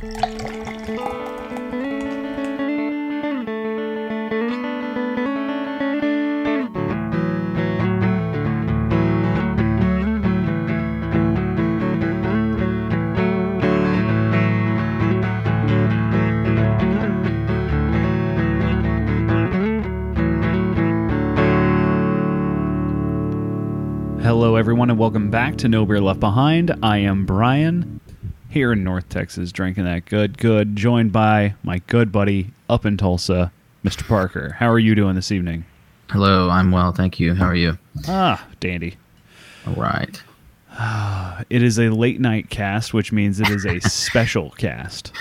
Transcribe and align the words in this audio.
Hello, 0.00 0.14
everyone, 24.54 24.90
and 24.90 24.98
welcome 24.98 25.30
back 25.30 25.56
to 25.56 25.68
No 25.68 25.84
Beer 25.84 26.00
Left 26.00 26.20
Behind. 26.20 26.76
I 26.84 26.98
am 26.98 27.26
Brian, 27.26 27.97
here 28.48 28.72
in 28.72 28.82
North 28.84 29.08
Texas, 29.08 29.52
drinking 29.52 29.84
that 29.84 30.06
good, 30.06 30.38
good, 30.38 30.76
joined 30.76 31.12
by 31.12 31.54
my 31.62 31.78
good 31.86 32.10
buddy 32.12 32.50
up 32.68 32.86
in 32.86 32.96
Tulsa, 32.96 33.52
Mr. 33.84 34.06
Parker. 34.06 34.56
How 34.58 34.68
are 34.70 34.78
you 34.78 34.94
doing 34.94 35.14
this 35.14 35.30
evening? 35.32 35.64
Hello, 36.10 36.48
I'm 36.50 36.70
well, 36.70 36.92
thank 36.92 37.20
you. 37.20 37.34
How 37.34 37.46
are 37.46 37.54
you? 37.54 37.76
Ah, 38.06 38.46
dandy. 38.60 38.96
All 39.66 39.74
right. 39.74 40.22
It 41.50 41.62
is 41.62 41.78
a 41.78 41.88
late 41.88 42.20
night 42.20 42.50
cast, 42.50 42.92
which 42.92 43.12
means 43.12 43.38
it 43.40 43.48
is 43.48 43.64
a 43.64 43.80
special 43.88 44.50
cast. 44.58 45.12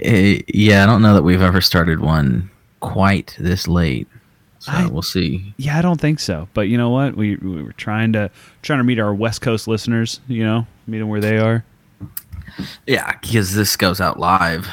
Eh, 0.00 0.40
yeah, 0.48 0.82
I 0.82 0.86
don't 0.86 1.02
know 1.02 1.14
that 1.14 1.22
we've 1.22 1.42
ever 1.42 1.60
started 1.60 2.00
one 2.00 2.50
quite 2.80 3.36
this 3.38 3.68
late. 3.68 4.08
So 4.60 4.72
I- 4.72 4.86
we'll 4.86 5.02
see. 5.02 5.52
Yeah, 5.58 5.78
I 5.78 5.82
don't 5.82 6.00
think 6.00 6.20
so. 6.20 6.48
But 6.54 6.68
you 6.68 6.78
know 6.78 6.88
what? 6.90 7.16
We, 7.16 7.36
we 7.36 7.62
were 7.62 7.72
trying 7.72 8.12
to 8.14 8.30
trying 8.62 8.78
to 8.78 8.84
meet 8.84 8.98
our 8.98 9.14
West 9.14 9.40
Coast 9.42 9.68
listeners. 9.68 10.20
You 10.26 10.44
know, 10.44 10.66
meet 10.86 10.98
them 11.00 11.08
where 11.08 11.20
they 11.20 11.38
are. 11.38 11.64
Yeah, 12.86 13.12
because 13.20 13.54
this 13.54 13.76
goes 13.76 14.00
out 14.00 14.18
live. 14.18 14.68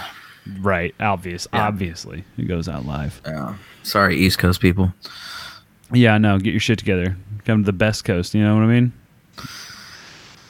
Right. 0.60 0.94
Obvious. 1.00 1.48
Yeah. 1.54 1.68
Obviously, 1.68 2.24
it 2.38 2.44
goes 2.48 2.68
out 2.68 2.86
live. 2.86 3.22
Yeah. 3.26 3.56
Sorry, 3.84 4.18
East 4.18 4.40
Coast 4.40 4.60
people. 4.62 4.94
Yeah, 5.92 6.18
no, 6.18 6.38
get 6.40 6.52
your 6.52 6.60
shit 6.60 6.80
together. 6.80 7.16
Come 7.46 7.64
to 7.64 7.66
the 7.66 7.74
best 7.74 8.04
coast. 8.06 8.34
You 8.34 8.44
know 8.44 8.56
what 8.56 8.64
I 8.64 8.68
mean? 8.68 8.94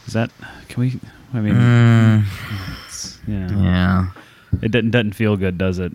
Is 0.08 0.14
that? 0.14 0.32
Can 0.70 0.82
we? 0.82 1.00
I 1.34 1.40
mean, 1.40 1.54
Mm, 1.56 2.26
yeah. 3.28 3.62
yeah. 3.62 4.08
It 4.62 4.72
doesn't 4.72 4.92
doesn't 4.92 5.14
feel 5.14 5.36
good, 5.38 5.58
does 5.58 5.80
it? 5.80 5.92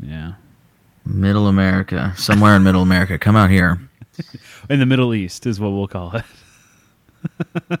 Yeah. 0.00 0.32
Middle 1.04 1.48
America. 1.48 2.12
Somewhere 2.16 2.54
in 2.56 2.62
Middle 2.62 2.82
America. 2.82 3.18
Come 3.18 3.34
out 3.36 3.50
here. 3.50 3.80
In 4.70 4.78
the 4.78 4.86
Middle 4.86 5.14
East 5.14 5.46
is 5.46 5.58
what 5.58 5.70
we'll 5.70 5.88
call 5.88 6.14
it. 6.16 7.80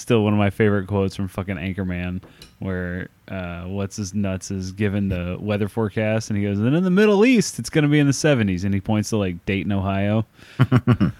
Still 0.00 0.24
one 0.24 0.32
of 0.32 0.38
my 0.38 0.50
favorite 0.50 0.86
quotes 0.86 1.14
from 1.14 1.28
fucking 1.28 1.56
Anchorman, 1.56 2.22
where 2.58 3.08
uh, 3.28 3.62
what's 3.64 3.96
his 3.96 4.14
nuts 4.14 4.50
is 4.50 4.72
given 4.72 5.08
the 5.08 5.36
weather 5.40 5.68
forecast, 5.68 6.30
and 6.30 6.38
he 6.38 6.44
goes, 6.44 6.58
"And 6.58 6.74
in 6.74 6.84
the 6.84 6.90
Middle 6.90 7.24
East, 7.24 7.58
it's 7.58 7.70
going 7.70 7.82
to 7.82 7.88
be 7.88 7.98
in 7.98 8.06
the 8.06 8.12
70s," 8.12 8.64
and 8.64 8.72
he 8.74 8.80
points 8.80 9.10
to 9.10 9.16
like 9.16 9.44
Dayton, 9.46 9.72
Ohio. 9.72 10.26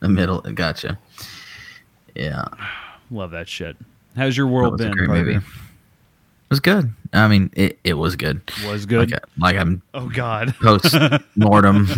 The 0.00 0.08
middle. 0.08 0.40
Gotcha. 0.40 0.98
Yeah. 2.14 2.44
Love 3.10 3.30
that 3.32 3.48
shit. 3.48 3.76
How's 4.16 4.36
your 4.36 4.46
world 4.46 4.78
been? 4.78 4.92
great 4.92 5.08
Parker? 5.08 5.24
movie. 5.24 5.36
It 5.36 6.50
was 6.50 6.60
good. 6.60 6.92
I 7.12 7.28
mean, 7.28 7.50
it, 7.54 7.78
it 7.84 7.94
was 7.94 8.16
good. 8.16 8.40
Was 8.66 8.86
good. 8.86 9.10
Like, 9.12 9.22
like 9.38 9.56
I'm 9.56 9.82
Oh 9.94 10.08
God, 10.08 10.54
post 10.62 10.96
mortem. 11.36 11.88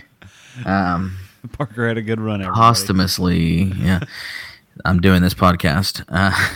um, 0.66 1.16
Parker 1.52 1.88
had 1.88 1.96
a 1.98 2.02
good 2.02 2.20
run. 2.20 2.40
Everybody. 2.40 2.60
posthumously 2.60 3.62
yeah 3.78 4.00
i'm 4.84 5.00
doing 5.00 5.22
this 5.22 5.34
podcast 5.34 6.04
uh, 6.08 6.48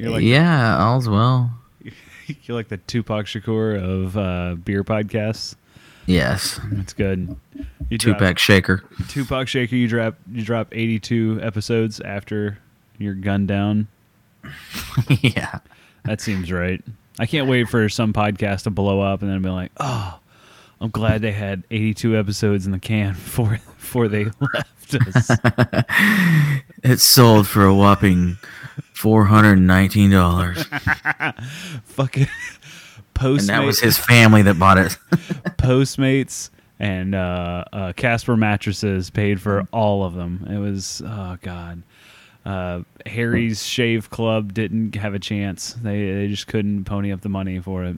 like 0.00 0.22
yeah 0.22 0.76
all's 0.78 1.08
well 1.08 1.50
you're 2.42 2.56
like 2.56 2.68
the 2.68 2.76
Tupac 2.76 3.26
Shakur 3.26 3.82
of 3.82 4.16
uh, 4.16 4.54
beer 4.56 4.84
podcasts. 4.84 5.56
yes 6.06 6.60
It's 6.72 6.92
good. 6.92 7.36
You 7.88 7.96
drop- 7.96 8.36
shaker 8.38 8.84
Tupac 9.08 9.48
Shaker. 9.48 9.74
You 9.76 9.88
drop 9.88 10.16
you 10.30 10.44
drop 10.44 10.68
82 10.72 11.40
episodes 11.42 12.00
after 12.00 12.58
you're 12.98 13.14
gunned 13.14 13.48
down. 13.48 13.88
yeah 15.08 15.60
That 16.04 16.20
seems 16.20 16.52
right. 16.52 16.82
I 17.18 17.26
can't 17.26 17.48
wait 17.48 17.68
for 17.68 17.88
some 17.88 18.12
podcast 18.12 18.64
to 18.64 18.70
blow 18.70 19.00
up 19.00 19.22
and 19.22 19.30
then 19.30 19.40
be 19.42 19.48
like, 19.48 19.72
oh, 19.78 20.18
I'm 20.80 20.90
glad 20.90 21.22
they 21.22 21.32
had 21.32 21.64
82 21.70 22.16
episodes 22.16 22.66
in 22.66 22.72
the 22.72 22.78
can 22.78 23.14
before 23.14 23.58
before 23.88 24.08
they 24.08 24.24
left 24.54 24.94
us. 24.94 25.30
it 26.84 27.00
sold 27.00 27.48
for 27.48 27.64
a 27.64 27.74
whopping 27.74 28.36
$419 28.94 31.80
Fucking 31.84 32.26
Postmates, 33.14 33.38
and 33.38 33.48
that 33.48 33.64
was 33.64 33.80
his 33.80 33.96
family 33.96 34.42
that 34.42 34.58
bought 34.58 34.76
it 34.76 34.98
Postmates 35.56 36.50
and 36.78 37.14
uh, 37.14 37.64
uh, 37.72 37.94
Casper 37.94 38.36
mattresses 38.36 39.08
paid 39.08 39.40
for 39.40 39.66
all 39.72 40.04
of 40.04 40.12
them. 40.14 40.46
It 40.50 40.58
was 40.58 41.00
oh 41.04 41.38
god. 41.40 41.82
Uh, 42.44 42.82
Harry's 43.04 43.66
Shave 43.66 44.10
Club 44.10 44.54
didn't 44.54 44.94
have 44.94 45.14
a 45.14 45.18
chance. 45.18 45.72
They 45.72 46.12
they 46.12 46.28
just 46.28 46.46
couldn't 46.46 46.84
pony 46.84 47.12
up 47.12 47.22
the 47.22 47.28
money 47.28 47.58
for 47.58 47.84
it. 47.84 47.96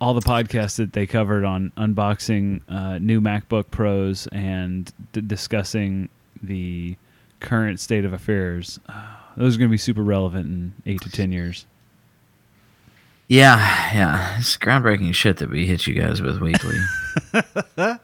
All 0.00 0.12
the 0.14 0.20
podcasts 0.20 0.76
that 0.76 0.92
they 0.92 1.06
covered 1.06 1.44
on 1.44 1.72
unboxing 1.76 2.60
uh, 2.68 2.98
new 2.98 3.20
MacBook 3.20 3.70
Pros 3.70 4.26
and 4.32 4.92
d- 5.12 5.20
discussing 5.22 6.08
the 6.42 6.96
current 7.40 7.80
state 7.80 8.04
of 8.04 8.12
affairs, 8.12 8.78
uh, 8.88 9.02
those 9.36 9.54
are 9.56 9.58
going 9.58 9.70
to 9.70 9.72
be 9.72 9.78
super 9.78 10.02
relevant 10.02 10.46
in 10.46 10.72
eight 10.92 11.00
to 11.02 11.10
ten 11.10 11.32
years. 11.32 11.64
yeah 13.28 13.56
yeah 13.94 14.36
it's 14.38 14.56
groundbreaking 14.58 15.14
shit 15.14 15.38
that 15.38 15.48
we 15.48 15.64
hit 15.66 15.86
you 15.86 15.94
guys 15.94 16.20
with 16.20 16.38
weekly 16.40 16.76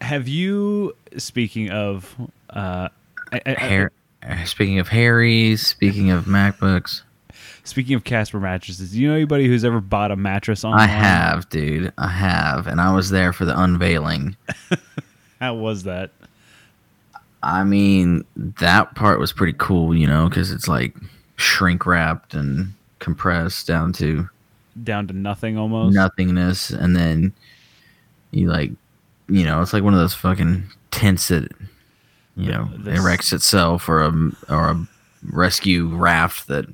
Have 0.00 0.28
you, 0.28 0.94
speaking 1.18 1.70
of, 1.70 2.14
uh, 2.50 2.88
I- 3.32 3.36
I- 3.36 3.42
I- 3.46 3.60
Hair, 3.60 3.90
uh, 4.22 4.44
speaking 4.44 4.78
of 4.78 4.88
harry's 4.88 5.66
speaking 5.66 6.10
of 6.10 6.24
macbooks 6.26 7.02
speaking 7.64 7.94
of 7.94 8.04
Casper 8.04 8.40
mattresses, 8.40 8.92
do 8.92 9.00
you 9.00 9.08
know 9.08 9.14
anybody 9.14 9.46
who's 9.46 9.64
ever 9.64 9.80
bought 9.80 10.10
a 10.10 10.16
mattress 10.16 10.64
online? 10.64 10.80
i 10.82 10.86
have 10.86 11.48
dude 11.50 11.92
i 11.98 12.08
have 12.08 12.66
and 12.66 12.80
i 12.80 12.92
was 12.94 13.10
there 13.10 13.32
for 13.32 13.44
the 13.44 13.58
unveiling 13.60 14.36
How 15.40 15.54
was 15.54 15.84
that? 15.84 16.10
I 17.42 17.64
mean, 17.64 18.24
that 18.36 18.94
part 18.94 19.18
was 19.18 19.32
pretty 19.32 19.54
cool, 19.56 19.94
you 19.96 20.06
know, 20.06 20.28
because 20.28 20.52
it's 20.52 20.68
like 20.68 20.94
shrink 21.36 21.86
wrapped 21.86 22.34
and 22.34 22.74
compressed 22.98 23.66
down 23.66 23.94
to 23.94 24.28
Down 24.84 25.06
to 25.06 25.14
nothing 25.14 25.56
almost. 25.56 25.94
nothingness, 25.94 26.68
and 26.68 26.94
then 26.94 27.32
you 28.32 28.50
like, 28.50 28.70
you 29.28 29.44
know, 29.44 29.62
it's 29.62 29.72
like 29.72 29.82
one 29.82 29.94
of 29.94 30.00
those 30.00 30.12
fucking 30.12 30.64
tents 30.90 31.28
that 31.28 31.50
you 32.36 32.52
know 32.52 32.68
this- 32.76 32.98
erects 33.00 33.32
itself, 33.32 33.88
or 33.88 34.02
a 34.02 34.12
or 34.50 34.68
a 34.72 34.86
rescue 35.24 35.88
raft 35.88 36.48
that, 36.48 36.66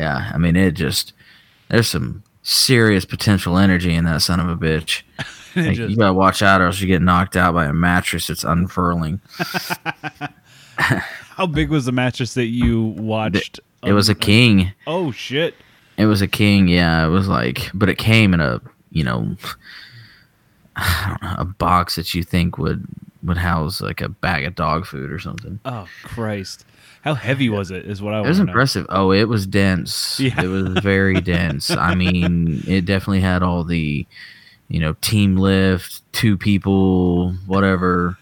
yeah, 0.00 0.30
I 0.34 0.38
mean, 0.38 0.56
it 0.56 0.72
just 0.72 1.12
there's 1.68 1.88
some 1.88 2.22
serious 2.42 3.04
potential 3.04 3.58
energy 3.58 3.94
in 3.94 4.04
that 4.06 4.22
son 4.22 4.40
of 4.40 4.48
a 4.48 4.56
bitch. 4.56 5.02
Like, 5.56 5.74
just- 5.74 5.90
you 5.90 5.96
gotta 5.96 6.12
watch 6.12 6.42
out, 6.42 6.60
or 6.60 6.66
else 6.66 6.80
you 6.80 6.86
get 6.86 7.02
knocked 7.02 7.36
out 7.36 7.54
by 7.54 7.64
a 7.66 7.72
mattress 7.72 8.28
that's 8.28 8.44
unfurling. 8.44 9.20
How 10.78 11.46
big 11.46 11.70
was 11.70 11.86
the 11.86 11.92
mattress 11.92 12.34
that 12.34 12.46
you 12.46 12.80
watched? 12.82 13.58
It 13.82 13.92
was 13.92 14.08
a 14.08 14.14
king. 14.14 14.72
Oh 14.86 15.10
shit! 15.10 15.54
It 15.96 16.06
was 16.06 16.22
a 16.22 16.28
king, 16.28 16.68
yeah. 16.68 17.04
It 17.04 17.08
was 17.08 17.26
like, 17.26 17.68
but 17.74 17.88
it 17.88 17.98
came 17.98 18.32
in 18.32 18.40
a, 18.40 18.60
you 18.90 19.02
know, 19.02 19.36
I 20.76 21.06
don't 21.08 21.22
know, 21.30 21.36
a 21.38 21.44
box 21.44 21.96
that 21.96 22.14
you 22.14 22.22
think 22.22 22.56
would 22.56 22.86
would 23.24 23.36
house 23.36 23.80
like 23.80 24.00
a 24.00 24.08
bag 24.08 24.44
of 24.44 24.54
dog 24.54 24.86
food 24.86 25.10
or 25.10 25.18
something. 25.18 25.58
Oh 25.64 25.88
Christ! 26.04 26.64
How 27.02 27.14
heavy 27.14 27.48
was 27.48 27.70
it? 27.70 27.86
Is 27.86 28.02
what 28.02 28.12
I 28.14 28.18
It 28.20 28.26
was 28.28 28.38
to 28.38 28.44
know. 28.44 28.50
impressive. 28.50 28.86
Oh, 28.90 29.10
it 29.12 29.24
was 29.28 29.46
dense. 29.46 30.20
Yeah. 30.20 30.42
It 30.42 30.48
was 30.48 30.78
very 30.82 31.20
dense. 31.20 31.70
I 31.70 31.94
mean, 31.94 32.62
it 32.66 32.84
definitely 32.84 33.20
had 33.20 33.42
all 33.42 33.64
the, 33.64 34.06
you 34.68 34.80
know, 34.80 34.94
team 35.00 35.36
lift, 35.36 36.02
two 36.12 36.36
people, 36.36 37.32
whatever. 37.46 38.18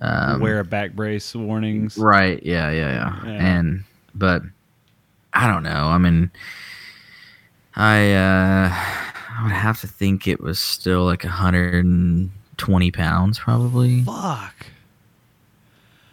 Um, 0.00 0.40
Wear 0.40 0.60
a 0.60 0.64
back 0.64 0.92
brace 0.92 1.34
warnings. 1.34 1.96
Right. 1.98 2.42
Yeah, 2.42 2.70
yeah, 2.70 2.92
yeah. 2.92 3.24
Yeah. 3.32 3.58
And 3.58 3.84
but 4.14 4.42
I 5.32 5.46
don't 5.50 5.62
know. 5.62 5.86
I 5.88 5.98
mean 5.98 6.30
I 7.74 8.12
uh 8.12 8.70
I 9.38 9.42
would 9.42 9.52
have 9.52 9.80
to 9.82 9.86
think 9.86 10.26
it 10.26 10.40
was 10.40 10.58
still 10.58 11.04
like 11.04 11.22
120 11.24 12.90
pounds 12.90 13.38
probably. 13.38 14.02
Fuck. 14.02 14.54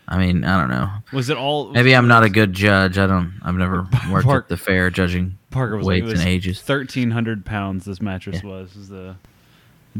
I 0.07 0.17
mean, 0.17 0.43
I 0.43 0.59
don't 0.59 0.69
know. 0.69 0.89
Was 1.13 1.29
it 1.29 1.37
all? 1.37 1.71
Maybe 1.71 1.95
I'm 1.95 2.07
not 2.07 2.23
a 2.23 2.29
good 2.29 2.53
judge. 2.53 2.97
I 2.97 3.07
don't 3.07 3.33
I've 3.43 3.55
never 3.55 3.87
worked 4.11 4.25
Park- 4.25 4.45
at 4.45 4.49
the 4.49 4.57
fair 4.57 4.89
judging 4.89 5.37
Parker 5.49 5.77
was 5.77 5.85
weights 5.85 6.11
was 6.11 6.19
and 6.19 6.29
ages. 6.29 6.61
Thirteen 6.61 7.11
hundred 7.11 7.45
pounds. 7.45 7.85
This 7.85 8.01
mattress 8.01 8.41
Yeah. 8.43 8.49
was. 8.49 8.75
was 8.75 8.89
the 8.89 9.15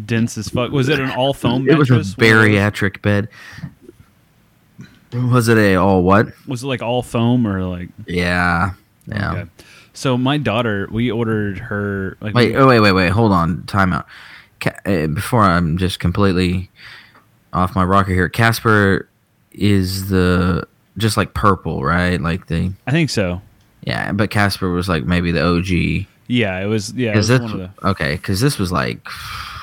dense 0.06 0.38
as 0.38 0.50
fuck. 0.50 0.72
Was 0.72 0.90
it 0.90 1.00
an 1.00 1.10
all 1.12 1.34
foam 1.34 1.70
It 1.70 1.78
was 1.78 1.90
a 1.90 1.96
bariatric 2.18 3.02
bed. 3.02 3.30
Was 5.14 5.48
it 5.48 5.58
a 5.58 5.76
all 5.76 6.02
what? 6.04 6.28
Was 6.48 6.64
it 6.64 6.68
like 6.68 6.82
all 6.82 7.04
foam 7.04 7.46
or 7.48 7.64
like? 7.64 7.90
Yeah. 8.08 8.74
Yeah. 9.06 9.32
Okay. 9.34 9.50
So 9.94 10.18
my 10.18 10.38
daughter, 10.38 10.88
we 10.92 11.12
ordered 11.12 11.60
her 11.60 12.18
like 12.20 12.34
Wait, 12.34 12.56
oh, 12.56 12.68
wait, 12.68 12.80
wait, 12.80 12.94
wait. 12.94 13.10
Hold 13.10 13.32
on. 13.32 13.64
Time 13.68 13.94
out. 13.94 14.08
Uh, 14.86 15.08
before 15.08 15.42
I'm 15.44 15.78
just 15.78 16.00
completely 16.00 16.72
off 17.52 17.76
my 17.76 17.84
rocker 17.84 18.12
here, 18.12 18.28
Casper 18.30 19.08
is 19.54 20.10
the 20.10 20.68
just 20.98 21.18
like 21.18 21.34
purple, 21.34 21.84
right? 21.84 22.20
Like 22.22 22.48
the 22.48 22.72
I 22.88 22.92
think 22.92 23.10
so. 23.10 23.42
yeah, 23.84 24.12
but 24.12 24.30
Casper 24.30 24.70
was 24.72 24.88
like 24.90 25.04
maybe 25.06 25.32
the 25.32 25.44
OG. 25.46 26.08
Yeah, 26.28 26.60
it 26.60 26.66
was. 26.68 26.94
Yeah, 26.94 27.14
it 27.14 27.18
was 27.18 27.28
this 27.28 27.42
one 27.42 27.52
of 27.52 27.58
the. 27.60 27.88
okay? 27.90 28.16
Because 28.16 28.40
this 28.40 28.58
was 28.58 28.72
like 28.72 29.00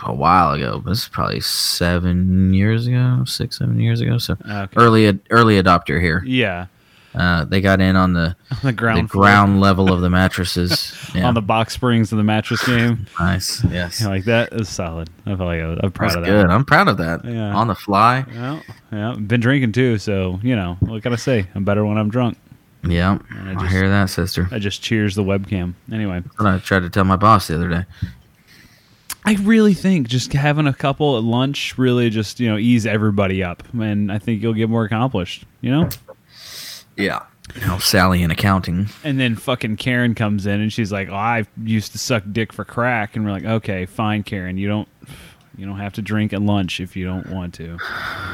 a 0.04 0.12
while 0.14 0.52
ago. 0.52 0.82
This 0.84 1.02
is 1.04 1.08
probably 1.08 1.40
seven 1.40 2.52
years 2.54 2.87
ago, 2.87 3.25
six, 3.26 3.58
seven 3.58 3.81
years 3.81 4.00
ago. 4.00 4.19
So 4.19 4.37
ah, 4.46 4.62
Okay. 4.64 4.75
early 4.76 5.19
early 5.31 5.60
adopter 5.62 6.00
here. 6.00 6.22
Yeah, 6.26 6.66
Uh, 7.12 7.45
they 7.45 7.61
got 7.61 7.81
in 7.81 7.97
on 7.97 8.12
the 8.12 8.37
on 8.53 8.59
the 8.62 8.73
ground. 8.73 9.09
the 9.09 9.12
ground 9.12 9.61
level 9.61 9.93
of 9.93 10.01
the 10.01 10.09
mattresses. 10.11 10.95
Yeah. 11.15 11.25
on 11.27 11.35
the 11.35 11.43
box 11.43 11.75
springs 11.75 12.12
of 12.12 12.19
the 12.19 12.25
mattress 12.25 12.65
game. 12.65 13.07
nice. 13.19 13.65
Yes. 13.65 14.01
Yeah, 14.01 14.09
like 14.09 14.25
that 14.27 14.53
is 14.53 14.69
solid. 14.69 15.11
I 15.27 15.35
feel 15.35 15.47
like 15.47 15.61
I 15.61 15.77
I'm 15.83 15.91
proud 15.91 16.09
That's 16.11 16.17
of 16.17 16.23
that. 16.25 16.31
good. 16.31 16.47
I'm 16.47 16.65
proud 16.65 16.87
of 16.89 16.99
that. 16.99 17.25
Yeah. 17.25 17.53
On 17.55 17.67
the 17.67 17.75
fly. 17.75 18.25
Yeah, 18.33 18.61
yeah. 18.93 19.17
Been 19.19 19.41
drinking 19.41 19.73
too, 19.73 19.99
so 19.99 20.39
you 20.43 20.55
know 20.55 20.77
what 20.81 21.03
can 21.03 21.12
I 21.12 21.17
say? 21.17 21.47
I'm 21.55 21.65
better 21.65 21.85
when 21.85 21.99
I'm 21.99 22.11
drunk. 22.11 22.39
Yeah. 22.85 23.19
I 23.45 23.51
I, 23.51 23.55
just- 23.55 23.67
hear 23.73 23.89
that, 23.89 24.09
sister. 24.09 24.49
I 24.53 24.59
just 24.61 24.81
cheers 24.81 25.15
the 25.17 25.25
webcam. 25.25 25.75
Anyway, 25.93 26.23
I 26.39 26.59
tried 26.59 26.81
to 26.81 26.91
tell 26.91 27.05
my 27.05 27.17
boss 27.17 27.49
the 27.49 27.57
other 27.57 27.69
day. 27.69 27.85
I 29.25 29.35
really 29.43 29.75
think 29.75 30.09
just 30.09 30.33
having 30.33 30.67
a 30.67 30.73
couple 30.73 31.19
at 31.19 31.23
lunch 31.25 31.77
really 31.77 32.09
just 32.09 32.41
you 32.41 32.49
know 32.49 32.57
ease 32.57 32.87
everybody 32.87 33.43
up, 33.43 33.62
and 33.75 34.11
I 34.11 34.19
think 34.19 34.43
you'll 34.43 34.55
get 34.55 34.71
more 34.71 34.85
accomplished. 34.85 35.45
You 35.61 35.73
know. 35.73 35.89
Yeah. 36.96 37.25
You 37.54 37.66
know, 37.66 37.78
Sally 37.78 38.22
in 38.22 38.31
accounting. 38.31 38.88
And 39.02 39.19
then 39.19 39.34
fucking 39.34 39.76
Karen 39.76 40.14
comes 40.14 40.46
in 40.46 40.60
and 40.60 40.72
she's 40.72 40.92
like, 40.92 41.08
"Oh, 41.08 41.14
I 41.14 41.46
used 41.62 41.92
to 41.92 41.98
suck 41.98 42.22
dick 42.31 42.52
for 42.52 42.64
crack," 42.64 43.16
and 43.16 43.25
we're 43.25 43.32
like, 43.32 43.44
"Okay, 43.44 43.87
fine, 43.87 44.22
Karen. 44.22 44.56
You 44.56 44.69
don't, 44.69 44.88
you 45.56 45.66
don't 45.66 45.78
have 45.78 45.94
to 45.94 46.02
drink 46.02 46.32
at 46.32 46.42
lunch 46.42 46.78
if 46.78 46.94
you 46.94 47.04
don't 47.04 47.28
want 47.31 47.54
to." 47.54 47.76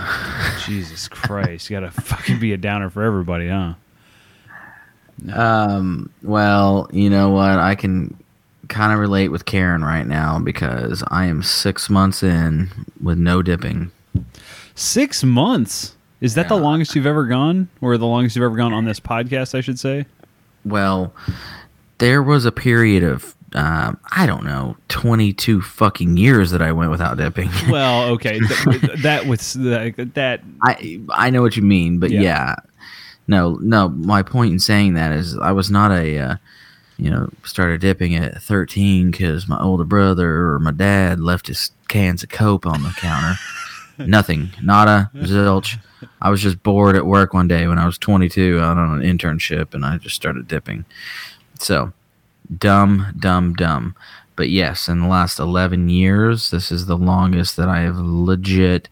Jesus 0.67 1.09
Christ, 1.09 1.71
you 1.71 1.77
gotta 1.77 1.91
fucking 1.91 2.39
be 2.41 2.53
a 2.53 2.59
downer 2.59 2.91
for 2.91 3.05
everybody, 3.05 3.49
huh? 3.49 3.75
Um, 5.33 6.11
well, 6.23 6.89
you 6.93 7.09
know 7.09 7.31
what? 7.31 7.59
I 7.59 7.75
can 7.75 8.17
kind 8.69 8.93
of 8.93 8.99
relate 8.99 9.29
with 9.29 9.45
Karen 9.47 9.83
right 9.83 10.07
now 10.07 10.39
because 10.39 11.03
I 11.09 11.27
am 11.27 11.43
six 11.43 11.89
months 11.89 12.23
in 12.23 12.69
with 13.03 13.19
no 13.19 13.43
dipping. 13.43 13.91
Six 14.75 15.25
months. 15.25 15.96
Is 16.21 16.35
that 16.35 16.49
the 16.49 16.57
longest 16.57 16.95
you've 16.95 17.07
ever 17.07 17.27
gone, 17.27 17.69
or 17.81 17.97
the 17.99 18.07
longest 18.07 18.37
you've 18.37 18.45
ever 18.45 18.57
gone 18.57 18.73
on 18.73 18.85
this 18.85 19.01
podcast? 19.01 19.55
I 19.55 19.61
should 19.61 19.79
say. 19.79 20.07
Well, 20.65 21.13
there 21.99 22.23
was 22.23 22.45
a 22.45 22.53
period 22.53 23.03
of, 23.05 23.35
um, 23.55 23.99
I 24.11 24.27
don't 24.27 24.45
know, 24.45 24.77
22 24.89 25.61
fucking 25.63 26.17
years 26.17 26.51
that 26.51 26.61
I 26.63 26.73
went 26.73 26.91
without 26.91 27.17
dipping. 27.19 27.51
Well, 27.71 28.09
okay, 28.15 28.41
th- 28.41 28.93
that 29.03 29.27
was 29.27 29.53
that. 29.55 30.41
I 30.65 31.01
I 31.11 31.31
know 31.31 31.43
what 31.43 31.57
you 31.57 31.63
mean, 31.63 31.99
but 31.99 32.11
Yeah. 32.11 32.21
yeah. 32.23 32.55
No, 33.29 33.59
no, 33.61 33.89
my 33.89 34.23
point 34.23 34.53
in 34.53 34.59
saying 34.61 34.95
that 34.95 35.13
is 35.13 35.37
I 35.39 35.53
was 35.53 35.71
not 35.71 35.91
a 35.93 36.19
uh, 36.19 36.37
you 36.97 37.11
know, 37.11 37.29
started 37.45 37.81
dipping 37.81 38.15
at 38.17 38.41
13 38.43 39.13
cuz 39.13 39.47
my 39.49 39.59
older 39.61 39.85
brother 39.85 40.49
or 40.53 40.59
my 40.61 40.71
dad 40.71 41.21
left 41.21 41.49
his 41.49 41.71
cans 41.89 42.23
of 42.23 42.31
coke 42.31 42.65
on 42.67 42.83
the 42.83 42.91
counter. 42.91 43.35
Nothing, 44.07 44.51
nada, 44.63 45.11
zilch. 45.15 45.79
I 46.21 46.31
was 46.31 46.43
just 46.43 46.63
bored 46.63 46.97
at 46.97 47.07
work 47.07 47.33
one 47.33 47.49
day 47.49 47.67
when 47.67 47.79
I 47.79 47.87
was 47.87 47.99
22 47.99 48.61
out 48.61 48.77
on 48.77 49.01
an 49.01 49.19
internship 49.19 49.75
and 49.75 49.85
I 49.85 49.97
just 49.99 50.17
started 50.17 50.47
dipping. 50.47 50.85
So, 51.59 51.93
dumb, 52.59 53.15
dumb, 53.19 53.55
dumb. 53.55 53.95
But 54.35 54.51
yes, 54.51 54.89
in 54.89 55.01
the 55.01 55.09
last 55.09 55.39
11 55.39 55.89
years, 55.89 56.51
this 56.51 56.71
is 56.71 56.87
the 56.87 56.97
longest 56.97 57.57
that 57.57 57.69
I 57.69 57.81
have 57.81 57.97
legit 57.97 58.89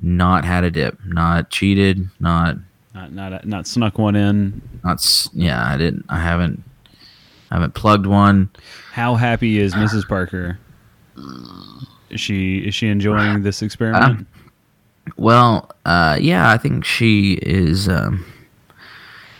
not 0.00 0.44
had 0.44 0.64
a 0.64 0.70
dip, 0.70 0.98
not 1.04 1.50
cheated, 1.50 2.08
not 2.20 2.56
not 2.94 3.12
not 3.12 3.46
not 3.46 3.66
snuck 3.66 3.98
one 3.98 4.16
in. 4.16 4.60
not 4.84 5.30
yeah, 5.32 5.64
I 5.66 5.76
didn't 5.76 6.04
I 6.08 6.18
haven't 6.18 6.62
I 7.50 7.54
haven't 7.54 7.74
plugged 7.74 8.06
one. 8.06 8.50
How 8.92 9.14
happy 9.14 9.58
is 9.58 9.74
Mrs. 9.74 10.06
Parker? 10.06 10.58
Is 12.10 12.20
she 12.20 12.58
is 12.58 12.74
she 12.74 12.88
enjoying 12.88 13.42
this 13.42 13.62
experiment? 13.62 14.26
Well, 15.16 15.70
uh 15.84 16.18
yeah, 16.20 16.50
I 16.50 16.58
think 16.58 16.84
she 16.84 17.34
is 17.42 17.88
um 17.88 18.24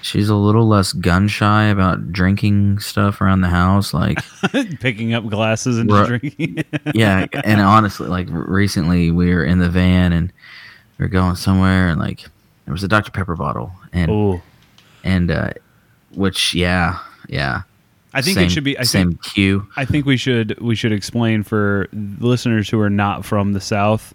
she's 0.02 0.28
a 0.28 0.34
little 0.34 0.66
less 0.66 0.92
gun 0.92 1.28
shy 1.28 1.64
about 1.64 2.12
drinking 2.12 2.80
stuff 2.80 3.20
around 3.20 3.40
the 3.40 3.48
house 3.48 3.94
like 3.94 4.18
Picking 4.80 5.14
up 5.14 5.26
glasses 5.28 5.78
and 5.78 5.88
drinking. 5.88 6.64
yeah, 6.94 7.26
and 7.44 7.60
honestly, 7.60 8.08
like 8.08 8.26
recently 8.30 9.10
we 9.10 9.32
were 9.34 9.44
in 9.44 9.58
the 9.58 9.70
van 9.70 10.12
and 10.12 10.32
we 10.98 11.06
are 11.06 11.08
going 11.08 11.36
somewhere, 11.36 11.88
and 11.88 11.98
like 11.98 12.24
there 12.64 12.72
was 12.72 12.84
a 12.84 12.88
Dr 12.88 13.10
Pepper 13.10 13.36
bottle, 13.36 13.72
and 13.92 14.10
oh, 14.10 14.42
and 15.04 15.30
uh, 15.30 15.50
which 16.14 16.54
yeah, 16.54 16.98
yeah. 17.28 17.62
I 18.14 18.20
think 18.20 18.34
same, 18.34 18.46
it 18.46 18.50
should 18.50 18.64
be. 18.64 18.78
I 18.78 18.82
same 18.82 19.12
think 19.12 19.22
cue. 19.22 19.66
I 19.76 19.84
think 19.84 20.04
we 20.04 20.16
should 20.16 20.60
we 20.60 20.74
should 20.74 20.92
explain 20.92 21.42
for 21.42 21.88
listeners 21.92 22.68
who 22.68 22.78
are 22.80 22.90
not 22.90 23.24
from 23.24 23.52
the 23.52 23.60
South 23.60 24.14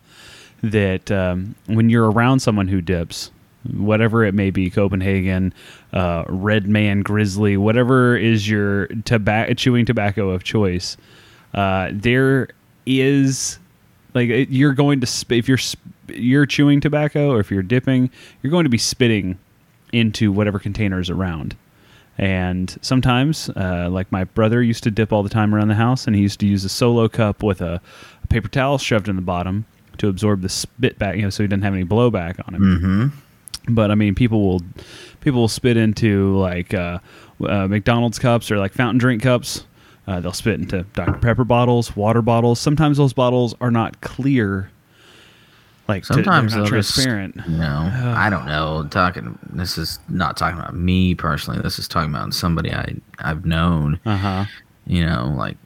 that 0.62 1.12
um, 1.12 1.56
when 1.68 1.89
you're 1.89 2.09
around 2.09 2.39
someone 2.39 2.68
who 2.68 2.81
dips, 2.81 3.31
whatever 3.74 4.24
it 4.24 4.33
may 4.33 4.50
be, 4.50 4.69
Copenhagen, 4.69 5.54
uh, 5.94 6.24
Red 6.27 6.68
Man, 6.68 7.01
Grizzly, 7.01 7.57
whatever 7.57 8.15
is 8.15 8.50
your 8.50 8.88
tobacco 9.06 9.54
chewing 9.54 9.86
tobacco 9.86 10.30
of 10.30 10.44
choice, 10.44 10.98
uh, 11.54 11.89
there 11.92 12.50
is 12.86 13.59
like 14.13 14.30
you're 14.50 14.74
going 14.74 15.00
to 15.01 15.07
sp- 15.07 15.33
if 15.33 15.48
you're 15.48 15.57
sp- 15.59 15.83
you're 16.07 16.45
chewing 16.45 16.80
tobacco 16.80 17.31
or 17.31 17.39
if 17.39 17.51
you're 17.51 17.63
dipping, 17.63 18.09
you're 18.42 18.51
going 18.51 18.63
to 18.63 18.69
be 18.69 18.77
spitting 18.77 19.38
into 19.92 20.31
whatever 20.31 20.59
container 20.59 21.00
is 21.00 21.09
around. 21.09 21.56
And 22.18 22.75
sometimes, 22.81 23.50
uh, 23.50 23.89
like 23.92 24.12
my 24.12 24.24
brother 24.24 24.63
used 24.63 24.83
to 24.86 24.92
dip 24.92 25.13
all 25.13 25.21
the 25.21 25.30
time 25.30 25.54
around 25.54 25.68
the 25.68 25.75
house, 25.75 26.07
and 26.07 26.15
he 26.15 26.21
used 26.24 26.39
to 26.39 26.48
use 26.48 26.65
a 26.65 26.69
solo 26.69 27.07
cup 27.07 27.44
with 27.44 27.62
a, 27.62 27.80
a 28.24 28.27
paper 28.27 28.48
towel 28.48 28.80
shoved 28.80 29.07
in 29.07 29.15
the 29.15 29.21
bottom 29.21 29.65
to 30.00 30.08
absorb 30.08 30.42
the 30.42 30.50
spit 30.50 30.98
back, 31.00 31.16
you 31.16 31.22
know, 31.24 31.30
so 31.30 31.44
he 31.44 31.48
didn't 31.48 31.64
have 31.64 31.74
any 31.74 31.86
blowback 31.86 32.40
on 32.48 32.56
him. 32.56 32.62
Mm-hmm. 32.62 33.74
But 33.76 33.92
I 33.92 33.96
mean, 33.96 34.16
people 34.16 34.42
will 34.48 34.62
people 35.22 35.42
will 35.42 35.48
spit 35.48 35.76
into 35.78 36.38
like 36.38 36.74
uh, 36.74 37.00
uh, 37.45 37.68
McDonald's 37.68 38.18
cups 38.19 38.50
or 38.52 38.57
like 38.57 38.74
fountain 38.74 38.98
drink 38.98 39.21
cups. 39.24 39.66
Uh, 40.07 40.21
they'll 40.21 40.31
spit 40.31 40.60
into 40.60 40.83
Dr 40.94 41.19
Pepper 41.19 41.44
bottles, 41.44 41.94
water 41.95 42.21
bottles. 42.21 42.60
Sometimes 42.62 42.98
those 42.98 43.12
bottles 43.12 43.56
are 43.60 43.71
not 43.71 44.00
clear. 44.00 44.71
Like 45.90 46.04
to- 46.04 46.14
they're 46.14 46.24
Sometimes 46.24 46.54
not 46.56 46.69
they'll 46.69 46.80
just- 46.80 46.94
transparent. 46.95 47.36
You 47.48 47.57
know, 47.57 47.92
I 48.16 48.30
don't 48.30 48.45
know. 48.45 48.88
Talking. 48.90 49.38
This 49.52 49.78
is 49.78 50.00
not 50.07 50.38
talking 50.38 50.57
about 50.60 50.76
me 50.76 51.14
personally. 51.14 51.62
This 51.62 51.78
is 51.78 51.88
talking 51.90 52.10
about 52.10 52.33
somebody 52.33 52.71
I 52.74 52.95
I've 53.19 53.45
known. 53.45 54.00
Uh 54.06 54.16
huh. 54.18 54.45
You 54.86 55.06
know, 55.06 55.33
like 55.38 55.57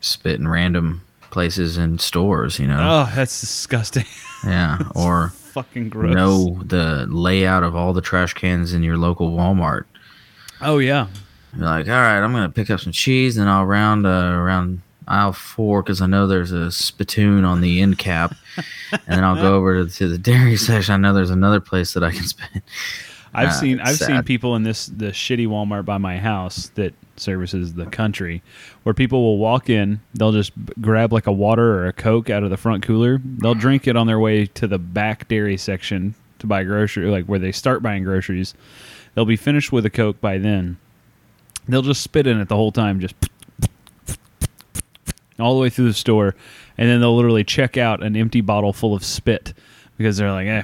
spit 0.00 0.38
in 0.38 0.46
random 0.46 1.02
places 1.34 1.76
and 1.76 2.00
stores. 2.00 2.58
You 2.58 2.68
know, 2.68 2.78
Oh, 2.80 3.12
that's 3.14 3.38
disgusting. 3.42 4.06
yeah, 4.46 4.78
or 4.94 5.28
Fucking 5.52 5.90
gross. 5.90 6.14
know 6.14 6.62
the 6.64 7.06
layout 7.10 7.62
of 7.62 7.76
all 7.76 7.92
the 7.92 8.00
trash 8.00 8.32
cans 8.34 8.72
in 8.72 8.82
your 8.82 8.96
local 8.96 9.32
Walmart. 9.36 9.84
Oh 10.62 10.78
yeah. 10.78 11.08
You're 11.56 11.66
like, 11.66 11.86
all 11.88 11.92
right, 11.94 12.18
I'm 12.22 12.32
gonna 12.32 12.48
pick 12.48 12.70
up 12.70 12.80
some 12.80 12.92
cheese, 12.92 13.36
and 13.36 13.48
I'll 13.50 13.66
round 13.66 14.06
uh, 14.06 14.32
around 14.34 14.80
aisle 15.06 15.32
four 15.34 15.82
because 15.82 16.00
I 16.00 16.06
know 16.06 16.26
there's 16.26 16.50
a 16.52 16.72
spittoon 16.72 17.44
on 17.44 17.60
the 17.60 17.80
end 17.82 17.98
cap, 17.98 18.34
and 18.90 19.00
then 19.06 19.22
I'll 19.24 19.36
go 19.36 19.54
over 19.54 19.84
to, 19.84 19.90
to 19.96 20.08
the 20.08 20.18
dairy 20.18 20.56
section. 20.56 20.94
I 20.94 20.96
know 20.96 21.12
there's 21.14 21.30
another 21.30 21.60
place 21.60 21.92
that 21.94 22.02
I 22.02 22.10
can 22.10 22.24
spit. 22.24 22.62
I've 23.34 23.48
Uh, 23.48 23.52
seen 23.52 23.80
I've 23.80 23.94
it's 23.94 24.06
seen 24.06 24.22
people 24.22 24.56
in 24.56 24.62
this 24.62 24.86
the 24.86 25.06
shitty 25.12 25.46
Walmart 25.46 25.84
by 25.84 25.98
my 25.98 26.18
house 26.18 26.70
that 26.76 26.94
services 27.16 27.74
the 27.74 27.86
country, 27.86 28.42
where 28.82 28.94
people 28.94 29.22
will 29.22 29.38
walk 29.38 29.70
in, 29.70 30.00
they'll 30.14 30.32
just 30.32 30.52
grab 30.80 31.12
like 31.12 31.26
a 31.26 31.32
water 31.32 31.78
or 31.78 31.86
a 31.86 31.92
coke 31.92 32.30
out 32.30 32.42
of 32.42 32.50
the 32.50 32.56
front 32.56 32.82
cooler, 32.82 33.20
they'll 33.24 33.54
drink 33.54 33.86
it 33.86 33.96
on 33.96 34.06
their 34.06 34.18
way 34.18 34.46
to 34.46 34.66
the 34.66 34.78
back 34.78 35.28
dairy 35.28 35.56
section 35.56 36.14
to 36.38 36.46
buy 36.46 36.64
grocery, 36.64 37.06
like 37.10 37.26
where 37.26 37.38
they 37.38 37.52
start 37.52 37.82
buying 37.82 38.04
groceries. 38.04 38.54
They'll 39.14 39.24
be 39.24 39.36
finished 39.36 39.72
with 39.72 39.86
a 39.86 39.90
coke 39.90 40.20
by 40.20 40.38
then. 40.38 40.76
They'll 41.68 41.82
just 41.82 42.02
spit 42.02 42.26
in 42.26 42.40
it 42.40 42.48
the 42.48 42.56
whole 42.56 42.72
time, 42.72 43.00
just 43.00 43.14
all 45.38 45.54
the 45.54 45.60
way 45.60 45.70
through 45.70 45.88
the 45.88 45.94
store, 45.94 46.34
and 46.76 46.88
then 46.88 47.00
they'll 47.00 47.16
literally 47.16 47.44
check 47.44 47.76
out 47.76 48.02
an 48.02 48.16
empty 48.16 48.40
bottle 48.40 48.72
full 48.72 48.94
of 48.94 49.04
spit 49.04 49.54
because 49.96 50.16
they're 50.16 50.32
like, 50.32 50.46
eh. 50.46 50.62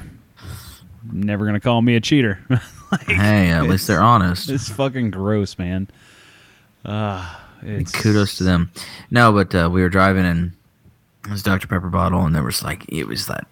Never 1.12 1.46
gonna 1.46 1.60
call 1.60 1.80
me 1.80 1.96
a 1.96 2.00
cheater. 2.00 2.40
like, 2.92 3.06
Hey, 3.06 3.50
at 3.50 3.64
least 3.64 3.86
they're 3.86 4.02
honest. 4.02 4.50
it's 4.50 4.68
fucking 4.68 5.10
gross, 5.10 5.58
man. 5.58 5.88
Uh, 6.84 7.36
it's, 7.62 7.92
Kudos 7.92 8.38
to 8.38 8.44
them. 8.44 8.70
No, 9.10 9.32
but 9.32 9.54
uh, 9.54 9.68
we 9.70 9.82
were 9.82 9.88
driving 9.88 10.24
and 10.24 10.52
it 11.24 11.30
was 11.30 11.42
Dr 11.42 11.66
Pepper 11.66 11.90
bottle, 11.90 12.24
and 12.24 12.34
there 12.34 12.42
was 12.42 12.62
like 12.62 12.84
it 12.88 13.06
was 13.06 13.26
that 13.26 13.46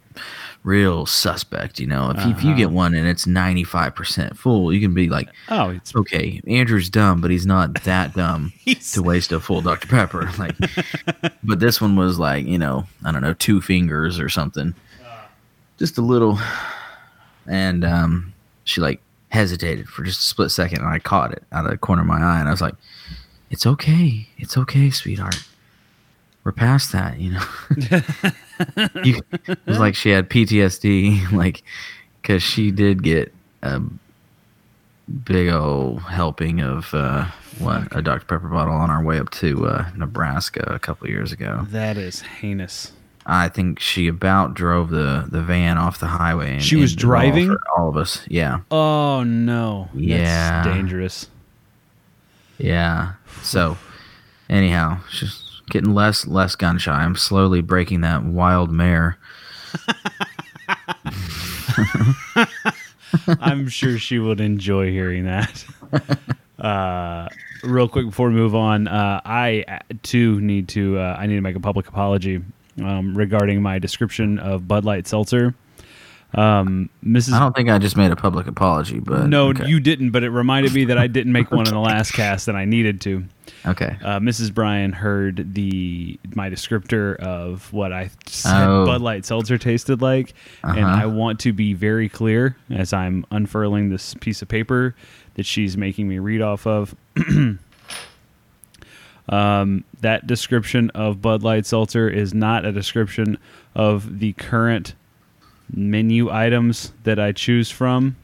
real 0.64 1.06
suspect. 1.06 1.78
You 1.78 1.86
know, 1.86 2.10
if, 2.10 2.24
you 2.24 2.30
if 2.32 2.44
you 2.44 2.54
get 2.54 2.70
one 2.70 2.94
and 2.94 3.06
it's 3.06 3.26
ninety 3.26 3.64
five 3.64 3.94
percent 3.94 4.36
full, 4.36 4.72
you 4.72 4.80
can 4.80 4.94
be 4.94 5.08
like, 5.08 5.28
Oh, 5.48 5.70
it's 5.70 5.94
okay, 5.94 6.40
Andrew's 6.46 6.88
dumb, 6.88 7.20
but 7.20 7.30
he's 7.30 7.46
not 7.46 7.82
that 7.84 8.14
dumb 8.14 8.52
to 8.92 9.02
waste 9.02 9.32
a 9.32 9.40
full 9.40 9.60
Dr 9.60 9.86
Pepper. 9.88 10.30
Like, 10.38 10.56
but 11.42 11.58
this 11.58 11.80
one 11.80 11.96
was 11.96 12.18
like, 12.18 12.46
you 12.46 12.58
know, 12.58 12.86
I 13.04 13.12
don't 13.12 13.22
know, 13.22 13.34
two 13.34 13.60
fingers 13.60 14.20
or 14.20 14.28
something, 14.28 14.74
just 15.78 15.98
a 15.98 16.02
little. 16.02 16.38
And 17.46 17.84
um, 17.84 18.34
she 18.64 18.80
like 18.80 19.00
hesitated 19.30 19.88
for 19.88 20.02
just 20.02 20.20
a 20.20 20.24
split 20.24 20.50
second, 20.50 20.80
and 20.80 20.88
I 20.88 20.98
caught 20.98 21.32
it 21.32 21.42
out 21.52 21.64
of 21.64 21.70
the 21.70 21.78
corner 21.78 22.02
of 22.02 22.08
my 22.08 22.20
eye, 22.20 22.40
and 22.40 22.48
I 22.48 22.50
was 22.50 22.60
like, 22.60 22.74
"It's 23.50 23.66
okay, 23.66 24.28
it's 24.38 24.56
okay, 24.56 24.90
sweetheart. 24.90 25.44
We're 26.44 26.52
past 26.52 26.92
that, 26.92 27.18
you 27.18 27.32
know." 27.32 27.44
you, 29.04 29.20
it 29.46 29.66
was 29.66 29.78
like 29.78 29.94
she 29.94 30.10
had 30.10 30.30
PTSD, 30.30 31.32
like, 31.32 31.62
because 32.22 32.42
she 32.42 32.70
did 32.70 33.02
get 33.02 33.34
a 33.62 33.80
big 35.24 35.48
old 35.48 36.02
helping 36.02 36.60
of 36.60 36.92
uh, 36.94 37.26
what 37.58 37.94
a 37.96 38.02
Dr 38.02 38.26
Pepper 38.26 38.48
bottle 38.48 38.74
on 38.74 38.90
our 38.90 39.02
way 39.02 39.18
up 39.18 39.30
to 39.30 39.66
uh, 39.66 39.90
Nebraska 39.96 40.62
a 40.66 40.78
couple 40.78 41.08
years 41.08 41.32
ago. 41.32 41.66
that 41.70 41.96
is 41.96 42.20
heinous. 42.20 42.92
I 43.30 43.48
think 43.50 43.78
she 43.78 44.08
about 44.08 44.54
drove 44.54 44.88
the, 44.90 45.26
the 45.30 45.42
van 45.42 45.76
off 45.76 46.00
the 46.00 46.06
highway. 46.06 46.54
And 46.54 46.62
She 46.62 46.76
was 46.76 46.92
ended 46.92 47.02
it 47.02 47.04
all 47.04 47.10
driving? 47.10 47.56
all 47.76 47.88
of 47.90 47.96
us. 47.98 48.22
Yeah, 48.28 48.60
Oh 48.70 49.22
no. 49.22 49.88
Yeah. 49.94 50.62
That's 50.64 50.74
dangerous. 50.76 51.28
yeah. 52.58 53.12
So, 53.42 53.76
anyhow, 54.48 55.00
she's 55.10 55.60
getting 55.70 55.92
less 55.94 56.26
less 56.26 56.56
gun 56.56 56.78
shy. 56.78 57.02
I'm 57.02 57.16
slowly 57.16 57.60
breaking 57.60 58.00
that 58.00 58.24
wild 58.24 58.70
mare. 58.72 59.18
I'm 63.40 63.68
sure 63.68 63.98
she 63.98 64.18
would 64.18 64.40
enjoy 64.40 64.90
hearing 64.90 65.24
that. 65.26 65.64
Uh, 66.58 67.28
real 67.62 67.88
quick 67.88 68.04
before 68.06 68.30
we 68.30 68.34
move 68.34 68.52
on, 68.52 68.88
uh, 68.88 69.20
I 69.24 69.64
uh, 69.68 69.78
too 70.02 70.40
need 70.40 70.66
to 70.70 70.98
uh, 70.98 71.14
I 71.16 71.26
need 71.26 71.36
to 71.36 71.40
make 71.40 71.54
a 71.54 71.60
public 71.60 71.86
apology 71.86 72.40
um, 72.82 73.16
regarding 73.16 73.62
my 73.62 73.78
description 73.78 74.38
of 74.38 74.66
Bud 74.68 74.84
Light 74.84 75.06
Seltzer. 75.06 75.54
Um, 76.34 76.90
Mrs. 77.02 77.32
I 77.32 77.38
don't 77.38 77.56
think 77.56 77.70
I 77.70 77.78
just 77.78 77.96
made 77.96 78.10
a 78.10 78.16
public 78.16 78.46
apology, 78.46 79.00
but 79.00 79.28
no, 79.28 79.48
okay. 79.48 79.66
you 79.66 79.80
didn't, 79.80 80.10
but 80.10 80.22
it 80.22 80.28
reminded 80.28 80.74
me 80.74 80.84
that 80.84 80.98
I 80.98 81.06
didn't 81.06 81.32
make 81.32 81.50
one 81.50 81.66
in 81.66 81.72
the 81.72 81.80
last 81.80 82.12
cast, 82.12 82.48
and 82.48 82.58
I 82.58 82.66
needed 82.66 83.00
to. 83.02 83.24
okay. 83.64 83.96
Uh, 84.04 84.18
Mrs. 84.20 84.52
Brian 84.52 84.92
heard 84.92 85.54
the 85.54 86.20
my 86.34 86.50
descriptor 86.50 87.16
of 87.16 87.72
what 87.72 87.94
I 87.94 88.10
said 88.26 88.66
Oh. 88.68 88.84
Bud 88.84 89.00
Light 89.00 89.24
Seltzer 89.24 89.56
tasted 89.56 90.02
like, 90.02 90.34
and 90.62 90.80
Uh-huh. 90.84 91.02
I 91.02 91.06
want 91.06 91.40
to 91.40 91.54
be 91.54 91.72
very 91.72 92.10
clear 92.10 92.58
as 92.68 92.92
I'm 92.92 93.24
unfurling 93.30 93.88
this 93.88 94.12
piece 94.20 94.42
of 94.42 94.48
paper 94.48 94.94
that 95.36 95.46
she's 95.46 95.78
making 95.78 96.08
me 96.08 96.18
read 96.18 96.42
off 96.42 96.66
of. 96.66 96.94
um, 99.28 99.84
that 100.00 100.26
description 100.26 100.90
of 100.90 101.20
Bud 101.20 101.42
Light 101.42 101.66
Seltzer 101.66 102.08
is 102.08 102.32
not 102.32 102.64
a 102.64 102.72
description 102.72 103.38
of 103.74 104.18
the 104.20 104.32
current 104.34 104.94
menu 105.72 106.30
items 106.30 106.92
that 107.04 107.18
I 107.18 107.32
choose 107.32 107.70
from. 107.70 108.16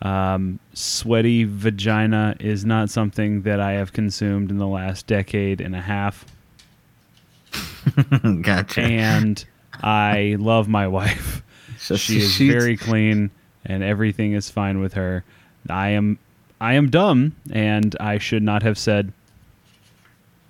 Um, 0.00 0.58
sweaty 0.74 1.44
vagina 1.44 2.34
is 2.40 2.64
not 2.64 2.90
something 2.90 3.42
that 3.42 3.60
I 3.60 3.72
have 3.72 3.92
consumed 3.92 4.50
in 4.50 4.58
the 4.58 4.66
last 4.66 5.06
decade 5.06 5.60
and 5.60 5.76
a 5.76 5.80
half. 5.80 6.26
gotcha. 8.42 8.80
And 8.80 9.44
I 9.80 10.36
love 10.40 10.68
my 10.68 10.88
wife. 10.88 11.42
So 11.78 11.96
she 11.96 12.18
is 12.18 12.32
she's- 12.32 12.52
very 12.52 12.76
clean 12.76 13.30
and 13.64 13.84
everything 13.84 14.32
is 14.32 14.50
fine 14.50 14.80
with 14.80 14.94
her. 14.94 15.24
I 15.70 15.90
am 15.90 16.18
I 16.62 16.74
am 16.74 16.90
dumb 16.90 17.34
and 17.50 17.96
I 17.98 18.18
should 18.18 18.42
not 18.42 18.62
have 18.62 18.78
said 18.78 19.12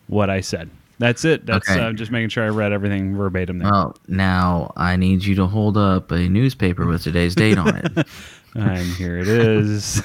what 0.09 0.29
I 0.29 0.43
said. 0.43 0.69
That's 0.99 1.25
it. 1.25 1.47
That's 1.47 1.69
Okay. 1.69 1.81
uh, 1.81 1.93
just 1.95 2.13
making 2.13 2.29
sure 2.29 2.45
I 2.45 2.49
read 2.49 2.71
everything 2.71 3.17
verbatim 3.17 3.59
there. 3.59 3.71
Well, 3.71 3.97
now 4.09 4.73
I 4.77 4.97
need 4.97 5.25
you 5.25 5.35
to 5.37 5.47
hold 5.47 5.77
up 5.79 6.11
a 6.13 6.29
newspaper 6.29 6.87
with 6.87 7.03
today's 7.03 7.35
date 7.35 7.57
on 7.57 7.77
it. 7.77 8.07
and 8.55 8.87
here 8.97 9.17
it 9.19 9.27
is. 9.27 9.85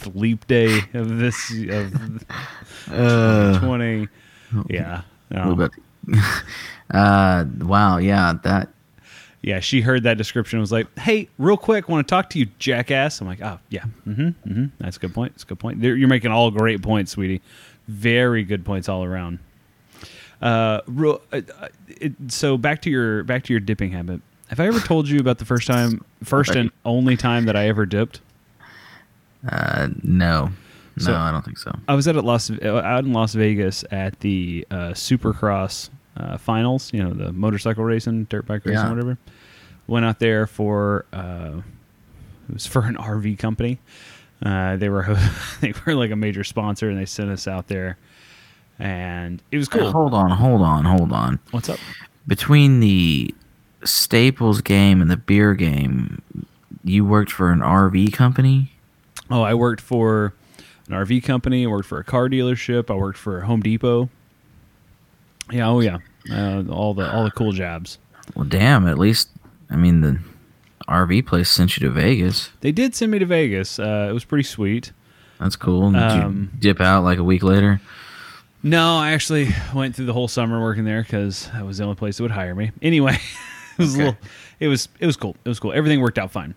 sleep 0.00 0.46
day 0.46 0.80
of 0.94 1.18
this 1.18 1.52
of 1.68 2.24
Uh, 2.90 3.60
20 3.60 4.08
yeah 4.68 5.02
no. 5.30 5.68
uh, 6.90 7.44
wow, 7.60 7.98
yeah, 7.98 8.34
that 8.42 8.68
yeah 9.42 9.60
she 9.60 9.80
heard 9.82 10.04
that 10.04 10.16
description 10.16 10.56
and 10.58 10.60
was 10.62 10.72
like 10.72 10.86
hey 10.98 11.28
real 11.38 11.56
quick 11.56 11.88
want 11.88 12.06
to 12.06 12.10
talk 12.10 12.30
to 12.30 12.38
you 12.38 12.46
jackass? 12.58 13.20
I'm 13.20 13.26
like 13.26 13.42
oh 13.42 13.58
yeah 13.68 13.84
mm-hmm 14.06 14.28
mm-hmm 14.48 14.64
that's 14.78 14.96
a 14.96 15.00
good 15.00 15.12
point 15.14 15.34
that's 15.34 15.42
a 15.42 15.46
good 15.46 15.58
point. 15.58 15.80
There- 15.80 15.96
you're 15.96 16.08
making 16.08 16.30
all 16.32 16.50
great 16.50 16.80
points 16.82 17.12
sweetie. 17.12 17.42
Very 17.88 18.44
good 18.44 18.64
points 18.64 18.88
all 18.88 19.02
around. 19.04 19.38
Uh, 20.40 20.80
real, 20.86 21.20
uh, 21.32 21.40
uh, 21.60 21.68
it, 21.88 22.12
so 22.28 22.56
back 22.56 22.82
to 22.82 22.90
your 22.90 23.22
back 23.24 23.44
to 23.44 23.52
your 23.52 23.60
dipping 23.60 23.92
habit. 23.92 24.20
Have 24.48 24.60
i 24.60 24.66
ever 24.66 24.80
told 24.80 25.08
you 25.08 25.18
about 25.20 25.38
the 25.38 25.44
first 25.44 25.66
time 25.66 26.04
first 26.24 26.54
and 26.54 26.70
only 26.84 27.16
time 27.16 27.44
that 27.46 27.56
i 27.56 27.68
ever 27.68 27.86
dipped? 27.86 28.20
Uh, 29.48 29.88
no, 30.02 30.46
no, 30.96 31.04
So- 31.04 31.14
I 31.14 31.30
don't 31.30 31.44
think 31.44 31.58
so. 31.58 31.72
I 31.88 31.94
was 31.94 32.06
at 32.08 32.16
a 32.16 32.20
Las 32.22 32.50
out 32.50 33.04
in 33.04 33.12
Las 33.12 33.34
Vegas 33.34 33.84
at 33.90 34.18
the 34.20 34.66
uh, 34.70 34.76
Supercross 34.90 35.90
uh, 36.16 36.36
finals. 36.38 36.92
You 36.92 37.02
know, 37.04 37.10
the 37.12 37.32
motorcycle 37.32 37.84
racing, 37.84 38.24
dirt 38.24 38.46
bike 38.46 38.64
racing, 38.64 38.82
Yeah. 38.84 38.90
whatever. 38.90 39.18
Went 39.86 40.04
out 40.06 40.18
there 40.20 40.46
for 40.46 41.04
uh, 41.12 41.60
it 42.48 42.52
was 42.54 42.66
for 42.72 42.82
an 42.82 42.96
RV 42.96 43.38
company. 43.38 43.78
Uh, 44.44 44.76
they 44.76 44.88
were 44.88 45.16
they 45.60 45.72
were 45.86 45.94
like 45.94 46.10
a 46.10 46.16
major 46.16 46.44
sponsor, 46.44 46.88
and 46.88 46.98
they 46.98 47.06
sent 47.06 47.30
us 47.30 47.46
out 47.46 47.68
there, 47.68 47.96
and 48.78 49.42
it 49.50 49.58
was 49.58 49.68
cool. 49.68 49.90
Hold 49.92 50.14
on, 50.14 50.30
hold 50.30 50.62
on, 50.62 50.84
hold 50.84 51.12
on. 51.12 51.38
What's 51.50 51.68
up? 51.68 51.78
Between 52.26 52.80
the 52.80 53.34
Staples 53.84 54.60
game 54.60 55.00
and 55.02 55.10
the 55.10 55.16
beer 55.16 55.54
game, 55.54 56.22
you 56.84 57.04
worked 57.04 57.32
for 57.32 57.50
an 57.50 57.60
RV 57.60 58.12
company. 58.12 58.72
Oh, 59.30 59.42
I 59.42 59.54
worked 59.54 59.80
for 59.80 60.34
an 60.88 60.94
RV 60.94 61.24
company. 61.24 61.64
I 61.64 61.66
worked 61.68 61.88
for 61.88 61.98
a 61.98 62.04
car 62.04 62.28
dealership. 62.28 62.90
I 62.90 62.94
worked 62.94 63.18
for 63.18 63.40
Home 63.42 63.60
Depot. 63.60 64.08
Yeah, 65.52 65.68
oh 65.68 65.80
yeah, 65.80 65.98
uh, 66.30 66.64
all 66.70 66.94
the 66.94 67.10
all 67.12 67.24
the 67.24 67.30
cool 67.30 67.52
jobs. 67.52 67.98
Well, 68.34 68.44
damn. 68.46 68.86
At 68.88 68.98
least, 68.98 69.28
I 69.70 69.76
mean, 69.76 70.00
the 70.00 70.18
RV 70.88 71.26
place 71.26 71.50
sent 71.50 71.76
you 71.76 71.86
to 71.86 71.92
Vegas. 71.92 72.50
They 72.60 72.72
did 72.72 72.94
send 72.94 73.12
me 73.12 73.18
to 73.18 73.26
Vegas. 73.26 73.78
Uh, 73.78 74.06
it 74.08 74.12
was 74.12 74.24
pretty 74.24 74.44
sweet. 74.44 74.92
That's 75.38 75.56
cool. 75.56 75.90
Did 75.90 76.00
Um, 76.00 76.50
you 76.54 76.58
dip 76.60 76.80
out 76.80 77.02
like 77.04 77.18
a 77.18 77.24
week 77.24 77.42
later? 77.42 77.80
No, 78.62 78.96
I 78.96 79.10
actually 79.12 79.48
went 79.74 79.96
through 79.96 80.06
the 80.06 80.12
whole 80.12 80.28
summer 80.28 80.60
working 80.60 80.84
there 80.84 81.02
because 81.02 81.48
that 81.52 81.66
was 81.66 81.78
the 81.78 81.84
only 81.84 81.96
place 81.96 82.16
that 82.16 82.22
would 82.22 82.30
hire 82.32 82.54
me. 82.54 82.70
Anyway, 82.82 83.14
it 83.14 83.78
was 83.78 83.94
a 83.94 83.96
Okay. 83.96 84.04
little, 84.04 84.20
it 84.60 84.68
was 84.68 84.88
it 85.00 85.06
was 85.06 85.16
cool. 85.16 85.36
It 85.44 85.48
was 85.48 85.58
cool. 85.58 85.72
Everything 85.72 86.00
worked 86.00 86.18
out 86.18 86.30
fine. 86.30 86.54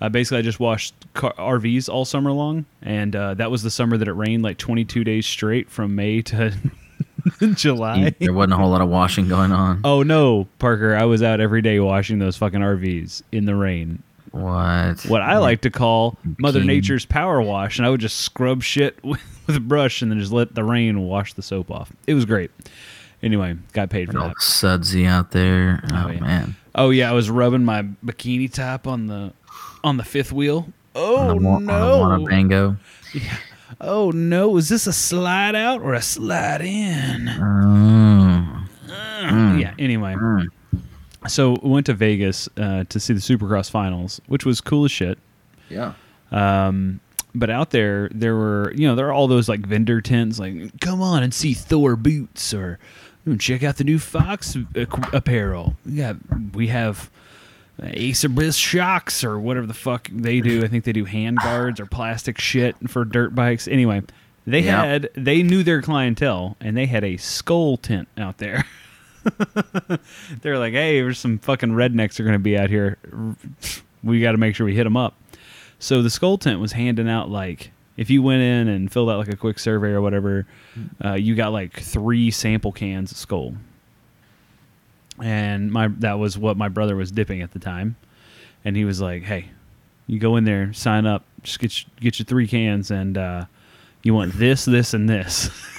Uh, 0.00 0.08
basically, 0.08 0.38
I 0.38 0.42
just 0.42 0.60
washed 0.60 0.94
car- 1.14 1.34
RVs 1.36 1.88
all 1.88 2.04
summer 2.04 2.30
long, 2.30 2.64
and 2.82 3.16
uh, 3.16 3.34
that 3.34 3.50
was 3.50 3.64
the 3.64 3.70
summer 3.70 3.96
that 3.96 4.06
it 4.06 4.12
rained 4.12 4.44
like 4.44 4.56
22 4.56 5.02
days 5.02 5.26
straight 5.26 5.68
from 5.68 5.96
May 5.96 6.22
to 6.22 6.54
July. 7.54 8.14
there 8.18 8.32
wasn't 8.32 8.54
a 8.54 8.56
whole 8.56 8.70
lot 8.70 8.80
of 8.80 8.88
washing 8.88 9.28
going 9.28 9.52
on. 9.52 9.80
Oh 9.84 10.02
no, 10.02 10.46
Parker! 10.58 10.94
I 10.96 11.04
was 11.04 11.22
out 11.22 11.40
every 11.40 11.62
day 11.62 11.80
washing 11.80 12.18
those 12.18 12.36
fucking 12.36 12.60
RVs 12.60 13.22
in 13.32 13.44
the 13.44 13.54
rain. 13.54 14.02
What? 14.30 15.02
What 15.06 15.22
I 15.22 15.38
like 15.38 15.62
to 15.62 15.70
call 15.70 16.18
Mother. 16.38 16.62
Nature's 16.62 17.06
power 17.06 17.40
wash, 17.40 17.78
and 17.78 17.86
I 17.86 17.90
would 17.90 18.00
just 18.00 18.18
scrub 18.18 18.62
shit 18.62 19.02
with, 19.04 19.20
with 19.46 19.56
a 19.56 19.60
brush 19.60 20.02
and 20.02 20.10
then 20.12 20.18
just 20.20 20.32
let 20.32 20.54
the 20.54 20.64
rain 20.64 21.00
wash 21.00 21.32
the 21.34 21.42
soap 21.42 21.70
off. 21.70 21.90
It 22.06 22.14
was 22.14 22.24
great. 22.24 22.50
Anyway, 23.22 23.56
got 23.72 23.90
paid 23.90 24.12
for 24.12 24.18
All 24.18 24.28
that. 24.28 24.40
sudsy 24.40 25.06
out 25.06 25.32
there. 25.32 25.80
Oh, 25.92 26.04
oh 26.06 26.10
yeah. 26.10 26.20
man. 26.20 26.56
Oh 26.74 26.90
yeah, 26.90 27.10
I 27.10 27.14
was 27.14 27.30
rubbing 27.30 27.64
my 27.64 27.82
bikini 28.04 28.52
top 28.52 28.86
on 28.86 29.06
the 29.06 29.32
on 29.82 29.96
the 29.96 30.04
fifth 30.04 30.32
wheel. 30.32 30.68
Oh 30.94 31.30
On 31.30 31.42
wa- 31.42 31.54
on 31.56 31.70
oh, 31.70 32.16
no! 32.16 32.24
Wanabango. 32.24 32.78
Oh 33.80 34.10
no! 34.10 34.56
Is 34.56 34.68
this 34.68 34.86
a 34.86 34.92
slide 34.92 35.54
out 35.54 35.82
or 35.82 35.94
a 35.94 36.02
slide 36.02 36.62
in? 36.62 37.28
Oh. 37.28 38.64
Yeah. 39.58 39.74
Anyway, 39.78 40.14
Mm. 40.14 40.46
so 41.26 41.56
we 41.62 41.70
went 41.70 41.86
to 41.86 41.94
Vegas 41.94 42.48
uh, 42.56 42.84
to 42.88 43.00
see 43.00 43.12
the 43.12 43.20
Supercross 43.20 43.70
finals, 43.70 44.20
which 44.26 44.44
was 44.46 44.60
cool 44.60 44.84
as 44.84 44.90
shit. 44.90 45.18
Yeah. 45.68 45.92
Um, 46.30 47.00
but 47.34 47.50
out 47.50 47.70
there, 47.70 48.08
there 48.14 48.36
were 48.36 48.72
you 48.74 48.86
know 48.88 48.94
there 48.94 49.06
are 49.08 49.12
all 49.12 49.28
those 49.28 49.48
like 49.48 49.60
vendor 49.60 50.00
tents, 50.00 50.38
like 50.38 50.80
come 50.80 51.02
on 51.02 51.22
and 51.22 51.32
see 51.34 51.52
Thor 51.54 51.94
boots 51.96 52.54
or 52.54 52.78
"Hmm, 53.24 53.36
check 53.36 53.62
out 53.62 53.76
the 53.76 53.84
new 53.84 53.98
Fox 53.98 54.56
ac- 54.74 54.86
apparel. 55.12 55.76
We 55.84 55.92
got 55.96 56.16
we 56.54 56.68
have 56.68 57.10
Acerbis 57.80 58.58
shocks 58.58 59.22
or 59.22 59.38
whatever 59.38 59.66
the 59.66 59.74
fuck 59.74 60.08
they 60.12 60.40
do. 60.40 60.64
I 60.64 60.68
think 60.68 60.84
they 60.84 60.92
do 60.92 61.04
hand 61.04 61.38
guards 61.42 61.78
or 61.80 61.86
plastic 61.86 62.38
shit 62.38 62.74
for 62.88 63.04
dirt 63.04 63.34
bikes. 63.34 63.68
Anyway, 63.68 64.02
they 64.46 64.60
Yeah. 64.60 64.82
had 64.84 65.10
they 65.14 65.42
knew 65.42 65.62
their 65.62 65.80
clientele 65.82 66.56
and 66.60 66.76
they 66.76 66.86
had 66.86 67.04
a 67.04 67.16
Skoal 67.16 67.76
tent 67.80 68.08
out 68.18 68.38
there. 68.38 68.64
They're 70.42 70.58
like, 70.58 70.72
hey, 70.72 71.00
there's 71.00 71.18
some 71.18 71.38
fucking 71.38 71.70
rednecks 71.70 72.18
are 72.18 72.24
going 72.24 72.34
to 72.34 72.38
be 72.38 72.56
out 72.58 72.70
here. 72.70 72.98
We 74.02 74.20
got 74.20 74.32
to 74.32 74.38
make 74.38 74.54
sure 74.54 74.64
we 74.66 74.74
hit 74.74 74.84
them 74.84 74.96
up. 74.96 75.14
So 75.78 76.02
the 76.02 76.08
Skoal 76.10 76.38
tent 76.38 76.60
was 76.60 76.72
handing 76.72 77.08
out 77.08 77.30
like 77.30 77.70
if 77.96 78.10
you 78.10 78.22
went 78.22 78.42
in 78.42 78.68
and 78.68 78.90
filled 78.92 79.10
out 79.10 79.18
like 79.18 79.28
a 79.28 79.36
quick 79.36 79.58
survey 79.58 79.88
or 79.90 80.00
whatever, 80.00 80.46
uh, 81.04 81.14
you 81.14 81.34
got 81.34 81.52
like 81.52 81.78
three 81.78 82.30
sample 82.30 82.72
cans 82.72 83.10
of 83.12 83.18
Skoal. 83.18 83.54
And 85.22 85.72
my 85.72 85.88
that 85.98 86.18
was 86.18 86.38
what 86.38 86.56
my 86.56 86.68
brother 86.68 86.96
was 86.96 87.10
dipping 87.10 87.42
at 87.42 87.52
the 87.52 87.58
time, 87.58 87.96
and 88.64 88.76
he 88.76 88.84
was 88.84 89.00
like, 89.00 89.22
"Hey, 89.22 89.46
you 90.06 90.18
go 90.18 90.36
in 90.36 90.44
there, 90.44 90.72
sign 90.72 91.06
up, 91.06 91.24
just 91.42 91.58
get 91.58 91.82
your, 91.82 91.90
get 92.00 92.18
your 92.18 92.26
three 92.26 92.46
cans, 92.46 92.90
and 92.90 93.18
uh, 93.18 93.44
you 94.02 94.14
want 94.14 94.34
this, 94.34 94.64
this, 94.64 94.94
and 94.94 95.08
this." 95.08 95.50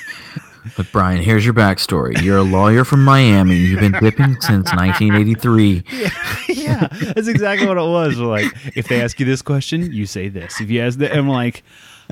But 0.75 0.91
Brian, 0.91 1.21
here's 1.21 1.45
your 1.45 1.53
backstory. 1.53 2.21
You're 2.21 2.37
a 2.37 2.43
lawyer 2.43 2.83
from 2.83 3.03
Miami. 3.03 3.55
You've 3.55 3.79
been 3.79 3.93
dipping 3.93 4.39
since 4.41 4.71
1983. 4.73 5.83
yeah, 6.49 6.87
that's 6.87 7.27
exactly 7.27 7.67
what 7.67 7.77
it 7.77 7.81
was. 7.81 8.17
Like, 8.17 8.45
if 8.75 8.87
they 8.87 9.01
ask 9.01 9.19
you 9.19 9.25
this 9.25 9.41
question, 9.41 9.91
you 9.91 10.05
say 10.05 10.27
this. 10.27 10.59
If 10.59 10.69
you 10.69 10.81
ask 10.81 10.99
that, 10.99 11.15
I'm 11.15 11.29
like, 11.29 11.63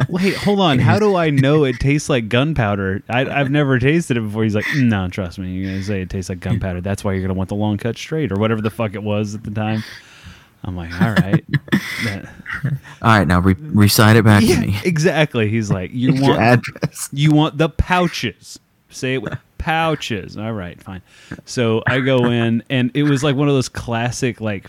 wait, 0.10 0.36
hold 0.36 0.60
on. 0.60 0.80
How 0.80 1.00
do 1.00 1.16
I 1.16 1.30
know 1.30 1.64
it 1.64 1.80
tastes 1.80 2.10
like 2.10 2.30
gunpowder? 2.30 3.04
I, 3.10 3.22
I've 3.30 3.50
never 3.52 3.80
tasted 3.80 4.18
it 4.18 4.22
before. 4.22 4.44
He's 4.44 4.56
like, 4.56 4.66
mm, 4.66 4.84
no, 4.90 5.08
trust 5.10 5.40
me. 5.40 5.52
You're 5.52 5.72
gonna 5.72 5.84
say 5.84 6.02
it 6.02 6.10
tastes 6.10 6.30
like 6.30 6.40
gunpowder. 6.40 6.82
That's 6.82 7.04
why 7.04 7.14
you're 7.14 7.22
gonna 7.22 7.34
want 7.34 7.50
the 7.50 7.56
long 7.56 7.78
cut 7.78 7.98
straight 7.98 8.32
or 8.32 8.36
whatever 8.36 8.62
the 8.62 8.70
fuck 8.70 8.94
it 8.96 9.04
was 9.04 9.36
at 9.36 9.44
the 9.44 9.52
time. 9.52 9.84
I'm 10.64 10.76
like, 10.76 10.92
all 11.02 11.12
right. 11.14 11.46
That- 12.04 12.26
All 13.02 13.18
right, 13.18 13.28
now 13.28 13.40
re- 13.40 13.56
recite 13.60 14.16
it 14.16 14.26
back 14.26 14.44
to 14.44 14.58
me. 14.60 14.76
exactly. 14.84 15.48
He's 15.50 15.70
like, 15.70 15.92
you 15.94 16.12
Your 16.14 16.24
want 16.24 16.40
address. 16.42 17.10
you 17.14 17.32
want 17.32 17.58
the 17.58 17.70
pouches. 17.70 18.60
Say 18.90 19.14
it 19.14 19.22
with 19.22 19.38
pouches. 19.60 20.36
All 20.38 20.54
right, 20.54 20.82
fine. 20.82 21.02
So 21.46 21.84
I 21.88 22.00
go 22.00 22.26
in, 22.26 22.64
and 22.70 22.90
it 22.96 23.04
was 23.04 23.24
like 23.24 23.36
one 23.36 23.48
of 23.48 23.54
those 23.54 23.70
classic 23.70 24.42
like 24.42 24.66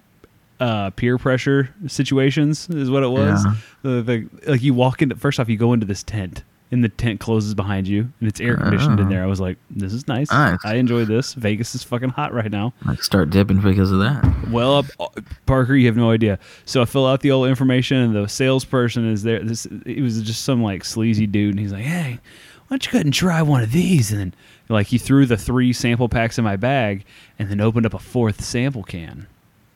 uh, 0.60 0.90
peer 0.90 1.18
pressure 1.18 1.74
situations, 1.86 2.68
is 2.70 2.90
what 2.90 3.02
it 3.02 3.10
was. 3.10 3.44
Yeah. 3.44 3.54
The- 3.82 4.02
the- 4.02 4.50
like 4.50 4.62
you 4.62 4.74
walk 4.74 5.02
into 5.02 5.16
first 5.16 5.38
off, 5.40 5.48
you 5.48 5.56
go 5.56 5.72
into 5.72 5.86
this 5.86 6.02
tent, 6.02 6.42
and 6.70 6.82
the 6.84 6.88
tent 6.88 7.20
closes 7.20 7.54
behind 7.54 7.86
you, 7.88 8.10
and 8.20 8.28
it's 8.28 8.40
air 8.40 8.56
conditioned 8.56 8.98
in 9.00 9.06
Oh. 9.06 9.08
there. 9.10 9.22
I 9.22 9.26
was 9.26 9.40
like, 9.40 9.56
this 9.70 9.92
is 9.92 10.06
nice. 10.08 10.30
Nice. 10.30 10.58
I 10.64 10.74
enjoy 10.74 11.04
this. 11.04 11.34
Vegas 11.34 11.74
is 11.74 11.82
fucking 11.82 12.10
hot 12.10 12.34
right 12.34 12.50
now. 12.50 12.72
I 12.86 12.96
start 12.96 13.30
dipping 13.30 13.60
because 13.60 13.90
of 13.92 14.00
that. 14.00 14.48
Well, 14.50 14.84
uh, 15.00 15.06
Parker, 15.46 15.74
you 15.76 15.86
have 15.86 15.96
no 15.96 16.10
idea. 16.10 16.38
So 16.64 16.82
I 16.82 16.84
fill 16.84 17.06
out 17.06 17.20
the 17.20 17.30
old 17.30 17.48
information, 17.48 17.96
and 17.98 18.14
the 18.16 18.28
salesperson 18.28 19.08
is 19.10 19.22
there. 19.22 19.42
This 19.42 19.66
it 19.86 20.02
was 20.02 20.20
just 20.22 20.42
some 20.44 20.62
like 20.62 20.84
sleazy 20.84 21.26
dude, 21.26 21.50
and 21.52 21.60
he's 21.60 21.72
like, 21.72 21.84
"Hey, 21.84 22.18
why 22.66 22.74
don't 22.76 22.84
you 22.86 22.92
go 22.92 22.96
ahead 22.98 23.06
and 23.06 23.14
try 23.14 23.40
one 23.42 23.62
of 23.62 23.72
these?" 23.72 24.10
And 24.12 24.20
then 24.20 24.34
like 24.68 24.88
he 24.88 24.98
threw 24.98 25.24
the 25.24 25.36
three 25.38 25.72
sample 25.72 26.08
packs 26.08 26.36
in 26.36 26.44
my 26.44 26.56
bag, 26.56 27.04
and 27.38 27.48
then 27.48 27.60
opened 27.60 27.86
up 27.86 27.94
a 27.94 27.98
fourth 27.98 28.44
sample 28.44 28.82
can. 28.82 29.26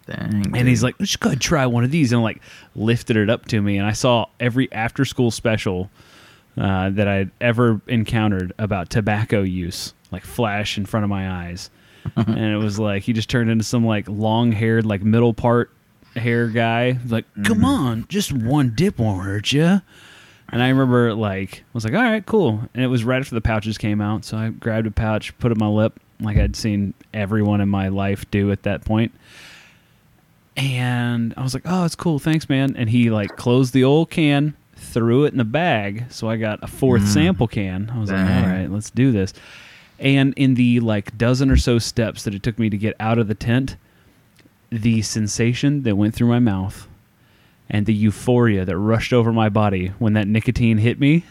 Dang. 0.07 0.57
And 0.57 0.69
he's 0.69 0.83
like, 0.83 0.97
"Let's 0.99 1.17
go 1.17 1.29
ahead 1.29 1.37
and 1.37 1.41
try 1.43 1.67
one 1.67 1.85
of 1.85 1.91
these," 1.91 2.13
and 2.13 2.23
like 2.23 2.41
lifted 2.75 3.17
it 3.17 3.31
up 3.31 3.47
to 3.47 3.61
me, 3.61 3.79
and 3.79 3.87
I 3.87 3.93
saw 3.93 4.27
every 4.41 4.71
after 4.73 5.05
school 5.05 5.31
special 5.31 5.91
uh, 6.57 6.91
that 6.91 7.09
I'd 7.09 7.31
ever 7.41 7.81
encountered 7.87 8.53
about 8.59 8.91
tobacco 8.91 9.43
use, 9.43 9.95
like 10.11 10.25
flash 10.25 10.77
in 10.77 10.87
front 10.87 11.05
of 11.05 11.11
my 11.11 11.47
eyes, 11.47 11.71
and 12.17 12.39
it 12.39 12.57
was 12.57 12.79
like 12.79 13.05
he 13.05 13.13
just 13.13 13.31
turned 13.31 13.51
into 13.51 13.65
some 13.65 13.87
like 13.87 14.09
long 14.09 14.53
haired, 14.53 14.85
like 14.85 15.03
middle 15.03 15.35
part 15.35 15.71
hair 16.17 16.49
guy, 16.49 16.99
like, 17.09 17.25
"Come 17.45 17.65
on, 17.65 18.07
just 18.09 18.33
one 18.33 18.73
dip 18.75 18.99
won't 18.99 19.25
hurt 19.25 19.53
you." 19.53 19.81
And 20.49 20.63
I 20.63 20.69
remember 20.69 21.15
like 21.15 21.61
I 21.61 21.71
was 21.73 21.85
like, 21.85 21.95
"All 21.95 22.03
right, 22.03 22.27
cool," 22.27 22.69
and 22.75 22.83
it 22.83 22.89
was 22.89 23.05
right 23.05 23.21
after 23.21 23.35
the 23.35 23.41
pouches 23.41 23.79
came 23.79 24.01
out, 24.01 24.25
so 24.25 24.37
I 24.37 24.49
grabbed 24.51 24.87
a 24.87 24.91
pouch, 24.91 25.37
put 25.39 25.53
it 25.53 25.59
in 25.59 25.61
my 25.61 25.69
lip, 25.69 26.01
like 26.21 26.37
I'd 26.37 26.57
seen 26.57 26.95
everyone 27.15 27.61
in 27.61 27.69
my 27.69 27.89
life 27.89 28.31
do 28.31 28.51
at 28.51 28.65
that 28.65 28.85
point. 28.85 29.13
And 30.57 31.33
I 31.37 31.43
was 31.43 31.55
like, 31.55 31.63
"Oh, 31.65 31.85
it's 31.85 31.95
cool, 31.95 32.19
thanks, 32.19 32.49
man." 32.49 32.75
And 32.77 32.91
he 32.91 33.11
like 33.11 33.37
closed 33.37 33.73
the 33.73 33.85
old 33.85 34.11
can, 34.11 34.55
threw 34.77 35.25
it 35.25 35.33
in 35.33 35.39
the 35.39 35.45
bag, 35.45 36.07
so 36.11 36.29
I 36.29 36.37
got 36.37 36.63
a 36.63 36.67
fourth 36.67 37.03
mm. 37.03 37.09
sample 37.09 37.49
can. 37.49 37.91
I 37.91 37.99
was 37.99 38.11
like, 38.11 38.21
"All 38.21 38.49
right, 38.49 38.71
let's 38.71 38.91
do 38.91 39.13
this." 39.13 39.33
And 39.99 40.35
in 40.37 40.55
the 40.55 40.81
like 40.81 41.17
dozen 41.17 41.51
or 41.51 41.57
so 41.57 41.79
steps 41.79 42.25
that 42.25 42.35
it 42.35 42.43
took 42.43 42.59
me 42.59 42.69
to 42.69 42.77
get 42.77 42.95
out 43.01 43.19
of 43.19 43.29
the 43.29 43.35
tent, 43.35 43.77
the 44.71 45.01
sensation 45.03 45.85
that 45.85 45.97
went 45.97 46.15
through 46.15 46.29
my 46.29 46.41
mouth 46.41 46.89
and 47.71 47.87
the 47.87 47.95
euphoria 47.95 48.65
that 48.65 48.77
rushed 48.77 49.13
over 49.13 49.33
my 49.33 49.49
body 49.49 49.93
when 49.99 50.13
that 50.15 50.27
nicotine 50.27 50.79
hit 50.79 50.99
me, 50.99 51.25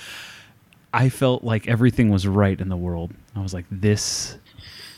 I 0.92 1.08
felt 1.08 1.44
like 1.44 1.68
everything 1.68 2.08
was 2.08 2.26
right 2.26 2.58
in 2.58 2.68
the 2.68 2.76
world. 2.76 3.12
I 3.36 3.40
was 3.40 3.52
like, 3.52 3.66
this 3.70 4.38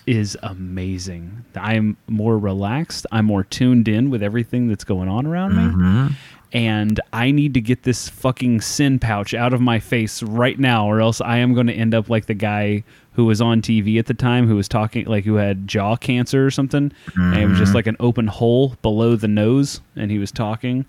is 0.07 0.37
amazing. 0.42 1.45
I'm 1.57 1.97
more 2.09 2.38
relaxed. 2.38 3.07
I'm 3.11 3.25
more 3.27 3.42
tuned 3.45 3.88
in 3.88 4.09
with 4.11 4.23
everything 4.23 4.69
that's 4.69 4.85
going 4.85 5.09
on 5.09 5.27
around 5.27 5.57
me. 5.57 5.62
Mhm. 5.62 6.12
And 6.53 7.01
I 7.12 7.33
need 7.33 7.55
to 7.55 7.61
get 7.61 7.83
this 7.83 8.09
fucking 8.09 8.61
sin 8.61 8.99
pouch 9.01 9.35
out 9.35 9.53
of 9.53 9.61
my 9.61 9.81
face 9.81 10.23
right 10.23 10.59
now, 10.59 10.87
or 10.87 11.01
else 11.01 11.21
I 11.21 11.38
am 11.38 11.55
going 11.55 11.66
to 11.66 11.73
end 11.73 11.92
up 11.92 12.09
like 12.09 12.27
the 12.27 12.35
guy 12.35 12.85
who 13.14 13.25
was 13.25 13.40
on 13.40 13.61
TV 13.62 13.99
at 13.99 14.07
the 14.07 14.14
time 14.14 14.47
who 14.47 14.55
was 14.55 14.69
talking, 14.69 15.07
like 15.07 15.25
who 15.25 15.35
had 15.35 15.66
jaw 15.66 15.97
cancer 15.97 16.47
or 16.47 16.51
something. 16.51 16.92
And 17.16 17.37
it 17.37 17.47
was 17.49 17.59
just 17.59 17.75
like 17.75 17.87
an 17.88 17.97
open 17.99 18.29
hole 18.29 18.77
below 18.83 19.16
the 19.16 19.29
nose, 19.29 19.81
and 19.97 20.11
he 20.11 20.19
was 20.19 20.31
talking. 20.31 20.85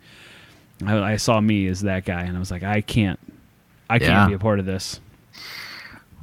I, 0.85 1.13
I 1.13 1.15
saw 1.15 1.41
me 1.41 1.65
as 1.67 1.81
that 1.81 2.05
guy, 2.05 2.21
and 2.21 2.35
I 2.37 2.39
was 2.39 2.51
like, 2.51 2.61
I 2.63 2.81
can't, 2.81 3.19
I 3.89 3.97
can't 3.97 4.11
Yeah. 4.11 4.27
be 4.27 4.33
a 4.33 4.39
part 4.39 4.59
of 4.59 4.65
this. 4.67 4.99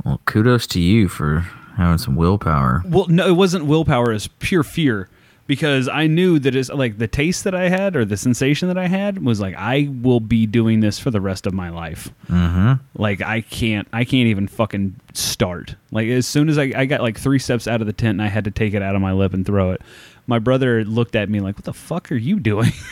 Well, 0.05 0.21
kudos 0.27 0.67
to 0.69 0.81
you 0.81 1.09
for 1.09 1.45
having 1.77 1.99
some 1.99 2.17
willpower. 2.17 2.83
Well, 2.87 3.07
no, 3.09 3.27
it 3.27 3.37
wasn't 3.37 3.67
willpower; 3.67 4.13
it's 4.13 4.29
pure 4.39 4.63
fear. 4.63 5.09
Because 5.47 5.89
I 5.89 6.07
knew 6.07 6.39
that 6.39 6.57
it's 6.57 6.71
like 6.71 6.97
the 6.97 7.07
taste 7.07 7.45
that 7.45 7.55
I 7.55 7.69
had 7.69 7.97
or 7.97 8.07
the 8.07 8.17
sensation 8.17 8.69
that 8.69 8.79
I 8.79 8.87
had 8.87 9.23
was 9.23 9.43
like 9.43 9.55
I 9.59 9.91
will 10.01 10.21
be 10.21 10.47
doing 10.47 10.81
this 10.81 10.99
for 10.99 11.11
the 11.11 11.21
rest 11.21 11.47
of 11.47 11.53
my 11.53 11.69
life. 11.69 12.11
Mm-hmm. 12.31 12.83
Like 12.97 13.21
I 13.21 13.43
can't, 13.43 13.87
I 13.93 14.05
can't 14.05 14.29
even 14.29 14.49
fucking 14.49 14.99
start. 15.13 15.75
Like 15.91 16.09
as 16.09 16.27
soon 16.27 16.49
as 16.49 16.57
I, 16.57 16.73
I 16.75 16.87
got 16.87 17.03
like 17.03 17.19
three 17.19 17.39
steps 17.39 17.69
out 17.69 17.83
of 17.83 17.87
the 17.87 17.93
tent 17.93 18.13
and 18.13 18.23
I 18.23 18.29
had 18.29 18.45
to 18.47 18.51
take 18.51 18.73
it 18.73 18.81
out 18.81 18.95
of 18.97 19.03
my 19.03 19.13
lip 19.13 19.35
and 19.35 19.45
throw 19.45 19.73
it. 19.73 19.83
My 20.27 20.39
brother 20.39 20.83
looked 20.83 21.15
at 21.15 21.29
me 21.29 21.41
like, 21.41 21.57
"What 21.57 21.65
the 21.65 21.75
fuck 21.75 22.11
are 22.11 22.17
you 22.17 22.41
doing?" 22.41 22.73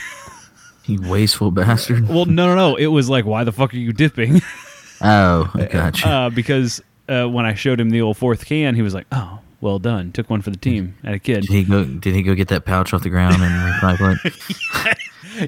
You 0.85 1.01
wasteful 1.09 1.53
bastard. 1.53 2.09
well, 2.09 2.25
no, 2.27 2.49
no, 2.49 2.57
no. 2.57 2.77
It 2.77 2.89
was 2.89 3.09
like, 3.09 3.25
"Why 3.25 3.45
the 3.45 3.53
fuck 3.53 3.73
are 3.73 3.79
you 3.79 3.93
dipping?" 3.95 4.43
Oh, 5.01 5.51
I 5.55 5.65
gotcha. 5.67 6.09
uh, 6.09 6.31
because 6.31 6.83
uh, 7.09 7.27
when 7.27 7.45
I 7.47 7.55
showed 7.55 7.81
him 7.81 7.91
the 7.91 8.01
old 8.03 8.17
fourth 8.17 8.45
can, 8.47 8.75
he 8.75 8.83
was 8.83 8.95
like, 8.95 9.07
"Oh, 9.13 9.41
well 9.61 9.79
done. 9.79 10.13
Took 10.13 10.31
one 10.31 10.43
for 10.43 10.51
the 10.51 10.57
team." 10.57 10.97
At 11.05 11.15
a 11.15 11.19
kid. 11.19 11.43
did 11.43 11.51
he 11.51 11.65
go? 11.65 11.85
Did 11.85 12.15
he 12.15 12.23
go 12.23 12.35
get 12.35 12.49
that 12.49 12.65
pouch 12.65 12.93
off 12.95 13.03
the 13.03 13.11
ground 13.11 13.37
and 13.41 13.73
recycle 13.75 14.17
it? 14.25 14.99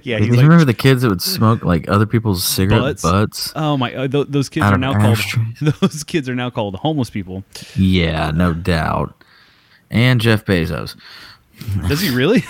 yeah, 0.07 0.19
Did 0.19 0.29
you 0.29 0.35
like, 0.35 0.43
remember 0.43 0.65
the 0.65 0.75
kids 0.75 1.03
that 1.03 1.09
would 1.09 1.23
smoke 1.23 1.65
like 1.65 1.89
other 1.89 2.07
people's 2.07 2.45
cigarette 2.45 2.81
Butts? 2.81 3.03
butts? 3.03 3.53
"Oh 3.55 3.77
my, 3.77 3.95
uh, 3.95 4.09
th- 4.09 4.27
those 4.29 4.49
kids 4.49 4.67
are 4.67 4.79
now 4.79 4.95
called 4.95 5.19
those 5.81 6.05
kids 6.05 6.29
are 6.29 6.35
now 6.35 6.51
called 6.51 6.77
homeless 6.77 7.11
people." 7.11 7.45
Yeah, 7.77 8.31
no 8.33 8.53
doubt. 8.55 9.15
And 9.91 10.21
Jeff 10.21 10.45
Bezos. 10.45 10.97
Does 11.89 12.01
he 12.01 12.15
really? 12.15 12.43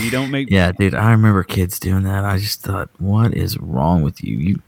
you 0.00 0.10
don't 0.10 0.30
make 0.30 0.50
Yeah, 0.50 0.72
dude, 0.72 0.94
I 0.94 1.10
remember 1.12 1.42
kids 1.42 1.78
doing 1.78 2.02
that. 2.04 2.24
I 2.24 2.38
just 2.38 2.62
thought, 2.62 2.88
what 2.98 3.34
is 3.34 3.58
wrong 3.58 4.02
with 4.02 4.22
you? 4.22 4.36
You 4.38 4.62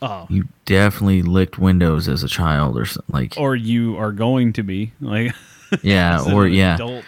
Oh. 0.00 0.26
you 0.30 0.46
definitely 0.64 1.22
licked 1.22 1.58
windows 1.58 2.08
as 2.08 2.22
a 2.22 2.28
child 2.28 2.78
or 2.78 2.84
something 2.86 3.12
like 3.12 3.34
or 3.36 3.56
you 3.56 3.96
are 3.96 4.12
going 4.12 4.52
to 4.52 4.62
be 4.62 4.92
like 5.00 5.34
yeah, 5.82 6.22
or 6.32 6.46
yeah, 6.46 6.76
adult. 6.76 7.04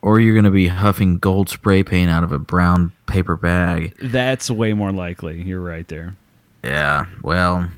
or 0.00 0.20
you're 0.20 0.34
gonna 0.34 0.50
be 0.50 0.68
huffing 0.68 1.18
gold 1.18 1.48
spray 1.48 1.82
paint 1.82 2.10
out 2.10 2.22
of 2.24 2.30
a 2.32 2.38
brown 2.38 2.92
paper 3.06 3.36
bag. 3.36 3.94
That's 4.00 4.50
way 4.50 4.72
more 4.74 4.92
likely. 4.92 5.42
You're 5.42 5.60
right 5.60 5.86
there. 5.88 6.16
Yeah, 6.62 7.06
well, 7.22 7.68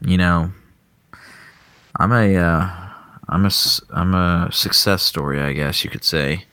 you 0.00 0.16
know, 0.16 0.50
I'm 1.96 2.12
a 2.12 2.36
uh, 2.36 2.70
I'm 3.28 3.44
a 3.46 3.50
I'm 3.90 4.14
a 4.14 4.48
success 4.52 5.02
story, 5.02 5.40
I 5.40 5.52
guess 5.52 5.84
you 5.84 5.90
could 5.90 6.04
say. 6.04 6.44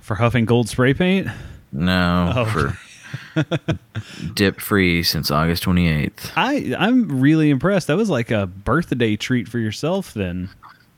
For 0.00 0.16
huffing 0.16 0.44
gold 0.46 0.68
spray 0.68 0.94
paint? 0.94 1.28
No, 1.72 2.32
Oh. 2.34 2.44
for 2.46 2.78
dip 4.34 4.60
free 4.60 5.02
since 5.02 5.30
August 5.30 5.64
28th. 5.64 6.32
I 6.36 6.74
I'm 6.78 7.20
really 7.20 7.50
impressed. 7.50 7.86
That 7.86 7.96
was 7.96 8.10
like 8.10 8.30
a 8.30 8.46
birthday 8.46 9.16
treat 9.16 9.48
for 9.48 9.58
yourself 9.58 10.14
then. 10.14 10.50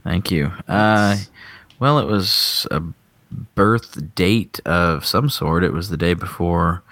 Thank 0.04 0.30
you. 0.30 0.52
Uh, 0.66 1.16
well, 1.78 1.98
it 1.98 2.06
was 2.06 2.66
a 2.70 2.82
birth 3.54 4.14
date 4.14 4.60
of 4.64 5.04
some 5.04 5.28
sort. 5.28 5.64
It 5.64 5.72
was 5.72 5.90
the 5.90 5.96
day 5.96 6.14
before 6.14 6.82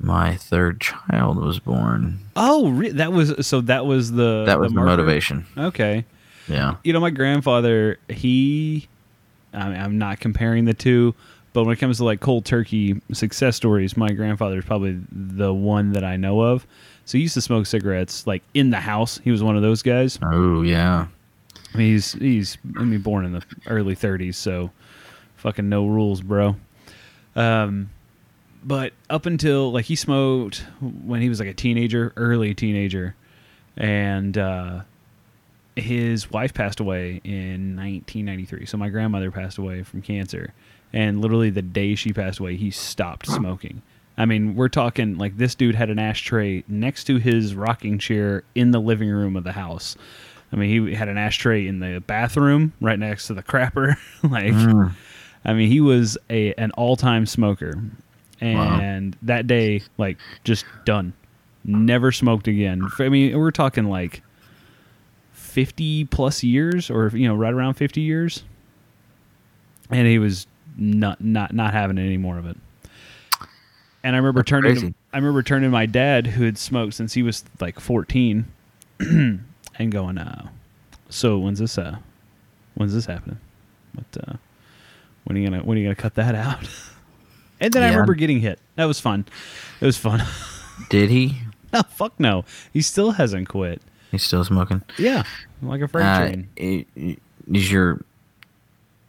my 0.00 0.34
third 0.36 0.80
child 0.80 1.36
was 1.36 1.60
born. 1.60 2.18
Oh, 2.34 2.70
re- 2.70 2.90
that 2.90 3.12
was 3.12 3.46
so 3.46 3.60
that 3.62 3.86
was 3.86 4.12
the 4.12 4.44
That 4.46 4.58
was 4.58 4.70
the, 4.70 4.76
marker? 4.76 4.90
motivation. 4.90 5.46
Okay. 5.56 6.04
Yeah. 6.48 6.76
You 6.82 6.92
know, 6.92 7.00
my 7.00 7.10
grandfather, 7.10 7.98
he 8.08 8.88
I 9.54 9.68
mean, 9.68 9.78
I'm 9.80 9.98
not 9.98 10.18
comparing 10.18 10.64
the 10.64 10.74
two, 10.74 11.14
but 11.52 11.64
when 11.64 11.72
it 11.72 11.78
comes 11.78 11.98
to 11.98 12.04
like 12.04 12.20
cold 12.20 12.44
turkey 12.44 13.00
success 13.12 13.56
stories, 13.56 13.96
my 13.96 14.12
grandfather 14.12 14.58
is 14.58 14.64
probably 14.64 14.98
the 15.10 15.52
one 15.52 15.92
that 15.92 16.04
I 16.04 16.16
know 16.16 16.40
of. 16.40 16.66
So 17.04 17.18
he 17.18 17.22
used 17.22 17.34
to 17.34 17.42
smoke 17.42 17.66
cigarettes 17.66 18.26
like 18.26 18.42
in 18.54 18.70
the 18.70 18.80
house. 18.80 19.18
He 19.22 19.30
was 19.30 19.42
one 19.42 19.56
of 19.56 19.62
those 19.62 19.82
guys. 19.82 20.18
Oh, 20.22 20.62
yeah. 20.62 21.06
I 21.74 21.78
mean, 21.78 21.92
he's 21.92 22.12
he's 22.12 22.58
I 22.76 22.84
mean 22.84 23.00
born 23.00 23.24
in 23.24 23.32
the 23.32 23.42
early 23.66 23.96
30s, 23.96 24.34
so 24.34 24.70
fucking 25.36 25.68
no 25.68 25.86
rules, 25.86 26.20
bro. 26.20 26.56
Um, 27.34 27.90
but 28.64 28.92
up 29.10 29.26
until 29.26 29.72
like 29.72 29.86
he 29.86 29.96
smoked 29.96 30.64
when 30.80 31.20
he 31.20 31.28
was 31.28 31.40
like 31.40 31.48
a 31.48 31.54
teenager, 31.54 32.12
early 32.16 32.54
teenager, 32.54 33.14
and 33.76 34.36
uh, 34.38 34.82
his 35.76 36.30
wife 36.30 36.54
passed 36.54 36.80
away 36.80 37.20
in 37.24 37.76
1993. 37.76 38.66
So 38.66 38.76
my 38.76 38.88
grandmother 38.88 39.30
passed 39.30 39.58
away 39.58 39.82
from 39.82 40.02
cancer, 40.02 40.52
and 40.92 41.20
literally 41.20 41.50
the 41.50 41.62
day 41.62 41.94
she 41.94 42.12
passed 42.12 42.38
away, 42.38 42.56
he 42.56 42.70
stopped 42.70 43.26
smoking. 43.26 43.82
I 44.18 44.26
mean, 44.26 44.54
we're 44.56 44.68
talking 44.68 45.16
like 45.16 45.36
this 45.38 45.54
dude 45.54 45.74
had 45.74 45.88
an 45.90 45.98
ashtray 45.98 46.64
next 46.68 47.04
to 47.04 47.16
his 47.16 47.54
rocking 47.54 47.98
chair 47.98 48.44
in 48.54 48.70
the 48.70 48.78
living 48.80 49.08
room 49.08 49.36
of 49.36 49.44
the 49.44 49.52
house. 49.52 49.96
I 50.52 50.56
mean, 50.56 50.86
he 50.88 50.94
had 50.94 51.08
an 51.08 51.16
ashtray 51.16 51.66
in 51.66 51.80
the 51.80 52.00
bathroom 52.06 52.74
right 52.80 52.98
next 52.98 53.28
to 53.28 53.34
the 53.34 53.42
crapper. 53.42 53.96
like, 54.22 54.52
Mm. 54.52 54.92
I 55.44 55.54
mean, 55.54 55.68
he 55.70 55.80
was 55.80 56.18
a 56.30 56.52
an 56.54 56.70
all 56.72 56.94
time 56.94 57.26
smoker, 57.26 57.82
and 58.40 59.16
that 59.22 59.46
day, 59.46 59.82
like, 59.98 60.18
just 60.44 60.64
done. 60.84 61.14
Never 61.64 62.12
smoked 62.12 62.46
again. 62.48 62.86
I 62.98 63.08
mean, 63.08 63.36
we're 63.38 63.50
talking 63.50 63.86
like 63.86 64.22
fifty 65.32 66.04
plus 66.04 66.42
years, 66.44 66.90
or 66.90 67.08
you 67.14 67.26
know, 67.26 67.34
right 67.34 67.52
around 67.52 67.74
fifty 67.74 68.02
years, 68.02 68.44
and 69.90 70.06
he 70.06 70.18
was 70.18 70.46
not 70.76 71.20
not 71.22 71.52
not 71.54 71.72
having 71.72 71.98
any 71.98 72.16
more 72.16 72.38
of 72.38 72.46
it. 72.46 72.56
And 74.04 74.16
I 74.16 74.18
remember 74.18 74.40
That's 74.40 74.50
turning. 74.50 74.76
To, 74.76 74.94
I 75.12 75.18
remember 75.18 75.42
turning 75.42 75.68
to 75.68 75.72
my 75.72 75.86
dad, 75.86 76.26
who 76.26 76.44
had 76.44 76.58
smoked 76.58 76.94
since 76.94 77.12
he 77.14 77.22
was 77.22 77.44
like 77.60 77.78
fourteen, 77.78 78.46
and 79.00 79.44
going, 79.90 80.18
uh, 80.18 80.48
"So 81.08 81.38
when's 81.38 81.58
this? 81.60 81.78
Uh, 81.78 81.96
when's 82.74 82.94
this 82.94 83.06
happening? 83.06 83.38
What? 83.94 84.06
Uh, 84.28 84.32
when 85.24 85.36
are 85.36 85.40
you 85.40 85.48
gonna 85.48 85.62
when 85.62 85.76
are 85.76 85.80
you 85.80 85.86
gonna 85.86 85.94
cut 85.94 86.14
that 86.14 86.34
out?" 86.34 86.68
and 87.60 87.72
then 87.72 87.82
I 87.84 87.90
remember 87.90 88.14
getting 88.14 88.40
hit. 88.40 88.58
That 88.74 88.86
was 88.86 88.98
fun. 88.98 89.24
It 89.80 89.86
was 89.86 89.96
fun. 89.98 90.22
Did 90.88 91.10
he? 91.10 91.36
no, 91.72 91.82
fuck 91.82 92.18
no. 92.18 92.44
He 92.72 92.82
still 92.82 93.12
hasn't 93.12 93.48
quit. 93.48 93.80
He's 94.10 94.24
still 94.24 94.44
smoking. 94.44 94.82
Yeah, 94.98 95.22
like 95.62 95.80
a 95.80 95.86
freight 95.88 96.04
Uh, 96.04 96.18
train. 96.18 97.16
is 97.52 97.70
your? 97.70 98.00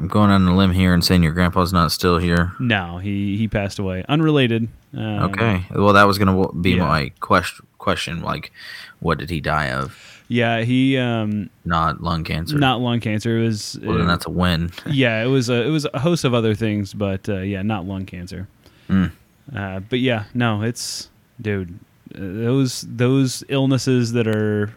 I'm 0.03 0.09
going 0.09 0.31
on 0.31 0.45
a 0.45 0.53
limb 0.53 0.73
here 0.73 0.93
and 0.93 1.01
saying 1.01 1.23
your 1.23 1.31
grandpa's 1.31 1.71
not 1.71 1.89
still 1.93 2.17
here. 2.17 2.51
No, 2.59 2.97
he 2.97 3.37
he 3.37 3.47
passed 3.47 3.79
away. 3.79 4.03
Unrelated. 4.09 4.67
Um, 4.93 5.23
Okay. 5.31 5.65
Well, 5.71 5.93
that 5.93 6.03
was 6.03 6.17
gonna 6.17 6.51
be 6.51 6.71
yeah. 6.71 6.85
my 6.85 7.09
question. 7.21 7.65
Question 7.77 8.21
like, 8.21 8.51
what 8.99 9.17
did 9.17 9.29
he 9.29 9.39
die 9.39 9.69
of? 9.71 10.21
Yeah, 10.27 10.63
he 10.63 10.97
um 10.97 11.49
Not 11.63 12.01
lung 12.01 12.25
cancer. 12.25 12.57
not 12.57 12.81
lung 12.81 12.99
cancer. 12.99 13.39
It 13.39 13.43
was 13.43 13.79
Well, 13.81 13.97
then 13.97 14.07
that's 14.07 14.25
a 14.25 14.29
win. 14.29 14.71
yeah, 14.87 15.23
it 15.23 15.27
was 15.27 15.49
a 15.49 15.63
it 15.63 15.69
was 15.69 15.87
a 15.93 15.99
host 15.99 16.25
of 16.25 16.33
other 16.33 16.53
things, 16.53 16.93
but 16.93 17.29
uh, 17.29 17.37
yeah, 17.39 17.61
not 17.61 17.85
lung 17.85 18.05
cancer. 18.05 18.49
Mm. 18.89 19.11
Uh, 19.55 19.79
but 19.79 19.99
yeah, 19.99 20.25
no, 20.33 20.63
it's 20.63 21.09
dude, 21.39 21.79
uh, 22.13 22.19
those 22.19 22.81
those 22.89 23.45
illnesses 23.47 24.11
that 24.11 24.27
are 24.27 24.73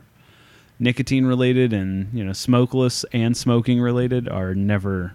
nicotine 0.78 1.24
related 1.26 1.72
and 1.72 2.12
you 2.12 2.22
know 2.24 2.32
smokeless 2.32 3.04
and 3.12 3.36
smoking 3.36 3.80
related 3.80 4.28
are 4.28 4.54
never 4.54 5.12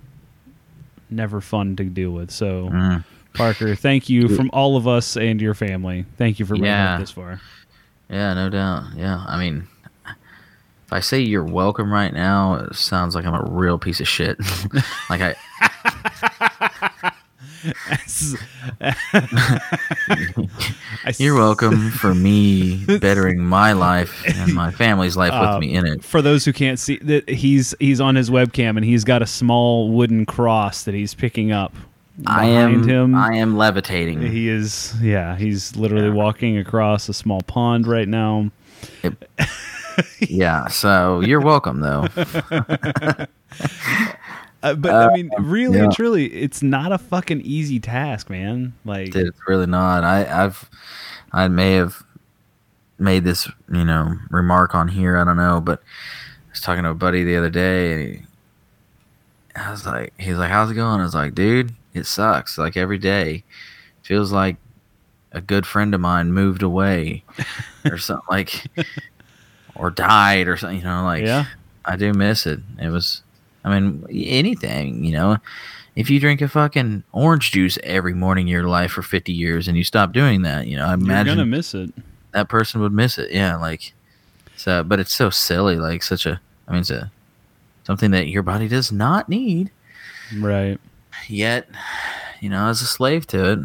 never 1.10 1.42
fun 1.42 1.76
to 1.76 1.84
deal 1.84 2.12
with. 2.12 2.32
So 2.32 2.70
Mm. 2.72 3.04
Parker, 3.34 3.76
thank 3.76 4.10
you 4.10 4.28
from 4.28 4.50
all 4.52 4.76
of 4.76 4.88
us 4.90 5.16
and 5.16 5.40
your 5.42 5.54
family. 5.54 6.06
Thank 6.18 6.40
you 6.40 6.46
for 6.46 6.50
bringing 6.50 6.66
Yeah. 6.66 6.98
it 6.98 7.00
this 7.00 7.12
far. 7.12 7.40
Yeah, 8.10 8.34
no 8.34 8.50
doubt. 8.50 8.88
Yeah, 8.98 9.24
I 9.26 9.40
mean, 9.40 9.68
if 10.06 10.92
I 10.92 11.00
say 11.00 11.22
you're 11.22 11.46
welcome 11.46 11.94
right 11.94 12.14
now, 12.14 12.56
it 12.56 12.76
sounds 12.76 13.16
like 13.16 13.26
I'm 13.26 13.34
a 13.34 13.50
real 13.50 13.78
piece 13.80 14.02
of 14.02 14.08
shit. 14.10 14.38
like 15.10 15.22
I 15.22 15.36
you're 21.18 21.36
welcome 21.36 21.92
for 21.92 22.14
me 22.16 22.84
bettering 23.00 23.40
my 23.40 23.74
life 23.74 24.24
and 24.28 24.54
my 24.54 24.72
family's 24.72 25.18
life 25.18 25.32
Uh, 25.34 25.52
with 25.54 25.62
me 25.62 25.76
in 25.76 25.86
it. 25.86 26.04
For 26.04 26.22
those 26.22 26.46
who 26.46 26.54
can't 26.54 26.80
see, 26.80 26.98
that 26.98 27.28
he's 27.30 27.76
he's 27.80 28.02
on 28.02 28.16
his 28.16 28.30
webcam 28.30 28.78
and 28.78 28.86
he's 28.86 29.04
got 29.04 29.22
a 29.22 29.28
small 29.28 29.90
wooden 29.92 30.26
cross 30.26 30.84
that 30.84 30.94
he's 30.94 31.14
picking 31.14 31.52
up 31.52 31.74
I 32.26 32.46
behind 32.48 32.84
am. 32.84 32.88
him. 32.90 33.16
I 33.16 33.36
am 33.36 33.58
levitating. 33.58 34.22
he 34.22 34.50
is, 34.50 34.94
yeah, 35.02 35.36
he's 35.38 35.76
literally 35.76 36.08
Yeah. 36.08 36.14
walking 36.14 36.58
across 36.58 37.10
a 37.10 37.14
small 37.14 37.42
pond 37.42 37.88
right 37.88 38.08
now. 38.08 38.52
yeah. 40.20 40.68
So 40.68 41.22
you're 41.22 41.42
welcome, 41.42 41.82
though. 41.82 42.08
Uh, 44.64 44.76
but 44.76 44.94
I 44.94 45.14
mean, 45.14 45.32
really 45.40 45.80
and 45.80 45.92
truly, 45.92 46.26
it's 46.34 46.62
not 46.62 46.92
a 46.92 46.98
fucking 46.98 47.42
easy 47.42 47.80
task, 47.80 48.30
man. 48.30 48.74
Like, 48.86 49.16
It's 49.16 49.40
really 49.48 49.66
not. 49.66 50.04
I, 50.04 50.46
I've. 50.46 50.70
I 51.32 51.48
may 51.48 51.74
have 51.74 52.04
made 53.00 53.24
this, 53.24 53.50
you 53.72 53.86
know, 53.86 54.16
remark 54.30 54.76
on 54.76 54.90
here. 54.90 55.18
I 55.18 55.24
don't 55.24 55.38
know, 55.38 55.62
but 55.62 55.80
I 55.80 56.52
was 56.52 56.62
talking 56.62 56.84
to 56.84 56.90
a 56.90 56.94
buddy 56.94 57.24
the 57.24 57.38
other 57.38 57.50
day, 57.50 57.94
and 57.94 58.02
he, 58.16 58.22
I 59.56 59.72
was 59.72 59.86
like, 59.86 60.14
he's 60.20 60.36
like, 60.36 60.52
"How's 60.52 60.70
it 60.72 60.76
going?" 60.76 61.00
I 61.00 61.04
was 61.04 61.16
like, 61.16 61.34
"Dude, 61.34 61.74
it 61.94 62.06
sucks. 62.06 62.58
Like 62.58 62.78
every 62.78 62.98
day, 62.98 63.44
feels 64.04 64.32
like 64.32 64.58
a 65.32 65.42
good 65.42 65.66
friend 65.66 65.96
of 65.96 66.02
mine 66.02 66.34
moved 66.34 66.62
away, 66.62 67.24
or 67.86 67.98
something 67.98 68.26
like, 68.30 68.66
or 69.76 69.90
died, 69.90 70.48
or 70.48 70.58
something. 70.58 70.80
You 70.80 70.84
know, 70.86 71.04
like 71.04 71.24
yeah, 71.24 71.46
I 71.86 71.96
do 71.96 72.14
miss 72.14 72.46
it. 72.46 72.60
It 72.80 72.90
was, 72.90 73.24
I 73.64 73.80
mean, 73.80 74.06
anything, 74.12 75.04
you 75.04 75.12
know. 75.14 75.38
If 75.96 76.10
you 76.10 76.20
drink 76.22 76.42
a 76.42 76.48
fucking 76.48 77.04
orange 77.12 77.52
juice 77.52 77.78
every 77.84 78.14
morning 78.14 78.48
of 78.48 78.52
your 78.52 78.64
life 78.64 78.92
for 78.92 79.02
50 79.02 79.34
years 79.34 79.68
and 79.68 79.76
you 79.78 79.84
stop 79.84 80.14
doing 80.14 80.42
that, 80.44 80.66
you 80.68 80.78
know, 80.78 80.86
I 80.86 80.96
you're 80.96 81.26
gonna 81.26 81.46
miss 81.46 81.74
it. 81.74 81.92
that 82.32 82.48
person 82.48 82.80
would 82.82 82.94
miss 82.94 83.18
it. 83.18 83.30
Yeah, 83.32 83.58
like, 83.58 83.94
so, 84.56 84.84
but 84.84 85.00
it's 85.02 85.14
so 85.14 85.30
silly, 85.30 85.76
like, 85.76 86.02
such 86.02 86.26
a, 86.26 86.40
I 86.68 86.72
mean, 86.72 86.80
it's 86.82 86.90
a, 86.92 87.12
something 87.84 88.12
that 88.12 88.28
your 88.30 88.42
body 88.42 88.70
does 88.70 88.90
not 88.92 89.28
need, 89.28 89.70
Right. 90.38 90.80
yet, 91.28 91.68
you 92.40 92.48
know, 92.50 92.68
as 92.70 92.82
a 92.82 92.86
slave 92.86 93.28
to 93.28 93.52
it, 93.52 93.60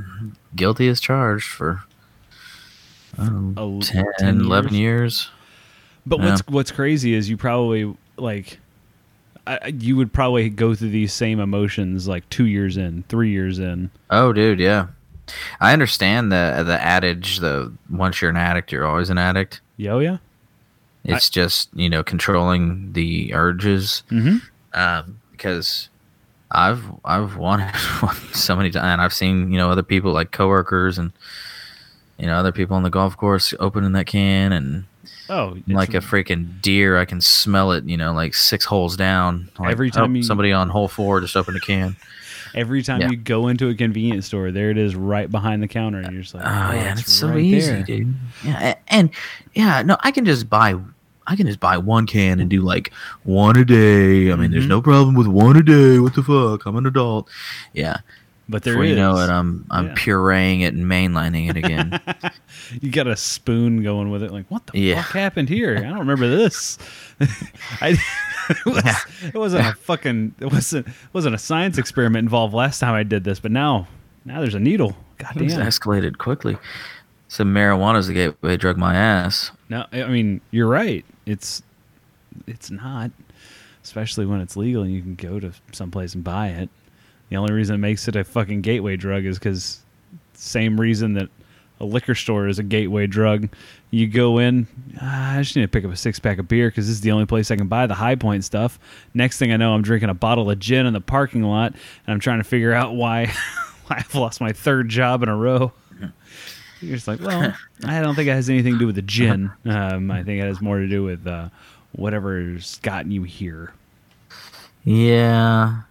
guilty 0.56 0.88
as 0.88 1.00
charged 1.00 1.46
for, 1.48 1.82
I 3.18 3.26
don't 3.26 3.54
know, 3.54 3.78
A- 3.78 3.82
10, 3.82 4.04
10 4.18 4.40
11 4.40 4.74
years. 4.74 5.30
But 6.04 6.18
Yeah. 6.18 6.30
what's 6.30 6.42
what's 6.48 6.70
crazy 6.72 7.14
is 7.14 7.28
you 7.30 7.37
probably 7.37 7.94
like 8.16 8.59
I, 9.46 9.59
I- 9.62 9.66
you 9.78 9.96
would 9.96 10.12
probably 10.12 10.48
go 10.50 10.74
through 10.74 10.90
these 10.90 11.12
same 11.12 11.40
emotions 11.40 12.09
like 12.09 12.28
two 12.30 12.46
years 12.46 12.76
in, 12.76 13.04
three 13.09 13.30
years 13.30 13.59
in. 13.59 13.90
Oh, 14.11 14.32
dude, 14.32 14.61
yeah. 14.61 14.88
I 15.61 15.72
understand 15.72 16.30
the 16.30 16.62
the 16.64 16.80
adage, 16.80 17.38
the 17.38 17.72
once 17.90 18.20
you're 18.22 18.30
an 18.30 18.37
addict, 18.37 18.70
you're 18.70 18.87
always 18.87 19.11
an 19.11 19.18
addict. 19.18 19.61
Yo, 19.76 19.98
yeah. 19.98 20.18
It's 21.04 21.28
just 21.30 21.68
you 21.74 21.88
know 21.88 22.02
controlling 22.04 22.92
the 22.92 23.32
urges, 23.35 24.02
Mm-hmm. 24.11 24.37
um, 24.78 25.20
because 25.32 25.88
I've 26.50 26.85
I've 27.04 27.37
wanted 27.37 27.74
one 28.00 28.14
so 28.32 28.54
many 28.56 28.70
times, 28.70 28.85
and 28.85 29.00
I've 29.00 29.12
seen 29.12 29.50
you 29.52 29.59
know 29.59 29.70
other 29.70 29.82
people 29.82 30.12
like 30.12 30.30
coworkers 30.32 30.96
and 30.98 31.12
you 32.18 32.26
know 32.26 32.37
other 32.37 32.52
people 32.52 32.76
on 32.76 32.82
the 32.85 32.90
golf 32.90 33.16
course 33.16 33.52
opening 33.61 33.92
that 33.92 34.06
can, 34.06 34.52
and 34.52 34.85
Oh, 35.28 35.50
it's- 35.56 35.62
like 35.68 35.94
a 35.94 35.98
freaking 35.98 36.60
deer, 36.62 36.98
I 36.98 37.04
can 37.04 37.20
smell 37.20 37.72
it. 37.72 37.84
You 37.84 37.96
know, 37.96 38.12
like 38.12 38.34
six 38.34 38.64
holes 38.64 38.96
down. 38.96 39.48
Like, 39.58 39.72
Every 39.72 39.90
time 39.90 40.12
oh, 40.12 40.16
you- 40.16 40.22
somebody 40.22 40.52
on 40.52 40.68
hole 40.68 40.88
four 40.88 41.20
just 41.20 41.36
opened 41.36 41.56
a 41.56 41.60
can. 41.60 41.96
every 42.54 42.82
time 42.82 43.00
yeah. 43.02 43.10
you 43.10 43.16
go 43.16 43.48
into 43.48 43.68
a 43.68 43.74
convenience 43.74 44.26
store, 44.26 44.50
there 44.50 44.70
it 44.70 44.78
is, 44.78 44.94
right 44.96 45.30
behind 45.30 45.62
the 45.62 45.68
counter, 45.68 45.98
and 46.00 46.12
you're 46.12 46.22
just 46.22 46.34
like, 46.34 46.44
Oh, 46.46 46.48
oh, 46.70 46.72
yeah, 46.74 46.92
it's 46.92 47.02
it's 47.02 47.12
so 47.12 47.28
right 47.28 47.38
easy, 47.38 47.70
there. 47.70 47.82
dude. 47.82 48.14
Yeah, 48.44 48.74
and 48.88 49.10
yeah, 49.54 49.82
no, 49.82 49.96
I 50.00 50.10
can 50.10 50.24
just 50.24 50.48
buy, 50.48 50.74
I 51.26 51.36
can 51.36 51.46
just 51.46 51.60
buy 51.60 51.76
one 51.76 52.06
can 52.06 52.40
and 52.40 52.48
do 52.48 52.62
like 52.62 52.92
one 53.24 53.56
a 53.58 53.64
day. 53.64 54.32
I 54.32 54.36
mean, 54.36 54.52
there's 54.52 54.64
Mhm. 54.64 54.68
no 54.68 54.80
problem 54.80 55.14
with 55.16 55.26
one 55.26 55.56
a 55.56 55.62
day. 55.62 55.98
What 55.98 56.14
the 56.14 56.22
fuck? 56.22 56.64
I'm 56.64 56.76
an 56.76 56.86
adult. 56.86 57.28
Yeah, 57.74 57.98
But 58.48 58.62
there 58.62 58.74
before 58.74 58.85
is. 58.85 58.90
you 58.90 58.96
know 58.96 59.16
it, 59.18 59.28
I'm 59.28 59.66
I'm 59.70 59.87
Yeah. 59.88 59.94
pureeing 59.94 60.61
it 60.62 60.72
and 60.74 60.85
mainlining 60.87 61.50
it 61.50 61.56
again. 61.56 62.00
you 62.80 62.90
got 62.92 63.09
a 63.09 63.16
spoon 63.16 63.82
going 63.82 64.11
with 64.11 64.22
it. 64.22 64.30
Like, 64.30 64.46
what 64.50 64.66
the 64.68 64.78
Yeah. 64.78 65.02
fuck 65.02 65.12
happened 65.14 65.48
here? 65.48 65.76
I 65.76 65.80
don't 65.82 65.98
remember 65.98 66.28
this. 66.28 66.78
I, 67.80 67.96
it, 68.50 68.64
was, 68.66 68.85
wasn't 69.35 69.66
a 69.66 69.72
fucking. 69.74 70.37
It 70.38 70.52
wasn't. 70.52 70.87
It 70.87 70.94
wasn't 71.12 71.35
a 71.35 71.38
science 71.38 71.76
experiment 71.78 72.22
involved 72.24 72.54
last 72.54 72.78
time 72.78 72.94
I 72.94 73.02
did 73.02 73.24
this, 73.24 73.40
but 73.40 73.50
now, 73.50 73.88
now 74.24 74.40
there's 74.40 74.54
a 74.54 74.61
needle. 74.61 74.96
God 75.18 75.32
It's 75.42 75.54
damn. 75.54 75.66
escalated 75.66 76.18
quickly. 76.18 76.56
So 77.28 77.42
marijuana's 77.42 78.06
the 78.06 78.14
gateway 78.14 78.56
drug 78.56 78.76
my 78.76 78.94
ass. 78.94 79.50
No, 79.68 79.87
I 79.90 80.04
mean 80.04 80.40
you're 80.52 80.68
right. 80.68 81.04
It's 81.26 81.62
it's 82.46 82.70
not, 82.70 83.11
especially 83.82 84.26
when 84.26 84.40
it's 84.40 84.56
legal 84.56 84.82
and 84.85 84.92
you 84.92 85.02
can 85.02 85.16
go 85.16 85.40
to 85.40 85.52
someplace 85.72 86.14
and 86.14 86.22
buy 86.22 86.48
it. 86.48 86.68
The 87.28 87.36
only 87.36 87.52
reason 87.52 87.74
it 87.74 87.78
makes 87.78 88.06
it 88.08 88.16
a 88.16 88.24
fucking 88.24 88.60
gateway 88.62 88.96
drug 88.96 89.24
is 89.24 89.38
because 89.38 89.80
same 90.34 90.80
reason 90.80 91.14
that 91.14 91.28
a 91.80 91.84
liquor 91.84 92.14
store 92.14 92.48
is 92.48 92.58
a 92.58 92.62
gateway 92.62 93.06
drug. 93.06 93.48
You 93.90 94.06
go 94.06 94.38
in, 94.38 94.66
"Ah, 95.00 95.34
I 95.36 95.42
just 95.42 95.56
need 95.56 95.62
to 95.62 95.68
pick 95.68 95.84
up 95.84 95.90
a 95.92 95.96
six 95.96 96.18
pack 96.18 96.38
of 96.38 96.48
beer 96.48 96.68
because 96.68 96.86
this 96.86 96.94
is 96.94 97.00
the 97.02 97.12
only 97.12 97.26
place 97.26 97.50
I 97.50 97.56
can 97.56 97.66
buy 97.68 97.86
the 97.86 97.94
high 97.94 98.14
point 98.14 98.44
stuff. 98.44 98.78
Next 99.12 99.38
thing 99.38 99.52
I 99.52 99.56
know, 99.56 99.74
I'm 99.74 99.82
drinking 99.82 100.08
a 100.08 100.14
bottle 100.14 100.50
of 100.50 100.58
gin 100.58 100.86
in 100.86 100.92
the 100.92 101.00
parking 101.00 101.42
lot, 101.42 101.72
and 101.72 102.14
I'm 102.14 102.20
trying 102.20 102.38
to 102.38 102.44
figure 102.44 102.72
out 102.72 102.94
why, 102.94 103.26
why 103.86 103.96
I've 103.98 104.14
lost 104.14 104.40
my 104.40 104.52
third 104.52 104.88
job 104.88 105.22
in 105.22 105.28
a 105.28 105.36
row. 105.36 105.72
You're 106.80 106.94
just 106.96 107.08
like, 107.08 107.20
well, 107.20 107.54
I 107.84 108.00
don't 108.02 108.14
think 108.14 108.28
it 108.28 108.32
has 108.32 108.50
anything 108.50 108.74
to 108.74 108.78
do 108.78 108.86
with 108.86 108.96
the 108.96 109.02
gin. 109.02 109.50
Um, 109.64 110.10
I 110.10 110.22
think 110.22 110.42
it 110.42 110.46
has 110.46 110.60
more 110.60 110.78
to 110.78 110.86
do 110.86 111.02
with 111.04 111.26
uh, 111.26 111.48
whatever's 111.92 112.78
gotten 112.80 113.10
you 113.10 113.22
here. 113.22 113.72
Yeah. 114.84 115.82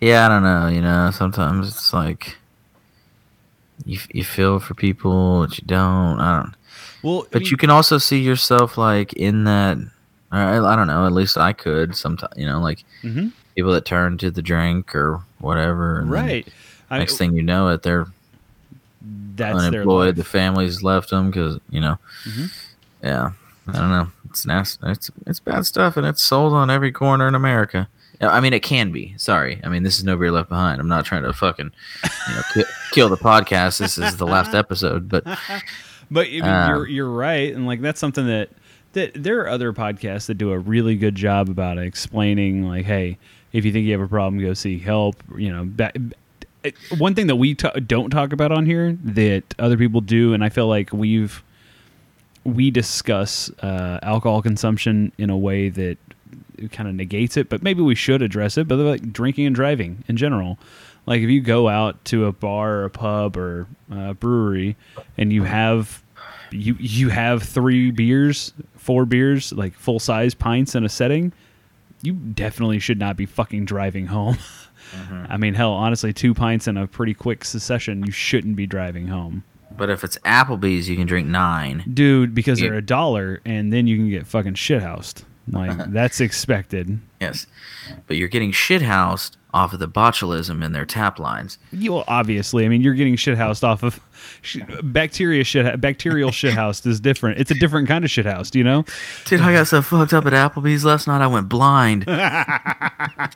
Yeah, 0.00 0.26
I 0.26 0.28
don't 0.28 0.42
know. 0.42 0.68
You 0.68 0.80
know, 0.82 1.10
sometimes 1.12 1.68
it's 1.68 1.92
like 1.92 2.36
you 3.84 3.98
you 4.12 4.24
feel 4.24 4.58
for 4.60 4.74
people, 4.74 5.46
but 5.46 5.58
you 5.58 5.64
don't. 5.66 6.20
I 6.20 6.40
don't. 6.42 6.54
Well, 7.02 7.26
But 7.30 7.50
you 7.50 7.56
can 7.56 7.70
also 7.70 7.98
see 7.98 8.18
yourself 8.20 8.76
like 8.78 9.12
in 9.14 9.44
that. 9.44 9.78
I, 10.32 10.58
I 10.58 10.76
don't 10.76 10.86
know. 10.88 11.06
At 11.06 11.12
least 11.12 11.36
I 11.38 11.52
could 11.52 11.96
sometimes. 11.96 12.32
You 12.36 12.46
know, 12.46 12.60
like 12.60 12.84
hmm 13.02 13.28
people 13.54 13.72
that 13.72 13.86
turn 13.86 14.18
to 14.18 14.30
the 14.30 14.42
drink 14.42 14.94
or 14.94 15.22
whatever. 15.38 16.00
and 16.00 16.10
right. 16.10 16.46
I, 16.90 16.98
Next 16.98 17.16
thing 17.16 17.34
you 17.34 17.42
know, 17.42 17.68
it 17.68 17.82
they're 17.82 18.06
that's 19.34 19.56
their 19.62 19.68
unemployed. 19.80 20.16
The 20.16 20.20
life. 20.20 20.28
families 20.28 20.82
left 20.82 21.10
them 21.10 21.30
because 21.30 21.58
you 21.70 21.80
know. 21.80 21.98
Mhm. 22.24 22.52
Yeah, 23.02 23.30
I 23.68 23.72
don't 23.72 23.90
know. 23.90 24.08
It's 24.30 24.44
nasty. 24.46 24.86
It's 24.88 25.10
it's 25.26 25.40
bad 25.40 25.64
stuff, 25.66 25.96
and 25.96 26.06
it's 26.06 26.22
sold 26.22 26.52
on 26.52 26.70
every 26.70 26.92
corner 26.92 27.28
in 27.28 27.34
America. 27.34 27.88
I 28.20 28.40
mean, 28.40 28.52
it 28.52 28.62
can 28.62 28.92
be. 28.92 29.14
Sorry, 29.18 29.60
I 29.64 29.68
mean, 29.68 29.82
this 29.82 29.98
is 29.98 30.04
nobody 30.04 30.30
left 30.30 30.48
behind. 30.48 30.80
I'm 30.80 30.88
not 30.88 31.04
trying 31.04 31.22
to 31.24 31.32
fucking 31.32 31.70
you 32.28 32.34
know 32.34 32.42
ki- 32.54 32.64
kill 32.92 33.08
the 33.08 33.16
podcast. 33.16 33.78
This 33.78 33.98
is 33.98 34.16
the 34.16 34.26
last 34.26 34.54
episode, 34.54 35.08
but 35.08 35.24
But 36.10 36.26
I 36.28 36.30
mean, 36.30 36.44
Um, 36.44 36.70
you're 36.70 36.86
you're 36.88 37.10
right, 37.10 37.52
and 37.54 37.66
like 37.66 37.80
that's 37.80 37.98
something 38.00 38.26
that 38.26 38.50
that 38.92 39.12
there 39.14 39.40
are 39.40 39.48
other 39.48 39.72
podcasts 39.72 40.26
that 40.26 40.34
do 40.34 40.52
a 40.52 40.58
really 40.58 40.96
good 40.96 41.14
job 41.16 41.48
about 41.48 41.78
explaining, 41.78 42.62
like, 42.66 42.86
hey, 42.86 43.18
if 43.52 43.64
you 43.64 43.72
think 43.72 43.84
you 43.86 43.92
have 43.92 44.00
a 44.00 44.08
problem, 44.08 44.40
go 44.40 44.54
seek 44.54 44.82
help. 44.82 45.16
You 45.36 45.52
know, 45.52 45.64
back, 45.64 45.96
one 46.96 47.14
thing 47.14 47.26
that 47.26 47.36
we 47.36 47.54
ta 47.56 47.70
don't 47.72 48.10
talk 48.10 48.32
about 48.32 48.52
on 48.52 48.66
here 48.66 48.96
that 49.04 49.42
other 49.58 49.76
people 49.76 50.00
do, 50.00 50.32
and 50.32 50.42
I 50.44 50.48
feel 50.48 50.68
like 50.68 50.92
we've 50.92 51.42
we 52.44 52.70
discuss 52.70 53.50
uh, 53.60 53.98
alcohol 54.02 54.40
consumption 54.42 55.10
in 55.18 55.28
a 55.30 55.36
way 55.36 55.68
that 55.70 55.98
kind 56.72 56.88
of 56.88 56.94
negates 56.94 57.36
it, 57.36 57.48
but 57.48 57.62
maybe 57.62 57.82
we 57.82 57.94
should 57.94 58.22
address 58.22 58.56
it. 58.58 58.66
But 58.68 58.76
like 58.78 59.12
drinking 59.12 59.46
and 59.46 59.54
driving 59.54 60.04
in 60.08 60.16
general, 60.16 60.58
like 61.06 61.20
if 61.22 61.30
you 61.30 61.40
go 61.40 61.68
out 61.68 62.04
to 62.06 62.26
a 62.26 62.32
bar 62.32 62.76
or 62.76 62.84
a 62.84 62.90
pub 62.90 63.36
or 63.36 63.66
a 63.90 64.14
brewery 64.14 64.76
and 65.18 65.32
you 65.32 65.44
have 65.44 66.02
you 66.50 66.76
you 66.78 67.08
have 67.10 67.42
three 67.42 67.90
beers, 67.90 68.52
four 68.76 69.04
beers, 69.04 69.52
like 69.52 69.74
full 69.74 69.98
size 69.98 70.34
pints 70.34 70.74
in 70.74 70.84
a 70.84 70.88
setting, 70.88 71.32
you 72.02 72.12
definitely 72.12 72.78
should 72.78 72.98
not 72.98 73.16
be 73.16 73.26
fucking 73.26 73.64
driving 73.64 74.06
home. 74.06 74.38
Mm-hmm. 74.94 75.24
I 75.28 75.36
mean, 75.36 75.54
hell, 75.54 75.72
honestly, 75.72 76.12
two 76.12 76.32
pints 76.32 76.68
in 76.68 76.76
a 76.76 76.86
pretty 76.86 77.12
quick 77.12 77.44
succession, 77.44 78.04
you 78.06 78.12
shouldn't 78.12 78.54
be 78.54 78.68
driving 78.68 79.08
home, 79.08 79.42
but 79.76 79.90
if 79.90 80.04
it's 80.04 80.16
Applebee's, 80.18 80.88
you 80.88 80.94
can 80.94 81.08
drink 81.08 81.26
nine. 81.26 81.82
dude, 81.92 82.36
because 82.36 82.60
Yeah. 82.60 82.68
they're 82.68 82.78
a 82.78 82.82
dollar, 82.82 83.40
and 83.44 83.72
then 83.72 83.88
you 83.88 83.96
can 83.96 84.08
get 84.08 84.28
fucking 84.28 84.54
shithoused. 84.54 85.24
Like 85.48 85.76
that's 85.92 86.20
expected. 86.20 86.98
Yes, 87.20 87.46
but 88.06 88.16
you're 88.16 88.28
getting 88.28 88.52
shithoused 88.52 89.36
off 89.54 89.72
of 89.72 89.78
the 89.78 89.88
botulism 89.88 90.62
in 90.62 90.72
their 90.72 90.84
tap 90.84 91.18
lines. 91.18 91.58
You 91.72 91.94
well, 91.94 92.04
obviously, 92.08 92.66
I 92.66 92.68
mean, 92.68 92.82
you're 92.82 92.94
getting 92.94 93.16
shithoused 93.16 93.64
off 93.64 93.82
of 93.82 94.00
sh- 94.42 94.58
bacteria. 94.82 95.44
Shit, 95.44 95.80
bacterial 95.80 96.30
shithoused 96.32 96.86
is 96.86 97.00
different. 97.00 97.38
It's 97.40 97.50
a 97.50 97.54
different 97.54 97.88
kind 97.88 98.04
of 98.04 98.10
shithoused, 98.10 98.54
you 98.54 98.62
know. 98.62 98.84
Dude, 99.24 99.40
I 99.40 99.54
got 99.54 99.66
so 99.66 99.80
fucked 99.80 100.12
up 100.12 100.26
at 100.26 100.34
Applebee's 100.34 100.84
last 100.84 101.06
night. 101.06 101.22
I 101.22 101.26
went 101.26 101.48
blind. 101.48 102.04
I 102.08 103.30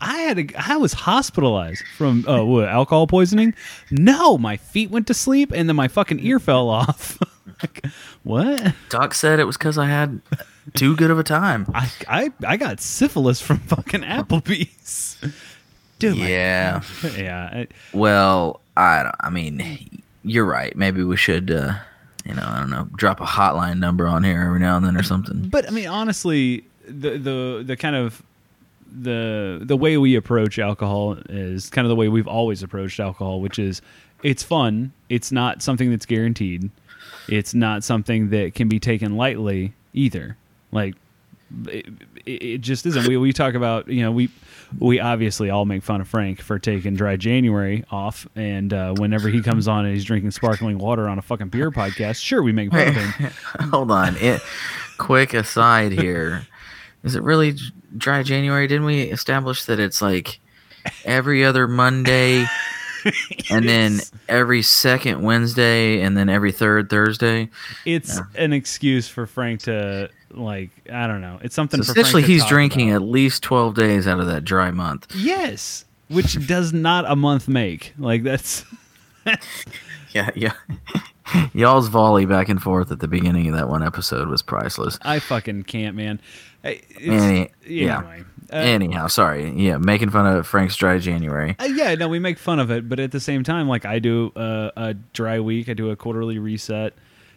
had 0.00 0.38
a, 0.38 0.46
I 0.56 0.76
was 0.76 0.94
hospitalized 0.94 1.84
from 1.96 2.26
uh, 2.26 2.42
what, 2.42 2.68
alcohol 2.68 3.06
poisoning. 3.06 3.54
No, 3.90 4.38
my 4.38 4.56
feet 4.56 4.90
went 4.90 5.06
to 5.08 5.14
sleep 5.14 5.52
and 5.54 5.68
then 5.68 5.76
my 5.76 5.88
fucking 5.88 6.20
ear 6.20 6.38
fell 6.38 6.70
off. 6.70 7.18
Like, 7.62 7.84
what? 8.22 8.74
Doc 8.88 9.12
said 9.12 9.40
it 9.40 9.44
was 9.44 9.58
because 9.58 9.76
I 9.76 9.86
had 9.86 10.22
too 10.74 10.96
good 10.96 11.10
of 11.10 11.18
a 11.18 11.22
time. 11.24 11.66
I, 11.74 11.90
I 12.08 12.32
I 12.46 12.56
got 12.56 12.80
syphilis 12.80 13.40
from 13.40 13.58
fucking 13.58 14.02
Applebee's. 14.02 15.16
Dude, 15.98 16.16
my- 16.18 16.28
Yeah. 16.28 16.82
yeah. 17.16 17.64
Well, 17.92 18.60
I 18.76 19.02
don't, 19.02 19.14
I 19.20 19.30
mean, 19.30 20.02
you're 20.24 20.44
right. 20.46 20.74
Maybe 20.76 21.02
we 21.04 21.16
should, 21.16 21.50
uh, 21.50 21.74
you 22.24 22.34
know, 22.34 22.44
I 22.46 22.58
don't 22.60 22.70
know, 22.70 22.88
drop 22.96 23.20
a 23.20 23.24
hotline 23.26 23.78
number 23.78 24.06
on 24.06 24.24
here 24.24 24.40
every 24.42 24.60
now 24.60 24.76
and 24.76 24.86
then 24.86 24.96
or 24.96 25.02
something. 25.02 25.48
But 25.48 25.66
I 25.68 25.70
mean, 25.70 25.88
honestly, 25.88 26.64
the 26.86 27.18
the 27.18 27.62
the 27.66 27.76
kind 27.76 27.96
of 27.96 28.22
the 28.92 29.60
the 29.62 29.76
way 29.76 29.96
we 29.98 30.14
approach 30.16 30.58
alcohol 30.58 31.16
is 31.28 31.70
kind 31.70 31.84
of 31.86 31.90
the 31.90 31.96
way 31.96 32.08
we've 32.08 32.26
always 32.28 32.62
approached 32.62 32.98
alcohol, 32.98 33.40
which 33.40 33.58
is 33.58 33.82
it's 34.22 34.42
fun. 34.42 34.92
It's 35.08 35.30
not 35.30 35.62
something 35.62 35.90
that's 35.90 36.06
guaranteed. 36.06 36.70
It's 37.28 37.54
not 37.54 37.84
something 37.84 38.30
that 38.30 38.54
can 38.54 38.68
be 38.68 38.80
taken 38.80 39.16
lightly 39.16 39.72
either. 39.92 40.36
Like 40.72 40.94
it, 41.66 41.86
it 42.26 42.58
just 42.58 42.86
isn't. 42.86 43.06
We 43.06 43.16
we 43.16 43.32
talk 43.32 43.54
about 43.54 43.88
you 43.88 44.02
know 44.02 44.12
we 44.12 44.30
we 44.78 45.00
obviously 45.00 45.50
all 45.50 45.64
make 45.64 45.82
fun 45.82 46.00
of 46.00 46.08
Frank 46.08 46.40
for 46.40 46.58
taking 46.58 46.94
dry 46.94 47.16
January 47.16 47.84
off, 47.90 48.26
and 48.36 48.72
uh, 48.72 48.94
whenever 48.94 49.28
he 49.28 49.42
comes 49.42 49.66
on 49.66 49.84
and 49.84 49.94
he's 49.94 50.04
drinking 50.04 50.30
sparkling 50.30 50.78
water 50.78 51.08
on 51.08 51.18
a 51.18 51.22
fucking 51.22 51.48
beer 51.48 51.70
podcast, 51.70 52.22
sure 52.22 52.42
we 52.42 52.52
make 52.52 52.70
fun 52.70 52.88
of 52.88 52.94
him. 52.94 53.32
Hold 53.70 53.90
on. 53.90 54.16
It, 54.16 54.40
quick 54.98 55.34
aside 55.34 55.92
here. 55.92 56.46
Is 57.02 57.16
it 57.16 57.22
really 57.22 57.56
dry 57.96 58.22
January? 58.22 58.66
Didn't 58.66 58.84
we 58.84 59.02
establish 59.02 59.64
that 59.64 59.80
it's 59.80 60.00
like 60.00 60.38
every 61.04 61.44
other 61.44 61.66
Monday 61.66 62.44
and 63.50 63.68
then 63.68 64.00
every 64.28 64.62
second 64.62 65.22
Wednesday 65.22 66.00
and 66.02 66.16
then 66.16 66.28
every 66.28 66.52
third 66.52 66.90
Thursday? 66.90 67.48
it's 67.84 68.20
an 68.36 68.52
excuse 68.52 69.08
for 69.08 69.26
Frank 69.26 69.62
to 69.62 70.10
like 70.32 70.70
I 70.92 71.06
don't 71.06 71.20
know. 71.20 71.38
It's 71.42 71.54
something. 71.54 71.82
So 71.82 71.92
essentially, 71.92 72.22
he's 72.22 72.44
drinking 72.46 72.90
about. 72.90 73.02
at 73.04 73.08
least 73.08 73.42
12 73.42 73.74
days 73.74 74.06
out 74.06 74.20
of 74.20 74.26
that 74.26 74.44
dry 74.44 74.70
month. 74.70 75.06
yes, 75.14 75.84
which 76.08 76.46
does 76.46 76.72
not 76.72 77.04
a 77.10 77.16
month 77.16 77.48
make. 77.48 77.94
Like 77.98 78.22
that's 78.22 78.64
Yeah, 80.12 80.30
yeah. 80.34 80.52
Y'all's 81.52 81.88
volley 81.88 82.26
back 82.26 82.48
and 82.48 82.60
forth 82.60 82.90
at 82.90 82.98
the 82.98 83.06
beginning 83.06 83.48
of 83.48 83.54
that 83.54 83.68
one 83.68 83.84
episode 83.84 84.28
was 84.28 84.42
priceless. 84.42 84.98
I 85.02 85.20
fucking 85.20 85.62
can't, 85.64 85.94
man. 85.94 86.20
It's, 86.64 86.84
Any- 87.00 87.50
yeah. 87.64 87.98
anyway, 87.98 88.24
uh, 88.52 88.56
Anyhow, 88.56 89.06
sorry. 89.06 89.48
Yeah, 89.50 89.76
making 89.76 90.10
fun 90.10 90.26
of 90.26 90.46
Frank's 90.46 90.74
dry 90.74 90.98
January. 90.98 91.54
Uh, 91.60 91.64
yeah, 91.66 91.94
no, 91.94 92.08
we 92.08 92.18
make 92.18 92.36
fun 92.38 92.58
of 92.58 92.70
it, 92.72 92.88
but 92.88 92.98
at 92.98 93.12
the 93.12 93.20
same 93.20 93.44
time, 93.44 93.68
like 93.68 93.84
I 93.86 94.00
do 94.00 94.32
uh, 94.34 94.70
a 94.76 94.94
dry 95.12 95.38
week, 95.38 95.68
I 95.68 95.74
do 95.74 95.90
a 95.90 95.96
quarterly 95.96 96.38
reset, 96.40 96.94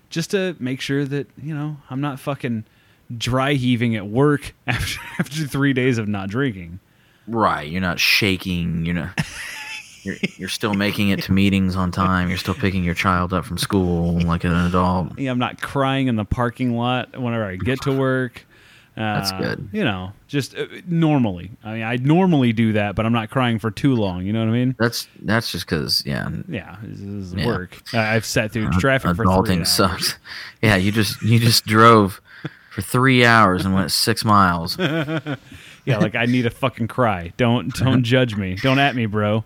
just 0.10 0.32
to 0.32 0.56
make 0.60 0.82
sure 0.82 1.06
that 1.06 1.28
you 1.42 1.54
know 1.54 1.78
I'm 1.92 2.02
not 2.02 2.20
fucking 2.20 2.66
dry 3.18 3.54
heaving 3.54 3.96
at 3.96 4.08
work 4.08 4.54
after 4.68 5.00
after 5.20 5.46
three 5.48 5.74
days 5.74 5.98
of 5.98 6.08
not 6.08 6.30
drinking. 6.30 6.80
Right, 7.28 7.70
you're 7.70 7.82
not 7.82 8.00
shaking. 8.00 8.86
You're 8.86 8.96
not. 8.96 9.20
You're, 10.04 10.16
you're 10.36 10.50
still 10.50 10.74
making 10.74 11.10
it 11.12 11.24
to 11.24 11.32
meetings 11.32 11.78
on 11.78 11.90
time. 11.92 12.28
You're 12.28 12.38
still 12.38 12.54
picking 12.56 12.84
your 12.84 12.94
child 12.94 13.32
up 13.32 13.46
from 13.46 13.58
school 13.58 14.20
like 14.20 14.44
an 14.44 14.52
adult. 14.54 15.18
Yeah, 15.18 15.32
I'm 15.32 15.40
not 15.40 15.62
crying 15.62 16.08
in 16.08 16.18
the 16.18 16.26
parking 16.26 16.76
lot 16.76 17.18
whenever 17.18 17.46
I 17.46 17.56
get 17.56 17.80
to 17.84 17.94
work. 17.98 18.46
Uh, 18.98 19.00
That's 19.16 19.32
good. 19.32 19.70
You 19.72 19.86
know, 19.86 20.12
just 20.28 20.56
uh, 20.58 20.66
normally. 20.86 21.52
I 21.64 21.74
mean, 21.74 21.84
I 21.84 21.96
normally 21.96 22.52
do 22.52 22.74
that, 22.74 22.96
but 22.96 23.06
I'm 23.06 23.14
not 23.14 23.30
crying 23.30 23.58
for 23.58 23.72
too 23.72 23.96
long. 23.96 24.26
You 24.26 24.34
know 24.34 24.40
what 24.42 24.50
I 24.50 24.52
mean? 24.52 24.76
That's 24.78 25.08
that's 25.22 25.50
just 25.52 25.66
because 25.66 26.04
yeah, 26.06 26.30
Yeah, 26.50 26.76
this 26.84 27.00
is 27.00 27.34
Yeah. 27.34 27.46
work. 27.46 27.82
Uh, 27.94 28.00
I've 28.00 28.26
sat 28.26 28.52
through 28.52 28.70
traffic 28.80 29.16
for 29.16 29.24
adulting 29.24 29.46
three 29.48 29.58
hours. 29.60 29.72
sucks. 29.72 30.18
Yeah, 30.62 30.76
you 30.76 30.92
just 30.92 31.22
you 31.24 31.40
just 31.40 31.66
drove 31.66 32.20
for 32.74 32.82
three 32.82 33.24
hours 33.26 33.66
and 33.66 33.74
went 33.74 33.92
six 33.92 34.26
miles. 34.26 34.78
Yeah, 35.86 35.98
like 35.98 36.16
I 36.16 36.28
need 36.28 36.46
a 36.46 36.50
fucking 36.50 36.88
cry. 36.88 37.34
Don't 37.36 37.74
don't 37.74 38.04
judge 38.06 38.38
me. 38.38 38.56
Don't 38.56 38.80
at 38.80 38.96
me, 38.96 39.06
bro. 39.06 39.44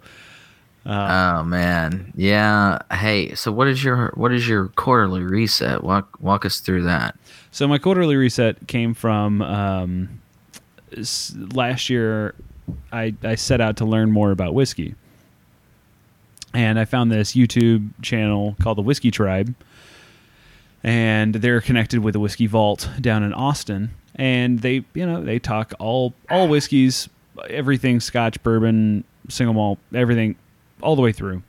Oh 0.86 1.44
man, 1.44 2.14
yeah. 2.16 2.78
Hey, 2.92 3.34
so 3.34 3.52
what 3.52 3.68
is 3.68 3.84
your 3.84 4.12
what 4.14 4.32
is 4.32 4.48
your 4.48 4.68
quarterly 4.68 5.24
reset? 5.24 5.84
Walk 5.84 6.16
walk 6.22 6.46
us 6.46 6.60
through 6.60 6.84
that. 6.84 7.18
So 7.50 7.68
my 7.68 7.80
quarterly 7.80 8.16
reset 8.16 8.68
came 8.68 8.94
from 8.94 9.42
um, 9.42 10.22
s- 10.96 11.34
last 11.54 11.90
year. 11.90 12.36
I 12.92 13.16
I 13.24 13.34
set 13.34 13.60
out 13.60 13.78
to 13.78 13.86
learn 13.86 14.12
more 14.12 14.30
about 14.30 14.54
whiskey, 14.54 14.94
and 16.54 16.78
I 16.80 16.86
found 16.86 17.12
this 17.12 17.34
YouTube 17.34 17.90
channel 18.04 18.56
called 18.62 18.78
the 18.78 18.84
Whiskey 18.84 19.10
Tribe, 19.10 19.56
and 20.84 21.36
they're 21.36 21.62
connected 21.62 22.00
with 22.00 22.14
the 22.14 22.20
Whiskey 22.20 22.48
Vault 22.48 22.90
down 23.02 23.24
in 23.24 23.34
Austin, 23.34 23.92
and 24.16 24.60
they 24.60 24.84
you 24.94 25.06
know 25.06 25.24
they 25.24 25.40
talk 25.40 25.74
all 25.80 26.14
all 26.30 26.48
whiskeys, 26.48 27.10
everything 27.50 28.00
Scotch, 28.00 28.42
bourbon, 28.44 29.04
single 29.30 29.54
malt, 29.54 29.80
everything, 29.94 30.36
all 30.82 30.96
the 30.96 31.02
way 31.02 31.12
through. 31.12 31.44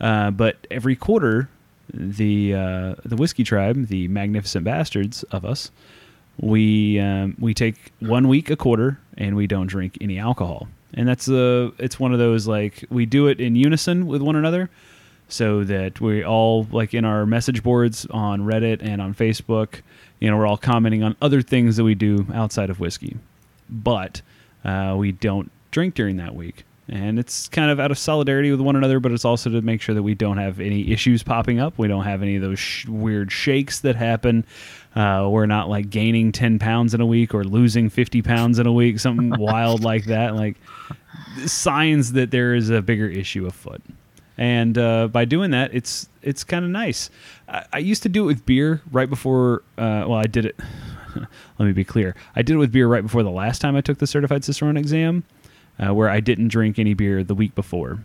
Uh, 0.00 0.30
but 0.30 0.56
every 0.70 0.96
quarter, 0.96 1.48
the 1.92 2.54
uh, 2.54 2.94
the 3.04 3.16
whiskey 3.16 3.44
tribe, 3.44 3.86
the 3.88 4.08
magnificent 4.08 4.64
bastards 4.64 5.22
of 5.24 5.44
us, 5.44 5.70
we 6.40 6.98
um, 6.98 7.36
we 7.38 7.54
take 7.54 7.92
one 8.00 8.28
week 8.28 8.50
a 8.50 8.56
quarter 8.56 8.98
and 9.16 9.36
we 9.36 9.46
don't 9.46 9.66
drink 9.66 9.98
any 10.00 10.18
alcohol. 10.18 10.68
And 10.94 11.06
that's 11.06 11.28
a 11.28 11.72
it's 11.78 12.00
one 12.00 12.12
of 12.12 12.18
those 12.18 12.46
like 12.46 12.84
we 12.90 13.06
do 13.06 13.28
it 13.28 13.40
in 13.40 13.54
unison 13.54 14.06
with 14.06 14.22
one 14.22 14.36
another, 14.36 14.70
so 15.32 15.64
that 15.64 16.00
we 16.00 16.24
all 16.24 16.66
like 16.72 16.94
in 16.94 17.04
our 17.04 17.26
message 17.26 17.62
boards 17.62 18.06
on 18.10 18.42
Reddit 18.42 18.82
and 18.82 19.00
on 19.00 19.14
Facebook, 19.14 19.80
you 20.18 20.30
know, 20.30 20.36
we're 20.36 20.46
all 20.46 20.56
commenting 20.56 21.02
on 21.02 21.16
other 21.22 21.42
things 21.42 21.76
that 21.76 21.84
we 21.84 21.94
do 21.94 22.26
outside 22.32 22.70
of 22.70 22.80
whiskey, 22.80 23.16
but 23.68 24.22
uh, 24.64 24.94
we 24.98 25.12
don't 25.12 25.50
drink 25.70 25.94
during 25.94 26.16
that 26.16 26.34
week. 26.34 26.64
And 26.88 27.20
it's 27.20 27.48
kind 27.48 27.70
of 27.70 27.78
out 27.78 27.92
of 27.92 27.98
solidarity 27.98 28.50
with 28.50 28.60
one 28.60 28.74
another 28.74 28.98
but 28.98 29.12
it's 29.12 29.24
also 29.24 29.48
to 29.50 29.62
make 29.62 29.80
sure 29.80 29.94
that 29.94 30.02
we 30.02 30.16
don't 30.16 30.38
have 30.38 30.58
any 30.58 30.90
issues 30.90 31.22
popping 31.22 31.60
up. 31.60 31.78
We 31.78 31.86
don't 31.86 32.02
have 32.04 32.20
any 32.20 32.34
of 32.34 32.42
those 32.42 32.58
sh- 32.58 32.86
weird 32.86 33.30
shakes 33.30 33.80
that 33.80 33.94
happen. 33.94 34.44
Uh, 34.96 35.28
we're 35.30 35.46
not 35.46 35.68
like 35.68 35.88
gaining 35.88 36.32
10 36.32 36.58
pounds 36.58 36.92
in 36.92 37.00
a 37.00 37.06
week 37.06 37.32
or 37.32 37.44
losing 37.44 37.90
50 37.90 38.22
pounds 38.22 38.58
in 38.58 38.66
a 38.66 38.72
week 38.72 38.98
something 38.98 39.30
wild 39.38 39.84
like 39.84 40.06
that. 40.06 40.34
Like 40.34 40.56
signs 41.46 42.12
that 42.12 42.32
there 42.32 42.54
is 42.56 42.70
a 42.70 42.82
bigger 42.82 43.06
issue 43.06 43.46
afoot 43.46 43.80
and 44.40 44.76
uh, 44.76 45.06
by 45.06 45.24
doing 45.24 45.52
that 45.52 45.72
it's 45.72 46.08
it's 46.22 46.42
kind 46.42 46.64
of 46.64 46.70
nice 46.72 47.10
I, 47.48 47.64
I 47.74 47.78
used 47.78 48.02
to 48.02 48.08
do 48.08 48.24
it 48.24 48.26
with 48.26 48.44
beer 48.44 48.82
right 48.90 49.08
before 49.08 49.62
uh, 49.78 50.04
well 50.08 50.18
i 50.18 50.26
did 50.26 50.46
it 50.46 50.58
let 51.58 51.66
me 51.66 51.72
be 51.72 51.84
clear 51.84 52.16
i 52.34 52.42
did 52.42 52.54
it 52.54 52.58
with 52.58 52.72
beer 52.72 52.88
right 52.88 53.02
before 53.02 53.22
the 53.22 53.30
last 53.30 53.60
time 53.60 53.76
i 53.76 53.80
took 53.80 53.98
the 53.98 54.06
certified 54.08 54.42
cicerone 54.44 54.76
exam 54.76 55.22
uh, 55.80 55.94
where 55.94 56.08
I 56.08 56.20
didn't 56.20 56.48
drink 56.48 56.78
any 56.78 56.94
beer 56.94 57.24
the 57.24 57.34
week 57.34 57.54
before. 57.54 58.00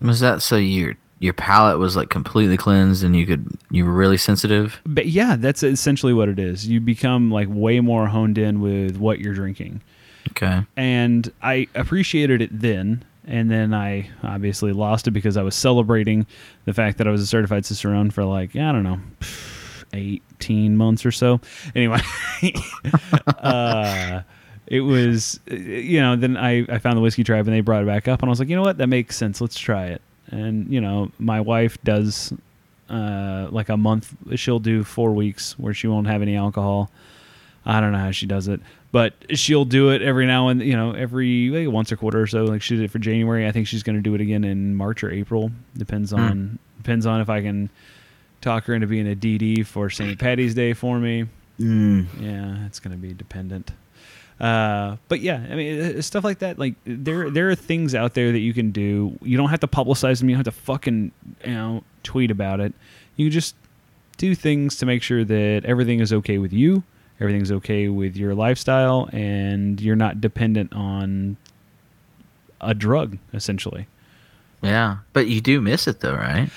Was 0.00 0.20
that 0.20 0.42
so 0.42 0.56
your 0.56 0.94
your 1.18 1.32
palate 1.32 1.78
was 1.78 1.96
like 1.96 2.10
completely 2.10 2.58
cleansed 2.58 3.02
and 3.02 3.16
you 3.16 3.26
could 3.26 3.58
you 3.70 3.84
were 3.84 3.92
really 3.92 4.18
sensitive? 4.18 4.80
But 4.84 5.06
yeah, 5.06 5.36
that's 5.36 5.62
essentially 5.62 6.12
what 6.12 6.28
it 6.28 6.38
is. 6.38 6.66
You 6.68 6.80
become 6.80 7.30
like 7.30 7.48
way 7.50 7.80
more 7.80 8.08
honed 8.08 8.38
in 8.38 8.60
with 8.60 8.96
what 8.98 9.18
you're 9.18 9.34
drinking. 9.34 9.82
Okay. 10.30 10.64
And 10.76 11.32
I 11.42 11.68
appreciated 11.74 12.42
it 12.42 12.60
then. 12.60 13.04
And 13.26 13.50
then 13.50 13.74
I 13.74 14.08
obviously 14.22 14.72
lost 14.72 15.08
it 15.08 15.10
because 15.10 15.36
I 15.36 15.42
was 15.42 15.54
celebrating 15.56 16.26
the 16.64 16.72
fact 16.72 16.98
that 16.98 17.08
I 17.08 17.10
was 17.10 17.20
a 17.20 17.26
certified 17.26 17.66
cicerone 17.66 18.10
for 18.10 18.24
like, 18.24 18.54
I 18.54 18.70
don't 18.70 18.84
know, 18.84 19.00
18 19.92 20.76
months 20.76 21.04
or 21.04 21.10
so. 21.10 21.40
Anyway, 21.74 22.00
uh, 23.38 24.22
it 24.66 24.80
was 24.80 25.38
you 25.46 26.00
know 26.00 26.16
then 26.16 26.36
I, 26.36 26.66
I 26.68 26.78
found 26.78 26.96
the 26.96 27.00
whiskey 27.00 27.22
tribe 27.24 27.46
and 27.46 27.54
they 27.54 27.60
brought 27.60 27.82
it 27.82 27.86
back 27.86 28.08
up 28.08 28.20
and 28.20 28.28
i 28.28 28.30
was 28.30 28.40
like 28.40 28.48
you 28.48 28.56
know 28.56 28.62
what? 28.62 28.78
That 28.78 28.88
makes 28.88 29.16
sense. 29.16 29.40
Let's 29.40 29.58
try 29.58 29.86
it. 29.86 30.02
And 30.28 30.72
you 30.72 30.80
know 30.80 31.10
my 31.18 31.40
wife 31.40 31.82
does 31.84 32.32
uh, 32.88 33.48
like 33.50 33.68
a 33.68 33.76
month 33.76 34.14
she'll 34.34 34.58
do 34.58 34.84
four 34.84 35.12
weeks 35.12 35.58
where 35.58 35.74
she 35.74 35.86
won't 35.86 36.06
have 36.06 36.22
any 36.22 36.36
alcohol. 36.36 36.90
I 37.64 37.80
don't 37.80 37.92
know 37.92 37.98
how 37.98 38.12
she 38.12 38.26
does 38.26 38.48
it 38.48 38.60
but 38.92 39.12
she'll 39.34 39.64
do 39.64 39.90
it 39.90 40.00
every 40.02 40.26
now 40.26 40.48
and 40.48 40.62
you 40.62 40.74
know 40.76 40.92
every 40.92 41.50
like, 41.50 41.72
once 41.72 41.92
a 41.92 41.96
quarter 41.96 42.20
or 42.22 42.26
so 42.26 42.44
like 42.44 42.62
she 42.62 42.76
did 42.76 42.84
it 42.84 42.90
for 42.90 42.98
january 42.98 43.46
i 43.46 43.52
think 43.52 43.66
she's 43.66 43.82
going 43.82 43.96
to 43.96 44.02
do 44.02 44.14
it 44.14 44.20
again 44.20 44.44
in 44.44 44.74
march 44.74 45.02
or 45.04 45.10
april 45.10 45.50
depends 45.76 46.10
Hmm. 46.12 46.18
on 46.20 46.58
depends 46.78 47.04
on 47.06 47.20
if 47.20 47.28
i 47.28 47.40
can 47.42 47.68
talk 48.40 48.64
her 48.64 48.74
into 48.74 48.86
being 48.86 49.10
a 49.10 49.16
dd 49.16 49.66
for 49.66 49.90
st 49.90 50.18
patty's 50.18 50.54
day 50.54 50.72
for 50.72 50.98
me 50.98 51.26
Mm. 51.58 52.06
yeah, 52.20 52.66
it's 52.66 52.80
going 52.80 52.92
to 52.94 52.98
be 53.00 53.14
dependent. 53.14 53.70
Uh, 54.38 54.96
but 55.08 55.20
yeah, 55.20 55.42
I 55.50 55.54
mean, 55.54 55.96
uh, 55.96 56.02
stuff 56.02 56.22
like 56.22 56.40
that. 56.40 56.58
Like 56.58 56.74
there, 56.84 57.30
there 57.30 57.48
are 57.48 57.54
things 57.54 57.94
out 57.94 58.12
there 58.12 58.30
that 58.30 58.40
you 58.40 58.52
can 58.52 58.72
do. 58.72 59.18
You 59.22 59.38
don't 59.38 59.48
have 59.48 59.60
to 59.60 59.66
publicize 59.66 60.18
them. 60.18 60.28
You 60.28 60.36
don't 60.36 60.44
have 60.44 60.54
to 60.54 60.60
fucking 60.60 61.12
you 61.46 61.50
know 61.54 61.82
tweet 62.02 62.30
about 62.30 62.60
it. 62.60 62.74
You 63.16 63.30
just 63.30 63.56
do 64.18 64.34
things 64.34 64.76
to 64.76 64.84
make 64.84 65.02
sure 65.02 65.24
that 65.24 65.62
everything 65.64 66.00
is 66.00 66.12
okay 66.12 66.36
with 66.36 66.52
you, 66.52 66.82
everything's 67.20 67.52
okay 67.52 67.88
with 67.88 68.16
your 68.16 68.34
lifestyle, 68.34 69.08
and 69.12 69.80
you're 69.80 69.96
not 69.96 70.20
dependent 70.20 70.72
on 70.72 71.36
a 72.60 72.74
drug 72.74 73.18
essentially. 73.34 73.86
Yeah, 74.62 74.98
but 75.12 75.26
you 75.28 75.40
do 75.40 75.60
miss 75.60 75.86
it 75.86 76.00
though, 76.00 76.14
right? 76.14 76.50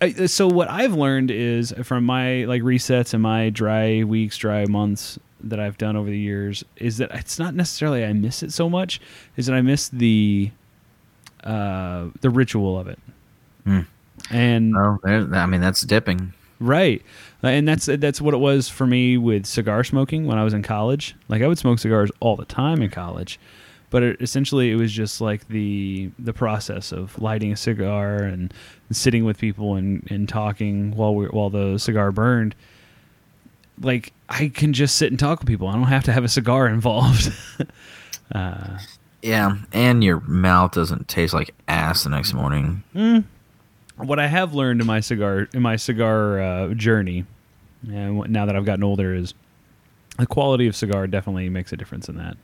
Uh, 0.00 0.26
so 0.26 0.48
what 0.48 0.70
I've 0.70 0.94
learned 0.94 1.30
is 1.30 1.74
from 1.82 2.04
my 2.04 2.44
like 2.44 2.62
resets 2.62 3.12
and 3.12 3.22
my 3.22 3.50
dry 3.50 4.04
weeks, 4.04 4.36
dry 4.36 4.64
months 4.66 5.18
that 5.42 5.60
I've 5.60 5.78
done 5.78 5.96
over 5.96 6.08
the 6.08 6.18
years 6.18 6.64
is 6.76 6.98
that 6.98 7.10
it's 7.12 7.38
not 7.38 7.54
necessarily 7.54 8.04
I 8.04 8.12
miss 8.12 8.42
it 8.42 8.52
so 8.52 8.68
much, 8.68 9.00
is 9.36 9.46
that 9.46 9.54
I 9.54 9.62
miss 9.62 9.88
the 9.88 10.50
uh, 11.44 12.08
the 12.20 12.30
ritual 12.30 12.78
of 12.78 12.88
it. 12.88 12.98
Hmm. 13.64 13.80
And 14.30 14.74
Oh, 14.76 14.98
I 15.04 15.46
mean 15.46 15.60
that's 15.60 15.82
dipping. 15.82 16.32
Right, 16.60 17.02
and 17.42 17.66
that's 17.66 17.86
that's 17.86 18.20
what 18.20 18.34
it 18.34 18.38
was 18.38 18.68
for 18.68 18.86
me 18.86 19.16
with 19.16 19.46
cigar 19.46 19.82
smoking 19.82 20.26
when 20.26 20.38
I 20.38 20.44
was 20.44 20.54
in 20.54 20.62
college. 20.62 21.16
Like 21.28 21.42
I 21.42 21.48
would 21.48 21.58
smoke 21.58 21.78
cigars 21.78 22.10
all 22.20 22.36
the 22.36 22.44
time 22.44 22.82
in 22.82 22.90
college, 22.90 23.40
but 23.90 24.02
it, 24.02 24.22
essentially 24.22 24.70
it 24.70 24.76
was 24.76 24.92
just 24.92 25.20
like 25.20 25.48
the 25.48 26.10
the 26.18 26.32
process 26.32 26.92
of 26.92 27.20
lighting 27.20 27.52
a 27.52 27.56
cigar 27.56 28.18
and 28.18 28.54
sitting 28.92 29.24
with 29.24 29.38
people 29.38 29.74
and, 29.74 30.06
and 30.10 30.28
talking 30.28 30.94
while 30.96 31.14
we 31.14 31.26
while 31.26 31.50
the 31.50 31.78
cigar 31.78 32.12
burned. 32.12 32.54
Like 33.80 34.12
I 34.28 34.48
can 34.48 34.72
just 34.72 34.96
sit 34.96 35.10
and 35.10 35.18
talk 35.18 35.40
with 35.40 35.48
people. 35.48 35.66
I 35.66 35.72
don't 35.72 35.84
have 35.84 36.04
to 36.04 36.12
have 36.12 36.24
a 36.24 36.28
cigar 36.28 36.68
involved. 36.68 37.32
uh, 38.34 38.78
Yeah, 39.22 39.56
and 39.72 40.04
your 40.04 40.20
mouth 40.20 40.72
doesn't 40.72 41.08
taste 41.08 41.34
like 41.34 41.54
ass 41.66 42.04
the 42.04 42.10
next 42.10 42.32
morning. 42.32 42.82
What 44.04 44.18
I 44.18 44.26
have 44.26 44.54
learned 44.54 44.80
in 44.80 44.86
my 44.86 45.00
cigar 45.00 45.48
in 45.52 45.62
my 45.62 45.76
cigar 45.76 46.40
uh, 46.40 46.74
journey, 46.74 47.24
and 47.86 48.28
now 48.30 48.46
that 48.46 48.56
I've 48.56 48.64
gotten 48.64 48.84
older, 48.84 49.14
is 49.14 49.34
the 50.18 50.26
quality 50.26 50.66
of 50.66 50.76
cigar 50.76 51.06
definitely 51.06 51.48
makes 51.48 51.72
a 51.72 51.76
difference 51.76 52.08
in 52.08 52.16
that. 52.16 52.36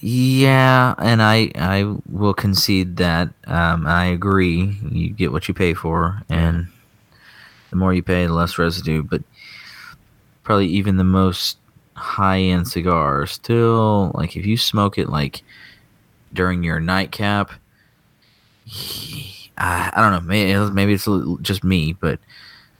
Yeah, 0.00 0.94
and 0.98 1.22
I 1.22 1.50
I 1.56 1.94
will 2.08 2.34
concede 2.34 2.96
that. 2.96 3.30
Um, 3.46 3.86
I 3.86 4.06
agree. 4.06 4.76
You 4.90 5.10
get 5.10 5.32
what 5.32 5.48
you 5.48 5.54
pay 5.54 5.74
for, 5.74 6.22
and 6.28 6.68
the 7.70 7.76
more 7.76 7.92
you 7.92 8.02
pay, 8.02 8.26
the 8.26 8.32
less 8.32 8.58
residue. 8.58 9.02
But 9.02 9.22
probably 10.44 10.68
even 10.68 10.96
the 10.96 11.04
most 11.04 11.58
high 11.94 12.40
end 12.40 12.66
cigar 12.66 13.26
still 13.26 14.10
like 14.14 14.34
if 14.34 14.46
you 14.46 14.56
smoke 14.56 14.96
it 14.96 15.08
like 15.08 15.42
during 16.32 16.62
your 16.62 16.80
nightcap. 16.80 17.50
I, 19.60 19.90
I 19.92 20.00
don't 20.00 20.12
know. 20.12 20.20
Maybe, 20.20 20.72
maybe 20.72 20.94
it's 20.94 21.08
just 21.42 21.62
me, 21.62 21.92
but 21.92 22.18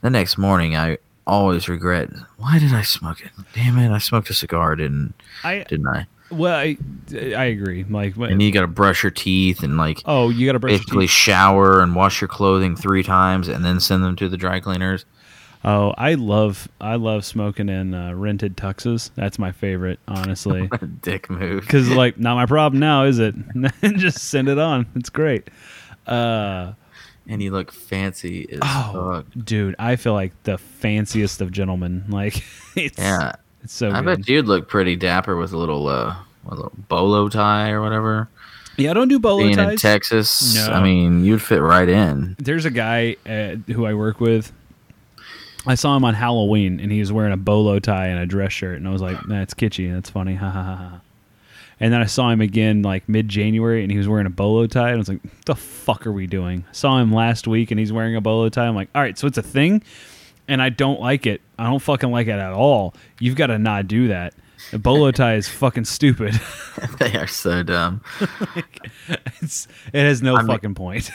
the 0.01 0.11
next 0.11 0.39
morning 0.39 0.77
I 0.77 0.99
always 1.27 1.69
regret. 1.69 2.11
Why 2.39 2.59
did 2.59 2.73
I 2.73 2.83
smoke 2.83 3.21
it? 3.21 3.31
Damn 3.55 3.79
it! 3.79 3.93
I 3.93 3.99
smoked 3.99 4.31
a 4.31 4.35
cigar, 4.35 4.77
didn't 4.77 5.15
I 5.45 5.65
didn't 5.69 5.89
I? 5.89 6.07
well, 6.31 6.57
I 6.57 6.77
I 7.15 7.45
agree. 7.45 7.85
Like, 7.85 8.17
And 8.17 8.43
you 8.43 8.53
got 8.53 8.63
to 8.63 8.67
brush 8.67 9.03
your 9.03 9.11
teeth 9.11 9.63
and 9.63 9.77
like 9.77 10.03
oh, 10.07 10.31
you 10.31 10.47
got 10.47 10.53
to 10.53 10.59
brush 10.59 10.73
your 10.73 10.79
basically 10.81 11.07
shower 11.07 11.83
and 11.83 11.95
wash 11.95 12.21
your 12.21 12.29
clothing 12.29 12.77
three 12.77 13.03
times 13.03 13.49
and 13.49 13.65
then 13.65 13.81
send 13.81 14.03
them 14.03 14.17
to 14.17 14.29
the 14.29 14.37
dry 14.37 14.61
cleaners. 14.61 15.05
Oh, 15.63 15.93
I 15.99 16.15
love 16.15 16.69
I 16.81 16.95
love 16.95 17.25
smoking 17.25 17.69
in 17.69 17.93
uh, 17.93 18.15
rented 18.15 18.57
tuxes. 18.57 19.11
That's 19.15 19.39
my 19.39 19.53
favorite, 19.53 19.99
honestly. 20.09 20.71
Dick 21.03 21.29
move. 21.29 21.61
Because 21.63 21.91
like, 21.91 22.19
not 22.19 22.37
my 22.37 22.47
problem 22.47 22.81
now, 22.81 23.05
is 23.05 23.19
it? 23.19 23.35
Just 23.83 24.19
send 24.31 24.49
it 24.49 24.59
on. 24.59 24.87
It's 24.95 25.11
great. 25.11 25.49
Uh, 26.07 26.73
And 27.29 27.43
you 27.43 27.51
look 27.53 27.71
fancy 27.73 28.49
as 28.53 28.59
oh, 28.63 29.23
fuck. 29.23 29.45
dude, 29.45 29.77
I 29.79 29.97
feel 29.97 30.15
like 30.15 30.33
the 30.45 30.59
fanciest 30.59 31.41
of 31.41 31.53
gentlemen. 31.53 32.05
Like, 32.09 32.43
it's 32.77 32.99
Yeah, 32.99 33.33
it's 33.63 33.73
so 33.73 33.91
I 33.91 34.03
good. 34.03 34.19
bet 34.19 34.29
you'd 34.29 34.47
look 34.47 34.69
pretty 34.69 34.97
dapper 34.97 35.37
with 35.37 35.53
a 35.53 35.57
little 35.57 35.87
uh, 35.89 36.17
a 36.47 36.51
little 36.55 36.73
bolo 36.89 37.29
tie 37.29 37.71
or 37.71 37.81
whatever. 37.83 38.29
yeah, 38.77 38.91
I 38.91 38.95
don't 38.95 39.09
do 39.09 39.19
bolo 39.19 39.39
Being 39.43 39.51
in 39.53 39.57
ties. 39.59 39.81
Texas, 39.83 40.55
No. 40.57 40.73
I 40.73 40.83
mean, 40.83 41.25
you'd 41.25 41.43
fit 41.43 41.61
right 41.61 41.89
in. 41.89 42.35
There's 42.39 42.65
a 42.65 42.71
guy 42.71 43.17
uh, 43.27 43.57
who 43.73 43.85
I 43.87 43.95
work 43.95 44.21
with. 44.21 44.53
I 45.67 45.75
saw 45.75 45.95
him 45.95 46.05
on 46.07 46.15
Halloween, 46.15 46.81
and 46.81 46.91
he 46.91 47.01
was 47.01 47.13
wearing 47.13 47.35
a 47.35 47.37
bolo 47.37 47.79
tie 47.81 48.07
and 48.07 48.19
a 48.19 48.25
dress 48.25 48.51
shirt, 48.53 48.79
and 48.79 48.89
I 48.89 48.91
was 48.93 49.03
like, 49.03 49.19
"That's 49.29 49.53
kitschy. 49.53 49.93
That's 49.93 50.09
funny." 50.09 50.35
Ha 50.41 50.49
ha 50.51 50.63
ha 50.63 50.77
ha. 50.77 51.01
And 51.81 51.93
then 51.93 52.03
I 52.03 52.07
saw 52.07 52.29
him 52.31 52.41
again 52.43 52.83
like 52.83 53.09
mid 53.09 53.29
January, 53.29 53.83
and 53.83 53.91
he 53.91 53.97
was 53.97 54.07
wearing 54.07 54.27
a 54.27 54.31
bolo 54.31 54.67
tie, 54.67 54.89
and 54.89 54.97
I 54.97 54.99
was 54.99 55.09
like, 55.09 55.23
"What 55.25 55.45
the 55.47 55.55
fuck 55.55 56.07
are 56.07 56.13
we 56.13 56.27
doing?" 56.27 56.65
saw 56.73 56.99
him 56.99 57.11
last 57.13 57.47
week, 57.49 57.71
and 57.71 57.81
he's 57.81 57.93
wearing 57.93 58.17
a 58.17 58.21
bolo 58.21 58.49
tie. 58.51 58.67
I'm 58.67 58.75
like, 58.75 58.91
"All 58.95 59.01
right, 59.01 59.17
so 59.19 59.27
it's 59.27 59.39
a 59.39 59.43
thing," 59.43 59.83
and 60.47 60.61
I 60.61 60.69
don't 60.69 61.01
like 61.01 61.27
it. 61.27 61.41
I 61.59 61.65
don't 61.65 61.79
fucking 61.81 62.11
like 62.11 62.27
it 62.27 62.33
at 62.39 62.53
all. 62.53 62.95
You've 63.19 63.37
got 63.37 63.47
to 63.47 63.59
not 63.59 63.89
do 63.89 64.09
that. 64.09 64.35
A 64.75 64.79
bolo 64.79 65.11
tie 65.13 65.37
is 65.37 65.49
fucking 65.49 65.87
stupid. 65.87 66.39
they 66.99 67.15
are 67.17 67.27
so 67.27 67.63
dumb. 67.63 68.03
it's, 69.41 69.67
it 69.93 70.01
has 70.05 70.21
no 70.23 70.37
I 70.37 70.43
mean- 70.43 70.49
fucking 70.49 70.75
point. 70.75 71.11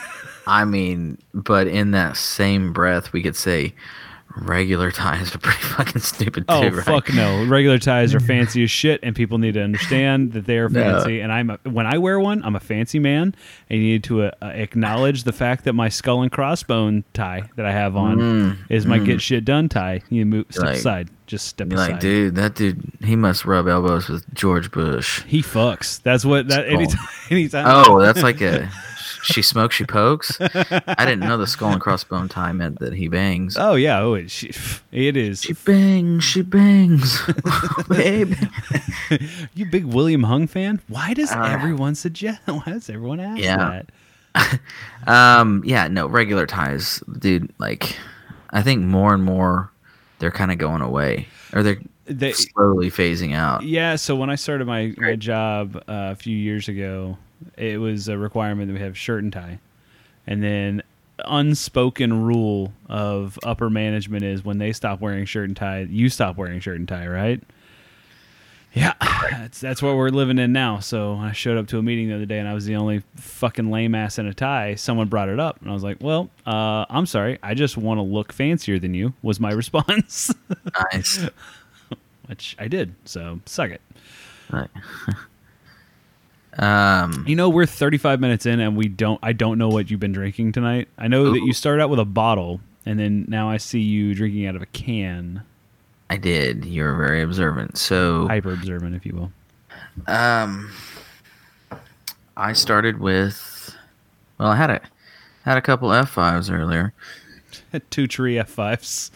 I 0.48 0.66
mean, 0.66 1.18
but 1.34 1.68
in 1.68 1.92
that 1.92 2.18
same 2.18 2.74
breath, 2.74 3.14
we 3.14 3.22
could 3.24 3.36
say 3.36 3.74
regular 4.38 4.92
ties 4.92 5.34
are 5.34 5.40
pretty 5.40 5.60
fucking 5.62 6.02
stupid 6.02 6.48
too, 6.48 6.54
Oh 6.54 6.70
right? 6.70 6.86
fuck 6.86 7.14
no! 7.14 7.46
Regular 7.46 7.80
ties 7.80 8.14
are 8.14 8.20
fancy 8.34 8.64
as 8.64 8.72
shit, 8.72 9.00
and 9.04 9.16
people 9.16 9.38
need 9.38 9.54
to 9.56 9.62
understand 9.62 10.34
that 10.34 10.46
they 10.46 10.58
are 10.58 10.70
No. 10.70 10.82
fancy. 11.00 11.22
And 11.22 11.32
I'm 11.32 11.50
a, 11.52 11.60
when 11.64 11.86
I 11.86 11.98
wear 11.98 12.20
one, 12.20 12.44
I'm 12.44 12.56
a 12.56 12.60
fancy 12.60 13.00
man, 13.00 13.34
and 13.70 13.80
you 13.80 13.86
need 13.86 14.04
to 14.06 14.24
uh, 14.24 14.32
uh, 14.42 14.46
acknowledge 14.48 15.24
the 15.24 15.34
fact 15.34 15.64
that 15.66 15.74
my 15.74 15.90
skull 15.90 16.22
and 16.22 16.32
crossbone 16.32 17.04
tie 17.14 17.44
that 17.56 17.66
I 17.66 17.72
have 17.72 17.96
on 17.96 18.18
Mm, 18.18 18.58
is 18.70 18.86
my 18.86 19.00
mm. 19.00 19.06
get 19.06 19.22
shit 19.22 19.46
done 19.46 19.70
tie. 19.70 20.02
You 20.10 20.26
move 20.26 20.46
step 20.50 20.64
Like- 20.66 20.76
aside, 20.76 21.10
just 21.28 21.48
step 21.48 21.72
aside. 21.72 21.92
like, 21.94 22.00
dude, 22.00 22.36
that 22.36 22.56
dude, 22.56 22.82
he 23.04 23.16
must 23.16 23.46
rub 23.46 23.68
elbows 23.68 24.10
with 24.10 24.32
George 24.34 24.72
Bush. 24.72 25.24
He 25.24 25.42
fucks. 25.42 26.02
That's 26.04 26.24
what 26.26 26.48
that 26.50 26.68
anytime. 26.68 27.08
anytime 27.30 27.66
Oh, 27.68 28.00
that's 28.02 28.22
like 28.22 28.42
a 28.42 28.70
she 29.26 29.42
smokes, 29.42 29.76
she 29.76 29.86
pokes. 29.86 30.38
I 30.40 31.06
didn't 31.06 31.22
know 31.22 31.38
the 31.38 31.48
skull 31.48 31.72
and 31.72 31.82
crossbone 31.82 32.30
tie 32.30 32.52
meant 32.52 32.80
that 32.80 32.94
he 32.94 33.08
bangs. 33.08 33.58
Oh 33.60 33.76
yeah. 33.76 34.00
Oh, 34.02 34.14
it, 34.14 34.32
she, 34.32 34.52
it 34.92 35.18
is. 35.18 35.42
She 35.42 35.54
bangs, 35.54 36.24
she 36.24 36.42
bangs, 36.42 37.22
babe. 37.90 38.34
you 39.54 39.66
big 39.66 39.86
William 39.86 40.24
Hung 40.24 40.48
fan? 40.48 40.82
Why 40.88 41.14
does 41.14 41.32
Uh, 41.32 41.42
everyone 41.44 41.96
suggest? 41.96 42.42
Why 42.46 42.64
does 42.66 42.90
everyone 42.90 43.20
ask 43.20 43.42
Yeah. 43.42 43.82
that? 44.36 44.60
Um, 45.08 45.62
yeah, 45.66 45.88
no, 45.88 46.08
regular 46.08 46.46
ties, 46.46 47.02
dude. 47.20 47.54
Like, 47.58 47.96
I 48.52 48.62
think 48.62 48.84
more 48.84 49.14
and 49.14 49.24
more 49.24 49.72
they're 50.20 50.32
kind 50.32 50.52
of 50.52 50.58
going 50.58 50.82
away, 50.82 51.28
or 51.54 51.64
they're 51.64 51.78
They, 52.06 52.34
slowly 52.34 52.92
phasing 52.92 53.34
out. 53.34 53.64
Yeah, 53.64 53.96
so 53.96 54.16
when 54.16 54.30
I 54.30 54.36
started 54.36 54.68
my, 54.68 54.94
my 54.98 55.16
job 55.16 55.78
uh, 55.88 56.12
a 56.12 56.16
few 56.16 56.36
years 56.36 56.68
ago, 56.68 57.18
it 57.58 57.80
was 57.80 58.08
a 58.08 58.18
requirement 58.18 58.68
that 58.68 58.74
we 58.74 58.80
have 58.80 58.98
shirt 58.98 59.24
and 59.24 59.32
tie. 59.34 59.60
And 60.28 60.44
then 60.44 60.84
unspoken 61.26 62.24
rule 62.24 62.74
of 62.90 63.40
upper 63.44 63.70
management 63.70 64.24
is 64.24 64.44
when 64.44 64.58
they 64.58 64.74
stop 64.74 65.00
wearing 65.02 65.26
shirt 65.26 65.48
and 65.48 65.56
tie, 65.56 65.82
you 65.90 66.10
stop 66.10 66.36
wearing 66.38 66.60
shirt 66.60 66.78
and 66.80 66.88
tie, 66.88 67.08
right? 67.08 67.42
Yeah, 68.74 68.92
that's 69.32 69.62
that's 69.62 69.82
what 69.82 69.96
we're 69.96 70.10
living 70.10 70.38
in 70.38 70.52
now. 70.52 70.80
So 70.80 71.14
I 71.16 71.32
showed 71.32 71.58
up 71.58 71.68
to 71.68 71.78
a 71.78 71.82
meeting 71.82 72.10
the 72.10 72.16
other 72.16 72.26
day, 72.26 72.40
and 72.40 72.48
I 72.50 72.54
was 72.54 72.66
the 72.66 72.76
only 72.76 73.04
fucking 73.16 73.72
lame 73.72 73.96
ass 73.96 74.20
in 74.20 74.26
a 74.28 74.34
tie. 74.34 74.76
Someone 74.76 75.08
brought 75.08 75.30
it 75.30 75.40
up, 75.40 75.62
and 75.62 75.70
I 75.70 75.74
was 75.74 75.82
like, 75.82 75.96
"Well, 76.02 76.30
uh, 76.46 76.86
I'm 76.90 77.06
sorry. 77.06 77.40
I 77.42 77.54
just 77.54 77.78
want 77.78 78.00
to 78.00 78.02
look 78.02 78.34
fancier 78.34 78.78
than 78.78 78.94
you." 78.94 79.14
Was 79.22 79.40
my 79.40 79.52
response, 79.54 80.34
Nice. 80.92 81.26
which 82.26 82.58
I 82.60 82.68
did. 82.68 82.96
So 83.06 83.40
suck 83.46 83.70
it. 83.72 83.80
Right. 84.52 84.70
um, 86.58 87.26
You 87.28 87.36
know, 87.36 87.50
we're 87.50 87.66
35 87.66 88.20
minutes 88.20 88.46
in, 88.46 88.60
and 88.60 88.76
we 88.78 88.88
don't. 88.88 89.20
I 89.24 89.34
don't 89.34 89.58
know 89.58 89.70
what 89.70 89.90
you've 89.92 90.00
been 90.00 90.12
drinking 90.14 90.52
tonight. 90.54 90.88
I 90.98 91.08
know 91.08 91.32
that 91.32 91.42
you 91.42 91.54
started 91.54 91.82
out 91.84 91.90
with 91.90 92.00
a 92.00 92.06
bottle, 92.06 92.62
and 92.86 93.00
then 93.00 93.26
now 93.28 93.50
I 93.50 93.58
see 93.58 93.82
you 93.82 94.14
drinking 94.16 94.46
out 94.48 94.56
of 94.56 94.62
a 94.62 94.66
can. 94.68 95.44
I 96.10 96.18
did. 96.18 96.66
You're 96.66 96.96
very 96.96 97.22
observant. 97.22 97.78
So, 97.78 98.28
Hyper 98.28 98.54
observant, 98.54 98.96
if 98.96 99.06
you 99.06 99.16
will. 99.16 99.32
um, 100.14 100.72
I 102.38 102.54
started 102.54 103.00
with. 103.00 103.76
Well, 104.38 104.50
I 104.50 104.56
had 104.56 104.70
a 104.70 104.82
had 105.44 105.58
a 105.58 105.62
couple 105.62 105.92
F 105.94 106.10
fives 106.10 106.50
earlier. 106.50 106.94
Two 107.90 108.08
tree 108.08 108.36
F5s. 108.36 109.12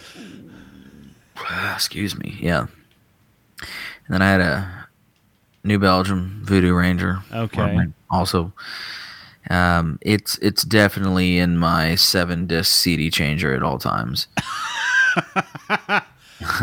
Excuse 1.75 2.17
me. 2.17 2.37
Yeah. 2.41 2.67
And 3.61 4.15
then 4.15 4.21
I 4.21 4.29
had 4.31 4.41
a 4.41 4.78
New 5.69 5.77
Belgium 5.77 6.41
Voodoo 6.43 6.73
Ranger. 6.73 7.19
Okay. 7.31 7.77
Also, 8.09 8.51
um, 9.51 9.99
it's 10.01 10.39
it's 10.39 10.63
definitely 10.63 11.37
in 11.37 11.59
my 11.59 11.93
seven 11.93 12.47
disc 12.47 12.75
CD 12.75 13.11
changer 13.11 13.53
at 13.53 13.61
all 13.61 13.77
times. 13.77 14.27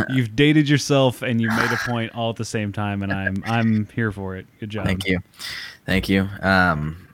You've 0.09 0.35
dated 0.35 0.69
yourself, 0.69 1.23
and 1.23 1.41
you 1.41 1.49
made 1.49 1.71
a 1.71 1.79
point 1.87 2.17
all 2.17 2.31
at 2.31 2.37
the 2.37 2.45
same 2.45 2.73
time, 2.73 3.05
and 3.05 3.13
I'm 3.13 3.45
I'm 3.47 3.87
here 3.95 4.11
for 4.11 4.35
it. 4.35 4.47
Good 4.59 4.71
job. 4.71 4.87
Thank 4.87 5.07
you, 5.07 5.21
thank 5.85 6.09
you. 6.09 6.29
Um, 6.43 7.07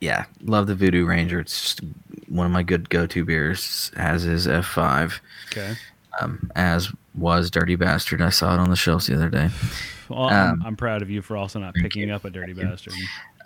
yeah, 0.00 0.26
love 0.44 0.68
the 0.68 0.76
Voodoo 0.76 1.04
Ranger. 1.04 1.40
It's 1.40 1.60
just 1.60 1.80
one 2.28 2.46
of 2.46 2.52
my 2.52 2.62
good 2.62 2.90
go 2.90 3.08
to 3.08 3.24
beers. 3.24 3.90
As 3.96 4.24
is 4.24 4.46
F 4.46 4.66
five. 4.66 5.20
Okay. 5.50 5.74
Um, 6.20 6.50
as 6.54 6.92
was 7.14 7.50
Dirty 7.50 7.76
Bastard. 7.76 8.20
I 8.22 8.30
saw 8.30 8.54
it 8.54 8.60
on 8.60 8.70
the 8.70 8.76
shelves 8.76 9.06
the 9.06 9.14
other 9.14 9.28
day. 9.28 9.50
Well, 10.08 10.24
I'm, 10.28 10.50
Um, 10.54 10.62
I'm 10.66 10.76
proud 10.76 11.02
of 11.02 11.10
you 11.10 11.22
for 11.22 11.36
also 11.36 11.58
not 11.58 11.74
picking 11.74 12.10
up 12.10 12.24
a 12.24 12.30
dirty 12.30 12.52
bastard. 12.52 12.92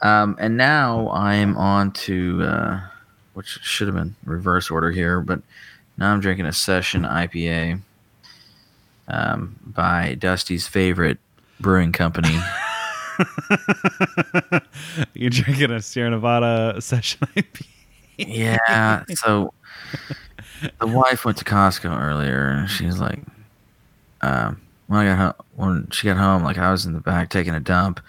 Um, 0.03 0.37
and 0.39 0.57
now 0.57 1.11
I'm 1.11 1.57
on 1.57 1.93
to 1.93 2.43
uh, 2.43 2.81
which 3.35 3.47
should 3.63 3.87
have 3.89 3.95
been 3.97 4.17
reverse 4.25 4.71
order 4.71 4.91
here, 4.91 5.21
but 5.21 5.41
now 5.97 6.13
I'm 6.13 6.21
drinking 6.21 6.47
a 6.47 6.53
session 6.53 7.03
IPA 7.03 7.81
um, 9.07 9.57
by 9.65 10.17
Dusty's 10.17 10.67
favorite 10.67 11.19
brewing 11.61 11.93
company. 11.93 12.37
You're 15.15 15.31
drinking 15.31 15.71
a 15.71 15.81
Sierra 15.83 16.11
Nevada 16.11 16.81
session 16.81 17.21
IPA. 17.37 17.67
yeah, 18.19 19.05
so 19.15 19.53
the 20.81 20.87
wife 20.87 21.25
went 21.25 21.39
to 21.39 21.45
Costco 21.45 22.01
earlier, 22.01 22.49
and 22.49 22.71
she's 22.71 22.99
like, 22.99 23.21
um, 24.21 24.61
when 24.87 25.01
I 25.01 25.05
got 25.05 25.19
home, 25.19 25.47
when 25.57 25.91
she 25.91 26.07
got 26.07 26.17
home, 26.17 26.43
like 26.43 26.59
I 26.59 26.71
was 26.71 26.87
in 26.87 26.93
the 26.93 27.01
back 27.01 27.31
taking 27.31 27.55
a 27.55 27.61
dump. 27.61 28.01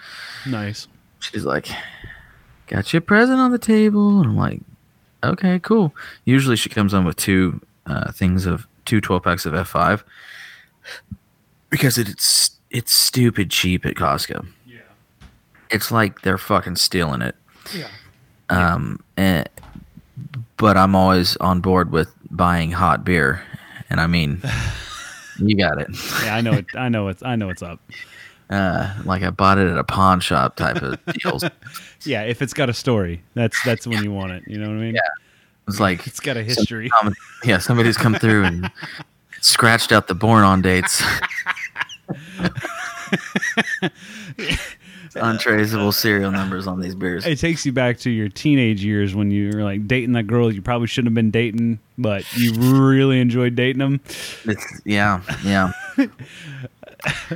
Nice. 0.46 0.88
she's 1.20 1.44
like, 1.44 1.68
"Got 2.66 2.92
you 2.92 2.98
a 2.98 3.00
present 3.00 3.38
on 3.38 3.52
the 3.52 3.58
table," 3.58 4.20
and 4.20 4.30
I'm 4.30 4.36
like, 4.36 4.60
"Okay, 5.22 5.58
cool." 5.60 5.94
Usually, 6.24 6.56
she 6.56 6.68
comes 6.68 6.94
on 6.94 7.04
with 7.04 7.16
two 7.16 7.60
uh, 7.86 8.12
things 8.12 8.46
of 8.46 8.66
two 8.84 9.00
12 9.00 9.22
packs 9.22 9.46
of 9.46 9.52
F5 9.52 10.02
because 11.68 11.98
it's 11.98 12.50
it's 12.70 12.92
stupid 12.92 13.50
cheap 13.50 13.84
at 13.84 13.94
Costco. 13.94 14.46
Yeah. 14.66 14.78
It's 15.70 15.90
like 15.90 16.22
they're 16.22 16.38
fucking 16.38 16.76
stealing 16.76 17.22
it. 17.22 17.36
Yeah. 17.74 17.88
Um, 18.48 19.00
and, 19.16 19.48
but 20.60 20.76
I'm 20.76 20.94
always 20.94 21.36
on 21.38 21.60
board 21.60 21.90
with 21.90 22.14
buying 22.30 22.70
hot 22.70 23.02
beer, 23.02 23.42
and 23.88 23.98
I 23.98 24.06
mean, 24.06 24.42
you 25.38 25.56
got 25.56 25.80
it. 25.80 25.88
Yeah, 26.22 26.36
I 26.36 26.40
know 26.42 26.52
it. 26.52 26.66
I 26.74 26.88
know 26.90 27.08
it's. 27.08 27.22
I 27.22 27.34
know 27.34 27.48
what's 27.48 27.62
up. 27.62 27.80
Uh, 28.50 28.92
like 29.04 29.22
I 29.22 29.30
bought 29.30 29.58
it 29.58 29.70
at 29.70 29.78
a 29.78 29.84
pawn 29.84 30.18
shop 30.18 30.56
type 30.56 30.82
of 30.82 30.98
deals. 31.22 31.44
Yeah, 32.02 32.22
if 32.22 32.42
it's 32.42 32.52
got 32.52 32.68
a 32.68 32.74
story, 32.74 33.22
that's 33.34 33.56
that's 33.62 33.86
when 33.86 34.02
you 34.02 34.10
want 34.10 34.32
it. 34.32 34.42
You 34.48 34.58
know 34.58 34.66
what 34.66 34.76
I 34.76 34.80
mean? 34.80 34.96
Yeah. 34.96 35.00
It's 35.68 35.78
like 35.78 36.04
It's 36.04 36.18
got 36.18 36.36
a 36.36 36.42
history. 36.42 36.90
Yeah, 37.44 37.58
somebody's 37.58 37.96
come 37.96 38.16
through 38.16 38.42
and 38.46 38.68
scratched 39.40 39.92
out 39.92 40.08
the 40.08 40.16
born 40.16 40.42
on 40.42 40.62
dates. 40.62 41.00
Untraceable 45.16 45.92
serial 45.92 46.30
numbers 46.30 46.66
on 46.66 46.80
these 46.80 46.94
beers. 46.94 47.26
It 47.26 47.38
takes 47.38 47.66
you 47.66 47.72
back 47.72 47.98
to 48.00 48.10
your 48.10 48.28
teenage 48.28 48.84
years 48.84 49.14
when 49.14 49.30
you 49.30 49.50
were 49.52 49.62
like 49.62 49.88
dating 49.88 50.12
that 50.12 50.24
girl 50.24 50.52
you 50.52 50.62
probably 50.62 50.86
shouldn't 50.86 51.08
have 51.08 51.14
been 51.14 51.30
dating, 51.30 51.80
but 51.98 52.24
you 52.36 52.52
really 52.52 53.20
enjoyed 53.20 53.56
dating 53.56 53.78
them. 53.78 54.00
It's, 54.44 54.80
yeah, 54.84 55.22
yeah. 55.44 55.72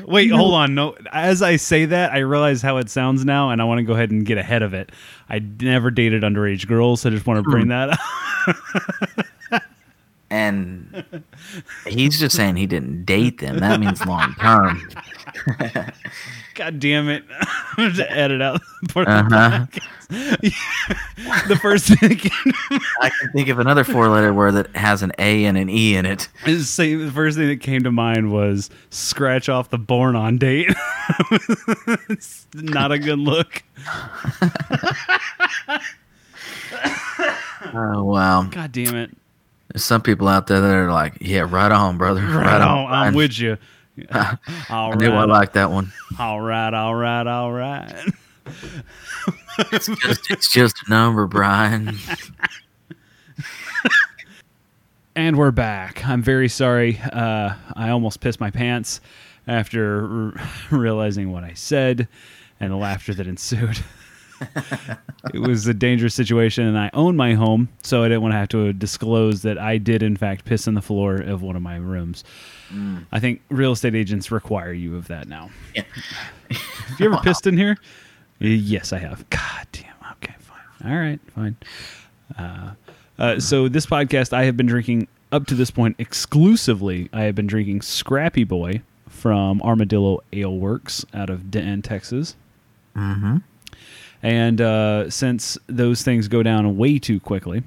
Wait, 0.05 0.31
hold 0.31 0.55
on. 0.55 0.75
No, 0.75 0.95
as 1.13 1.43
I 1.43 1.57
say 1.57 1.87
that, 1.87 2.13
I 2.13 2.19
realize 2.19 2.63
how 2.63 2.77
it 2.77 2.91
sounds 2.91 3.25
now, 3.25 3.51
and 3.51 3.61
I 3.61 3.65
want 3.65 3.79
to 3.79 3.83
go 3.83 3.95
ahead 3.95 4.11
and 4.11 4.25
get 4.25 4.39
ahead 4.39 4.63
of 4.63 4.75
it. 4.75 4.93
I 5.29 5.39
never 5.39 5.91
dated 5.91 6.23
underage 6.23 6.67
girls, 6.67 7.01
so 7.01 7.09
I 7.09 7.13
just 7.13 7.27
want 7.27 7.39
to 7.39 7.45
hmm. 7.45 7.51
bring 7.51 7.69
that 7.69 7.91
up. 7.91 9.63
And 10.31 11.05
he's 11.87 12.19
just 12.19 12.35
saying 12.35 12.57
he 12.57 12.67
didn't 12.67 13.05
date 13.05 13.39
them. 13.39 13.59
That 13.59 13.79
means 13.79 14.05
long 14.05 14.35
term. 14.35 14.89
God 16.55 16.79
damn 16.81 17.09
it! 17.09 17.25
I'm 17.77 17.91
gonna 17.93 18.07
edit 18.09 18.41
out 18.41 18.61
part 18.89 19.09
Uh 19.09 19.11
of 19.23 19.29
the 19.29 19.37
podcast. 19.37 19.81
the 21.49 21.57
first 21.57 21.87
thing 21.87 22.21
I 23.01 23.11
can 23.11 23.33
think 23.33 23.49
of 23.49 23.59
another 23.59 23.83
four 23.85 24.09
letter 24.09 24.33
word 24.33 24.53
that 24.53 24.75
has 24.77 25.03
an 25.03 25.13
A 25.19 25.45
and 25.47 25.57
an 25.59 25.69
E 25.69 25.97
in 25.97 26.07
it. 26.07 26.29
say 26.63 26.95
the 26.95 27.11
first 27.11 27.37
thing 27.37 27.49
that 27.49 27.61
came 27.61 27.83
to 27.83 27.91
mind 27.91 28.33
was 28.33 28.71
scratch 28.91 29.49
off 29.49 29.71
the 29.71 29.79
born 29.79 30.15
on 30.15 30.39
date. 30.39 30.71
it's 32.09 32.47
not 32.55 32.93
a 32.93 32.99
good 32.99 33.19
look. 33.19 33.63
Oh, 37.73 38.05
wow. 38.05 38.43
God 38.45 38.73
damn 38.73 38.95
it! 38.95 39.11
There's 39.69 39.85
some 39.85 40.03
people 40.03 40.29
out 40.29 40.47
there 40.47 40.61
that 40.61 40.71
are 40.75 40.93
like, 40.93 41.15
yeah, 41.21 41.47
right 41.49 41.73
on, 41.73 41.97
brother. 41.99 42.21
Right, 42.21 42.47
Right 42.47 42.61
on. 42.61 42.87
on, 42.87 42.93
I'm 42.93 43.15
with 43.15 43.39
you. 43.39 43.57
I 44.11 44.37
All 44.71 44.95
knew 44.95 45.11
I 45.11 45.25
liked 45.25 45.55
that 45.55 45.71
one. 45.71 45.93
all 46.19 46.41
right, 46.41 46.73
all 46.75 46.95
right, 46.95 47.27
all 47.27 47.53
right. 47.53 47.93
Just, 49.71 49.91
it's 50.31 50.53
just 50.53 50.77
a 50.87 50.91
number, 50.91 51.27
Brian. 51.27 51.97
And 55.17 55.39
we're 55.39 55.53
back. 55.53 56.05
I'm 56.05 56.23
very 56.23 56.49
sorry. 56.49 56.99
Uh, 56.99 57.55
I 57.77 57.91
almost 57.91 58.19
pissed 58.21 58.41
my 58.41 58.51
pants 58.51 59.01
after 59.47 60.33
r- 60.35 60.49
realizing 60.77 61.31
what 61.31 61.45
I 61.45 61.53
said 61.55 62.09
and 62.59 62.73
the 62.73 62.77
laughter 62.77 63.15
that 63.15 63.27
ensued. 63.29 63.79
It 65.35 65.41
was 65.41 65.67
a 65.67 65.75
dangerous 65.75 66.15
situation, 66.15 66.67
and 66.67 66.79
I 66.79 66.91
own 66.93 67.17
my 67.17 67.35
home, 67.35 67.69
so 67.83 68.03
I 68.03 68.09
didn't 68.09 68.23
want 68.23 68.33
to 68.33 68.39
have 68.39 68.49
to 68.51 68.73
disclose 68.73 69.43
that 69.43 69.59
I 69.59 69.79
did, 69.79 70.03
in 70.03 70.17
fact, 70.17 70.45
piss 70.45 70.67
in 70.67 70.75
the 70.75 70.83
floor 70.83 71.17
of 71.17 71.43
one 71.43 71.57
of 71.57 71.63
my 71.63 71.77
rooms. 71.77 72.25
I 73.13 73.21
think 73.21 73.41
real 73.51 73.73
estate 73.73 73.95
agents 73.95 74.33
require 74.33 74.73
you 74.73 74.97
of 74.97 75.07
that 75.07 75.29
now. 75.29 75.51
Yeah. 75.75 75.85
Have 76.51 77.01
you 77.01 77.07
ever 77.07 77.19
pissed 77.23 77.47
in 77.47 77.57
here? 77.57 77.77
Yes, 78.41 78.93
I 78.93 78.99
have. 78.99 79.29
God 79.31 79.67
damn. 79.71 79.95
Okay, 80.13 80.35
fine. 80.41 80.91
All 80.93 80.99
right, 80.99 81.21
fine. 81.35 81.57
Uh, 82.37 82.73
uh, 83.19 83.39
so 83.39 83.69
this 83.69 83.87
podcast, 83.87 84.33
I 84.33 84.45
have 84.45 84.57
been 84.57 84.67
drinking 84.67 85.07
up 85.31 85.47
to 85.47 85.55
this 85.55 85.71
point 85.71 85.97
exclusively. 85.99 87.09
I 87.13 87.23
have 87.23 87.35
been 87.35 87.47
drinking 87.47 87.83
Scrappy 87.83 88.45
Boy 88.45 88.83
from 89.09 89.63
Armadillo 89.63 90.21
Ale 90.33 90.59
Works 90.59 91.05
out 91.15 91.31
of 91.31 91.51
Denton, 91.51 91.83
Texas. 91.83 92.35
Mm-hmm. 92.97 93.39
And 94.25 94.59
uh, 94.59 95.11
since 95.11 95.59
those 95.67 96.03
things 96.03 96.29
go 96.29 96.43
down 96.43 96.79
way 96.79 96.99
too 96.99 97.21
quickly, 97.21 97.63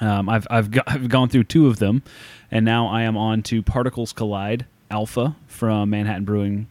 um, 0.00 0.28
I've 0.28 0.46
I've, 0.48 0.70
go- 0.70 0.82
I've 0.86 1.08
gone 1.08 1.28
through 1.28 1.44
two 1.44 1.66
of 1.66 1.80
them, 1.80 2.04
and 2.52 2.64
now 2.64 2.86
I 2.86 3.02
am 3.02 3.16
on 3.16 3.42
to 3.42 3.60
Particles 3.60 4.12
Collide 4.12 4.66
Alpha 4.88 5.34
from 5.48 5.90
Manhattan 5.90 6.24
Brewing, 6.24 6.68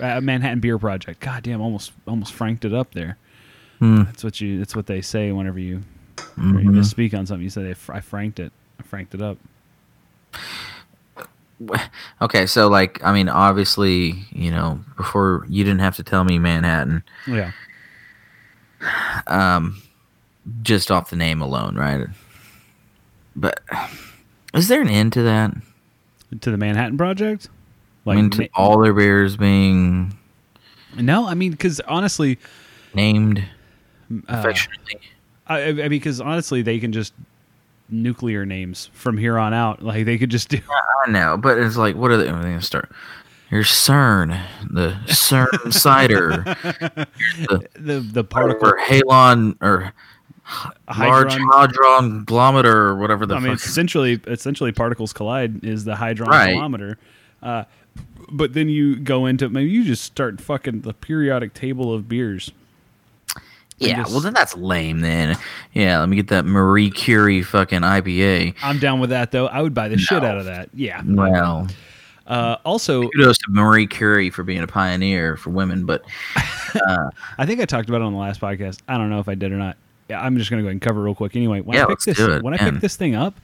uh, 0.00 0.20
Manhattan 0.20 0.58
Beer 0.58 0.78
Project. 0.80 1.20
God 1.20 1.44
damn, 1.44 1.60
almost 1.60 1.92
almost 2.08 2.32
franked 2.32 2.64
it 2.64 2.74
up 2.74 2.92
there. 2.92 3.16
Hmm. 3.78 4.02
That's 4.02 4.24
what 4.24 4.40
you. 4.40 4.58
That's 4.58 4.74
what 4.74 4.86
they 4.86 5.00
say 5.00 5.30
whenever 5.30 5.60
you, 5.60 5.82
whenever 6.34 6.60
you 6.60 6.70
misspeak 6.70 7.16
on 7.16 7.24
something. 7.24 7.44
You 7.44 7.50
say 7.50 7.62
they, 7.62 7.76
I 7.92 8.00
franked 8.00 8.40
it. 8.40 8.52
I 8.80 8.82
franked 8.82 9.14
it 9.14 9.22
up. 9.22 9.38
Okay, 12.20 12.46
so 12.46 12.68
like, 12.68 13.02
I 13.04 13.12
mean, 13.12 13.28
obviously, 13.28 14.26
you 14.30 14.50
know, 14.50 14.80
before 14.96 15.46
you 15.48 15.64
didn't 15.64 15.80
have 15.80 15.96
to 15.96 16.02
tell 16.02 16.24
me 16.24 16.38
Manhattan, 16.38 17.02
Yeah. 17.26 17.52
um, 19.26 19.80
just 20.62 20.90
off 20.90 21.10
the 21.10 21.16
name 21.16 21.40
alone, 21.40 21.76
right? 21.76 22.06
But 23.34 23.60
is 24.54 24.68
there 24.68 24.80
an 24.80 24.88
end 24.88 25.12
to 25.14 25.22
that? 25.22 25.54
To 26.40 26.50
the 26.50 26.56
Manhattan 26.56 26.96
Project. 26.96 27.48
I 28.06 28.14
mean, 28.14 28.30
to 28.30 28.42
ma- 28.42 28.46
all 28.54 28.78
their 28.78 28.94
beers 28.94 29.36
being 29.36 30.16
no, 30.96 31.26
I 31.26 31.34
mean 31.34 31.50
because 31.50 31.80
honestly, 31.80 32.38
named 32.94 33.38
uh, 34.10 34.20
affectionately. 34.28 35.00
I, 35.48 35.68
I 35.68 35.72
mean, 35.72 35.88
because 35.90 36.20
honestly, 36.20 36.62
they 36.62 36.78
can 36.78 36.92
just 36.92 37.12
nuclear 37.88 38.44
names 38.46 38.90
from 38.92 39.18
here 39.18 39.38
on 39.38 39.54
out. 39.54 39.82
Like 39.82 40.04
they 40.04 40.18
could 40.18 40.30
just 40.30 40.48
do. 40.48 40.60
I 41.06 41.10
know, 41.10 41.36
but 41.36 41.58
it's 41.58 41.76
like, 41.76 41.96
what 41.96 42.10
are 42.10 42.16
they? 42.16 42.24
They're 42.24 42.34
going 42.34 42.58
to 42.58 42.64
start. 42.64 42.90
Here's 43.48 43.68
CERN, 43.68 44.40
the 44.72 44.96
CERN 45.06 45.72
cider, 45.72 46.28
the 47.38 47.68
the 47.76 48.00
the 48.00 48.24
particle. 48.24 48.68
or 48.70 48.78
halon 48.78 49.56
or 49.60 49.92
large 50.98 51.32
Hydron- 51.34 51.52
hadron 51.54 52.26
glometer 52.26 52.74
or 52.74 52.96
whatever 52.96 53.24
the 53.26 53.36
I 53.36 53.40
mean, 53.40 53.52
essentially, 53.52 54.20
essentially, 54.26 54.72
particles 54.72 55.12
collide 55.12 55.64
is 55.64 55.84
the 55.84 55.96
hadron 55.96 56.28
Right. 56.28 56.96
Uh, 57.42 57.64
but 58.30 58.54
then 58.54 58.68
you 58.68 58.96
go 58.96 59.26
into 59.26 59.48
maybe 59.48 59.70
you 59.70 59.84
just 59.84 60.02
start 60.02 60.40
fucking 60.40 60.80
the 60.80 60.92
periodic 60.92 61.54
table 61.54 61.92
of 61.94 62.08
beers. 62.08 62.50
Yeah, 63.78 63.96
just- 63.96 64.10
well 64.12 64.20
then 64.20 64.34
that's 64.34 64.56
lame. 64.56 65.00
Then 65.00 65.36
yeah, 65.72 65.98
let 66.00 66.08
me 66.08 66.16
get 66.16 66.28
that 66.28 66.44
Marie 66.44 66.90
Curie 66.90 67.42
fucking 67.42 67.80
IPA. 67.80 68.54
I'm 68.62 68.78
down 68.78 69.00
with 69.00 69.10
that 69.10 69.30
though. 69.32 69.46
I 69.46 69.62
would 69.62 69.74
buy 69.74 69.88
the 69.88 69.98
shit 69.98 70.24
out 70.24 70.38
of 70.38 70.44
that. 70.46 70.68
Yeah. 70.74 71.02
Well, 71.06 71.66
Uh, 72.26 72.56
also, 72.64 73.08
kudos 73.10 73.38
to 73.38 73.46
Marie 73.50 73.86
Curie 73.86 74.30
for 74.30 74.42
being 74.42 74.60
a 74.62 74.66
pioneer 74.66 75.36
for 75.36 75.50
women, 75.50 75.86
but 75.86 76.02
I 77.38 77.46
think 77.46 77.60
I 77.60 77.64
talked 77.66 77.88
about 77.88 78.00
it 78.00 78.04
on 78.04 78.12
the 78.12 78.18
last 78.18 78.40
podcast. 78.40 78.80
I 78.88 78.98
don't 78.98 79.10
know 79.10 79.20
if 79.20 79.28
I 79.28 79.34
did 79.34 79.52
or 79.52 79.56
not. 79.56 79.76
Yeah, 80.08 80.20
I'm 80.20 80.36
just 80.38 80.50
gonna 80.50 80.62
go 80.62 80.66
ahead 80.66 80.72
and 80.72 80.80
cover 80.82 81.00
it 81.00 81.04
real 81.04 81.14
quick. 81.14 81.36
Anyway, 81.36 81.60
when 81.60 81.76
Yeah, 81.76 81.84
I 81.84 81.86
picked 81.86 82.04
this 82.04 82.18
it, 82.18 82.42
when 82.42 82.54
I 82.54 82.56
picked 82.58 82.80
this 82.80 82.96
thing 82.96 83.14
up, 83.14 83.34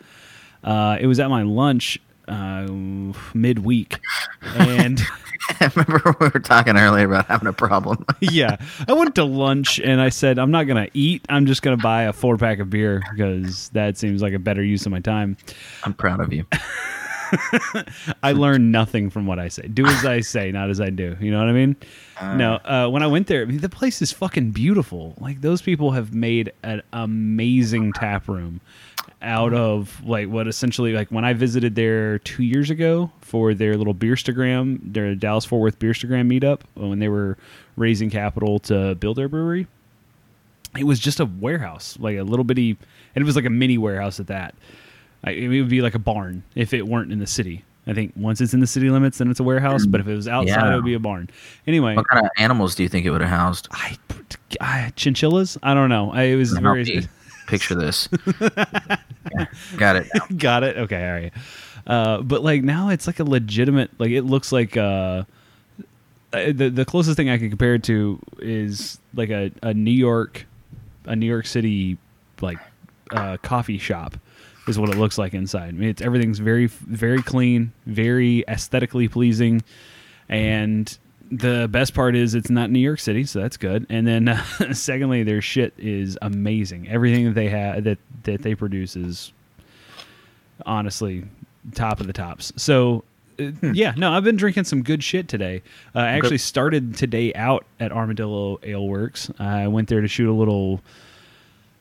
uh, 0.64 0.96
it 1.00 1.06
was 1.06 1.20
at 1.20 1.28
my 1.30 1.42
lunch 1.42 1.98
uh, 2.32 3.12
midweek, 3.34 3.98
and 4.42 5.00
I 5.60 5.70
remember 5.74 6.16
we 6.20 6.28
were 6.28 6.40
talking 6.40 6.76
earlier 6.76 7.06
about 7.06 7.26
having 7.26 7.48
a 7.48 7.52
problem. 7.52 8.04
yeah, 8.20 8.56
I 8.88 8.92
went 8.92 9.14
to 9.16 9.24
lunch 9.24 9.80
and 9.80 10.00
I 10.00 10.08
said 10.08 10.38
I'm 10.38 10.50
not 10.50 10.64
gonna 10.64 10.88
eat. 10.94 11.24
I'm 11.28 11.46
just 11.46 11.62
gonna 11.62 11.76
buy 11.76 12.04
a 12.04 12.12
four 12.12 12.36
pack 12.36 12.58
of 12.58 12.70
beer 12.70 13.02
because 13.12 13.68
that 13.70 13.98
seems 13.98 14.22
like 14.22 14.32
a 14.32 14.38
better 14.38 14.62
use 14.62 14.86
of 14.86 14.92
my 14.92 15.00
time. 15.00 15.36
I'm 15.84 15.94
proud 15.94 16.20
of 16.20 16.32
you. 16.32 16.46
I 18.22 18.32
learned 18.32 18.72
nothing 18.72 19.08
from 19.08 19.26
what 19.26 19.38
I 19.38 19.48
say. 19.48 19.66
Do 19.66 19.86
as 19.86 20.04
I 20.04 20.20
say, 20.20 20.52
not 20.52 20.68
as 20.70 20.80
I 20.80 20.90
do. 20.90 21.16
You 21.18 21.30
know 21.30 21.38
what 21.38 21.48
I 21.48 21.52
mean? 21.52 21.76
no. 22.22 22.54
Uh, 22.64 22.88
when 22.88 23.02
I 23.02 23.06
went 23.06 23.26
there, 23.26 23.42
I 23.42 23.44
mean, 23.46 23.58
the 23.58 23.68
place 23.68 24.02
is 24.02 24.12
fucking 24.12 24.50
beautiful. 24.50 25.14
Like 25.18 25.40
those 25.40 25.62
people 25.62 25.92
have 25.92 26.14
made 26.14 26.52
an 26.62 26.82
amazing 26.92 27.94
tap 27.94 28.28
room 28.28 28.60
out 29.22 29.54
of 29.54 30.02
like 30.04 30.28
what 30.28 30.48
essentially 30.48 30.92
like 30.92 31.08
when 31.10 31.24
I 31.24 31.32
visited 31.32 31.74
there 31.74 32.18
two 32.20 32.42
years 32.42 32.70
ago 32.70 33.10
for 33.20 33.54
their 33.54 33.76
little 33.76 33.94
Beerstagram, 33.94 34.80
their 34.92 35.14
Dallas 35.14 35.44
Fort 35.44 35.60
Worth 35.62 35.78
Beerstagram 35.78 36.28
meetup 36.30 36.60
uh, 36.80 36.86
when 36.88 36.98
they 36.98 37.08
were 37.08 37.38
raising 37.76 38.10
capital 38.10 38.58
to 38.60 38.94
build 38.96 39.16
their 39.16 39.28
brewery. 39.28 39.66
It 40.78 40.84
was 40.84 40.98
just 40.98 41.20
a 41.20 41.26
warehouse, 41.26 41.96
like 42.00 42.16
a 42.16 42.22
little 42.22 42.44
bitty, 42.44 42.70
and 43.14 43.22
it 43.22 43.24
was 43.24 43.36
like 43.36 43.44
a 43.44 43.50
mini 43.50 43.76
warehouse 43.78 44.18
at 44.20 44.28
that. 44.28 44.54
Like, 45.24 45.36
it 45.36 45.48
would 45.48 45.68
be 45.68 45.82
like 45.82 45.94
a 45.94 45.98
barn 45.98 46.42
if 46.54 46.72
it 46.72 46.86
weren't 46.86 47.12
in 47.12 47.18
the 47.18 47.26
city. 47.26 47.64
I 47.86 47.92
think 47.94 48.12
once 48.16 48.40
it's 48.40 48.54
in 48.54 48.60
the 48.60 48.66
city 48.66 48.88
limits, 48.90 49.18
then 49.18 49.30
it's 49.30 49.40
a 49.40 49.44
warehouse. 49.44 49.86
But 49.86 50.00
if 50.00 50.06
it 50.08 50.14
was 50.14 50.28
outside, 50.28 50.54
Yeah. 50.54 50.72
it 50.72 50.76
would 50.76 50.84
be 50.84 50.94
a 50.94 51.00
barn. 51.00 51.28
Anyway, 51.66 51.94
What 51.96 52.08
kind 52.08 52.24
of 52.24 52.30
animals 52.38 52.74
do 52.74 52.84
you 52.84 52.88
think 52.88 53.04
it 53.04 53.10
would 53.10 53.20
have 53.20 53.30
housed? 53.30 53.68
I, 53.72 53.96
I 54.60 54.92
chinchillas. 54.96 55.58
I 55.62 55.74
don't 55.74 55.88
know. 55.88 56.12
I, 56.12 56.22
it 56.22 56.36
was 56.36 56.52
very. 56.52 57.06
Picture 57.46 57.74
this. 57.74 58.08
Yeah, 59.34 59.46
got 59.76 59.96
it. 59.96 60.08
now. 60.12 60.26
Got 60.36 60.64
it. 60.64 60.76
Okay, 60.76 61.06
all 61.06 61.12
right. 61.12 61.32
Uh, 61.86 62.22
but 62.22 62.42
like 62.42 62.62
now, 62.64 62.88
it's 62.88 63.06
like 63.06 63.20
a 63.20 63.24
legitimate. 63.24 63.90
Like 63.98 64.10
it 64.10 64.22
looks 64.22 64.50
like 64.50 64.76
uh, 64.76 65.22
uh, 66.32 66.52
the 66.52 66.70
the 66.70 66.84
closest 66.84 67.16
thing 67.16 67.30
I 67.30 67.38
can 67.38 67.48
compare 67.48 67.74
it 67.74 67.84
to 67.84 68.18
is 68.40 68.98
like 69.14 69.30
a, 69.30 69.52
a 69.62 69.72
New 69.74 69.92
York, 69.92 70.44
a 71.04 71.14
New 71.14 71.26
York 71.26 71.46
City 71.46 71.98
like 72.40 72.58
uh, 73.12 73.36
coffee 73.42 73.78
shop 73.78 74.16
is 74.66 74.78
what 74.78 74.90
it 74.90 74.96
looks 74.96 75.18
like 75.18 75.34
inside. 75.34 75.68
I 75.68 75.72
mean, 75.72 75.88
it's 75.88 76.02
everything's 76.02 76.40
very 76.40 76.66
very 76.66 77.22
clean, 77.22 77.72
very 77.86 78.44
aesthetically 78.48 79.08
pleasing, 79.08 79.62
and 80.28 80.98
the 81.32 81.66
best 81.66 81.94
part 81.94 82.14
is 82.14 82.34
it's 82.34 82.50
not 82.50 82.70
New 82.70 82.78
York 82.78 83.00
City, 83.00 83.24
so 83.24 83.40
that's 83.40 83.56
good. 83.56 83.86
And 83.88 84.06
then 84.06 84.28
uh, 84.28 84.44
secondly, 84.72 85.22
their 85.22 85.40
shit 85.40 85.72
is 85.78 86.18
amazing. 86.20 86.88
Everything 86.88 87.24
that 87.24 87.34
they 87.34 87.48
have 87.48 87.84
that 87.84 87.98
that 88.24 88.42
they 88.42 88.54
produce 88.54 88.96
is 88.96 89.32
honestly 90.66 91.24
top 91.74 92.00
of 92.00 92.06
the 92.06 92.12
tops. 92.12 92.52
So 92.56 93.04
uh, 93.40 93.50
yeah, 93.72 93.94
no, 93.96 94.12
I've 94.12 94.24
been 94.24 94.36
drinking 94.36 94.64
some 94.64 94.82
good 94.82 95.02
shit 95.02 95.26
today. 95.26 95.62
Uh, 95.94 96.00
I 96.00 96.08
actually 96.08 96.38
started 96.38 96.96
today 96.96 97.32
out 97.32 97.64
at 97.80 97.92
Armadillo 97.92 98.60
Ale 98.62 98.86
Works. 98.86 99.30
I 99.38 99.68
went 99.68 99.88
there 99.88 100.02
to 100.02 100.08
shoot 100.08 100.30
a 100.30 100.34
little 100.34 100.82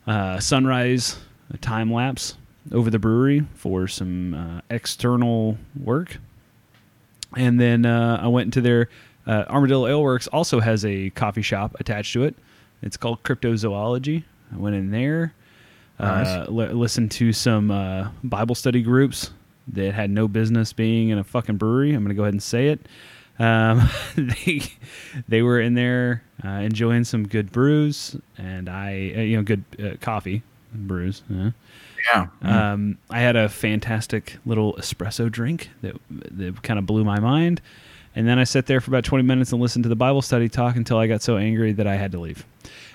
uh, 0.06 0.40
sunrise 0.40 1.18
time 1.60 1.92
lapse 1.92 2.36
over 2.72 2.88
the 2.88 2.98
brewery 2.98 3.44
for 3.54 3.86
some 3.86 4.32
uh, 4.32 4.60
external 4.70 5.58
work, 5.78 6.16
and 7.36 7.60
then 7.60 7.84
uh, 7.84 8.18
I 8.22 8.28
went 8.28 8.46
into 8.46 8.62
their 8.62 8.88
uh, 9.26 9.44
Armadillo 9.48 9.86
Ale 9.86 10.02
Works. 10.02 10.26
Also 10.28 10.60
has 10.60 10.84
a 10.84 11.10
coffee 11.10 11.42
shop 11.42 11.76
attached 11.80 12.12
to 12.14 12.24
it. 12.24 12.34
It's 12.82 12.96
called 12.96 13.22
Cryptozoology. 13.22 14.24
I 14.52 14.56
went 14.56 14.74
in 14.76 14.90
there, 14.90 15.32
uh, 15.98 16.04
Nice. 16.22 16.48
li- 16.48 16.68
listened 16.68 17.10
to 17.12 17.32
some 17.32 17.70
uh, 17.70 18.08
Bible 18.24 18.54
study 18.54 18.82
groups 18.82 19.30
that 19.68 19.94
had 19.94 20.10
no 20.10 20.26
business 20.28 20.72
being 20.72 21.10
in 21.10 21.18
a 21.18 21.24
fucking 21.24 21.56
brewery. 21.56 21.94
I'm 21.94 22.02
going 22.02 22.08
to 22.08 22.14
go 22.14 22.22
ahead 22.22 22.34
and 22.34 22.42
say 22.42 22.68
it. 22.68 22.80
Um, 23.38 23.88
they 24.16 24.62
they 25.28 25.42
were 25.42 25.60
in 25.60 25.74
there 25.74 26.22
uh, 26.44 26.48
enjoying 26.48 27.04
some 27.04 27.26
good 27.26 27.50
brews, 27.52 28.16
and 28.36 28.68
I 28.68 29.12
uh, 29.16 29.20
you 29.20 29.36
know 29.38 29.42
good 29.42 29.64
uh, 29.82 29.96
coffee 30.00 30.42
brews. 30.74 31.22
Uh. 31.32 31.50
Yeah. 32.12 32.26
Um, 32.42 32.98
I 33.10 33.20
had 33.20 33.36
a 33.36 33.48
fantastic 33.48 34.36
little 34.44 34.74
espresso 34.74 35.30
drink 35.30 35.70
that 35.82 35.94
that 36.10 36.62
kind 36.62 36.78
of 36.78 36.84
blew 36.86 37.04
my 37.04 37.20
mind, 37.20 37.62
and 38.14 38.26
then 38.26 38.38
I 38.38 38.44
sat 38.44 38.66
there 38.66 38.80
for 38.80 38.90
about 38.90 39.04
twenty 39.04 39.24
minutes 39.24 39.52
and 39.52 39.60
listened 39.60 39.82
to 39.84 39.88
the 39.88 39.96
Bible 39.96 40.22
study 40.22 40.48
talk 40.48 40.76
until 40.76 40.98
I 40.98 41.06
got 41.06 41.22
so 41.22 41.36
angry 41.36 41.72
that 41.72 41.86
I 41.86 41.96
had 41.96 42.12
to 42.12 42.20
leave. 42.20 42.44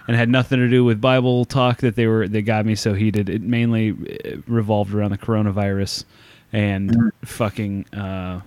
And 0.07 0.15
it 0.15 0.20
had 0.20 0.30
nothing 0.30 0.59
to 0.59 0.70
do 0.70 0.86
with 0.86 1.01
Bible 1.01 1.45
talk 1.45 1.82
that 1.82 1.95
they 1.95 2.07
were 2.07 2.28
that 2.28 2.41
got 2.43 2.65
me 2.65 2.76
so 2.76 2.93
heated. 2.93 3.30
It 3.30 3.41
mainly 3.41 3.91
uh, 3.91 4.38
revolved 4.47 4.93
around 4.93 5.11
the 5.11 5.18
coronavirus 5.18 6.05
and 6.53 7.11
fucking 7.26 7.86
uh, 7.93 8.41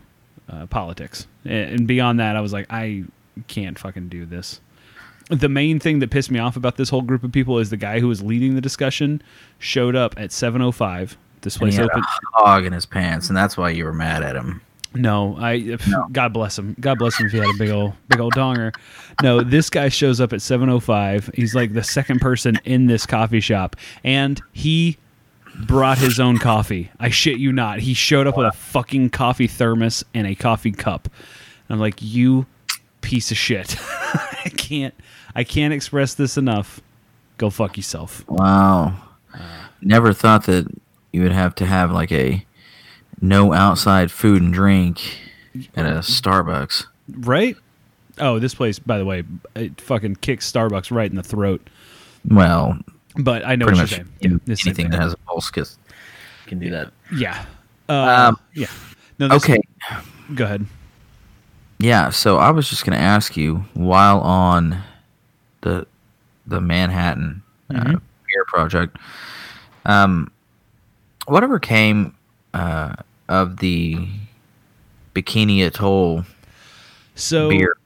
uh, 0.48 0.66
politics. 0.66 1.26
And 1.44 1.86
beyond 1.86 2.20
that, 2.20 2.36
I 2.36 2.40
was 2.40 2.52
like, 2.52 2.66
I 2.70 3.04
can't 3.46 3.78
fucking 3.78 4.08
do 4.08 4.24
this 4.24 4.60
the 5.30 5.48
main 5.48 5.78
thing 5.78 6.00
that 6.00 6.10
pissed 6.10 6.30
me 6.30 6.38
off 6.38 6.56
about 6.56 6.76
this 6.76 6.90
whole 6.90 7.02
group 7.02 7.22
of 7.22 7.30
people 7.30 7.58
is 7.58 7.70
the 7.70 7.76
guy 7.76 8.00
who 8.00 8.08
was 8.08 8.20
leading 8.20 8.56
the 8.56 8.60
discussion 8.60 9.22
showed 9.58 9.94
up 9.94 10.14
at 10.18 10.30
7:05. 10.30 11.16
This 11.42 11.56
place 11.56 11.74
he 11.74 11.80
had 11.80 11.88
opened. 11.88 12.04
a 12.04 12.38
hog 12.38 12.66
in 12.66 12.72
his 12.72 12.84
pants, 12.84 13.28
and 13.28 13.36
that's 13.36 13.56
why 13.56 13.70
you 13.70 13.84
were 13.84 13.94
mad 13.94 14.22
at 14.22 14.36
him. 14.36 14.60
No, 14.94 15.36
I. 15.38 15.76
God 16.10 16.32
bless 16.32 16.58
him. 16.58 16.74
God 16.80 16.98
bless 16.98 17.18
him 17.18 17.26
if 17.26 17.32
he 17.32 17.38
had 17.38 17.46
a 17.48 17.58
big 17.58 17.70
old, 17.70 17.92
big 18.08 18.20
old 18.20 18.34
donger. 18.34 18.74
No, 19.22 19.40
this 19.40 19.70
guy 19.70 19.88
shows 19.88 20.20
up 20.20 20.32
at 20.32 20.42
seven 20.42 20.68
oh 20.68 20.80
five. 20.80 21.30
He's 21.34 21.54
like 21.54 21.74
the 21.74 21.84
second 21.84 22.20
person 22.20 22.58
in 22.64 22.86
this 22.86 23.06
coffee 23.06 23.40
shop, 23.40 23.76
and 24.02 24.40
he 24.52 24.96
brought 25.66 25.98
his 25.98 26.18
own 26.18 26.38
coffee. 26.38 26.90
I 26.98 27.10
shit 27.10 27.38
you 27.38 27.52
not. 27.52 27.80
He 27.80 27.94
showed 27.94 28.26
up 28.26 28.36
with 28.36 28.46
a 28.46 28.52
fucking 28.52 29.10
coffee 29.10 29.46
thermos 29.46 30.04
and 30.12 30.26
a 30.26 30.34
coffee 30.34 30.72
cup. 30.72 31.06
And 31.68 31.74
I'm 31.74 31.80
like, 31.80 31.96
you 32.00 32.46
piece 33.00 33.30
of 33.30 33.36
shit. 33.36 33.76
I 33.80 34.50
can't. 34.56 34.94
I 35.34 35.44
can't 35.44 35.72
express 35.72 36.14
this 36.14 36.36
enough. 36.36 36.80
Go 37.38 37.50
fuck 37.50 37.76
yourself. 37.76 38.26
Wow. 38.28 38.94
Uh, 39.32 39.38
Never 39.80 40.12
thought 40.12 40.46
that 40.46 40.66
you 41.12 41.22
would 41.22 41.32
have 41.32 41.54
to 41.56 41.66
have 41.66 41.92
like 41.92 42.10
a 42.12 42.44
no 43.20 43.52
outside 43.52 44.10
food 44.10 44.42
and 44.42 44.52
drink 44.52 45.00
at 45.76 45.86
a 45.86 45.98
Starbucks. 46.00 46.86
Right? 47.10 47.56
Oh, 48.18 48.38
this 48.38 48.54
place, 48.54 48.78
by 48.78 48.98
the 48.98 49.04
way, 49.04 49.24
it 49.54 49.80
fucking 49.80 50.16
kicks 50.16 50.50
Starbucks 50.50 50.90
right 50.94 51.10
in 51.10 51.16
the 51.16 51.22
throat. 51.22 51.68
Well, 52.28 52.78
But 53.16 53.44
I 53.46 53.56
know 53.56 53.66
pretty 53.66 53.80
what 53.80 53.82
much 53.84 53.90
you're 53.98 54.06
saying. 54.20 54.32
Yeah, 54.32 54.38
this 54.44 54.60
is 54.60 54.66
anything 54.66 54.90
that 54.90 55.00
has 55.00 55.12
a 55.14 55.16
pulse 55.18 55.50
kiss 55.50 55.78
can 56.46 56.58
do 56.58 56.70
that. 56.70 56.92
Yeah. 57.14 57.44
Uh, 57.88 58.28
Um, 58.28 58.36
yeah. 58.54 58.66
No, 59.18 59.28
this, 59.28 59.42
Okay. 59.44 59.60
Go 60.34 60.44
ahead. 60.44 60.66
Yeah, 61.78 62.10
so 62.10 62.36
I 62.36 62.50
was 62.50 62.68
just 62.68 62.84
going 62.84 62.96
to 62.98 63.02
ask 63.02 63.36
you 63.36 63.64
while 63.74 64.20
on 64.20 64.82
the 65.62 65.86
the 66.46 66.60
Manhattan 66.60 67.42
uh, 67.70 67.74
Mhm. 67.74 68.00
beer 68.28 68.44
project, 68.46 68.96
um, 69.86 70.30
whatever 71.26 71.58
came 71.58 72.14
uh, 72.54 72.94
of 73.30 73.58
the 73.58 73.96
Bikini 75.14 75.64
Atoll 75.64 76.24
So 77.14 77.48
beer 77.48 77.76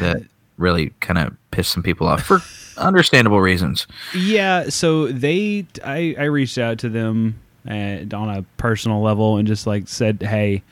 that 0.00 0.22
really 0.56 0.90
kind 1.00 1.18
of 1.18 1.36
pissed 1.50 1.72
some 1.72 1.82
people 1.82 2.06
off 2.06 2.22
for 2.22 2.40
understandable 2.78 3.40
reasons. 3.40 3.86
Yeah, 4.14 4.68
so 4.70 5.08
they 5.08 5.66
I 5.84 6.14
I 6.18 6.24
reached 6.24 6.56
out 6.56 6.78
to 6.78 6.88
them 6.88 7.38
uh, 7.68 8.04
on 8.14 8.30
a 8.30 8.44
personal 8.56 9.02
level 9.02 9.36
and 9.36 9.46
just 9.46 9.66
like 9.66 9.88
said, 9.88 10.22
"Hey, 10.22 10.62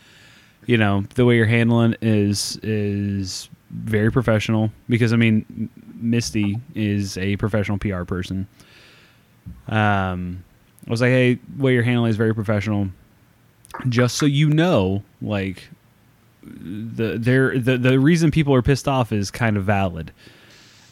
you 0.67 0.79
know, 0.79 1.05
the 1.17 1.25
way 1.27 1.37
you're 1.37 1.45
handling 1.47 1.97
is 2.01 2.59
is 2.63 3.49
very 3.71 4.13
professional 4.13 4.71
because 4.89 5.13
I 5.13 5.17
mean, 5.17 5.69
Misty 5.97 6.57
is 6.77 7.19
a 7.19 7.37
professional 7.37 7.79
PR 7.79 8.05
person. 8.05 8.47
Um 9.69 10.45
I 10.87 10.91
was 10.91 11.01
like, 11.01 11.11
"Hey, 11.11 11.39
way 11.57 11.73
you're 11.73 11.83
handling 11.83 12.11
is 12.11 12.17
very 12.17 12.35
professional. 12.35 12.91
Just 13.89 14.17
so 14.17 14.27
you 14.27 14.49
know, 14.51 15.03
like 15.21 15.69
the 16.43 17.17
there 17.19 17.59
the 17.59 17.77
the 17.79 17.99
reason 17.99 18.31
people 18.31 18.55
are 18.55 18.63
pissed 18.63 18.89
off 18.89 19.13
is 19.13 19.31
kind 19.31 19.57
of 19.57 19.65
valid." 19.65 20.13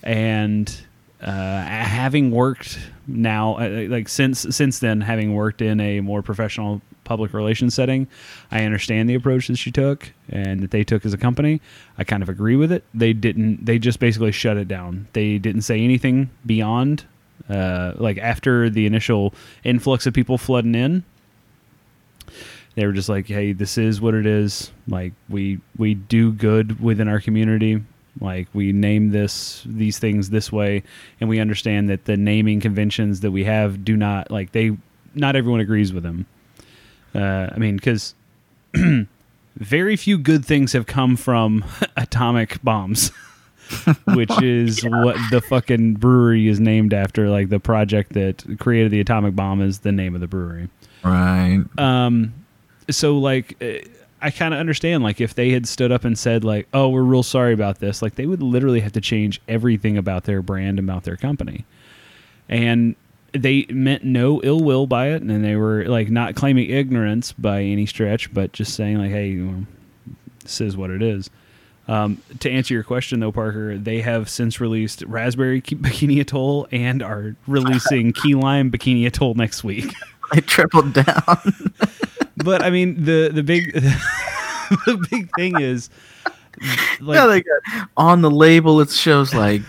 and 0.03 0.83
uh, 1.20 1.62
having 1.62 2.30
worked 2.30 2.78
now 3.07 3.55
uh, 3.59 3.87
like 3.89 4.09
since 4.09 4.41
since 4.51 4.80
then 4.80 5.01
having 5.01 5.35
worked 5.35 5.62
in 5.62 5.80
a 5.80 6.01
more 6.01 6.22
professional 6.22 6.83
public 7.05 7.33
relations 7.33 7.74
setting 7.74 8.07
i 8.51 8.64
understand 8.64 9.09
the 9.09 9.14
approach 9.14 9.47
that 9.49 9.57
she 9.57 9.70
took 9.70 10.12
and 10.28 10.62
that 10.62 10.70
they 10.70 10.83
took 10.83 11.05
as 11.05 11.12
a 11.12 11.18
company. 11.18 11.61
I 11.99 12.05
kind 12.05 12.22
of 12.22 12.28
agree 12.28 12.57
with 12.57 12.72
it. 12.72 12.85
They 12.95 13.12
didn't 13.12 13.64
they 13.64 13.78
just 13.78 14.01
basically 14.01 14.33
shut 14.33 14.57
it 14.57 14.66
down. 14.66 15.07
They 15.12 15.39
didn't 15.39 15.62
say 15.62 15.80
anything 15.80 16.30
beyond 16.47 17.05
uh, 17.49 17.93
like 17.97 18.18
after 18.18 18.70
the 18.70 18.87
initial 18.87 19.35
influx 19.62 20.07
of 20.07 20.14
people 20.14 20.39
flooding 20.39 20.74
in 20.74 21.05
they 22.75 22.87
were 22.87 22.93
just 22.93 23.09
like 23.09 23.27
hey 23.27 23.53
this 23.53 23.79
is 23.79 24.01
what 24.01 24.14
it 24.14 24.27
is. 24.27 24.73
Like 24.89 25.12
we 25.29 25.61
we 25.77 25.95
do 25.95 26.33
good 26.33 26.81
within 26.81 27.09
our 27.09 27.20
community. 27.20 27.83
Like 28.20 28.49
we 28.53 28.73
name 28.73 29.11
this 29.11 29.62
these 29.66 29.99
things 29.99 30.31
this 30.31 30.53
way. 30.53 30.83
And 31.20 31.29
we 31.29 31.41
understand 31.41 31.89
that 31.91 32.05
the 32.05 32.16
naming 32.16 32.61
conventions 32.61 33.20
that 33.20 33.31
we 33.31 33.45
have 33.45 33.85
do 33.85 33.97
not 33.97 34.31
like 34.31 34.53
they 34.53 34.77
not 35.14 35.37
everyone 35.37 35.61
agrees 35.61 35.93
with 35.93 36.03
them. 36.03 36.27
Uh, 37.14 37.47
i 37.53 37.59
mean 37.59 37.77
because 37.77 38.14
very 39.57 39.97
few 39.97 40.16
good 40.16 40.47
things 40.47 40.73
have 40.73 40.87
come 40.87 41.14
from 41.14 41.62
atomic 41.97 42.62
bombs 42.62 43.12
which 44.09 44.31
is 44.43 44.83
what 44.83 45.16
the 45.31 45.41
fucking 45.41 45.95
brewery 45.95 46.49
is 46.49 46.61
named 46.61 46.95
after. 46.95 47.29
Like 47.29 47.49
the 47.49 47.61
project 47.61 48.12
that 48.14 48.45
created 48.59 48.91
the 48.93 49.01
atomic 49.01 49.35
bomb 49.35 49.61
is 49.61 49.81
the 49.81 49.93
name 49.93 50.14
of 50.14 50.20
the 50.20 50.27
brewery. 50.27 50.68
Right. 51.05 51.64
um 51.79 52.33
so 52.91 53.18
like 53.18 53.57
uh, 53.62 53.78
i 54.20 54.30
kind 54.30 54.55
of 54.55 54.61
understand 54.61 55.03
like 55.03 55.20
if 55.20 55.35
they 55.35 55.51
had 55.51 55.66
stood 55.66 55.93
up 55.93 56.05
and 56.05 56.18
said 56.18 56.45
like 56.45 56.68
oh 56.72 56.89
we're 56.89 57.03
real 57.03 57.22
sorry 57.22 57.53
about 57.53 57.78
this 57.78 58.03
like 58.03 58.14
they 58.16 58.26
would 58.26 58.43
literally 58.43 58.80
have 58.80 58.93
to 58.93 59.01
change 59.01 59.41
everything 59.49 59.97
about 59.97 60.24
their 60.24 60.43
brand 60.43 60.78
and 60.78 60.89
about 60.89 61.05
their 61.05 61.16
company. 61.16 61.64
And 62.49 62.97
they 63.33 63.64
meant 63.70 64.05
no 64.05 64.43
ill 64.43 64.61
will 64.61 64.87
by 64.87 65.09
it 65.09 65.22
and 65.22 65.45
they 65.45 65.57
were 65.57 65.85
like 65.87 66.11
not 66.11 66.35
claiming 66.35 66.68
ignorance 66.68 67.33
by 67.33 67.62
any 67.62 67.87
stretch 67.87 68.33
but 68.35 68.53
just 68.53 68.74
saying 68.74 68.99
like 68.99 69.11
hey 69.11 69.41
this 70.43 70.61
is 70.61 70.76
what 70.76 70.91
it 70.91 71.03
is. 71.03 71.30
Um, 71.89 72.22
to 72.41 72.51
answer 72.51 72.74
your 72.74 72.85
question 72.85 73.20
though 73.20 73.33
parker 73.33 73.78
they 73.78 74.03
have 74.03 74.28
since 74.28 74.61
released 74.61 75.03
raspberry 75.03 75.62
bikini 75.62 76.20
atoll 76.20 76.68
and 76.70 77.03
are 77.03 77.37
releasing 77.47 78.12
key 78.22 78.35
lime 78.35 78.70
bikini 78.70 79.07
atoll 79.07 79.35
next 79.35 79.64
week. 79.64 79.93
I 80.33 80.41
tripled 80.41 80.93
down. 80.93 81.72
but 82.37 82.62
I 82.62 82.70
mean 82.70 83.05
the 83.05 83.30
the 83.33 83.43
big 83.43 83.72
the 83.74 85.07
big 85.11 85.30
thing 85.37 85.61
is 85.61 85.91
like 87.01 87.16
yeah, 87.16 87.26
they 87.26 87.43
got 87.43 87.89
on 87.97 88.22
the 88.22 88.30
label 88.30 88.80
it 88.80 88.91
shows 88.91 89.35
like 89.35 89.62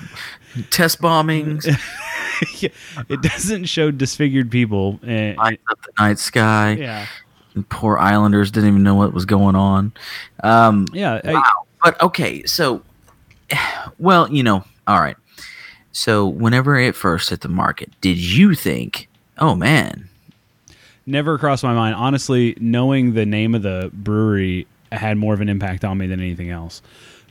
test 0.70 1.02
bombings, 1.02 1.66
yeah, 2.62 2.70
it 3.10 3.22
doesn't 3.22 3.66
show 3.66 3.90
disfigured 3.90 4.52
people 4.52 5.00
and, 5.04 5.38
lights 5.38 5.64
up 5.70 5.80
the 5.82 6.04
night 6.04 6.20
sky. 6.20 6.74
yeah 6.74 7.08
and 7.56 7.68
Poor 7.70 7.98
Islanders 7.98 8.50
didn't 8.52 8.70
even 8.70 8.84
know 8.84 8.96
what 8.96 9.14
was 9.14 9.26
going 9.26 9.56
on. 9.56 9.94
Um, 10.44 10.86
yeah 10.94 11.22
I- 11.24 11.34
wow. 11.34 11.66
But 11.84 12.02
okay, 12.02 12.44
so 12.46 12.82
well, 14.00 14.32
you 14.32 14.44
know, 14.44 14.64
all 14.88 15.00
right. 15.00 15.18
So 15.92 16.28
whenever 16.28 16.78
it 16.78 16.96
first 16.96 17.30
hit 17.30 17.42
the 17.42 17.50
market, 17.50 17.92
did 18.02 18.18
you 18.18 18.56
think, 18.56 19.10
oh 19.38 19.54
man, 19.56 20.10
never 21.06 21.38
crossed 21.38 21.64
my 21.64 21.74
mind 21.74 21.96
honestly 21.96 22.56
knowing 22.60 23.14
the 23.14 23.26
name 23.26 23.56
of 23.56 23.62
the 23.62 23.90
brewery 23.94 24.66
had 24.92 25.18
more 25.18 25.34
of 25.34 25.42
an 25.42 25.50
impact 25.50 25.84
on 25.84 25.98
me 25.98 26.08
than 26.08 26.20
anything 26.20 26.50
else 26.50 26.82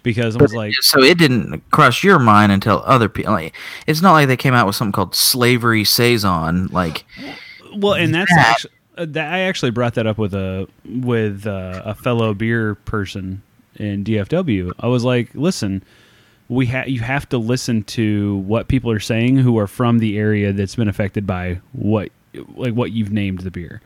because 0.03 0.37
I 0.37 0.43
was 0.43 0.53
like 0.55 0.75
so 0.81 1.01
it 1.03 1.17
didn't 1.17 1.61
cross 1.71 2.03
your 2.03 2.19
mind 2.19 2.51
until 2.51 2.83
other 2.85 3.09
people. 3.09 3.33
Like, 3.35 3.55
it's 3.87 4.03
not 4.03 4.13
like 4.13 4.27
they 4.27 4.37
came 4.37 4.53
out 4.53 4.67
with 4.67 4.75
something 4.75 4.93
called 4.93 5.15
slavery 5.15 5.85
saison. 5.85 6.67
Like, 6.69 7.05
well 7.77 7.95
and 7.95 8.15
that's 8.15 8.35
that- 8.35 8.47
actually 8.49 8.73
uh, 8.99 9.07
that 9.09 9.33
I 9.33 9.41
actually 9.41 9.71
brought 9.71 9.95
that 9.95 10.07
up 10.07 10.19
with 10.19 10.35
a 10.35 10.69
with 10.85 11.47
uh, 11.47 11.83
a 11.85 11.95
fellow 11.95 12.35
beer 12.35 12.75
person 12.75 13.43
in 13.77 14.05
DFW. 14.05 14.73
I 14.81 14.89
was 14.89 15.03
like, 15.05 15.31
listen, 15.35 15.83
we 16.49 16.67
ha- 16.67 16.85
you 16.87 17.01
have 17.01 17.27
to 17.31 17.39
listen 17.39 17.85
to 17.85 18.37
what 18.39 18.69
people 18.69 18.91
are 18.91 19.01
saying 19.01 19.39
who 19.39 19.57
are 19.59 19.67
from 19.67 19.99
the 19.99 20.19
area 20.19 20.53
that's 20.53 20.75
been 20.75 20.89
affected 20.89 21.27
by 21.27 21.61
what 21.73 22.11
like 22.57 22.75
what 22.75 22.93
you've 22.93 23.13
named 23.13 23.41
the 23.41 23.51
beer. 23.51 23.81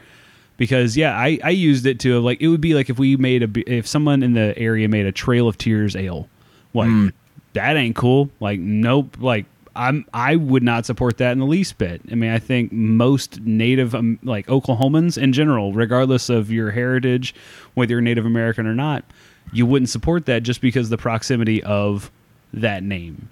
Because 0.56 0.96
yeah, 0.96 1.16
I, 1.16 1.38
I 1.44 1.50
used 1.50 1.84
it 1.86 2.00
to 2.00 2.18
like 2.20 2.40
it 2.40 2.48
would 2.48 2.60
be 2.60 2.74
like 2.74 2.88
if 2.88 2.98
we 2.98 3.16
made 3.16 3.42
a 3.42 3.70
if 3.70 3.86
someone 3.86 4.22
in 4.22 4.32
the 4.32 4.56
area 4.58 4.88
made 4.88 5.06
a 5.06 5.12
Trail 5.12 5.48
of 5.48 5.58
Tears 5.58 5.94
ale, 5.94 6.28
like 6.72 6.88
Mm. 6.88 7.12
that 7.52 7.76
ain't 7.76 7.94
cool. 7.96 8.30
Like 8.40 8.58
nope, 8.58 9.16
like 9.20 9.44
I'm 9.74 10.06
I 10.14 10.36
would 10.36 10.62
not 10.62 10.86
support 10.86 11.18
that 11.18 11.32
in 11.32 11.38
the 11.40 11.44
least 11.46 11.76
bit. 11.76 12.00
I 12.10 12.14
mean, 12.14 12.30
I 12.30 12.38
think 12.38 12.72
most 12.72 13.40
native 13.42 13.94
um, 13.94 14.18
like 14.22 14.46
Oklahomans 14.46 15.20
in 15.22 15.34
general, 15.34 15.74
regardless 15.74 16.30
of 16.30 16.50
your 16.50 16.70
heritage, 16.70 17.34
whether 17.74 17.90
you're 17.92 18.00
Native 18.00 18.24
American 18.24 18.66
or 18.66 18.74
not, 18.74 19.04
you 19.52 19.66
wouldn't 19.66 19.90
support 19.90 20.24
that 20.24 20.42
just 20.42 20.62
because 20.62 20.88
the 20.88 20.96
proximity 20.96 21.62
of 21.62 22.10
that 22.54 22.82
name. 22.82 23.28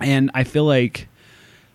And 0.00 0.32
I 0.34 0.42
feel 0.42 0.64
like 0.64 1.06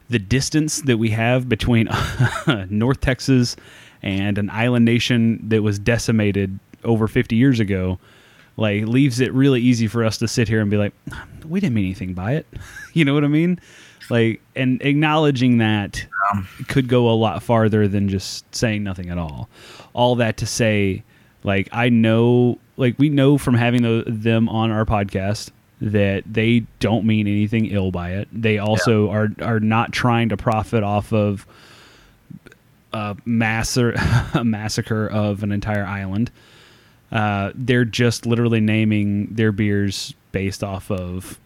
the 0.09 0.19
distance 0.19 0.81
that 0.81 0.97
we 0.97 1.09
have 1.09 1.47
between 1.49 1.87
North 2.69 3.01
Texas 3.01 3.55
and 4.01 4.37
an 4.37 4.49
island 4.49 4.85
nation 4.85 5.39
that 5.49 5.61
was 5.63 5.79
decimated 5.79 6.59
over 6.83 7.07
50 7.07 7.35
years 7.35 7.59
ago 7.59 7.99
like 8.57 8.85
leaves 8.85 9.19
it 9.19 9.33
really 9.33 9.61
easy 9.61 9.87
for 9.87 10.03
us 10.03 10.17
to 10.19 10.27
sit 10.27 10.47
here 10.47 10.61
and 10.61 10.69
be 10.69 10.77
like 10.77 10.93
we 11.47 11.59
didn't 11.59 11.73
mean 11.73 11.85
anything 11.85 12.13
by 12.13 12.33
it. 12.33 12.45
You 12.95 13.05
know 13.05 13.15
what 13.15 13.23
i 13.23 13.27
mean? 13.27 13.59
Like 14.11 14.39
and 14.55 14.79
acknowledging 14.83 15.57
that 15.57 16.05
could 16.67 16.87
go 16.87 17.09
a 17.09 17.15
lot 17.15 17.41
farther 17.41 17.87
than 17.87 18.07
just 18.07 18.53
saying 18.53 18.83
nothing 18.83 19.09
at 19.09 19.17
all. 19.17 19.49
All 19.93 20.15
that 20.17 20.37
to 20.37 20.45
say 20.45 21.03
like 21.43 21.67
i 21.71 21.89
know 21.89 22.59
like 22.77 22.97
we 22.99 23.09
know 23.09 23.37
from 23.37 23.55
having 23.55 23.81
tho- 23.81 24.03
them 24.05 24.47
on 24.49 24.69
our 24.71 24.85
podcast 24.85 25.49
that 25.85 26.23
they 26.25 26.63
don't 26.79 27.05
mean 27.05 27.27
anything 27.27 27.65
ill 27.67 27.91
by 27.91 28.11
it 28.11 28.27
they 28.31 28.57
also 28.57 29.09
are 29.11 29.27
are 29.41 29.59
not 29.59 29.91
trying 29.91 30.29
to 30.29 30.37
profit 30.37 30.81
off 30.81 31.11
of 31.11 31.45
a 32.93 33.15
massacre 33.25 33.93
a 34.33 34.43
massacre 34.43 35.07
of 35.07 35.43
an 35.43 35.51
entire 35.51 35.85
island 35.85 36.31
Uh, 37.11 37.51
they're 37.53 37.85
just 37.85 38.25
literally 38.25 38.59
naming 38.59 39.27
their 39.27 39.51
beers 39.51 40.15
based 40.31 40.63
off 40.63 40.89
of 40.89 41.37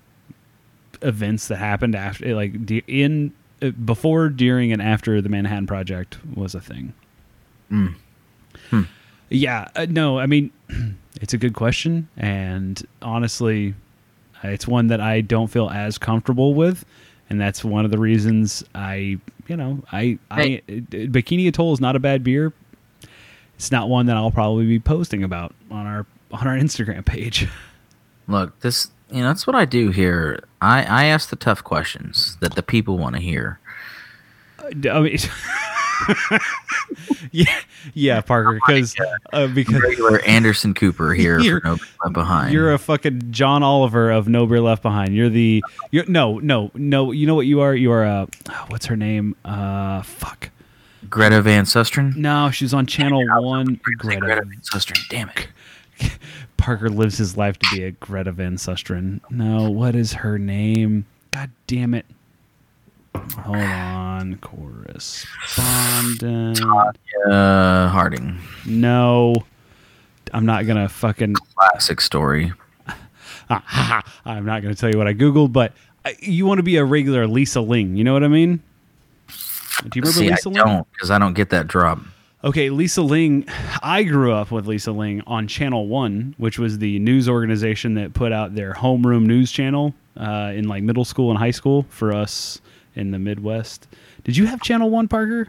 events 1.02 1.50
that 1.50 1.58
happened 1.58 1.94
after, 1.94 2.34
like 2.34 2.54
in 2.88 3.34
uh, 3.62 3.72
before, 3.72 4.30
during, 4.30 4.72
and 4.72 4.82
after 4.82 5.22
the 5.22 5.28
Manhattan 5.28 5.68
Project 5.68 6.20
was 6.36 6.56
a 6.56 6.62
thing. 6.62 6.94
Mm. 7.70 7.96
Yeah, 9.30 9.68
uh, 9.76 9.88
no, 9.90 10.20
I 10.20 10.26
mean, 10.26 10.52
it's 11.22 11.34
a 11.34 11.38
good 11.38 11.54
question, 11.54 12.08
and 12.16 12.82
honestly, 13.02 13.74
it's 14.44 14.68
one 14.68 14.88
that 14.88 15.02
I 15.02 15.22
don't 15.22 15.48
feel 15.48 15.70
as 15.70 15.98
comfortable 15.98 16.54
with, 16.54 16.86
and 17.30 17.40
that's 17.40 17.64
one 17.64 17.86
of 17.86 17.92
the 17.92 17.98
reasons 17.98 18.64
I, 18.76 19.20
you 19.48 19.58
know, 19.58 19.84
I, 19.92 20.20
I, 20.32 20.62
uh, 20.68 20.72
Bikini 20.72 21.48
Atoll 21.48 21.74
is 21.74 21.82
not 21.82 21.96
a 21.96 22.00
bad 22.00 22.24
beer. 22.24 22.54
It's 23.56 23.72
not 23.72 23.90
one 23.90 24.06
that 24.06 24.16
I'll 24.16 24.32
probably 24.32 24.66
be 24.66 24.80
posting 24.80 25.24
about 25.24 25.56
on 25.72 25.86
our 25.88 26.06
on 26.32 26.48
our 26.48 26.56
Instagram 26.58 27.06
page. 27.06 27.48
Look, 28.28 28.60
this 28.60 28.92
you 29.12 29.22
know 29.22 29.28
that's 29.28 29.48
what 29.48 29.56
I 29.56 29.66
do 29.66 29.90
here. 29.90 30.44
I 30.62 30.84
I 30.84 31.06
ask 31.06 31.30
the 31.30 31.36
tough 31.36 31.64
questions 31.64 32.38
that 32.40 32.56
the 32.56 32.64
people 32.64 32.98
want 32.98 33.16
to 33.16 33.22
hear. 33.22 33.60
I 34.60 35.00
mean, 35.00 35.18
yeah, 37.32 37.60
yeah, 37.94 38.22
Parker, 38.22 38.60
because 38.66 38.96
uh, 39.34 39.48
because 39.48 39.82
Regular 39.82 40.20
Anderson 40.22 40.74
Cooper 40.74 41.14
here 41.14 41.40
You're- 41.40 41.62
No 41.64 41.78
Left 42.04 42.14
Behind. 42.14 42.54
You're 42.54 42.74
a 42.74 42.78
fucking 42.78 43.32
John 43.32 43.64
Oliver 43.64 44.12
of 44.12 44.28
No 44.28 44.46
Beer 44.46 44.62
Left 44.62 44.82
Behind. 44.84 45.16
You're 45.16 45.30
the 45.30 45.64
you're 45.92 46.06
no 46.08 46.40
no 46.40 46.72
no. 46.74 47.12
You 47.12 47.28
know 47.28 47.36
what 47.36 47.46
you 47.48 47.62
are? 47.62 47.74
You 47.76 47.92
are 47.92 48.04
a 48.04 48.28
what's 48.70 48.86
her 48.88 48.96
name? 48.96 49.36
Uh, 49.46 50.02
fuck. 50.04 50.50
Greta 51.10 51.42
Van 51.42 51.64
Susteren. 51.66 52.16
No, 52.16 52.52
she's 52.52 52.74
on 52.74 52.86
Channel 52.86 53.24
One. 53.42 53.80
Greta 53.98 54.20
Greta. 54.20 54.42
Van 54.44 54.62
Susteren. 54.62 55.00
Damn 55.10 55.30
it. 55.30 55.48
Parker 56.58 56.90
lives 56.90 57.18
his 57.18 57.38
life 57.38 57.58
to 57.60 57.68
be 57.76 57.84
a 57.84 57.92
Greta 57.92 58.32
Van 58.32 58.58
Susteren. 58.58 59.22
No, 59.30 59.70
what 59.70 59.96
is 59.96 60.14
her 60.14 60.38
name? 60.38 61.06
God 61.32 61.52
damn 61.68 61.94
it. 61.94 62.06
Hold 63.18 63.58
on, 63.58 64.36
correspondent. 64.38 66.60
Uh, 67.30 67.88
Harding. 67.90 68.38
No, 68.66 69.36
I'm 70.34 70.46
not 70.46 70.66
gonna 70.68 70.90
fucking. 70.90 71.36
Classic 71.36 72.02
story. 72.02 72.52
I'm 73.50 74.46
not 74.46 74.62
gonna 74.62 74.76
tell 74.76 74.92
you 74.92 74.98
what 74.98 75.08
I 75.08 75.14
googled, 75.14 75.54
but 75.54 75.74
uh, 76.06 76.12
you 76.20 76.46
want 76.46 76.60
to 76.60 76.64
be 76.64 76.76
a 76.78 76.86
regular 76.86 77.28
Lisa 77.28 77.62
Ling. 77.62 77.96
You 77.96 78.04
know 78.04 78.14
what 78.14 78.24
I 78.24 78.28
mean? 78.28 78.62
Do 79.28 79.34
you 79.96 80.02
remember 80.02 80.12
See, 80.12 80.30
Lisa 80.30 80.50
I 80.50 80.52
Ling? 80.52 80.64
don't 80.64 80.92
because 80.94 81.12
I 81.12 81.20
don't 81.20 81.34
get 81.34 81.50
that 81.52 81.68
drop. 81.68 82.00
Okay, 82.44 82.70
Lisa 82.70 83.02
Ling. 83.02 83.46
I 83.82 84.04
grew 84.04 84.32
up 84.32 84.52
with 84.52 84.68
Lisa 84.68 84.92
Ling 84.92 85.22
on 85.28 85.48
Channel 85.48 85.88
One, 85.88 86.36
which 86.38 86.60
was 86.60 86.78
the 86.80 87.00
news 87.00 87.28
organization 87.28 87.96
that 87.96 88.14
put 88.14 88.32
out 88.32 88.56
their 88.56 88.74
homeroom 88.74 89.26
news 89.26 89.52
channel 89.52 89.94
uh, 90.18 90.52
in 90.56 90.68
like 90.68 90.84
middle 90.84 91.06
school 91.06 91.30
and 91.32 91.40
high 91.40 91.52
school 91.52 91.86
for 91.90 92.14
us 92.14 92.62
in 92.98 93.12
the 93.12 93.20
Midwest. 93.20 93.88
Did 94.24 94.36
you 94.38 94.46
have 94.48 94.62
Channel 94.62 94.90
One, 94.90 95.08
Parker? 95.08 95.48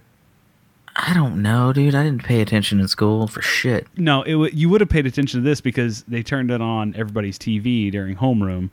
I 0.97 1.15
don't 1.15 1.43
know, 1.43 1.73
dude. 1.73 1.95
I 1.95 2.03
didn't 2.03 2.25
pay 2.25 2.41
attention 2.41 2.81
in 2.81 2.89
school 2.89 3.29
for 3.29 3.41
shit. 3.41 3.87
No, 3.97 4.23
it 4.23 4.33
w- 4.33 4.51
you 4.53 4.69
would 4.69 4.81
have 4.81 4.91
paid 4.91 5.07
attention 5.07 5.41
to 5.41 5.45
this 5.49 5.61
because 5.61 6.03
they 6.05 6.23
turned 6.23 6.51
it 6.51 6.61
on 6.61 6.95
everybody's 6.97 7.39
TV 7.39 7.91
during 7.93 8.17
homeroom, 8.17 8.71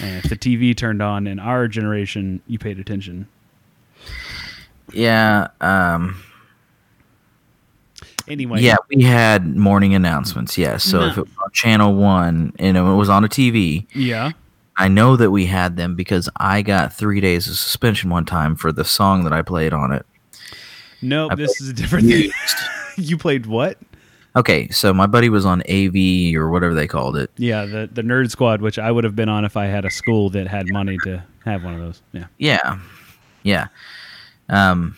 and 0.00 0.24
if 0.24 0.28
the 0.28 0.36
TV 0.36 0.76
turned 0.76 1.00
on 1.00 1.26
in 1.28 1.38
our 1.38 1.68
generation, 1.68 2.40
you 2.48 2.58
paid 2.58 2.78
attention. 2.80 3.28
Yeah. 4.92 5.48
Um. 5.60 6.22
Anyway, 8.28 8.60
Yeah, 8.60 8.76
we 8.94 9.02
had 9.02 9.56
morning 9.56 9.94
announcements. 9.94 10.56
Yes. 10.56 10.84
So 10.84 11.00
No. 11.00 11.06
if 11.06 11.18
it 11.18 11.20
was 11.22 11.36
on 11.44 11.50
Channel 11.52 11.94
One 11.94 12.52
and 12.58 12.76
it 12.76 12.80
was 12.82 13.08
on 13.08 13.24
a 13.24 13.28
TV, 13.28 13.86
yeah. 13.94 14.30
I 14.76 14.88
know 14.88 15.16
that 15.16 15.30
we 15.30 15.46
had 15.46 15.76
them 15.76 15.94
because 15.94 16.28
I 16.36 16.62
got 16.62 16.92
three 16.92 17.20
days 17.20 17.46
of 17.48 17.56
suspension 17.56 18.10
one 18.10 18.24
time 18.24 18.56
for 18.56 18.72
the 18.72 18.84
song 18.84 19.24
that 19.24 19.32
I 19.32 19.42
played 19.42 19.72
on 19.72 19.92
it. 19.92 20.06
No, 21.02 21.28
I 21.30 21.34
this 21.34 21.60
is 21.60 21.68
a 21.68 21.72
different 21.72 22.08
thing. 22.08 22.30
you 22.96 23.18
played 23.18 23.46
what? 23.46 23.78
Okay, 24.34 24.68
so 24.68 24.94
my 24.94 25.06
buddy 25.06 25.28
was 25.28 25.44
on 25.44 25.62
AV 25.68 26.34
or 26.34 26.48
whatever 26.48 26.74
they 26.74 26.86
called 26.86 27.16
it. 27.16 27.30
Yeah, 27.36 27.66
the 27.66 27.88
the 27.92 28.02
Nerd 28.02 28.30
Squad, 28.30 28.62
which 28.62 28.78
I 28.78 28.90
would 28.90 29.04
have 29.04 29.14
been 29.14 29.28
on 29.28 29.44
if 29.44 29.56
I 29.56 29.66
had 29.66 29.84
a 29.84 29.90
school 29.90 30.30
that 30.30 30.46
had 30.46 30.70
money 30.70 30.96
to 31.04 31.22
have 31.44 31.64
one 31.64 31.74
of 31.74 31.80
those. 31.80 32.02
Yeah. 32.12 32.26
Yeah, 32.38 32.78
yeah. 33.42 33.66
Um. 34.48 34.96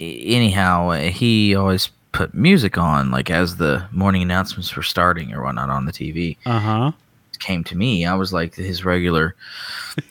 Anyhow, 0.00 0.88
uh, 0.90 1.00
he 1.10 1.54
always 1.54 1.90
put 2.12 2.34
music 2.34 2.78
on, 2.78 3.10
like 3.10 3.30
as 3.30 3.56
the 3.56 3.86
morning 3.92 4.22
announcements 4.22 4.74
were 4.74 4.82
starting 4.82 5.32
or 5.32 5.44
whatnot 5.44 5.68
on 5.68 5.84
the 5.84 5.92
TV. 5.92 6.36
Uh 6.46 6.58
huh. 6.58 6.92
Came 7.40 7.64
to 7.64 7.76
me, 7.76 8.06
I 8.06 8.14
was 8.14 8.32
like 8.32 8.54
his 8.54 8.84
regular 8.84 9.34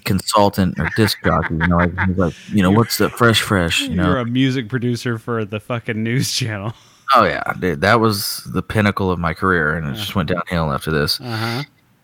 consultant 0.04 0.80
or 0.80 0.90
disc 0.96 1.18
jockey. 1.24 1.56
You 1.56 1.68
know, 1.68 1.78
like, 1.78 1.94
like, 2.18 2.34
you 2.50 2.62
know, 2.62 2.72
what's 2.72 2.98
the 2.98 3.10
fresh, 3.10 3.42
fresh? 3.42 3.82
You 3.82 3.96
know, 3.96 4.06
You're 4.06 4.18
a 4.18 4.26
music 4.26 4.68
producer 4.68 5.18
for 5.18 5.46
the 5.46 5.60
fucking 5.60 6.04
news 6.04 6.32
channel. 6.32 6.74
oh 7.16 7.26
yeah, 7.26 7.44
dude, 7.60 7.82
that 7.82 8.00
was 8.00 8.44
the 8.52 8.62
pinnacle 8.62 9.10
of 9.12 9.20
my 9.20 9.34
career, 9.34 9.76
and 9.76 9.88
it 9.88 9.94
just 9.94 10.16
went 10.16 10.30
downhill 10.30 10.74
after 10.74 10.92
this. 10.92 11.20
Uh 11.22 11.64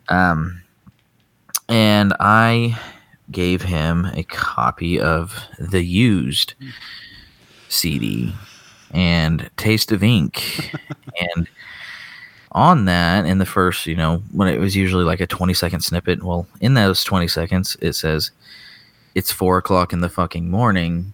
huh. 0.10 0.16
Um, 0.16 0.62
and 1.68 2.14
I 2.20 2.80
gave 3.32 3.64
him 3.64 4.06
a 4.14 4.24
copy 4.24 5.00
of 5.00 5.36
the 5.60 5.84
used 5.84 6.54
CD 7.70 8.34
and 8.92 9.50
Taste 9.58 9.92
of 9.92 10.04
Ink. 10.04 10.72
and 11.36 11.48
on 12.56 12.86
that, 12.86 13.26
in 13.26 13.38
the 13.38 13.46
first, 13.46 13.86
you 13.86 13.96
know, 13.96 14.24
when 14.32 14.48
it 14.48 14.60
was 14.60 14.76
usually 14.76 15.04
like 15.04 15.20
a 15.20 15.28
20 15.28 15.54
second 15.54 15.82
snippet, 15.82 16.24
well, 16.24 16.48
in 16.62 16.74
those 16.74 17.04
20 17.04 17.28
seconds, 17.28 17.76
it 17.82 17.94
says, 17.94 18.32
It's 19.14 19.32
four 19.32 19.58
o'clock 19.58 19.92
in 19.92 20.00
the 20.00 20.10
fucking 20.10 20.50
morning. 20.50 21.12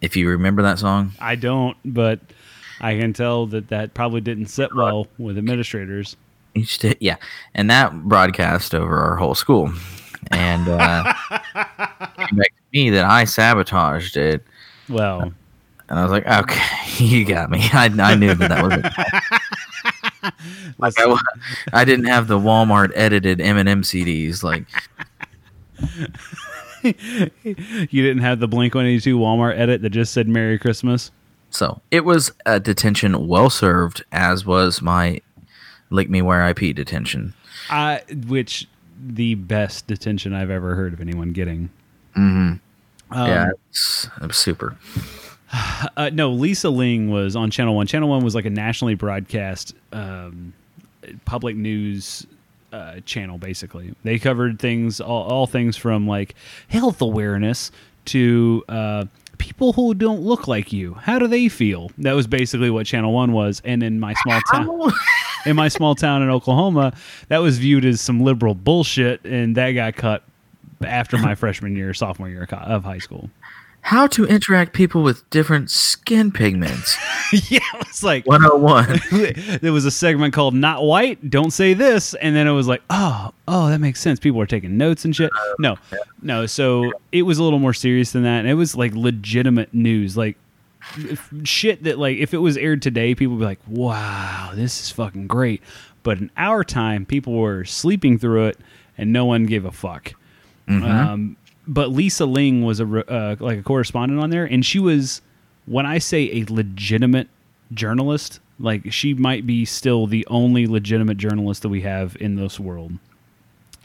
If 0.00 0.16
you 0.16 0.28
remember 0.28 0.60
that 0.62 0.80
song, 0.80 1.12
I 1.20 1.36
don't, 1.36 1.76
but 1.84 2.18
I 2.80 2.98
can 2.98 3.12
tell 3.12 3.46
that 3.46 3.68
that 3.68 3.94
probably 3.94 4.20
didn't 4.20 4.46
sit 4.46 4.74
well 4.74 5.06
with 5.18 5.38
administrators. 5.38 6.16
each 6.54 6.78
day, 6.78 6.96
yeah, 7.00 7.16
and 7.54 7.70
that 7.70 7.94
broadcast 8.02 8.74
over 8.74 8.98
our 8.98 9.16
whole 9.16 9.34
school, 9.36 9.72
and 10.32 10.68
uh, 10.68 11.14
me 12.72 12.90
that 12.90 13.04
I 13.04 13.24
sabotaged 13.24 14.16
it, 14.16 14.42
Well, 14.90 15.32
and 15.88 15.98
I 15.98 16.02
was 16.02 16.10
like, 16.12 16.26
okay, 16.26 16.62
you 17.04 17.24
got 17.24 17.50
me. 17.50 17.60
I, 17.72 17.86
I 17.86 18.14
knew 18.16 18.34
that 18.34 18.48
that 18.48 18.62
was 18.64 18.72
it. 18.74 19.40
like 20.78 20.94
I, 20.98 21.16
I 21.72 21.84
didn't 21.84 22.06
have 22.06 22.28
the 22.28 22.38
Walmart 22.38 22.92
edited 22.94 23.38
Eminem 23.38 23.80
CDs. 23.82 24.42
Like, 24.42 24.64
you 26.82 28.02
didn't 28.02 28.22
have 28.22 28.40
the 28.40 28.48
Blink 28.48 28.74
182 28.74 29.18
Walmart 29.18 29.58
edit 29.58 29.82
that 29.82 29.90
just 29.90 30.12
said 30.12 30.28
Merry 30.28 30.58
Christmas. 30.58 31.10
so 31.50 31.80
it 31.90 32.04
was 32.04 32.32
a 32.46 32.60
detention 32.60 33.26
well 33.26 33.50
served, 33.50 34.04
as 34.12 34.44
was 34.44 34.82
my 34.82 35.20
lick 35.90 36.10
me 36.10 36.22
where 36.22 36.42
I 36.42 36.52
pee 36.52 36.72
detention. 36.72 37.34
I, 37.70 38.02
which 38.26 38.68
the 39.06 39.34
best 39.34 39.86
detention 39.86 40.34
I've 40.34 40.50
ever 40.50 40.74
heard 40.74 40.92
of 40.92 41.00
anyone 41.00 41.32
getting. 41.32 41.70
Mm-hmm. 42.16 42.54
Um, 43.16 43.28
yeah, 43.28 43.50
it's, 43.70 44.08
it 44.20 44.26
was 44.26 44.36
super. 44.36 44.76
Uh, 45.96 46.10
no, 46.12 46.32
Lisa 46.32 46.70
Ling 46.70 47.08
was 47.10 47.36
on 47.36 47.50
Channel 47.52 47.76
One. 47.76 47.86
Channel 47.86 48.08
One 48.08 48.24
was 48.24 48.34
like 48.34 48.46
a 48.46 48.50
nationally 48.50 48.96
broadcast 48.96 49.74
um, 49.92 50.52
public 51.24 51.54
news 51.54 52.26
uh, 52.72 52.98
channel. 53.04 53.38
Basically, 53.38 53.94
they 54.02 54.18
covered 54.18 54.58
things, 54.58 55.00
all, 55.00 55.22
all 55.22 55.46
things 55.46 55.76
from 55.76 56.08
like 56.08 56.34
health 56.68 57.00
awareness 57.00 57.70
to 58.06 58.64
uh, 58.68 59.04
people 59.38 59.72
who 59.74 59.94
don't 59.94 60.20
look 60.20 60.48
like 60.48 60.72
you. 60.72 60.94
How 60.94 61.18
do 61.18 61.28
they 61.28 61.48
feel? 61.48 61.92
That 61.98 62.14
was 62.14 62.26
basically 62.26 62.70
what 62.70 62.86
Channel 62.86 63.12
One 63.12 63.32
was. 63.32 63.62
And 63.64 63.82
in 63.82 64.00
my 64.00 64.14
small 64.14 64.40
town, 64.50 64.92
in 65.46 65.54
my 65.54 65.68
small 65.68 65.94
town 65.94 66.22
in 66.22 66.30
Oklahoma, 66.30 66.92
that 67.28 67.38
was 67.38 67.58
viewed 67.58 67.84
as 67.84 68.00
some 68.00 68.20
liberal 68.20 68.54
bullshit, 68.54 69.24
and 69.24 69.56
that 69.56 69.70
got 69.72 69.94
cut 69.94 70.24
after 70.84 71.18
my 71.18 71.34
freshman 71.36 71.76
year, 71.76 71.94
sophomore 71.94 72.28
year 72.28 72.42
of 72.42 72.52
of 72.52 72.84
high 72.84 72.98
school. 72.98 73.30
How 73.84 74.06
to 74.06 74.24
interact 74.24 74.72
people 74.72 75.02
with 75.02 75.28
different 75.28 75.70
skin 75.70 76.32
pigments. 76.32 76.96
yeah, 77.50 77.58
it's 77.80 78.02
like 78.02 78.26
101. 78.26 79.58
there 79.60 79.74
was 79.74 79.84
a 79.84 79.90
segment 79.90 80.32
called 80.32 80.54
"Not 80.54 80.82
White." 80.82 81.28
Don't 81.28 81.50
say 81.50 81.74
this, 81.74 82.14
and 82.14 82.34
then 82.34 82.46
it 82.46 82.52
was 82.52 82.66
like, 82.66 82.80
oh, 82.88 83.34
oh, 83.46 83.68
that 83.68 83.80
makes 83.80 84.00
sense. 84.00 84.18
People 84.18 84.38
were 84.38 84.46
taking 84.46 84.78
notes 84.78 85.04
and 85.04 85.14
shit. 85.14 85.30
No, 85.58 85.76
no. 86.22 86.46
So 86.46 86.92
it 87.12 87.22
was 87.22 87.36
a 87.36 87.42
little 87.42 87.58
more 87.58 87.74
serious 87.74 88.12
than 88.12 88.22
that, 88.22 88.38
and 88.38 88.48
it 88.48 88.54
was 88.54 88.74
like 88.74 88.94
legitimate 88.94 89.74
news, 89.74 90.16
like 90.16 90.38
shit 91.42 91.84
that 91.84 91.98
like 91.98 92.16
if 92.16 92.32
it 92.32 92.38
was 92.38 92.56
aired 92.56 92.80
today, 92.80 93.14
people 93.14 93.34
would 93.34 93.40
be 93.40 93.44
like, 93.44 93.60
wow, 93.66 94.52
this 94.54 94.80
is 94.80 94.90
fucking 94.90 95.26
great. 95.26 95.62
But 96.02 96.16
in 96.16 96.30
our 96.38 96.64
time, 96.64 97.04
people 97.04 97.34
were 97.34 97.66
sleeping 97.66 98.18
through 98.18 98.46
it, 98.46 98.58
and 98.96 99.12
no 99.12 99.26
one 99.26 99.44
gave 99.44 99.66
a 99.66 99.72
fuck. 99.72 100.14
Um, 100.66 101.36
but 101.66 101.90
Lisa 101.90 102.26
Ling 102.26 102.64
was 102.64 102.80
a 102.80 102.84
uh, 103.12 103.36
like 103.40 103.58
a 103.58 103.62
correspondent 103.62 104.20
on 104.20 104.30
there, 104.30 104.44
and 104.44 104.64
she 104.64 104.78
was 104.78 105.22
when 105.66 105.86
I 105.86 105.98
say 105.98 106.30
a 106.40 106.44
legitimate 106.48 107.28
journalist, 107.72 108.40
Like 108.58 108.92
she 108.92 109.14
might 109.14 109.46
be 109.46 109.64
still 109.64 110.06
the 110.06 110.26
only 110.28 110.66
legitimate 110.66 111.16
journalist 111.16 111.62
that 111.62 111.70
we 111.70 111.80
have 111.82 112.16
in 112.20 112.36
this 112.36 112.60
world. 112.60 112.92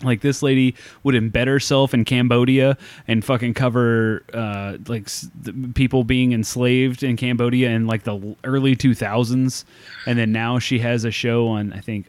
Like 0.01 0.21
this 0.21 0.41
lady 0.41 0.75
would 1.03 1.15
embed 1.15 1.47
herself 1.47 1.93
in 1.93 2.05
Cambodia 2.05 2.77
and 3.07 3.23
fucking 3.23 3.53
cover 3.53 4.23
uh, 4.33 4.77
like 4.87 5.03
s- 5.03 5.27
people 5.73 6.03
being 6.05 6.31
enslaved 6.31 7.03
in 7.03 7.17
Cambodia 7.17 7.69
in 7.71 7.85
like 7.85 8.03
the 8.03 8.35
early 8.45 8.75
2000s, 8.77 9.65
and 10.05 10.17
then 10.19 10.31
now 10.31 10.57
she 10.59 10.79
has 10.79 11.03
a 11.03 11.11
show 11.11 11.47
on 11.47 11.73
I 11.73 11.79
think 11.81 12.05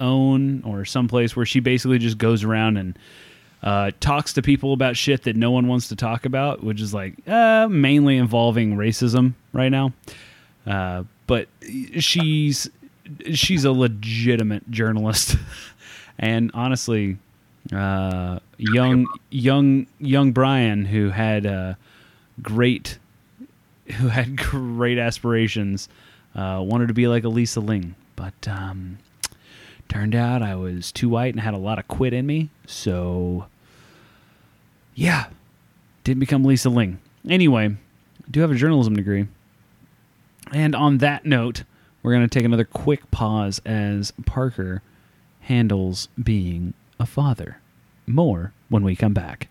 OWN 0.00 0.62
or 0.64 0.84
someplace 0.84 1.34
where 1.34 1.46
she 1.46 1.58
basically 1.60 1.98
just 1.98 2.18
goes 2.18 2.44
around 2.44 2.76
and 2.76 2.96
uh, 3.62 3.92
talks 4.00 4.32
to 4.32 4.42
people 4.42 4.72
about 4.72 4.96
shit 4.96 5.22
that 5.22 5.36
no 5.36 5.50
one 5.50 5.68
wants 5.68 5.88
to 5.88 5.96
talk 5.96 6.24
about, 6.24 6.64
which 6.64 6.80
is 6.80 6.92
like 6.92 7.14
uh, 7.28 7.68
mainly 7.70 8.16
involving 8.16 8.76
racism 8.76 9.34
right 9.52 9.68
now. 9.68 9.92
Uh, 10.66 11.04
but 11.26 11.48
she's 11.98 12.68
she's 13.32 13.64
a 13.64 13.72
legitimate 13.72 14.70
journalist, 14.70 15.36
and 16.18 16.50
honestly, 16.54 17.18
uh, 17.72 18.38
young 18.58 19.06
young 19.30 19.86
young 20.00 20.32
Brian, 20.32 20.84
who 20.84 21.10
had 21.10 21.46
uh, 21.46 21.74
great 22.40 22.98
who 23.96 24.08
had 24.08 24.36
great 24.50 24.98
aspirations, 24.98 25.88
uh, 26.34 26.60
wanted 26.64 26.88
to 26.88 26.94
be 26.94 27.06
like 27.06 27.22
a 27.24 27.28
Lisa 27.28 27.60
Ling, 27.60 27.94
but 28.16 28.48
um, 28.48 28.98
turned 29.88 30.16
out 30.16 30.42
I 30.42 30.56
was 30.56 30.90
too 30.90 31.08
white 31.08 31.34
and 31.34 31.40
had 31.40 31.54
a 31.54 31.58
lot 31.58 31.78
of 31.78 31.86
quit 31.86 32.12
in 32.12 32.26
me, 32.26 32.50
so 32.66 33.46
yeah, 34.94 35.26
didn't 36.04 36.20
become 36.20 36.44
Lisa 36.44 36.70
Ling. 36.70 36.98
Anyway, 37.28 37.68
I 37.68 38.30
do 38.30 38.40
have 38.40 38.50
a 38.50 38.56
journalism 38.56 38.94
degree. 38.96 39.26
And 40.52 40.74
on 40.74 40.98
that 40.98 41.24
note, 41.24 41.64
we're 42.02 42.12
going 42.12 42.28
to 42.28 42.38
take 42.38 42.44
another 42.44 42.64
quick 42.64 43.10
pause 43.10 43.60
as 43.64 44.12
Parker 44.26 44.82
handles 45.40 46.08
being 46.22 46.74
a 46.98 47.06
father. 47.06 47.58
More 48.06 48.52
when 48.68 48.82
we 48.82 48.96
come 48.96 49.14
back. 49.14 49.48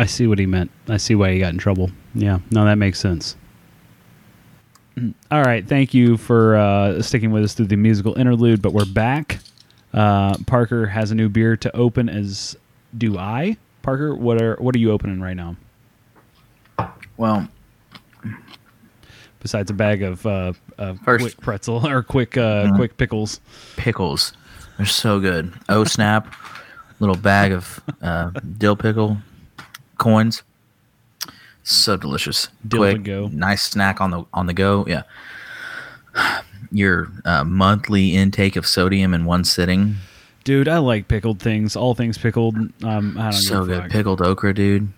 I 0.00 0.06
see 0.06 0.26
what 0.26 0.38
he 0.38 0.46
meant. 0.46 0.70
I 0.88 0.96
see 0.96 1.14
why 1.14 1.32
he 1.34 1.40
got 1.40 1.52
in 1.52 1.58
trouble. 1.58 1.90
Yeah, 2.14 2.38
no, 2.50 2.64
that 2.64 2.76
makes 2.76 2.98
sense. 2.98 3.36
All 5.30 5.42
right, 5.42 5.66
thank 5.66 5.92
you 5.92 6.16
for 6.16 6.56
uh, 6.56 7.02
sticking 7.02 7.32
with 7.32 7.44
us 7.44 7.52
through 7.52 7.66
the 7.66 7.76
musical 7.76 8.18
interlude. 8.18 8.62
But 8.62 8.72
we're 8.72 8.86
back. 8.86 9.40
Uh, 9.92 10.36
Parker 10.46 10.86
has 10.86 11.10
a 11.10 11.14
new 11.14 11.28
beer 11.28 11.54
to 11.58 11.76
open. 11.76 12.08
As 12.08 12.56
do 12.96 13.18
I. 13.18 13.58
Parker, 13.82 14.14
what 14.14 14.40
are 14.40 14.56
what 14.56 14.74
are 14.74 14.78
you 14.78 14.90
opening 14.90 15.20
right 15.20 15.36
now? 15.36 15.56
Well, 17.18 17.46
Besides 19.40 19.70
a 19.70 19.74
bag 19.74 20.02
of 20.02 20.24
uh, 20.24 20.52
First- 21.04 21.22
quick 21.24 21.40
pretzel 21.40 21.86
or 21.90 22.02
quick 22.02 22.38
uh, 22.38 22.74
quick 22.74 22.96
pickles. 22.96 23.40
pickles. 23.76 24.32
They're 24.78 24.86
so 24.86 25.20
good. 25.20 25.52
Oh 25.68 25.84
snap! 25.84 26.34
Little 27.00 27.16
bag 27.16 27.52
of 27.52 27.80
uh, 28.00 28.30
dill 28.56 28.76
pickle 28.76 29.18
coins. 30.00 30.42
So 31.62 31.96
delicious. 31.96 32.48
Dill 32.66 32.80
Quick, 32.80 33.04
go. 33.04 33.28
Nice 33.28 33.62
snack 33.62 34.00
on 34.00 34.10
the 34.10 34.24
on 34.34 34.46
the 34.46 34.52
go. 34.54 34.84
Yeah. 34.88 35.02
Your 36.72 37.08
uh, 37.24 37.44
monthly 37.44 38.14
intake 38.16 38.56
of 38.56 38.66
sodium 38.66 39.12
in 39.14 39.24
one 39.24 39.44
sitting. 39.44 39.96
Dude, 40.44 40.68
I 40.68 40.78
like 40.78 41.08
pickled 41.08 41.40
things. 41.40 41.76
All 41.76 41.94
things 41.94 42.16
pickled. 42.16 42.56
Um, 42.82 43.16
I 43.18 43.30
don't 43.30 43.32
So 43.32 43.64
good. 43.66 43.82
fuck. 43.82 43.90
Pickled 43.90 44.22
okra, 44.22 44.54
dude. 44.54 44.88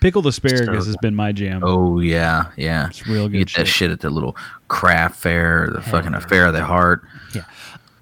Pickled 0.00 0.26
asparagus 0.26 0.84
So 0.84 0.86
has 0.90 0.96
been 1.00 1.14
my 1.14 1.32
jam. 1.32 1.62
Oh 1.64 2.00
yeah, 2.00 2.46
yeah. 2.56 2.88
It's 2.88 3.06
real 3.06 3.22
You 3.24 3.28
good 3.30 3.38
get 3.48 3.56
that 3.56 3.66
shit. 3.66 3.68
shit 3.68 3.90
at 3.90 4.00
the 4.00 4.10
little 4.10 4.36
craft 4.68 5.16
fair, 5.20 5.70
the 5.72 5.80
fucking 5.80 6.14
affair 6.14 6.46
of 6.46 6.52
the 6.54 6.64
heart. 6.64 7.02
Yeah. 7.34 7.44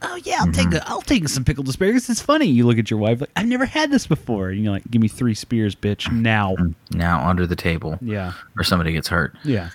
Oh 0.02 0.16
yeah, 0.24 0.38
I'll 0.40 0.52
take 0.52 0.72
a, 0.72 0.88
I'll 0.88 1.02
take 1.02 1.28
some 1.28 1.44
pickled 1.44 1.68
asparagus. 1.68 2.08
It's 2.08 2.22
funny. 2.22 2.46
You 2.46 2.66
look 2.66 2.78
at 2.78 2.90
your 2.90 2.98
wife 3.00 3.20
like 3.20 3.30
I've 3.36 3.46
never 3.46 3.66
had 3.66 3.90
this 3.90 4.06
before. 4.06 4.48
And 4.50 4.62
you're 4.64 4.72
like, 4.72 4.90
give 4.90 5.02
me 5.02 5.08
three 5.08 5.34
spears, 5.34 5.74
bitch, 5.74 6.10
now. 6.12 6.56
Now 6.90 7.28
under 7.28 7.46
the 7.46 7.56
table, 7.56 7.98
Yeah, 8.00 8.32
or 8.56 8.64
somebody 8.64 8.92
gets 8.92 9.08
hurt. 9.08 9.36
yeah. 9.44 9.70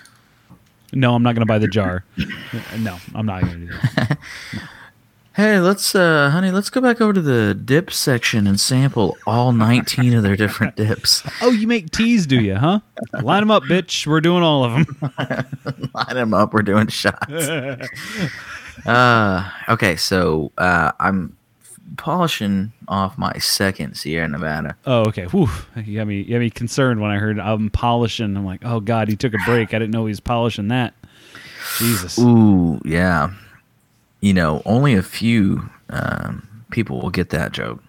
No, 0.92 1.14
I'm 1.14 1.22
not 1.22 1.34
gonna 1.34 1.46
buy 1.46 1.58
the 1.58 1.68
jar. 1.68 2.04
no, 2.78 2.96
I'm 3.14 3.26
not 3.26 3.42
gonna 3.42 3.56
do 3.58 3.66
that. 3.96 4.18
Hey, 5.34 5.58
let's, 5.60 5.94
uh, 5.94 6.30
honey, 6.30 6.50
let's 6.50 6.70
go 6.70 6.80
back 6.80 6.98
over 7.02 7.12
to 7.12 7.20
the 7.20 7.52
dip 7.52 7.92
section 7.92 8.46
and 8.46 8.58
sample 8.58 9.18
all 9.26 9.52
19 9.52 10.14
of 10.14 10.22
their 10.22 10.34
different 10.34 10.76
dips. 10.78 11.22
Oh, 11.42 11.50
you 11.50 11.66
make 11.66 11.90
teas, 11.90 12.26
do 12.26 12.40
you? 12.40 12.54
Huh? 12.54 12.80
Line 13.20 13.42
them 13.42 13.50
up, 13.50 13.64
bitch. 13.64 14.06
We're 14.06 14.22
doing 14.22 14.42
all 14.42 14.64
of 14.64 14.72
them. 14.86 15.10
Line 15.94 16.14
them 16.14 16.32
up. 16.32 16.54
We're 16.54 16.62
doing 16.62 16.86
shots. 16.88 17.26
Uh, 18.84 19.50
okay, 19.68 19.96
so 19.96 20.52
uh, 20.58 20.92
I'm 21.00 21.36
polishing 21.96 22.72
off 22.88 23.16
my 23.16 23.32
second 23.38 23.96
Sierra 23.96 24.28
Nevada. 24.28 24.76
Oh, 24.86 25.06
okay. 25.08 25.24
Whew. 25.26 25.48
You 25.76 25.98
got 25.98 26.06
me. 26.06 26.22
You 26.22 26.32
got 26.32 26.40
me 26.40 26.50
concerned 26.50 27.00
when 27.00 27.10
I 27.10 27.16
heard 27.16 27.38
I'm 27.38 27.70
polishing. 27.70 28.36
I'm 28.36 28.44
like, 28.44 28.64
oh 28.64 28.80
god, 28.80 29.08
he 29.08 29.16
took 29.16 29.34
a 29.34 29.38
break. 29.44 29.74
I 29.74 29.78
didn't 29.78 29.92
know 29.92 30.06
he 30.06 30.10
was 30.10 30.20
polishing 30.20 30.68
that. 30.68 30.94
Jesus. 31.78 32.18
Ooh, 32.18 32.80
yeah. 32.84 33.30
You 34.20 34.34
know, 34.34 34.62
only 34.64 34.94
a 34.94 35.02
few 35.02 35.68
um, 35.90 36.64
people 36.70 37.00
will 37.00 37.10
get 37.10 37.30
that 37.30 37.52
joke. 37.52 37.82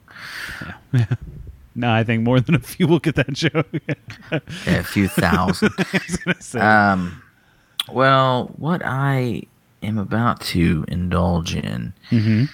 No, 1.79 1.93
I 1.93 2.03
think 2.03 2.23
more 2.23 2.39
than 2.39 2.55
a 2.55 2.59
few 2.59 2.87
will 2.87 2.97
get 2.97 3.13
that 3.17 3.31
joke. 3.33 3.67
A 4.65 4.81
few 4.81 5.07
thousand. 5.07 5.71
I 5.77 6.01
was 6.25 6.37
say. 6.39 6.59
Um, 6.59 7.21
well, 7.87 8.51
what 8.57 8.81
I 8.83 9.43
am 9.83 9.97
about 9.97 10.41
to 10.41 10.85
indulge 10.87 11.55
in, 11.55 11.93
Mhm. 12.09 12.49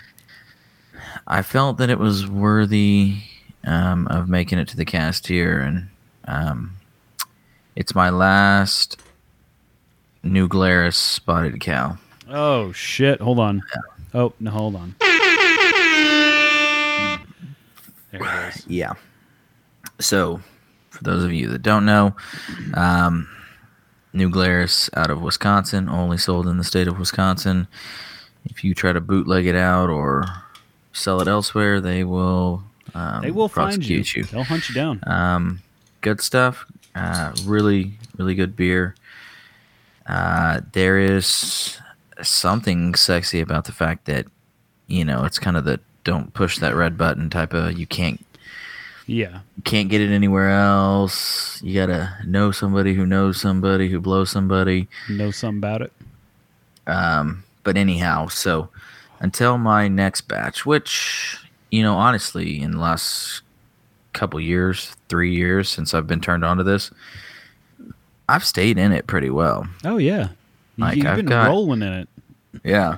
I 1.27 1.41
felt 1.41 1.77
that 1.77 1.89
it 1.89 1.99
was 1.99 2.27
worthy 2.27 3.17
um, 3.65 4.07
of 4.07 4.27
making 4.27 4.59
it 4.59 4.67
to 4.69 4.75
the 4.77 4.85
cast 4.85 5.27
here, 5.27 5.61
and 5.61 5.87
um, 6.25 6.75
it's 7.75 7.95
my 7.95 8.09
last 8.09 9.01
New 10.21 10.47
Glarus 10.47 10.97
spotted 10.97 11.59
cow. 11.61 11.97
Oh 12.29 12.71
shit! 12.73 13.21
Hold 13.21 13.39
on. 13.39 13.61
Oh 14.13 14.33
no, 14.39 14.51
hold 14.51 14.75
on. 14.75 14.95
There 18.11 18.21
it 18.21 18.55
is. 18.55 18.65
Yeah. 18.67 18.93
So, 19.99 20.41
for 20.89 21.03
those 21.03 21.23
of 21.23 21.31
you 21.33 21.47
that 21.49 21.61
don't 21.61 21.85
know, 21.85 22.15
um, 22.73 23.27
New 24.13 24.29
Glarus 24.29 24.89
out 24.95 25.09
of 25.09 25.21
Wisconsin, 25.21 25.89
only 25.89 26.17
sold 26.17 26.47
in 26.47 26.57
the 26.57 26.63
state 26.63 26.87
of 26.87 26.99
Wisconsin. 26.99 27.67
If 28.45 28.63
you 28.63 28.73
try 28.73 28.93
to 28.93 29.01
bootleg 29.01 29.45
it 29.47 29.55
out 29.55 29.89
or 29.89 30.25
sell 30.91 31.21
it 31.21 31.27
elsewhere, 31.27 31.81
they 31.81 32.03
will 32.03 32.63
um, 32.93 33.21
They 33.21 33.31
will 33.31 33.49
find 33.49 33.83
you. 33.83 33.97
prosecute 33.97 34.29
They'll 34.29 34.43
hunt 34.43 34.69
you 34.69 34.75
down. 34.75 34.99
Um, 35.07 35.61
good 36.01 36.21
stuff. 36.21 36.65
Uh, 36.95 37.33
really, 37.45 37.93
really 38.17 38.35
good 38.35 38.55
beer. 38.55 38.95
Uh, 40.05 40.61
there 40.73 40.99
is 40.99 41.79
something 42.21 42.93
sexy 42.95 43.39
about 43.39 43.65
the 43.65 43.71
fact 43.71 44.05
that 44.05 44.25
you 44.87 45.03
know 45.03 45.23
it's 45.23 45.39
kind 45.39 45.57
of 45.57 45.63
the 45.65 45.79
don't 46.03 46.33
push 46.33 46.59
that 46.59 46.75
red 46.75 46.97
button 46.97 47.29
type 47.29 47.53
of 47.53 47.79
you 47.79 47.87
can't 47.87 48.23
Yeah. 49.13 49.39
you 49.57 49.63
can't 49.63 49.89
get 49.89 50.01
it 50.01 50.11
anywhere 50.13 50.49
else. 50.49 51.61
You 51.61 51.79
gotta 51.79 52.17
know 52.25 52.51
somebody 52.51 52.93
who 52.93 53.05
knows 53.05 53.39
somebody 53.39 53.89
who 53.89 53.99
blows 53.99 54.29
somebody. 54.31 54.87
Know 55.09 55.31
something 55.31 55.57
about 55.59 55.81
it. 55.81 55.93
Um, 56.87 57.43
but 57.63 57.77
anyhow, 57.77 58.27
so 58.27 58.69
until 59.19 59.57
my 59.57 59.87
next 59.87 60.21
batch, 60.27 60.65
which 60.65 61.37
you 61.71 61.81
know, 61.81 61.95
honestly, 61.95 62.61
in 62.61 62.71
the 62.71 62.79
last 62.79 63.41
couple 64.13 64.39
years, 64.39 64.95
three 65.09 65.33
years 65.35 65.69
since 65.69 65.93
I've 65.93 66.05
been 66.07 66.21
turned 66.21 66.43
on 66.45 66.57
to 66.57 66.63
this, 66.63 66.91
I've 68.29 68.45
stayed 68.45 68.77
in 68.77 68.91
it 68.91 69.07
pretty 69.07 69.29
well. 69.29 69.67
Oh 69.83 69.97
yeah. 69.97 70.29
Like, 70.77 70.97
You've 70.97 71.05
I've 71.05 71.15
been 71.17 71.25
got- 71.27 71.47
rolling 71.49 71.81
in 71.81 71.93
it. 71.93 72.09
Yeah. 72.63 72.97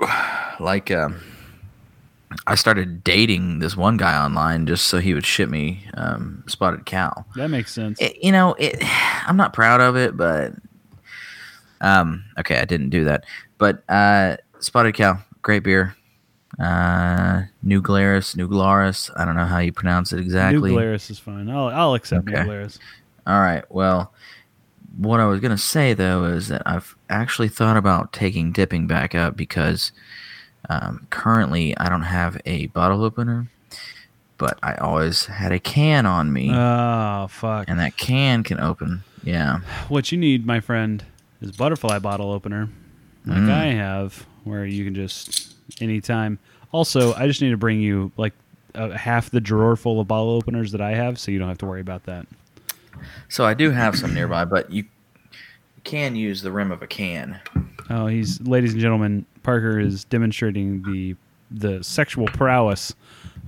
Like, 0.60 0.90
um, 0.90 1.20
I 2.46 2.54
started 2.54 3.02
dating 3.02 3.58
this 3.58 3.76
one 3.76 3.96
guy 3.96 4.16
online 4.22 4.66
just 4.66 4.86
so 4.86 4.98
he 4.98 5.14
would 5.14 5.26
ship 5.26 5.48
me 5.48 5.84
um, 5.94 6.44
spotted 6.46 6.86
cow. 6.86 7.24
That 7.36 7.48
makes 7.50 7.72
sense. 7.72 8.00
it, 8.00 8.22
you 8.22 8.30
know, 8.32 8.54
it. 8.58 8.76
I'm 9.26 9.36
not 9.36 9.52
proud 9.52 9.80
of 9.80 9.96
it, 9.96 10.16
but 10.16 10.52
Um, 11.80 12.24
okay, 12.38 12.58
I 12.60 12.64
didn't 12.64 12.90
do 12.90 13.04
that, 13.04 13.24
but 13.58 13.82
uh, 13.88 14.36
Spotted 14.60 14.94
Cow, 14.94 15.18
great 15.42 15.62
beer. 15.62 15.96
Uh, 16.58 17.42
New 17.62 17.80
Glarus, 17.80 18.36
New 18.36 18.46
Glarus. 18.48 19.10
I 19.16 19.24
don't 19.24 19.34
know 19.36 19.46
how 19.46 19.58
you 19.58 19.72
pronounce 19.72 20.12
it 20.12 20.18
exactly. 20.20 20.70
New 20.70 20.76
Glarus 20.76 21.08
is 21.10 21.18
fine. 21.18 21.48
I'll 21.48 21.68
I'll 21.68 21.94
accept 21.94 22.28
Okay. 22.28 22.40
New 22.40 22.44
Glarus. 22.44 22.78
All 23.26 23.40
right. 23.40 23.64
Well, 23.70 24.12
what 24.98 25.20
I 25.20 25.26
was 25.26 25.40
gonna 25.40 25.56
say 25.56 25.94
though 25.94 26.24
is 26.24 26.48
that 26.48 26.62
I've 26.66 26.94
actually 27.08 27.48
thought 27.48 27.76
about 27.78 28.12
taking 28.12 28.52
dipping 28.52 28.86
back 28.86 29.14
up 29.14 29.36
because 29.36 29.92
um, 30.68 31.06
currently 31.10 31.76
I 31.78 31.88
don't 31.88 32.02
have 32.02 32.40
a 32.44 32.66
bottle 32.66 33.02
opener, 33.04 33.48
but 34.38 34.58
I 34.62 34.74
always 34.76 35.26
had 35.26 35.52
a 35.52 35.58
can 35.58 36.06
on 36.06 36.32
me, 36.32 36.50
Oh 36.52 37.26
fuck! 37.28 37.68
and 37.68 37.78
that 37.80 37.96
can 37.96 38.42
can 38.42 38.60
open. 38.60 39.02
Yeah. 39.24 39.60
What 39.88 40.10
you 40.12 40.18
need, 40.18 40.46
my 40.46 40.60
friend, 40.60 41.04
is 41.40 41.52
butterfly 41.52 41.98
bottle 41.98 42.30
opener, 42.32 42.68
like 43.26 43.38
Mm. 43.38 43.50
I 43.50 43.64
have, 43.74 44.26
where 44.44 44.64
you 44.64 44.84
can 44.84 44.94
just 44.94 45.54
anytime. 45.80 46.38
Also, 46.72 47.12
I 47.14 47.26
just 47.26 47.42
need 47.42 47.50
to 47.50 47.56
bring 47.56 47.80
you 47.80 48.12
like 48.16 48.32
uh, 48.74 48.90
half 48.90 49.30
the 49.30 49.40
drawer 49.40 49.76
full 49.76 50.00
of 50.00 50.06
bottle 50.08 50.30
openers 50.30 50.72
that 50.72 50.80
I 50.80 50.92
have, 50.92 51.18
so 51.18 51.30
you 51.30 51.38
don't 51.38 51.48
have 51.48 51.58
to 51.58 51.66
worry 51.66 51.80
about 51.80 52.04
that. 52.04 52.26
So 53.28 53.44
I 53.44 53.54
do 53.54 53.70
have 53.70 53.96
some 53.96 54.14
nearby, 54.14 54.44
but 54.44 54.70
you 54.70 54.84
can 55.84 56.14
use 56.16 56.42
the 56.42 56.52
rim 56.52 56.70
of 56.70 56.80
a 56.82 56.86
can. 56.86 57.40
Oh, 57.90 58.06
he's, 58.06 58.40
ladies 58.42 58.72
and 58.72 58.80
gentlemen, 58.80 59.26
Parker 59.42 59.78
is 59.80 60.04
demonstrating 60.04 60.82
the 60.82 61.16
the 61.52 61.82
sexual 61.82 62.26
prowess 62.28 62.94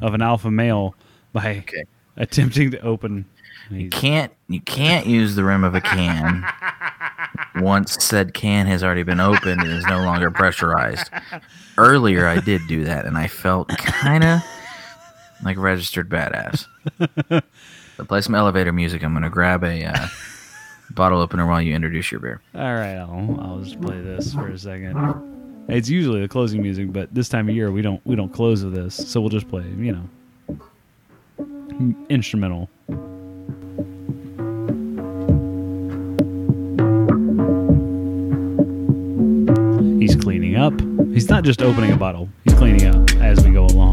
of 0.00 0.12
an 0.12 0.22
alpha 0.22 0.50
male 0.50 0.96
by 1.32 1.58
Okay. 1.58 1.84
attempting 2.16 2.72
to 2.72 2.80
open. 2.80 3.24
He's, 3.70 3.90
Can't 3.90 4.32
you 4.48 4.60
can't 4.60 5.06
use 5.06 5.36
the 5.36 5.44
rim 5.44 5.62
of 5.62 5.74
a 5.76 5.80
can 5.80 6.44
once 7.62 8.02
said 8.04 8.34
can 8.34 8.66
has 8.66 8.82
already 8.82 9.04
been 9.04 9.20
opened 9.20 9.60
and 9.62 9.70
is 9.70 9.86
no 9.86 9.98
longer 10.02 10.30
pressurized. 10.32 11.08
Earlier 11.78 12.26
I 12.26 12.40
did 12.40 12.62
do 12.66 12.82
that 12.84 13.06
and 13.06 13.16
I 13.16 13.28
felt 13.28 13.68
kind 13.68 14.24
of 14.24 14.40
like 15.44 15.56
a 15.56 15.60
registered 15.60 16.08
badass. 16.08 16.66
So 17.98 18.04
play 18.06 18.22
some 18.22 18.34
elevator 18.34 18.72
music. 18.72 19.04
I'm 19.04 19.12
gonna 19.12 19.28
grab 19.28 19.62
a 19.62 19.84
uh, 19.84 20.06
bottle 20.94 21.20
opener 21.20 21.46
while 21.46 21.60
you 21.60 21.74
introduce 21.74 22.10
your 22.10 22.20
beer. 22.20 22.40
All 22.54 22.74
right, 22.74 22.96
I'll 22.96 23.38
I'll 23.40 23.60
just 23.60 23.80
play 23.80 24.00
this 24.00 24.34
for 24.34 24.48
a 24.48 24.58
second. 24.58 24.96
It's 25.68 25.88
usually 25.88 26.20
the 26.20 26.28
closing 26.28 26.62
music, 26.62 26.92
but 26.92 27.12
this 27.14 27.28
time 27.28 27.48
of 27.48 27.54
year 27.54 27.70
we 27.70 27.82
don't 27.82 28.04
we 28.06 28.16
don't 28.16 28.32
close 28.32 28.64
with 28.64 28.74
this, 28.74 28.94
so 28.94 29.20
we'll 29.20 29.30
just 29.30 29.48
play 29.48 29.64
you 29.78 29.92
know 29.92 30.08
instrumental. 32.08 32.68
He's 40.00 40.16
cleaning 40.16 40.56
up. 40.56 40.72
He's 41.12 41.28
not 41.28 41.44
just 41.44 41.62
opening 41.62 41.92
a 41.92 41.96
bottle. 41.96 42.28
He's 42.44 42.54
cleaning 42.54 42.86
up 42.86 43.10
as 43.22 43.44
we 43.44 43.52
go 43.52 43.66
along. 43.66 43.91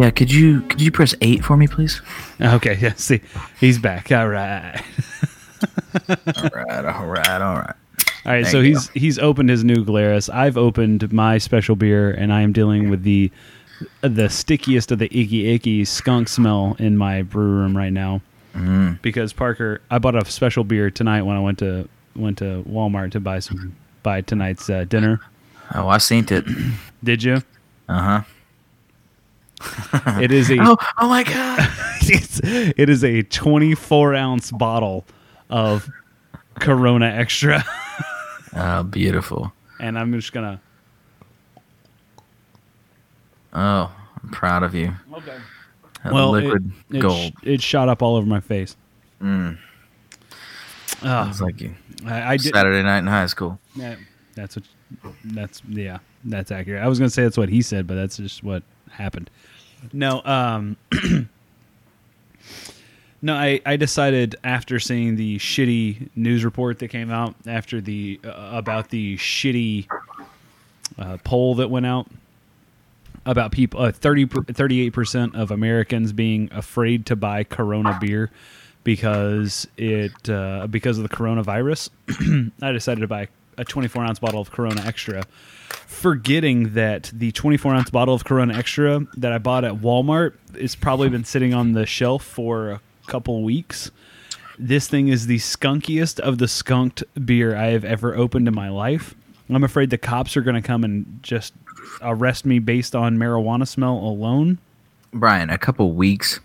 Yeah, 0.00 0.10
could 0.10 0.32
you 0.32 0.62
could 0.62 0.80
you 0.80 0.90
press 0.90 1.14
eight 1.20 1.44
for 1.44 1.58
me, 1.58 1.66
please? 1.66 2.00
Okay, 2.40 2.78
yeah. 2.80 2.94
See, 2.94 3.20
he's 3.58 3.78
back. 3.78 4.10
All 4.10 4.28
right. 4.28 4.82
all 6.08 6.50
right, 6.54 6.84
all 6.86 7.06
right, 7.06 7.42
all 7.42 7.56
right. 7.56 7.74
All 8.24 8.32
right, 8.32 8.44
Thank 8.44 8.46
so 8.46 8.60
you. 8.60 8.70
he's 8.74 8.88
he's 8.90 9.18
opened 9.18 9.50
his 9.50 9.62
New 9.62 9.84
Glarus. 9.84 10.30
I've 10.30 10.56
opened 10.56 11.12
my 11.12 11.36
special 11.36 11.76
beer, 11.76 12.10
and 12.10 12.32
I 12.32 12.40
am 12.40 12.52
dealing 12.52 12.88
with 12.88 13.02
the 13.02 13.30
the 14.00 14.30
stickiest 14.30 14.90
of 14.90 15.00
the 15.00 15.06
icky 15.06 15.52
icky 15.52 15.84
skunk 15.84 16.28
smell 16.28 16.76
in 16.78 16.96
my 16.96 17.20
brew 17.20 17.50
room 17.50 17.76
right 17.76 17.92
now. 17.92 18.22
Mm. 18.54 19.02
Because 19.02 19.34
Parker, 19.34 19.82
I 19.90 19.98
bought 19.98 20.16
a 20.16 20.24
special 20.30 20.64
beer 20.64 20.90
tonight 20.90 21.22
when 21.22 21.36
I 21.36 21.40
went 21.40 21.58
to 21.58 21.88
went 22.16 22.38
to 22.38 22.64
Walmart 22.66 23.12
to 23.12 23.20
buy 23.20 23.38
some 23.40 23.76
buy 24.02 24.22
tonight's 24.22 24.70
uh, 24.70 24.84
dinner. 24.84 25.20
Oh, 25.74 25.88
I 25.88 25.98
seen 25.98 26.26
it. 26.30 26.46
Did 27.04 27.22
you? 27.22 27.42
Uh 27.88 28.00
huh. 28.00 28.22
It 30.22 30.32
is 30.32 30.50
a 30.50 30.56
Oh, 30.60 30.76
oh 30.98 31.08
my 31.08 31.22
god. 31.24 31.68
it's, 32.02 32.40
it 32.42 32.88
is 32.88 33.04
a 33.04 33.22
24 33.22 34.14
ounce 34.14 34.50
bottle 34.50 35.04
of 35.50 35.88
Corona 36.58 37.06
Extra, 37.06 37.64
Oh, 38.54 38.82
beautiful. 38.90 39.52
and 39.78 39.98
I'm 39.98 40.12
just 40.12 40.32
gonna. 40.32 40.60
Oh, 43.52 43.92
I'm 44.22 44.30
proud 44.30 44.62
of 44.62 44.74
you. 44.74 44.94
Okay. 45.12 45.36
That 46.04 46.12
Well, 46.12 46.34
it- 46.36 46.44
liquid 46.44 46.72
it, 46.90 46.98
gold. 47.00 47.16
sh- 47.16 47.30
it 47.42 47.62
shot 47.62 47.88
up 47.88 48.02
all 48.02 48.16
over 48.16 48.26
my 48.26 48.40
face. 48.40 48.76
Mm. 49.20 49.58
Ah, 51.02 51.28
It's 51.28 51.40
like 51.40 51.60
you 51.60 51.74
I, 52.06 52.32
I 52.32 52.36
did. 52.36 52.54
Saturday 52.54 52.82
night 52.82 52.98
in 52.98 53.06
high 53.06 53.26
school. 53.26 53.58
Yeah, 53.74 53.96
that's 54.34 54.56
what. 54.56 54.64
That's 55.24 55.62
yeah. 55.68 55.98
That's 56.24 56.50
accurate. 56.50 56.82
I 56.82 56.88
was 56.88 56.98
gonna 56.98 57.10
say 57.10 57.22
that's 57.22 57.36
what 57.38 57.48
he 57.48 57.62
said, 57.62 57.86
but 57.86 57.94
that's 57.94 58.16
just 58.18 58.42
what 58.42 58.62
happened. 58.90 59.30
No, 59.92 60.22
um, 60.24 60.76
no. 63.22 63.34
I 63.34 63.60
I 63.64 63.76
decided 63.76 64.36
after 64.44 64.78
seeing 64.78 65.16
the 65.16 65.38
shitty 65.38 66.10
news 66.14 66.44
report 66.44 66.78
that 66.80 66.88
came 66.88 67.10
out 67.10 67.34
after 67.46 67.80
the 67.80 68.20
uh, 68.24 68.50
about 68.52 68.90
the 68.90 69.16
shitty 69.16 69.86
uh, 70.98 71.18
poll 71.24 71.54
that 71.56 71.70
went 71.70 71.86
out 71.86 72.08
about 73.26 73.52
people 73.52 73.82
uh, 73.82 73.92
30 73.92 74.26
38 74.52 74.90
percent 74.90 75.36
of 75.36 75.50
Americans 75.50 76.12
being 76.12 76.48
afraid 76.52 77.06
to 77.06 77.16
buy 77.16 77.44
Corona 77.44 77.98
beer 78.00 78.30
because 78.84 79.66
it 79.76 80.28
uh, 80.28 80.66
because 80.66 80.98
of 80.98 81.08
the 81.08 81.14
coronavirus. 81.14 81.90
I 82.62 82.72
decided 82.72 83.00
to 83.00 83.08
buy 83.08 83.28
a 83.60 83.64
24 83.64 84.02
ounce 84.02 84.18
bottle 84.18 84.40
of 84.40 84.50
Corona 84.50 84.82
Extra, 84.84 85.22
forgetting 85.86 86.72
that 86.72 87.10
the 87.12 87.30
24 87.32 87.74
ounce 87.74 87.90
bottle 87.90 88.14
of 88.14 88.24
Corona 88.24 88.56
Extra 88.56 89.06
that 89.18 89.32
I 89.32 89.38
bought 89.38 89.64
at 89.64 89.74
Walmart 89.74 90.32
is 90.54 90.74
probably 90.74 91.10
been 91.10 91.24
sitting 91.24 91.52
on 91.52 91.74
the 91.74 91.84
shelf 91.84 92.24
for 92.24 92.70
a 92.70 92.80
couple 93.06 93.42
weeks. 93.42 93.90
This 94.58 94.88
thing 94.88 95.08
is 95.08 95.26
the 95.26 95.38
skunkiest 95.38 96.18
of 96.20 96.38
the 96.38 96.48
skunked 96.48 97.04
beer 97.24 97.54
I 97.54 97.66
have 97.66 97.84
ever 97.84 98.16
opened 98.16 98.48
in 98.48 98.54
my 98.54 98.70
life. 98.70 99.14
I'm 99.50 99.64
afraid 99.64 99.90
the 99.90 99.98
cops 99.98 100.36
are 100.36 100.42
going 100.42 100.60
to 100.60 100.66
come 100.66 100.84
and 100.84 101.20
just 101.22 101.52
arrest 102.00 102.46
me 102.46 102.60
based 102.60 102.94
on 102.94 103.18
marijuana 103.18 103.66
smell 103.66 103.94
alone. 103.94 104.58
Brian, 105.12 105.50
a 105.50 105.58
couple 105.58 105.92
weeks. 105.92 106.40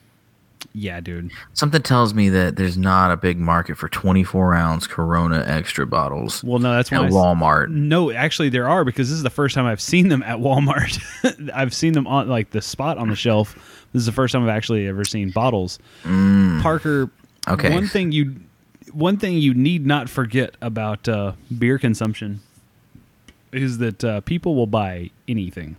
Yeah, 0.78 1.00
dude. 1.00 1.32
Something 1.54 1.82
tells 1.82 2.14
me 2.14 2.28
that 2.30 2.58
there's 2.58 2.78
not 2.78 3.10
a 3.10 3.16
big 3.16 3.38
market 3.40 3.78
for 3.78 3.88
24 3.88 4.54
ounce 4.56 4.88
Corona 4.88 5.42
extra 5.48 5.86
bottles 5.88 6.44
Well, 6.44 6.60
no, 6.60 6.74
that's 6.74 6.92
at 6.92 7.00
why. 7.00 7.06
I 7.06 7.08
s- 7.08 7.14
Walmart. 7.14 7.70
No, 7.70 8.12
actually, 8.12 8.50
there 8.50 8.68
are 8.68 8.84
because 8.84 9.08
this 9.08 9.16
is 9.16 9.24
the 9.24 9.30
first 9.30 9.56
time 9.56 9.66
I've 9.66 9.80
seen 9.80 10.10
them 10.10 10.22
at 10.24 10.40
Walmart. 10.40 11.00
I've 11.56 11.74
seen 11.74 11.94
them 11.94 12.08
on 12.08 12.28
like 12.28 12.52
the 12.52 12.62
spot 12.62 12.98
on 12.98 13.08
the 13.08 13.16
shelf. 13.16 13.54
This 13.94 14.02
is 14.02 14.06
the 14.06 14.12
first 14.12 14.34
time 14.34 14.44
I've 14.44 14.50
actually 14.50 14.86
ever 14.88 15.06
seen 15.06 15.30
bottles. 15.32 15.80
Parker, 16.04 17.08
Mm. 17.08 17.12
Okay. 17.48 17.74
One 17.74 17.88
thing 17.88 18.12
you, 18.12 18.36
one 18.92 19.16
thing 19.18 19.38
you 19.38 19.54
need 19.54 19.86
not 19.86 20.10
forget 20.10 20.56
about 20.62 21.08
uh, 21.08 21.34
beer 21.58 21.78
consumption 21.78 22.42
is 23.52 23.78
that 23.78 24.04
uh, 24.04 24.20
people 24.22 24.56
will 24.56 24.68
buy 24.68 25.12
anything. 25.28 25.76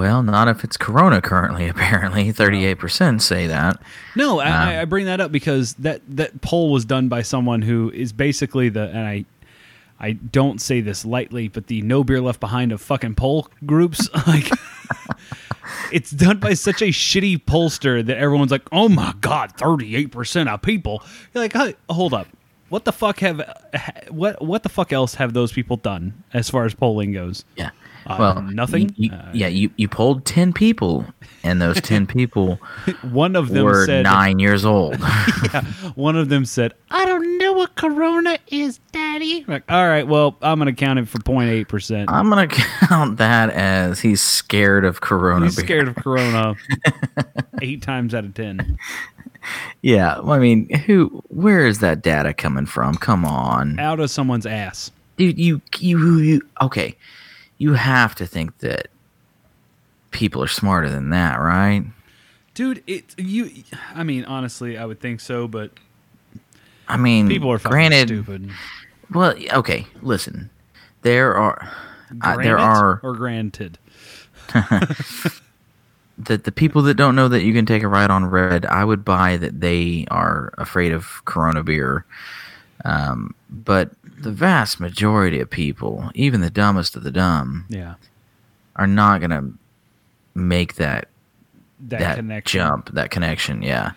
Well, 0.00 0.22
not 0.22 0.48
if 0.48 0.64
it's 0.64 0.76
Corona 0.78 1.20
currently. 1.20 1.68
Apparently, 1.74 2.32
38% 2.32 3.20
say 3.20 3.46
that. 3.46 3.78
No, 4.16 4.38
I, 4.40 4.46
Um, 4.46 4.52
I- 4.70 4.80
I 4.80 4.84
bring 4.86 5.04
that 5.04 5.20
up 5.20 5.30
because 5.30 5.74
that 5.74 6.00
that 6.08 6.40
poll 6.40 6.72
was 6.72 6.84
done 6.86 7.08
by 7.08 7.20
someone 7.22 7.60
who 7.62 7.90
is 7.94 8.12
basically 8.12 8.68
the 8.70 8.88
and 8.88 8.98
I. 9.06 9.24
I 10.02 10.12
don't 10.12 10.62
say 10.62 10.80
this 10.80 11.04
lightly, 11.04 11.48
but 11.48 11.66
the 11.66 11.82
no 11.82 12.02
beer 12.02 12.22
left 12.22 12.40
behind 12.40 12.72
of 12.72 12.80
fucking 12.80 13.16
poll 13.16 13.48
groups, 13.66 14.08
like 14.26 14.48
it's 15.92 16.10
done 16.10 16.38
by 16.38 16.54
such 16.54 16.80
a 16.80 16.86
shitty 16.86 17.44
pollster 17.44 18.04
that 18.06 18.16
everyone's 18.16 18.50
like, 18.50 18.66
"Oh 18.72 18.88
my 18.88 19.12
god, 19.20 19.52
thirty-eight 19.58 20.10
percent 20.10 20.48
of 20.48 20.62
people." 20.62 21.02
You're 21.34 21.44
like, 21.44 21.52
hey, 21.52 21.74
hold 21.90 22.14
up, 22.14 22.28
what 22.70 22.86
the 22.86 22.92
fuck 22.92 23.18
have 23.18 23.42
what 24.08 24.40
what 24.42 24.62
the 24.62 24.70
fuck 24.70 24.90
else 24.92 25.16
have 25.16 25.34
those 25.34 25.52
people 25.52 25.76
done 25.76 26.22
as 26.32 26.48
far 26.48 26.64
as 26.64 26.72
polling 26.74 27.12
goes? 27.12 27.44
Yeah. 27.56 27.68
Uh, 28.10 28.16
well, 28.18 28.42
nothing? 28.42 28.88
you- 28.96 29.10
you- 29.10 29.12
Uh, 29.12 29.30
yeah, 29.32 29.46
you, 29.46 29.70
you 29.76 29.88
polled 29.88 30.24
10 30.24 30.52
people, 30.52 31.04
and 31.42 31.60
those 31.60 31.80
10 31.82 32.06
people 32.06 32.58
One 33.02 33.36
of 33.36 33.48
them 33.50 33.64
were 33.64 33.86
said, 33.86 34.02
nine 34.04 34.38
years 34.38 34.64
old. 34.64 34.98
yeah, 35.52 35.62
one 35.94 36.16
of 36.16 36.28
them 36.28 36.44
said, 36.44 36.74
"I 36.90 37.04
don't 37.06 37.38
know 37.38 37.52
what 37.52 37.74
Corona 37.76 38.38
is, 38.48 38.78
Daddy." 38.92 39.44
Like, 39.48 39.62
all 39.70 39.86
right, 39.88 40.06
well, 40.06 40.36
I'm 40.42 40.58
gonna 40.58 40.72
count 40.72 40.98
it 40.98 41.08
for 41.08 41.18
0.8 41.18 41.68
percent. 41.68 42.10
I'm 42.10 42.28
going 42.30 42.48
to 42.48 42.54
count 42.86 43.16
that 43.18 43.50
as 43.50 44.00
he's 44.00 44.20
scared 44.20 44.84
of 44.84 45.00
Corona. 45.00 45.46
He's 45.46 45.56
beer. 45.56 45.64
scared 45.64 45.88
of 45.88 45.94
Corona 45.96 46.54
eight 47.62 47.82
times 47.82 48.14
out 48.14 48.24
of 48.24 48.34
ten. 48.34 48.76
Yeah, 49.82 50.18
I 50.20 50.38
mean, 50.38 50.68
who? 50.86 51.22
Where 51.28 51.66
is 51.66 51.78
that 51.78 52.02
data 52.02 52.34
coming 52.34 52.66
from? 52.66 52.94
Come 52.96 53.24
on, 53.24 53.78
Out 53.78 53.98
of 54.00 54.10
someone's 54.10 54.44
ass. 54.46 54.90
dude. 55.16 55.38
You, 55.38 55.62
you, 55.78 56.18
you. 56.18 56.42
Okay, 56.60 56.94
you 57.60 57.74
have 57.74 58.16
to 58.16 58.26
think 58.26 58.58
that 58.58 58.88
people 60.10 60.42
are 60.42 60.48
smarter 60.48 60.90
than 60.90 61.10
that, 61.10 61.36
right? 61.36 61.84
dude. 62.60 62.82
It 62.86 63.14
you. 63.18 63.50
I 63.94 64.02
mean, 64.02 64.24
honestly, 64.24 64.76
I 64.76 64.84
would 64.84 65.00
think 65.00 65.20
so, 65.20 65.48
but 65.48 65.70
I 66.88 66.96
mean, 66.96 67.28
people 67.28 67.50
are 67.50 67.58
granted. 67.58 68.08
stupid. 68.08 68.50
Well, 69.12 69.34
okay, 69.52 69.86
listen. 70.02 70.50
There 71.02 71.34
are 71.34 71.70
uh, 72.22 72.36
there 72.36 72.58
are 72.58 73.00
or 73.02 73.14
granted. 73.14 73.78
the 76.18 76.36
the 76.36 76.52
people 76.52 76.82
that 76.82 76.94
don't 76.94 77.16
know 77.16 77.28
that 77.28 77.42
you 77.42 77.54
can 77.54 77.64
take 77.66 77.82
a 77.82 77.88
ride 77.88 78.10
on 78.10 78.26
red. 78.26 78.66
I 78.66 78.84
would 78.84 79.04
buy 79.04 79.36
that 79.38 79.60
they 79.60 80.06
are 80.10 80.52
afraid 80.58 80.92
of 80.92 81.24
Corona 81.24 81.62
beer. 81.62 82.04
Um, 82.84 83.34
but 83.50 83.90
the 84.20 84.30
vast 84.32 84.80
majority 84.80 85.40
of 85.40 85.50
people, 85.50 86.10
even 86.14 86.40
the 86.40 86.50
dumbest 86.50 86.96
of 86.96 87.02
the 87.02 87.10
dumb, 87.10 87.66
Yeah, 87.68 87.94
are 88.76 88.86
not 88.86 89.20
gonna 89.20 89.50
make 90.34 90.74
that 90.76 91.08
that, 91.80 92.00
that 92.00 92.16
connection. 92.16 92.58
jump, 92.60 92.90
that 92.92 93.10
connection. 93.10 93.62
Yeah, 93.62 93.92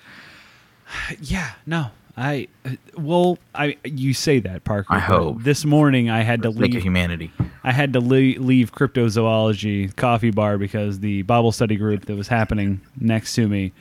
Yeah, 1.21 1.51
no. 1.65 1.87
I 2.15 2.47
well, 2.95 3.39
I 3.55 3.75
you 3.83 4.13
say 4.13 4.39
that 4.41 4.63
Parker. 4.63 4.93
I 4.93 4.99
hope. 4.99 5.41
this 5.41 5.65
morning 5.65 6.11
I 6.11 6.21
had 6.21 6.43
to 6.43 6.51
leave. 6.51 6.79
humanity. 6.83 7.31
I 7.63 7.71
had 7.71 7.91
to 7.93 7.99
le- 7.99 8.37
leave 8.39 8.71
cryptozoology 8.71 9.95
coffee 9.95 10.29
bar 10.29 10.59
because 10.59 10.99
the 10.99 11.23
Bible 11.23 11.51
study 11.51 11.75
group 11.75 12.05
that 12.05 12.15
was 12.15 12.27
happening 12.27 12.81
next 12.99 13.33
to 13.33 13.47
me, 13.47 13.71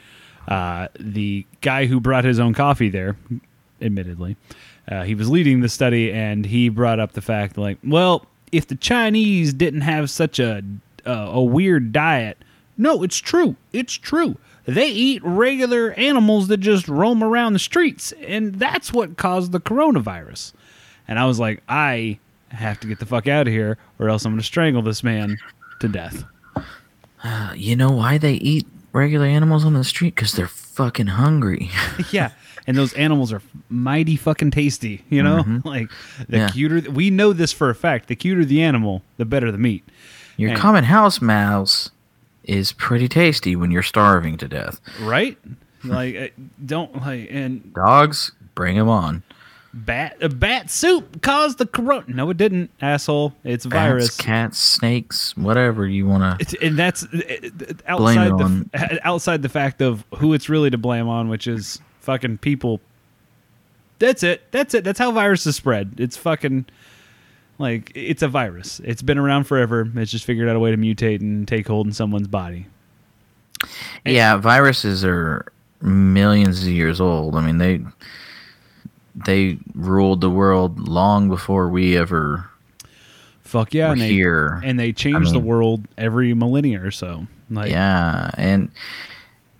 uh, 0.48 0.88
the 0.98 1.44
guy 1.60 1.84
who 1.84 2.00
brought 2.00 2.24
his 2.24 2.40
own 2.40 2.54
coffee 2.54 2.88
there, 2.88 3.16
admittedly, 3.82 4.36
uh, 4.88 5.02
he 5.02 5.14
was 5.14 5.30
leading 5.30 5.60
the 5.60 5.68
study 5.68 6.12
and 6.12 6.44
he 6.44 6.68
brought 6.68 7.00
up 7.00 7.12
the 7.12 7.22
fact 7.22 7.56
like, 7.56 7.78
well, 7.84 8.26
if 8.50 8.66
the 8.66 8.74
Chinese 8.74 9.52
didn't 9.52 9.82
have 9.82 10.10
such 10.10 10.38
a 10.38 10.62
uh, 11.06 11.30
a 11.32 11.42
weird 11.42 11.92
diet, 11.92 12.38
no, 12.76 13.02
it's 13.02 13.18
true, 13.18 13.56
it's 13.72 13.94
true. 13.94 14.36
They 14.64 14.88
eat 14.88 15.22
regular 15.24 15.92
animals 15.92 16.48
that 16.48 16.58
just 16.58 16.86
roam 16.86 17.22
around 17.22 17.52
the 17.52 17.58
streets, 17.58 18.12
and 18.12 18.54
that's 18.54 18.92
what 18.92 19.16
caused 19.16 19.50
the 19.50 19.60
coronavirus. 19.60 20.52
And 21.08 21.18
I 21.18 21.26
was 21.26 21.40
like, 21.40 21.62
I 21.68 22.20
have 22.50 22.78
to 22.80 22.86
get 22.86 23.00
the 23.00 23.06
fuck 23.06 23.26
out 23.26 23.48
of 23.48 23.52
here, 23.52 23.78
or 23.98 24.08
else 24.08 24.24
I'm 24.24 24.32
going 24.32 24.40
to 24.40 24.46
strangle 24.46 24.82
this 24.82 25.02
man 25.02 25.38
to 25.80 25.88
death. 25.88 26.24
Uh, 27.24 27.52
you 27.56 27.74
know 27.74 27.90
why 27.90 28.18
they 28.18 28.34
eat 28.34 28.66
regular 28.92 29.26
animals 29.26 29.64
on 29.64 29.74
the 29.74 29.84
street? 29.84 30.14
Because 30.14 30.32
they're 30.34 30.46
fucking 30.46 31.08
hungry. 31.08 31.70
yeah. 32.12 32.30
And 32.66 32.76
those 32.76 32.92
animals 32.94 33.32
are 33.32 33.42
mighty 33.68 34.16
fucking 34.16 34.52
tasty, 34.52 35.04
you 35.10 35.22
know? 35.22 35.44
Like, 35.64 35.90
the 36.28 36.36
Yeah. 36.38 36.48
cuter, 36.48 36.90
we 36.90 37.10
know 37.10 37.32
this 37.32 37.52
for 37.52 37.70
a 37.70 37.74
fact. 37.74 38.08
The 38.08 38.14
cuter 38.16 38.44
the 38.44 38.62
animal, 38.62 39.02
the 39.16 39.24
better 39.24 39.50
the 39.50 39.58
meat. 39.58 39.84
Your 40.36 40.50
And- 40.50 40.58
common 40.58 40.84
house 40.84 41.20
mouse 41.20 41.90
is 42.44 42.72
pretty 42.72 43.08
tasty 43.08 43.54
when 43.56 43.70
you're 43.70 43.82
starving 43.82 44.36
to 44.38 44.48
death. 44.48 44.80
Right? 45.00 45.38
like, 45.84 46.14
uh, 46.16 46.28
don't, 46.64 46.94
like, 47.02 47.28
and 47.32 47.72
Dogs, 47.74 48.30
bring 48.54 48.76
them 48.76 48.88
on. 48.88 49.24
bat, 49.74 50.16
uh, 50.22 50.28
bat 50.28 50.70
soup 50.70 51.20
caused 51.22 51.58
the 51.58 51.66
corona. 51.66 52.04
No, 52.06 52.30
it 52.30 52.36
didn't, 52.36 52.70
asshole. 52.80 53.34
It's 53.42 53.64
a 53.64 53.68
Bats, 53.68 53.88
virus. 53.88 54.16
cats, 54.16 54.58
snakes, 54.58 55.36
whatever 55.36 55.86
you 55.86 56.06
want 56.06 56.38
to. 56.40 56.64
And 56.64 56.78
that's 56.78 57.02
uh, 57.04 57.08
uh, 57.18 57.72
outside 57.88 58.28
the 58.38 58.44
on- 58.44 58.70
outside 59.02 59.42
the 59.42 59.48
fact 59.48 59.80
of 59.82 60.04
who 60.18 60.34
it's 60.34 60.48
really 60.48 60.70
to 60.70 60.78
blame 60.78 61.08
on, 61.08 61.28
which 61.28 61.46
is 61.48 61.80
fucking 62.02 62.38
people. 62.38 62.80
That's 63.98 64.22
it. 64.22 64.42
That's 64.50 64.74
it. 64.74 64.84
That's 64.84 64.98
how 64.98 65.12
viruses 65.12 65.56
spread. 65.56 65.94
It's 65.98 66.16
fucking 66.16 66.66
like 67.58 67.92
it's 67.94 68.22
a 68.22 68.28
virus. 68.28 68.80
It's 68.84 69.02
been 69.02 69.18
around 69.18 69.44
forever. 69.44 69.88
It's 69.96 70.10
just 70.10 70.24
figured 70.24 70.48
out 70.48 70.56
a 70.56 70.60
way 70.60 70.70
to 70.72 70.76
mutate 70.76 71.20
and 71.20 71.46
take 71.46 71.68
hold 71.68 71.86
in 71.86 71.92
someone's 71.92 72.28
body. 72.28 72.66
Yeah, 74.04 74.36
viruses 74.36 75.04
are 75.04 75.46
millions 75.80 76.62
of 76.62 76.68
years 76.68 77.00
old. 77.00 77.36
I 77.36 77.46
mean, 77.46 77.58
they 77.58 77.80
they 79.14 79.58
ruled 79.74 80.20
the 80.20 80.30
world 80.30 80.88
long 80.88 81.28
before 81.28 81.68
we 81.68 81.96
ever 81.96 82.48
Fuck 83.42 83.74
yeah, 83.74 83.92
and 83.92 84.00
they, 84.00 84.08
here. 84.08 84.60
and 84.64 84.80
they 84.80 84.92
change 84.92 85.28
the 85.28 85.34
mean- 85.34 85.44
world 85.44 85.84
every 85.98 86.32
millennia 86.34 86.82
or 86.82 86.90
so. 86.90 87.26
Like, 87.50 87.70
yeah, 87.70 88.30
and 88.38 88.70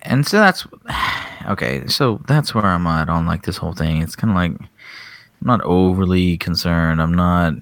and 0.03 0.27
so 0.27 0.37
that's 0.37 0.67
okay. 1.47 1.87
So 1.87 2.21
that's 2.27 2.53
where 2.53 2.65
I'm 2.65 2.87
at 2.87 3.09
on 3.09 3.25
like 3.25 3.43
this 3.43 3.57
whole 3.57 3.73
thing. 3.73 4.01
It's 4.01 4.15
kind 4.15 4.31
of 4.31 4.35
like 4.35 4.51
I'm 4.61 5.47
not 5.47 5.61
overly 5.61 6.37
concerned. 6.37 7.01
I'm 7.01 7.13
not. 7.13 7.53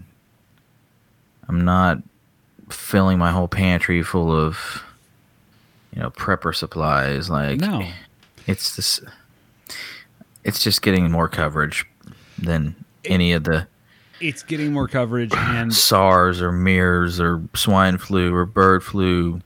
I'm 1.48 1.66
not 1.66 1.98
filling 2.70 3.18
my 3.18 3.32
whole 3.32 3.50
pantry 3.50 4.04
full 4.04 4.32
of, 4.34 4.84
you 5.94 6.02
know, 6.02 6.12
prepper 6.12 6.56
supplies. 6.56 7.30
Like 7.30 7.60
no, 7.60 7.86
it's 8.48 8.76
this. 8.76 9.02
It's 10.44 10.64
just 10.64 10.82
getting 10.82 11.12
more 11.12 11.28
coverage 11.28 11.86
than 12.38 12.76
any 13.06 13.34
of 13.34 13.44
the 13.44 13.68
it's 14.22 14.44
getting 14.44 14.72
more 14.72 14.88
coverage, 14.88 15.34
and 15.34 15.74
SARS 15.74 16.42
or 16.42 16.52
MERS 16.52 17.20
or 17.20 17.42
swine 17.56 17.98
flu 17.98 18.34
or 18.34 18.46
bird 18.46 18.84
flu, 18.84 19.42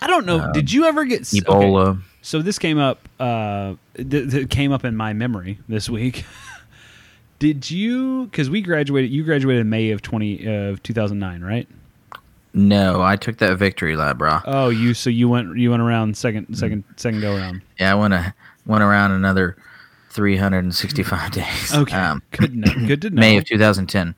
I 0.00 0.06
don't 0.06 0.24
know. 0.24 0.52
did 0.52 0.70
um, 0.70 0.74
you 0.74 0.84
ever 0.86 1.04
get 1.04 1.22
s- 1.22 1.34
okay. 1.46 2.00
So 2.22 2.42
this 2.42 2.58
came 2.58 2.78
up. 2.78 3.08
Uh, 3.18 3.74
th- 3.96 4.30
th- 4.30 4.48
came 4.50 4.72
up 4.72 4.84
in 4.84 4.94
my 4.96 5.12
memory 5.12 5.58
this 5.68 5.88
week. 5.88 6.24
Did 7.38 7.70
you? 7.70 8.26
Because 8.26 8.50
we 8.50 8.60
graduated. 8.60 9.10
You 9.10 9.24
graduated 9.24 9.62
in 9.62 9.70
May 9.70 9.90
of 9.90 10.02
twenty 10.02 10.46
of 10.46 10.82
two 10.82 10.92
thousand 10.92 11.18
nine, 11.18 11.42
right? 11.42 11.66
No, 12.52 13.00
I 13.00 13.16
took 13.16 13.38
that 13.38 13.56
victory 13.58 13.96
lab, 13.96 14.18
bro. 14.18 14.40
Oh, 14.44 14.68
you. 14.68 14.92
So 14.92 15.08
you 15.08 15.28
went. 15.28 15.56
You 15.56 15.70
went 15.70 15.82
around 15.82 16.16
second, 16.16 16.54
second, 16.56 16.84
second 16.96 17.20
go 17.20 17.36
around. 17.36 17.62
Yeah, 17.78 17.92
I 17.92 17.94
went 17.94 18.12
a, 18.12 18.34
went 18.66 18.82
around 18.82 19.12
another 19.12 19.56
365 20.10 21.30
days. 21.32 21.74
Okay. 21.74 21.96
Um, 21.96 22.22
good. 22.32 22.54
Know. 22.56 22.86
Good 22.86 23.02
to 23.02 23.10
know. 23.10 23.20
May 23.20 23.36
of 23.38 23.44
2010. 23.44 24.14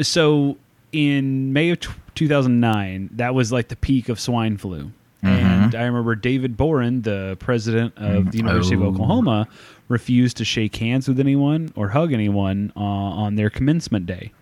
so 0.00 0.56
in 0.92 1.52
May 1.52 1.70
of 1.70 1.80
t- 1.80 1.90
2009, 2.14 3.10
that 3.14 3.34
was 3.34 3.52
like 3.52 3.68
the 3.68 3.76
peak 3.76 4.08
of 4.08 4.18
swine 4.18 4.56
flu. 4.56 4.90
Mm-hmm. 5.22 5.57
And 5.74 5.82
I 5.82 5.86
remember 5.86 6.14
David 6.14 6.56
Boren, 6.56 7.02
the 7.02 7.36
president 7.40 7.94
of 7.96 8.30
the 8.32 8.38
University 8.38 8.74
of 8.74 8.82
Oh. 8.82 8.86
Oklahoma, 8.88 9.48
refused 9.88 10.36
to 10.38 10.44
shake 10.44 10.76
hands 10.76 11.08
with 11.08 11.18
anyone 11.20 11.72
or 11.74 11.88
hug 11.88 12.12
anyone 12.12 12.72
uh, 12.76 12.80
on 12.80 13.36
their 13.36 13.50
commencement 13.50 14.06
day. 14.06 14.32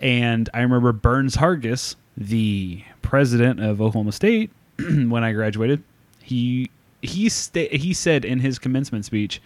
And 0.00 0.48
I 0.52 0.60
remember 0.62 0.92
Burns 0.92 1.36
Hargis, 1.36 1.94
the 2.16 2.82
president 3.02 3.60
of 3.60 3.80
Oklahoma 3.80 4.12
State, 4.12 4.50
when 4.78 5.22
I 5.24 5.32
graduated, 5.32 5.82
he 6.22 6.70
he 7.02 7.28
sta- 7.28 7.68
he 7.76 7.92
said 7.92 8.24
in 8.24 8.40
his 8.40 8.58
commencement 8.58 9.04
speech, 9.04 9.40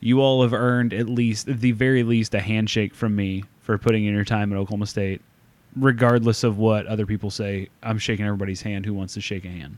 "You 0.00 0.20
all 0.20 0.42
have 0.42 0.52
earned 0.52 0.92
at 0.94 1.08
least, 1.08 1.48
at 1.48 1.60
the 1.60 1.72
very 1.72 2.02
least, 2.02 2.34
a 2.34 2.40
handshake 2.40 2.94
from 2.94 3.16
me 3.16 3.44
for 3.60 3.76
putting 3.78 4.04
in 4.04 4.14
your 4.14 4.24
time 4.24 4.52
at 4.52 4.58
Oklahoma 4.58 4.86
State, 4.86 5.20
regardless 5.76 6.44
of 6.44 6.58
what 6.58 6.86
other 6.86 7.06
people 7.06 7.30
say. 7.30 7.68
I'm 7.82 7.98
shaking 7.98 8.26
everybody's 8.26 8.62
hand 8.62 8.86
who 8.86 8.94
wants 8.94 9.14
to 9.14 9.20
shake 9.20 9.44
a 9.44 9.48
hand." 9.48 9.76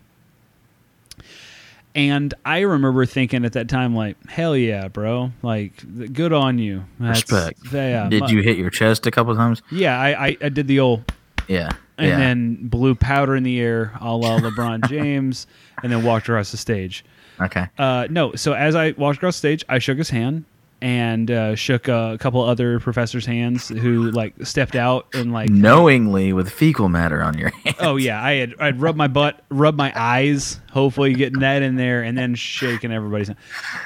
And 1.96 2.32
I 2.44 2.60
remember 2.60 3.04
thinking 3.06 3.44
at 3.46 3.54
that 3.54 3.68
time, 3.68 3.96
like, 3.96 4.16
"Hell 4.28 4.54
yeah, 4.56 4.88
bro! 4.88 5.32
Like, 5.42 5.72
good 6.12 6.32
on 6.32 6.58
you." 6.58 6.84
That's- 7.00 7.22
Respect. 7.22 7.58
Yeah. 7.72 8.08
Did 8.08 8.22
mu- 8.24 8.28
you 8.28 8.42
hit 8.42 8.58
your 8.58 8.70
chest 8.70 9.06
a 9.06 9.10
couple 9.10 9.34
times? 9.34 9.62
Yeah, 9.72 9.98
I, 9.98 10.26
I, 10.28 10.36
I 10.42 10.48
did 10.50 10.68
the 10.68 10.78
old 10.80 11.10
Yeah. 11.48 11.70
and 11.96 12.08
yeah. 12.08 12.18
then 12.18 12.68
blew 12.68 12.94
powder 12.94 13.34
in 13.34 13.42
the 13.44 13.58
air, 13.60 13.92
a 14.00 14.14
la 14.14 14.38
LeBron 14.38 14.86
James, 14.90 15.46
and 15.82 15.90
then 15.90 16.04
walked 16.04 16.28
across 16.28 16.50
the 16.50 16.58
stage. 16.58 17.02
okay. 17.40 17.66
Uh, 17.78 18.06
no, 18.10 18.34
so 18.34 18.52
as 18.52 18.74
I 18.74 18.90
walked 18.92 19.16
across 19.16 19.36
the 19.36 19.38
stage, 19.48 19.64
I 19.68 19.78
shook 19.78 19.96
his 19.98 20.10
hand 20.10 20.44
and 20.86 21.32
uh, 21.32 21.56
shook 21.56 21.88
a 21.88 22.16
couple 22.20 22.40
other 22.42 22.78
professors' 22.78 23.26
hands 23.26 23.66
who 23.66 24.08
like 24.12 24.34
stepped 24.46 24.76
out 24.76 25.08
and 25.14 25.32
like, 25.32 25.50
Knowingly 25.50 26.32
with 26.32 26.48
fecal 26.48 26.88
matter 26.88 27.24
on 27.24 27.36
your 27.36 27.48
hand. 27.50 27.74
oh 27.80 27.96
yeah, 27.96 28.22
I 28.22 28.34
had 28.34 28.54
I'd 28.60 28.80
rubbed 28.80 28.96
my 28.96 29.08
butt, 29.08 29.42
rubbed 29.48 29.76
my 29.76 29.92
eyes, 29.96 30.60
hopefully 30.70 31.12
getting 31.14 31.40
that 31.40 31.62
in 31.62 31.74
there, 31.74 32.04
and 32.04 32.16
then 32.16 32.36
shaking 32.36 32.92
everybody's 32.92 33.26
hand. 33.26 33.38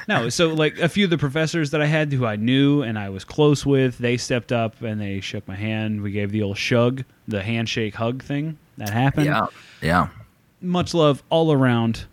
No, 0.07 0.29
so 0.29 0.49
like 0.53 0.77
a 0.77 0.87
few 0.87 1.05
of 1.05 1.09
the 1.09 1.17
professors 1.17 1.71
that 1.71 1.81
I 1.81 1.87
had 1.87 2.13
who 2.13 2.23
I 2.27 2.35
knew 2.35 2.83
and 2.83 2.99
I 2.99 3.09
was 3.09 3.25
close 3.25 3.65
with, 3.65 3.97
they 3.97 4.15
stepped 4.17 4.51
up 4.51 4.79
and 4.83 5.01
they 5.01 5.21
shook 5.21 5.47
my 5.47 5.55
hand. 5.55 6.03
We 6.03 6.11
gave 6.11 6.31
the 6.31 6.43
old 6.43 6.59
shug, 6.59 7.03
the 7.27 7.41
handshake 7.41 7.95
hug 7.95 8.21
thing 8.21 8.59
that 8.77 8.91
happened. 8.91 9.25
Yeah. 9.25 9.47
Yeah. 9.81 10.09
much 10.61 10.93
love 10.93 11.23
all 11.31 11.51
around. 11.51 12.05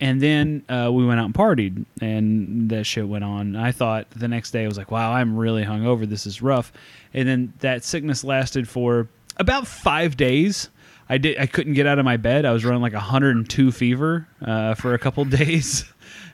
And 0.00 0.20
then 0.20 0.64
uh, 0.68 0.90
we 0.92 1.04
went 1.04 1.20
out 1.20 1.26
and 1.26 1.34
partied, 1.34 1.84
and 2.00 2.70
that 2.70 2.84
shit 2.84 3.06
went 3.06 3.22
on. 3.22 3.54
I 3.54 3.70
thought 3.70 4.08
the 4.10 4.28
next 4.28 4.50
day 4.50 4.64
I 4.64 4.66
was 4.66 4.78
like, 4.78 4.90
"Wow, 4.90 5.12
I'm 5.12 5.36
really 5.36 5.62
hungover. 5.64 6.08
This 6.08 6.26
is 6.26 6.40
rough." 6.40 6.72
And 7.12 7.28
then 7.28 7.52
that 7.58 7.84
sickness 7.84 8.24
lasted 8.24 8.66
for 8.66 9.08
about 9.36 9.66
five 9.66 10.16
days. 10.16 10.70
I 11.08 11.18
did. 11.18 11.38
I 11.38 11.46
couldn't 11.46 11.74
get 11.74 11.86
out 11.86 11.98
of 11.98 12.04
my 12.06 12.16
bed. 12.16 12.46
I 12.46 12.52
was 12.52 12.64
running 12.64 12.80
like 12.80 12.94
102 12.94 13.72
fever 13.72 14.26
uh, 14.40 14.74
for 14.74 14.94
a 14.94 14.98
couple 14.98 15.24
days, 15.26 15.84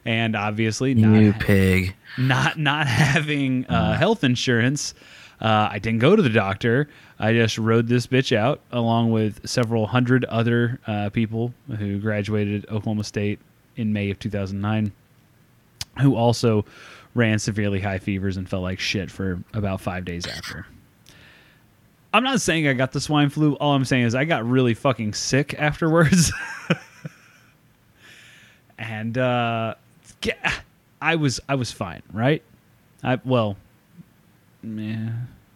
and 0.04 0.36
obviously 0.36 0.94
not 0.94 1.20
You 1.20 1.32
pig. 1.32 1.96
not 2.18 2.58
not 2.60 2.86
having 2.86 3.66
uh, 3.66 3.94
health 3.94 4.22
insurance, 4.22 4.94
uh, 5.40 5.68
I 5.72 5.80
didn't 5.80 5.98
go 6.00 6.14
to 6.14 6.22
the 6.22 6.30
doctor. 6.30 6.88
I 7.18 7.32
just 7.32 7.58
rode 7.58 7.88
this 7.88 8.06
bitch 8.06 8.36
out 8.36 8.60
along 8.70 9.10
with 9.10 9.48
several 9.48 9.88
hundred 9.88 10.24
other 10.26 10.78
uh, 10.86 11.10
people 11.10 11.52
who 11.78 11.98
graduated 11.98 12.66
Oklahoma 12.68 13.02
State 13.04 13.40
in 13.76 13.92
May 13.92 14.10
of 14.10 14.18
2009, 14.18 14.92
who 16.00 16.16
also 16.16 16.64
ran 17.14 17.38
severely 17.38 17.80
high 17.80 17.98
fevers 17.98 18.36
and 18.36 18.48
felt 18.48 18.62
like 18.62 18.78
shit 18.78 19.10
for 19.10 19.42
about 19.54 19.80
five 19.80 20.04
days 20.04 20.26
after. 20.26 20.66
I'm 22.12 22.22
not 22.22 22.40
saying 22.40 22.66
I 22.66 22.72
got 22.72 22.92
the 22.92 23.00
swine 23.00 23.28
flu. 23.28 23.54
All 23.54 23.74
I'm 23.74 23.84
saying 23.84 24.04
is 24.04 24.14
I 24.14 24.24
got 24.24 24.46
really 24.46 24.74
fucking 24.74 25.14
sick 25.14 25.54
afterwards. 25.58 26.32
and 28.78 29.18
uh, 29.18 29.74
I 31.00 31.16
was 31.16 31.40
I 31.48 31.56
was 31.56 31.72
fine, 31.72 32.02
right? 32.12 32.42
I 33.02 33.20
well, 33.24 33.56
yeah, 34.62 35.10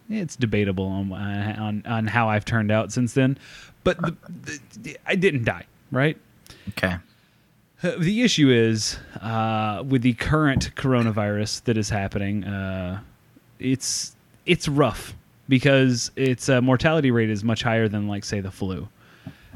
it's 0.09 0.35
debatable 0.35 0.85
on 0.85 1.11
on 1.11 1.83
on 1.85 2.07
how 2.07 2.29
I've 2.29 2.45
turned 2.45 2.71
out 2.71 2.91
since 2.91 3.13
then, 3.13 3.37
but 3.83 3.99
the, 4.01 4.59
the, 4.79 4.97
I 5.05 5.15
didn't 5.15 5.45
die, 5.45 5.65
right? 5.91 6.17
Okay. 6.69 6.97
Uh, 7.83 7.95
The 7.97 8.21
issue 8.23 8.49
is 8.49 8.97
uh, 9.21 9.83
with 9.87 10.01
the 10.01 10.13
current 10.13 10.75
coronavirus 10.75 11.63
that 11.63 11.77
is 11.77 11.89
happening. 11.89 12.43
Uh, 12.43 13.01
it's 13.59 14.15
it's 14.45 14.67
rough 14.67 15.15
because 15.47 16.11
its 16.15 16.49
uh, 16.49 16.61
mortality 16.61 17.11
rate 17.11 17.29
is 17.29 17.43
much 17.43 17.63
higher 17.63 17.87
than, 17.87 18.07
like, 18.07 18.23
say, 18.23 18.39
the 18.39 18.51
flu. 18.51 18.87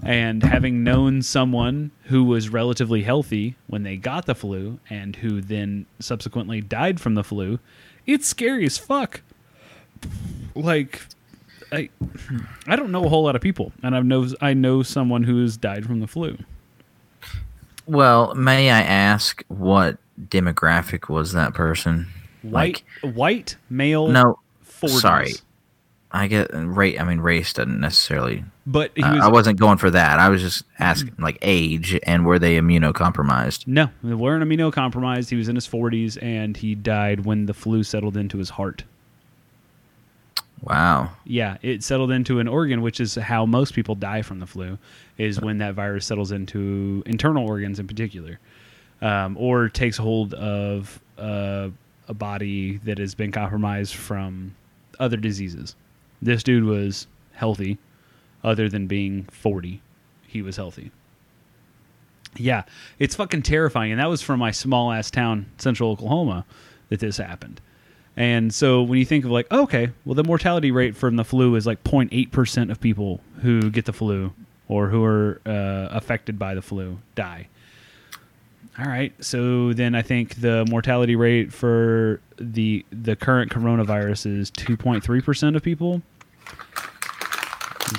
And 0.03 0.43
having 0.43 0.83
known 0.83 1.21
someone 1.21 1.91
who 2.03 2.25
was 2.25 2.49
relatively 2.49 3.01
healthy 3.03 3.55
when 3.67 3.83
they 3.83 3.95
got 3.95 4.25
the 4.25 4.35
flu 4.35 4.79
and 4.89 5.15
who 5.15 5.41
then 5.41 5.85
subsequently 5.99 6.59
died 6.61 6.99
from 6.99 7.15
the 7.15 7.23
flu, 7.23 7.59
it's 8.05 8.27
scary 8.27 8.65
as 8.65 8.77
fuck. 8.77 9.21
Like, 10.53 11.01
I 11.71 11.89
I 12.67 12.75
don't 12.75 12.91
know 12.91 13.05
a 13.05 13.09
whole 13.09 13.23
lot 13.23 13.35
of 13.35 13.41
people, 13.41 13.71
and 13.81 13.95
I 13.95 14.01
know 14.01 14.27
I 14.41 14.53
know 14.53 14.83
someone 14.83 15.23
who 15.23 15.41
has 15.41 15.57
died 15.57 15.85
from 15.85 15.99
the 16.01 16.07
flu. 16.07 16.37
Well, 17.87 18.33
may 18.35 18.71
I 18.71 18.81
ask 18.81 19.43
what 19.47 19.97
demographic 20.19 21.09
was 21.09 21.33
that 21.33 21.53
person? 21.53 22.07
White, 22.41 22.83
white 23.01 23.57
male. 23.69 24.07
No, 24.07 24.39
40s. 24.65 25.01
sorry. 25.01 25.33
I 26.11 26.27
get 26.27 26.49
rate. 26.53 26.99
I 26.99 27.03
mean, 27.03 27.19
race 27.19 27.51
doesn't 27.51 27.79
necessarily. 27.79 28.45
but 28.65 28.91
he 28.95 29.03
I- 29.03 29.13
was 29.15 29.23
I 29.23 29.27
wasn't 29.27 29.59
going 29.59 29.77
for 29.77 29.89
that. 29.91 30.19
I 30.19 30.29
was 30.29 30.41
just 30.41 30.63
asking 30.79 31.13
mm. 31.13 31.21
like 31.21 31.37
age 31.41 31.99
and 32.03 32.25
were 32.25 32.39
they 32.39 32.57
immunocompromised? 32.57 33.67
no, 33.67 33.89
they 34.03 34.13
weren't 34.13 34.43
immunocompromised. 34.43 35.29
He 35.29 35.35
was 35.35 35.49
in 35.49 35.55
his 35.55 35.65
forties, 35.65 36.15
and 36.17 36.55
he 36.55 36.73
died 36.73 37.25
when 37.25 37.47
the 37.47 37.53
flu 37.53 37.83
settled 37.83 38.15
into 38.15 38.37
his 38.37 38.51
heart. 38.51 38.83
Wow. 40.61 41.11
Yeah, 41.25 41.57
it 41.61 41.83
settled 41.83 42.11
into 42.11 42.39
an 42.39 42.47
organ, 42.47 42.81
which 42.81 42.99
is 42.99 43.15
how 43.15 43.45
most 43.45 43.73
people 43.73 43.95
die 43.95 44.21
from 44.21 44.39
the 44.39 44.47
flu, 44.47 44.77
is 45.17 45.39
when 45.39 45.59
that 45.59 45.73
virus 45.73 46.05
settles 46.05 46.31
into 46.31 47.03
internal 47.05 47.47
organs 47.47 47.79
in 47.79 47.87
particular, 47.87 48.39
um, 49.01 49.37
or 49.37 49.69
takes 49.69 49.97
hold 49.97 50.33
of 50.33 50.99
uh, 51.17 51.69
a 52.07 52.13
body 52.13 52.77
that 52.77 52.97
has 52.97 53.15
been 53.15 53.31
compromised 53.31 53.95
from 53.95 54.55
other 54.99 55.17
diseases. 55.17 55.75
This 56.21 56.43
dude 56.43 56.63
was 56.63 57.07
healthy, 57.33 57.77
other 58.43 58.69
than 58.69 58.87
being 58.87 59.23
40. 59.25 59.81
He 60.27 60.41
was 60.41 60.55
healthy. 60.55 60.91
Yeah, 62.37 62.63
it's 62.99 63.15
fucking 63.15 63.43
terrifying. 63.43 63.91
And 63.91 63.99
that 63.99 64.09
was 64.09 64.21
from 64.21 64.39
my 64.39 64.51
small 64.51 64.91
ass 64.91 65.09
town, 65.09 65.47
central 65.57 65.91
Oklahoma, 65.91 66.45
that 66.89 66.99
this 66.99 67.17
happened. 67.17 67.61
And 68.17 68.53
so 68.53 68.81
when 68.83 68.99
you 68.99 69.05
think 69.05 69.25
of 69.25 69.31
like, 69.31 69.51
okay, 69.51 69.89
well, 70.05 70.15
the 70.15 70.23
mortality 70.23 70.71
rate 70.71 70.95
from 70.95 71.15
the 71.15 71.25
flu 71.25 71.55
is 71.55 71.65
like 71.65 71.83
0.8% 71.83 72.71
of 72.71 72.79
people 72.79 73.19
who 73.41 73.69
get 73.69 73.85
the 73.85 73.93
flu 73.93 74.33
or 74.67 74.89
who 74.89 75.03
are 75.03 75.41
uh, 75.45 75.87
affected 75.91 76.39
by 76.39 76.55
the 76.55 76.61
flu 76.61 76.97
die. 77.15 77.47
All 78.77 78.85
right. 78.85 79.13
So 79.23 79.73
then 79.73 79.95
I 79.95 80.01
think 80.01 80.35
the 80.35 80.65
mortality 80.69 81.15
rate 81.15 81.53
for 81.53 82.19
the 82.37 82.85
the 82.91 83.15
current 83.15 83.51
coronavirus 83.51 84.39
is 84.39 84.51
2.3% 84.51 85.55
of 85.55 85.63
people. 85.63 86.01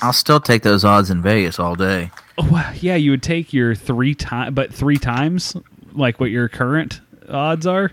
I'll 0.03 0.13
still 0.13 0.41
take 0.41 0.63
those 0.63 0.85
odds 0.85 1.11
in 1.11 1.23
Vegas 1.23 1.59
all 1.59 1.77
day. 1.77 2.11
Oh, 2.39 2.73
yeah, 2.81 2.97
you 2.97 3.13
would 3.13 3.23
take 3.23 3.53
your 3.53 3.75
three 3.75 4.15
times, 4.15 4.55
but 4.55 4.75
three 4.75 4.99
times 4.99 5.57
like 5.93 6.21
what 6.21 6.31
your 6.31 6.49
current 6.49 7.01
odds 7.29 7.67
are. 7.67 7.93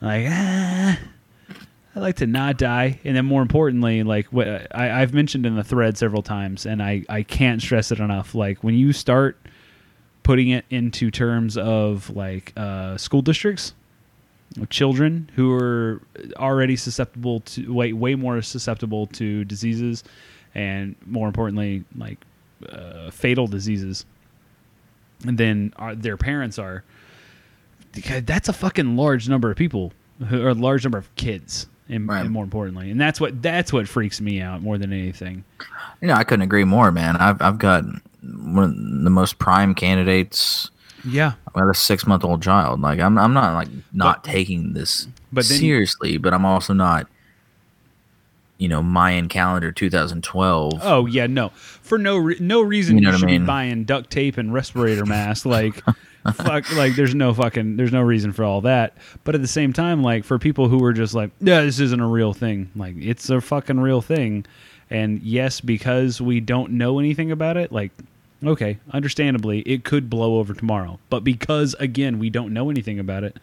Like, 0.00 0.26
ah, 0.28 0.98
I'd 1.94 2.00
like 2.00 2.16
to 2.16 2.26
not 2.26 2.56
die, 2.56 3.00
and 3.04 3.14
then 3.16 3.26
more 3.26 3.42
importantly, 3.42 4.02
like 4.02 4.26
what 4.26 4.48
I, 4.74 5.02
I've 5.02 5.12
mentioned 5.12 5.44
in 5.44 5.56
the 5.56 5.64
thread 5.64 5.98
several 5.98 6.22
times, 6.22 6.64
and 6.64 6.82
I 6.82 7.04
I 7.08 7.22
can't 7.22 7.60
stress 7.60 7.92
it 7.92 7.98
enough. 7.98 8.34
Like 8.34 8.64
when 8.64 8.74
you 8.74 8.92
start 8.92 9.38
putting 10.22 10.48
it 10.48 10.64
into 10.70 11.10
terms 11.10 11.58
of 11.58 12.08
like 12.10 12.52
uh, 12.56 12.96
school 12.96 13.20
districts, 13.20 13.74
children 14.70 15.30
who 15.34 15.52
are 15.52 16.00
already 16.36 16.76
susceptible 16.76 17.40
to 17.40 17.72
way 17.72 17.92
way 17.92 18.14
more 18.14 18.40
susceptible 18.40 19.06
to 19.08 19.44
diseases, 19.44 20.02
and 20.54 20.96
more 21.04 21.26
importantly, 21.26 21.84
like 21.96 22.24
uh, 22.70 23.10
fatal 23.10 23.46
diseases 23.46 24.06
than 25.20 25.72
our, 25.76 25.94
their 25.94 26.16
parents 26.16 26.58
are. 26.58 26.84
That's 27.92 28.48
a 28.48 28.54
fucking 28.54 28.96
large 28.96 29.28
number 29.28 29.50
of 29.50 29.58
people, 29.58 29.92
or 30.32 30.48
a 30.48 30.54
large 30.54 30.84
number 30.84 30.96
of 30.96 31.14
kids, 31.16 31.66
and, 31.88 32.08
Right. 32.08 32.20
and 32.22 32.30
more 32.30 32.44
importantly, 32.44 32.90
and 32.90 33.00
that's 33.00 33.20
what 33.20 33.42
that's 33.42 33.72
what 33.72 33.88
freaks 33.88 34.20
me 34.20 34.40
out 34.40 34.62
more 34.62 34.78
than 34.78 34.92
anything. 34.92 35.44
You 36.00 36.08
know, 36.08 36.14
I 36.14 36.24
couldn't 36.24 36.42
agree 36.42 36.64
more, 36.64 36.90
man. 36.90 37.16
I've 37.16 37.40
I've 37.40 37.58
got 37.58 37.84
one 38.22 38.64
of 38.64 39.04
the 39.04 39.10
most 39.10 39.38
prime 39.38 39.74
candidates. 39.74 40.70
Yeah, 41.04 41.32
I 41.54 41.60
got 41.60 41.68
a 41.68 41.74
six 41.74 42.06
month 42.06 42.24
old 42.24 42.42
child. 42.42 42.80
Like 42.80 43.00
I'm 43.00 43.18
I'm 43.18 43.32
not 43.32 43.54
like 43.54 43.68
not 43.92 44.22
taking 44.24 44.72
this 44.74 45.06
but 45.32 45.44
then 45.46 45.58
seriously, 45.58 46.16
but 46.18 46.32
I'm 46.32 46.44
also 46.44 46.72
not 46.72 47.08
you 48.58 48.68
know, 48.68 48.82
Mayan 48.82 49.28
calendar 49.28 49.72
2012. 49.72 50.80
Oh 50.82 51.06
yeah, 51.06 51.26
no. 51.26 51.48
For 51.50 51.98
no 51.98 52.16
re- 52.16 52.36
no 52.40 52.60
reason 52.62 52.96
You 52.96 53.02
you, 53.02 53.08
know 53.08 53.14
I 53.14 53.18
should 53.18 53.26
be 53.26 53.38
mean? 53.38 53.46
buying 53.46 53.84
duct 53.84 54.10
tape 54.10 54.38
and 54.38 54.52
respirator 54.52 55.04
masks. 55.06 55.44
Like, 55.46 55.82
fuck, 56.34 56.70
like 56.76 56.94
there's 56.94 57.14
no 57.14 57.34
fucking 57.34 57.76
there's 57.76 57.92
no 57.92 58.02
reason 58.02 58.32
for 58.32 58.44
all 58.44 58.60
that. 58.62 58.96
But 59.24 59.34
at 59.34 59.40
the 59.40 59.48
same 59.48 59.72
time, 59.72 60.02
like 60.02 60.24
for 60.24 60.38
people 60.38 60.68
who 60.68 60.82
are 60.84 60.92
just 60.92 61.14
like, 61.14 61.30
yeah, 61.40 61.62
this 61.62 61.80
isn't 61.80 62.00
a 62.00 62.06
real 62.06 62.32
thing. 62.32 62.70
Like 62.76 62.94
it's 62.98 63.28
a 63.30 63.40
fucking 63.40 63.80
real 63.80 64.00
thing. 64.00 64.44
And 64.90 65.22
yes, 65.22 65.60
because 65.60 66.20
we 66.20 66.38
don't 66.40 66.72
know 66.72 66.98
anything 66.98 67.30
about 67.32 67.56
it, 67.56 67.72
like. 67.72 67.90
Okay, 68.44 68.78
understandably, 68.90 69.60
it 69.60 69.84
could 69.84 70.10
blow 70.10 70.40
over 70.40 70.52
tomorrow. 70.52 70.98
But 71.10 71.22
because 71.22 71.74
again, 71.78 72.18
we 72.18 72.28
don't 72.28 72.52
know 72.52 72.70
anything 72.70 72.98
about 72.98 73.22
it, 73.22 73.36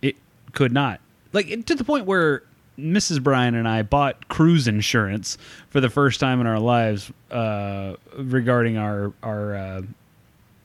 it 0.00 0.16
could 0.54 0.72
not. 0.72 1.00
Like 1.34 1.66
to 1.66 1.74
the 1.74 1.84
point 1.84 2.06
where 2.06 2.42
Mrs. 2.78 3.22
Bryan 3.22 3.54
and 3.54 3.66
I 3.68 3.82
bought 3.82 4.28
cruise 4.28 4.68
insurance 4.68 5.38
for 5.70 5.80
the 5.80 5.88
first 5.90 6.20
time 6.20 6.40
in 6.40 6.46
our 6.46 6.58
lives 6.60 7.10
uh, 7.30 7.94
regarding 8.18 8.76
our 8.76 9.12
our 9.22 9.54
uh, 9.56 9.82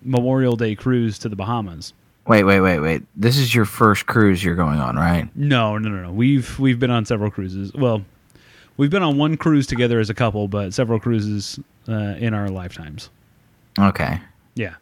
Memorial 0.04 0.56
Day 0.56 0.76
cruise 0.76 1.18
to 1.20 1.30
the 1.30 1.36
Bahamas. 1.36 1.94
Wait, 2.28 2.44
wait, 2.44 2.60
wait, 2.62 2.80
wait. 2.80 3.04
This 3.16 3.38
is 3.38 3.54
your 3.56 3.66
first 3.66 4.06
cruise 4.06 4.44
you're 4.44 4.56
going 4.56 4.80
on, 4.80 4.96
right? 4.96 5.28
No, 5.36 5.78
no, 5.78 5.90
no, 5.90 6.04
no. 6.04 6.12
We've 6.12 6.58
we've 6.60 6.80
been 6.80 6.92
on 6.92 7.06
several 7.06 7.32
cruises. 7.32 7.74
Well, 7.74 8.04
we've 8.78 8.90
been 8.92 9.04
on 9.04 9.18
one 9.18 9.38
cruise 9.38 9.66
together 9.68 10.00
as 10.00 10.10
a 10.10 10.14
couple, 10.14 10.48
but 10.48 10.74
several 10.74 11.00
cruises 11.00 11.60
uh, 11.88 11.94
in 12.20 12.34
our 12.34 12.50
lifetimes. 12.50 13.10
Okay. 13.80 14.20
Yeah. 14.56 14.76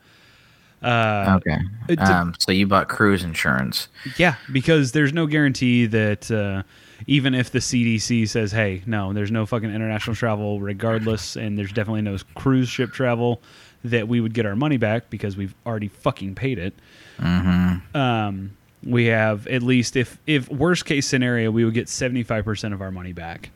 Uh, 0.81 1.39
Okay. 1.39 1.57
Um, 1.97 2.33
so 2.39 2.51
you 2.51 2.65
bought 2.67 2.87
cruise 2.89 3.23
insurance. 3.23 3.87
Yeah, 4.17 4.35
because 4.51 4.91
there's 4.93 5.13
no 5.13 5.25
guarantee 5.27 5.85
that 5.87 6.29
uh, 6.31 6.63
even 7.07 7.33
if 7.33 7.51
the 7.51 7.59
CDC 7.59 8.27
says, 8.27 8.51
"Hey, 8.51 8.81
no, 8.85 9.13
there's 9.13 9.31
no 9.31 9.45
fucking 9.45 9.73
international 9.73 10.15
travel, 10.15 10.59
regardless," 10.59 11.35
and 11.35 11.57
there's 11.57 11.71
definitely 11.71 12.01
no 12.01 12.17
cruise 12.35 12.69
ship 12.69 12.91
travel, 12.91 13.41
that 13.83 14.07
we 14.07 14.19
would 14.19 14.33
get 14.33 14.45
our 14.45 14.55
money 14.55 14.77
back 14.77 15.09
because 15.09 15.37
we've 15.37 15.55
already 15.65 15.87
fucking 15.87 16.35
paid 16.35 16.59
it. 16.59 16.73
Mm-hmm. 17.17 17.95
Um, 17.95 18.57
we 18.83 19.05
have 19.05 19.47
at 19.47 19.61
least 19.61 19.95
if 19.95 20.17
if 20.25 20.49
worst 20.49 20.85
case 20.85 21.07
scenario, 21.07 21.51
we 21.51 21.65
would 21.65 21.73
get 21.73 21.89
seventy 21.89 22.23
five 22.23 22.45
percent 22.45 22.73
of 22.73 22.81
our 22.81 22.91
money 22.91 23.13
back. 23.13 23.51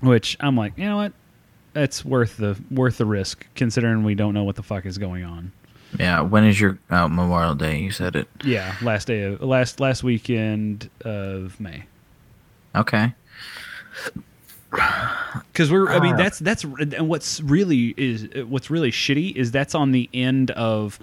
Which 0.00 0.36
I'm 0.40 0.56
like, 0.56 0.76
you 0.76 0.84
know 0.84 0.96
what? 0.96 1.12
That's 1.74 2.04
worth 2.04 2.36
the 2.36 2.60
worth 2.70 2.98
the 2.98 3.06
risk, 3.06 3.46
considering 3.54 4.04
we 4.04 4.14
don't 4.14 4.34
know 4.34 4.44
what 4.44 4.56
the 4.56 4.62
fuck 4.62 4.84
is 4.86 4.98
going 4.98 5.24
on. 5.24 5.52
Yeah. 5.98 6.22
When 6.22 6.44
is 6.44 6.60
your 6.60 6.78
oh, 6.90 7.08
Memorial 7.08 7.54
Day? 7.54 7.78
You 7.78 7.90
said 7.90 8.16
it. 8.16 8.28
Yeah, 8.44 8.74
last 8.82 9.06
day 9.06 9.22
of 9.24 9.42
last 9.42 9.80
last 9.80 10.02
weekend 10.02 10.90
of 11.04 11.58
May. 11.60 11.84
Okay. 12.74 13.14
because 15.52 15.70
we're 15.70 15.88
i 15.90 16.00
mean 16.00 16.14
ah. 16.14 16.16
that's 16.16 16.38
that's 16.38 16.64
and 16.64 17.06
what's 17.08 17.42
really 17.42 17.92
is 17.98 18.26
what's 18.48 18.70
really 18.70 18.90
shitty 18.90 19.34
is 19.36 19.50
that's 19.50 19.74
on 19.74 19.92
the 19.92 20.08
end 20.14 20.50
of 20.52 20.98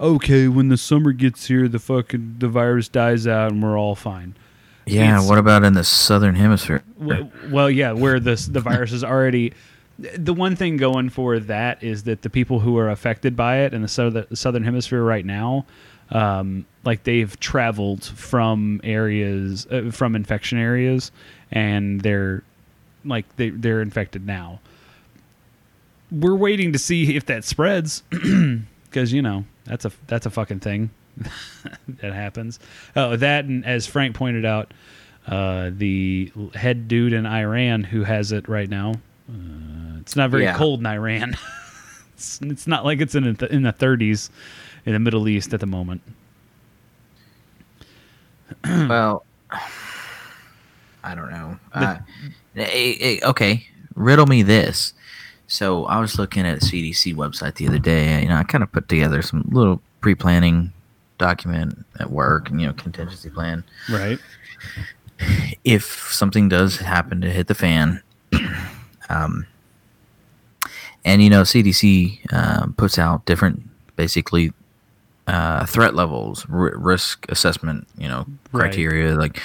okay 0.00 0.48
when 0.48 0.68
the 0.68 0.76
summer 0.76 1.12
gets 1.12 1.46
here 1.46 1.68
the 1.68 1.78
fucking 1.78 2.34
the 2.38 2.48
virus 2.48 2.88
dies 2.88 3.26
out 3.26 3.52
and 3.52 3.62
we're 3.62 3.78
all 3.78 3.94
fine 3.94 4.34
Yeah. 4.86 5.14
It's- 5.14 5.28
what 5.28 5.38
about 5.38 5.62
in 5.62 5.74
the 5.74 5.84
southern 5.84 6.34
hemisphere? 6.34 6.82
W- 6.98 7.30
well 7.50 7.70
yeah 7.70 7.92
where 7.92 8.18
this 8.18 8.46
the 8.46 8.60
virus 8.60 8.90
is 8.92 9.04
already 9.04 9.52
the 9.96 10.34
one 10.34 10.56
thing 10.56 10.76
going 10.76 11.08
for 11.08 11.38
that 11.38 11.80
is 11.84 12.02
that 12.02 12.22
the 12.22 12.30
people 12.30 12.58
who 12.58 12.76
are 12.78 12.90
affected 12.90 13.36
by 13.36 13.58
it 13.58 13.72
in 13.72 13.80
the 13.82 13.86
southern, 13.88 14.34
southern 14.34 14.64
hemisphere 14.64 15.04
right 15.04 15.24
now, 15.24 15.66
um, 16.10 16.66
like 16.84 17.04
they've 17.04 17.38
traveled 17.40 18.04
from 18.04 18.80
areas 18.84 19.66
uh, 19.70 19.90
from 19.90 20.14
infection 20.16 20.58
areas, 20.58 21.10
and 21.50 22.00
they're 22.00 22.42
like 23.04 23.24
they 23.36 23.50
they're 23.50 23.80
infected 23.82 24.26
now. 24.26 24.60
We're 26.12 26.34
waiting 26.36 26.72
to 26.72 26.78
see 26.78 27.16
if 27.16 27.26
that 27.26 27.44
spreads, 27.44 28.02
because 28.10 29.12
you 29.12 29.22
know 29.22 29.44
that's 29.64 29.84
a 29.84 29.92
that's 30.06 30.26
a 30.26 30.30
fucking 30.30 30.60
thing 30.60 30.90
that 31.88 32.12
happens. 32.12 32.60
Oh, 32.94 33.16
that 33.16 33.46
and 33.46 33.64
as 33.64 33.86
Frank 33.86 34.14
pointed 34.14 34.44
out, 34.44 34.72
uh, 35.26 35.70
the 35.74 36.30
head 36.54 36.86
dude 36.86 37.12
in 37.14 37.26
Iran 37.26 37.82
who 37.84 38.04
has 38.04 38.30
it 38.32 38.48
right 38.48 38.68
now. 38.68 38.92
Uh, 39.28 39.98
it's 40.00 40.14
not 40.16 40.30
very 40.30 40.44
Yeah. 40.44 40.54
cold 40.56 40.80
in 40.80 40.86
Iran. 40.86 41.34
it's, 42.14 42.40
it's 42.42 42.66
not 42.66 42.84
like 42.84 43.00
it's 43.00 43.14
in 43.14 43.32
the, 43.34 43.52
in 43.52 43.62
the 43.62 43.72
30s 43.72 44.28
in 44.86 44.92
the 44.92 44.98
Middle 44.98 45.28
East 45.28 45.52
at 45.54 45.60
the 45.60 45.66
moment. 45.66 46.02
well, 48.64 49.24
I 51.02 51.14
don't 51.14 51.30
know. 51.30 51.58
Uh, 51.72 51.96
eh, 52.56 52.96
eh, 53.00 53.18
okay, 53.24 53.66
riddle 53.94 54.26
me 54.26 54.42
this. 54.42 54.94
So 55.46 55.84
I 55.84 56.00
was 56.00 56.18
looking 56.18 56.46
at 56.46 56.60
the 56.60 56.66
CDC 56.66 57.14
website 57.14 57.56
the 57.56 57.68
other 57.68 57.78
day. 57.78 58.22
You 58.22 58.28
know, 58.28 58.36
I 58.36 58.44
kind 58.44 58.64
of 58.64 58.72
put 58.72 58.88
together 58.88 59.22
some 59.22 59.48
little 59.50 59.80
pre-planning 60.00 60.72
document 61.18 61.84
at 62.00 62.10
work, 62.10 62.50
and 62.50 62.60
you 62.60 62.66
know, 62.66 62.72
contingency 62.72 63.30
plan. 63.30 63.64
Right. 63.90 64.18
if 65.64 65.84
something 66.12 66.48
does 66.48 66.78
happen 66.78 67.20
to 67.20 67.30
hit 67.30 67.46
the 67.46 67.54
fan, 67.54 68.02
um, 69.08 69.46
and 71.04 71.22
you 71.22 71.30
know, 71.30 71.42
CDC 71.42 72.32
um, 72.32 72.72
puts 72.74 72.98
out 72.98 73.26
different, 73.26 73.62
basically, 73.96 74.52
uh, 75.26 75.64
threat 75.66 75.94
levels, 75.94 76.46
r- 76.52 76.76
risk 76.76 77.26
assessment, 77.30 77.86
you 77.96 78.08
know, 78.08 78.26
Right. 78.52 78.62
criteria. 78.70 79.14
Like, 79.16 79.40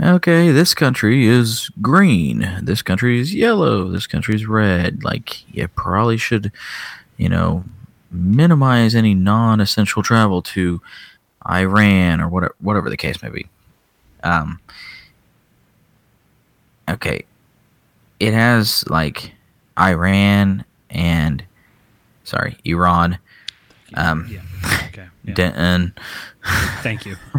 okay, 0.00 0.50
this 0.52 0.74
country 0.74 1.26
is 1.26 1.70
green, 1.80 2.58
this 2.62 2.82
country 2.82 3.18
is 3.20 3.34
yellow, 3.34 3.88
this 3.90 4.06
country 4.06 4.34
is 4.34 4.46
red. 4.46 5.02
Like, 5.04 5.44
you 5.54 5.66
probably 5.68 6.16
should, 6.18 6.52
you 7.16 7.28
know, 7.28 7.64
minimize 8.10 8.94
any 8.94 9.14
non-essential 9.14 10.02
travel 10.02 10.40
to 10.42 10.80
Iran 11.48 12.20
or 12.20 12.28
whatever, 12.28 12.54
whatever 12.60 12.90
the 12.90 12.96
case 12.96 13.22
may 13.22 13.28
be. 13.30 13.46
Um, 14.22 14.60
okay, 16.88 17.24
it 18.20 18.32
has 18.34 18.84
like 18.88 19.32
Iran 19.78 20.64
and 20.90 21.44
sorry, 22.24 22.56
Iran, 22.64 23.18
um, 23.94 24.26
Yeah. 24.30 24.40
Okay. 24.88 25.06
Yeah. 25.24 25.34
Denton, 25.34 25.94
Thank 26.82 27.06
you. 27.06 27.16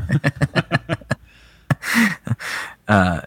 uh, 2.88 3.22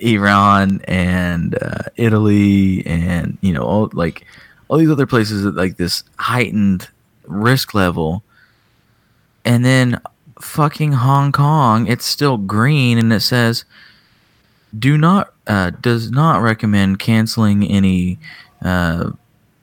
Iran 0.00 0.80
and 0.84 1.56
uh, 1.60 1.82
Italy, 1.96 2.86
and 2.86 3.36
you 3.40 3.52
know 3.52 3.62
all 3.62 3.90
like 3.92 4.24
all 4.68 4.78
these 4.78 4.90
other 4.90 5.06
places 5.06 5.44
at 5.44 5.54
like 5.54 5.76
this 5.76 6.04
heightened 6.18 6.88
risk 7.26 7.74
level, 7.74 8.22
and 9.44 9.64
then 9.64 10.00
fucking 10.40 10.92
Hong 10.92 11.32
Kong, 11.32 11.86
it's 11.86 12.06
still 12.06 12.38
green, 12.38 12.98
and 12.98 13.12
it 13.12 13.20
says 13.20 13.64
do 14.78 14.96
not 14.96 15.32
uh, 15.46 15.70
does 15.70 16.10
not 16.10 16.42
recommend 16.42 16.98
canceling 16.98 17.66
any 17.66 18.18
uh, 18.62 19.10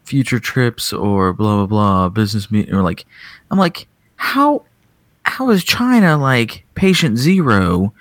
future 0.08 0.40
trips 0.40 0.94
or 0.94 1.34
blah 1.34 1.58
blah 1.58 1.66
blah 1.66 2.10
business 2.10 2.50
meeting 2.50 2.74
or 2.74 2.82
like 2.82 3.06
I'm 3.52 3.60
like 3.60 3.88
how 4.16 4.64
how 5.24 5.50
is 5.50 5.64
China 5.64 6.18
like 6.18 6.64
patient 6.76 7.18
zero? 7.18 7.94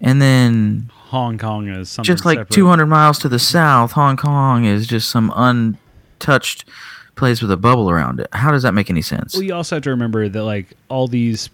And 0.00 0.20
then 0.20 0.90
Hong 0.92 1.38
Kong 1.38 1.68
is 1.68 1.88
something 1.88 2.12
just 2.12 2.24
like 2.24 2.38
separate. 2.38 2.54
200 2.54 2.86
miles 2.86 3.18
to 3.20 3.28
the 3.28 3.38
south 3.38 3.92
Hong 3.92 4.16
Kong 4.16 4.64
is 4.64 4.86
just 4.86 5.08
some 5.10 5.32
untouched 5.36 6.68
place 7.14 7.40
with 7.40 7.52
a 7.52 7.56
bubble 7.56 7.88
around 7.88 8.18
it. 8.18 8.26
How 8.32 8.50
does 8.50 8.64
that 8.64 8.74
make 8.74 8.90
any 8.90 9.02
sense? 9.02 9.34
Well, 9.34 9.44
you 9.44 9.54
also 9.54 9.76
have 9.76 9.84
to 9.84 9.90
remember 9.90 10.28
that 10.28 10.42
like 10.42 10.74
all 10.88 11.06
these 11.06 11.48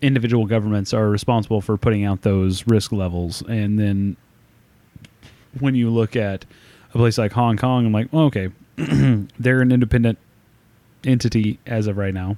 individual 0.00 0.46
governments 0.46 0.94
are 0.94 1.10
responsible 1.10 1.60
for 1.60 1.76
putting 1.76 2.04
out 2.04 2.22
those 2.22 2.66
risk 2.66 2.90
levels, 2.90 3.42
and 3.42 3.78
then 3.78 4.16
when 5.60 5.74
you 5.74 5.90
look 5.90 6.16
at 6.16 6.46
a 6.94 6.96
place 6.96 7.18
like 7.18 7.32
Hong 7.32 7.58
Kong, 7.58 7.84
I'm 7.84 7.92
like, 7.92 8.08
well, 8.10 8.24
okay, 8.24 8.48
they're 9.38 9.60
an 9.60 9.72
independent 9.72 10.18
entity 11.04 11.58
as 11.66 11.86
of 11.86 11.96
right 11.96 12.14
now 12.14 12.36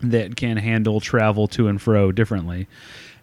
that 0.00 0.36
can 0.36 0.56
handle 0.56 1.00
travel 1.00 1.48
to 1.48 1.68
and 1.68 1.80
fro 1.80 2.12
differently. 2.12 2.66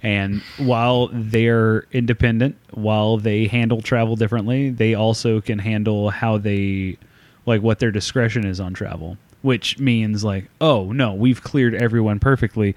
And 0.02 0.42
while 0.58 1.10
they're 1.14 1.86
independent, 1.94 2.58
while 2.72 3.18
they 3.18 3.48
handle 3.48 3.82
travel 3.82 4.16
differently, 4.16 4.70
they 4.70 4.96
also 4.96 5.40
can 5.40 5.60
handle 5.60 6.10
how 6.10 6.38
they 6.38 6.98
like 7.46 7.62
what 7.62 7.80
their 7.80 7.92
discretion 7.92 8.46
is 8.46 8.60
on 8.60 8.74
travel, 8.74 9.18
which 9.42 9.80
means 9.80 10.24
like, 10.24 10.50
oh 10.60 10.92
no, 10.92 11.14
we've 11.14 11.42
cleared 11.42 11.74
everyone 11.74 12.20
perfectly. 12.20 12.76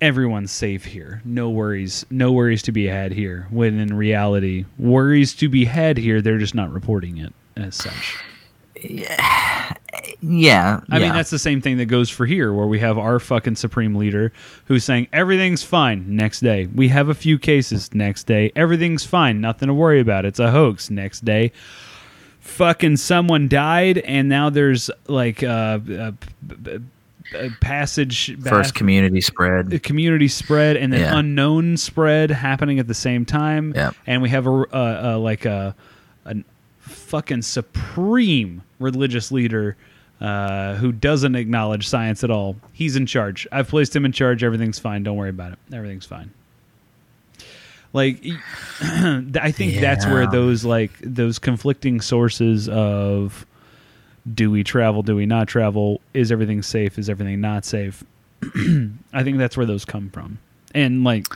Everyone's 0.00 0.52
safe 0.52 0.84
here. 0.84 1.22
No 1.24 1.48
worries. 1.50 2.04
No 2.10 2.30
worries 2.30 2.62
to 2.62 2.72
be 2.72 2.86
had 2.86 3.12
here. 3.12 3.46
When 3.50 3.78
in 3.78 3.96
reality, 3.96 4.66
worries 4.78 5.34
to 5.36 5.48
be 5.48 5.64
had 5.64 5.96
here, 5.96 6.20
they're 6.20 6.38
just 6.38 6.54
not 6.54 6.72
reporting 6.72 7.18
it 7.18 7.32
as 7.56 7.74
such. 7.74 8.16
Yeah 10.20 10.80
I 10.90 10.98
mean, 10.98 11.12
that's 11.12 11.30
the 11.30 11.38
same 11.38 11.60
thing 11.60 11.76
that 11.78 11.86
goes 11.86 12.10
for 12.10 12.26
here, 12.26 12.52
where 12.52 12.66
we 12.66 12.78
have 12.80 12.98
our 12.98 13.18
fucking 13.20 13.56
supreme 13.56 13.94
leader 13.94 14.32
who's 14.66 14.84
saying 14.84 15.08
everything's 15.12 15.62
fine. 15.62 16.16
Next 16.16 16.40
day, 16.40 16.66
we 16.74 16.88
have 16.88 17.08
a 17.08 17.14
few 17.14 17.38
cases. 17.38 17.94
Next 17.94 18.24
day, 18.24 18.52
everything's 18.56 19.04
fine. 19.04 19.40
Nothing 19.40 19.68
to 19.68 19.74
worry 19.74 20.00
about. 20.00 20.24
It's 20.24 20.38
a 20.38 20.50
hoax. 20.50 20.90
Next 20.90 21.24
day, 21.24 21.52
fucking 22.40 22.96
someone 22.98 23.48
died, 23.48 23.98
and 23.98 24.28
now 24.28 24.50
there's 24.50 24.90
like 25.08 25.42
uh, 25.42 25.78
a, 25.88 26.14
a, 26.66 26.80
a 27.34 27.50
passage 27.60 28.36
first 28.42 28.74
community 28.74 29.20
spread 29.20 29.70
the 29.70 29.78
community 29.78 30.28
spread 30.28 30.76
and 30.76 30.92
then 30.92 31.00
Yeah. 31.00 31.18
unknown 31.18 31.76
spread 31.78 32.30
happening 32.30 32.78
at 32.78 32.86
the 32.86 32.94
same 32.94 33.24
time. 33.24 33.72
Yep. 33.74 33.94
And 34.06 34.22
we 34.22 34.28
have 34.28 34.46
a, 34.46 34.50
a, 34.50 34.62
a 34.62 34.64
uh, 34.74 35.14
uh, 35.14 35.18
like 35.18 35.44
a 35.44 35.74
a 36.26 36.34
fucking 36.80 37.42
supreme 37.42 38.62
religious 38.84 39.32
leader 39.32 39.76
uh, 40.20 40.76
who 40.76 40.92
doesn't 40.92 41.34
acknowledge 41.34 41.88
science 41.88 42.22
at 42.22 42.30
all. 42.30 42.56
He's 42.72 42.96
in 42.96 43.06
charge. 43.06 43.46
I've 43.50 43.68
placed 43.68 43.94
him 43.94 44.04
in 44.04 44.12
charge. 44.12 44.44
Everything's 44.44 44.78
fine. 44.78 45.02
Don't 45.02 45.16
worry 45.16 45.30
about 45.30 45.52
it. 45.52 45.58
Everything's 45.72 46.06
fine. 46.06 46.32
Like, 47.92 48.24
I 48.80 49.52
think 49.52 49.80
that's 49.80 50.06
where 50.06 50.26
those 50.26 50.64
like 50.64 50.92
those 51.00 51.38
conflicting 51.38 52.00
sources 52.00 52.68
of 52.68 53.46
do 54.32 54.50
we 54.50 54.64
travel, 54.64 55.02
do 55.02 55.14
we 55.14 55.26
not 55.26 55.48
travel, 55.48 56.00
is 56.14 56.32
everything 56.32 56.62
safe, 56.62 56.98
is 56.98 57.10
everything 57.10 57.40
not 57.40 57.64
safe, 57.64 58.02
I 59.12 59.22
think 59.22 59.38
that's 59.38 59.56
where 59.56 59.66
those 59.66 59.84
come 59.84 60.10
from. 60.10 60.38
And 60.74 61.04
like 61.04 61.26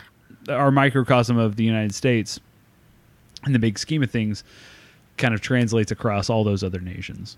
our 0.48 0.70
microcosm 0.70 1.36
of 1.36 1.56
the 1.56 1.64
United 1.64 1.94
States 1.94 2.40
in 3.46 3.52
the 3.52 3.58
big 3.58 3.78
scheme 3.78 4.02
of 4.02 4.10
things 4.10 4.42
kind 5.18 5.34
of 5.34 5.40
translates 5.40 5.90
across 5.90 6.30
all 6.30 6.44
those 6.44 6.62
other 6.62 6.80
nations. 6.80 7.36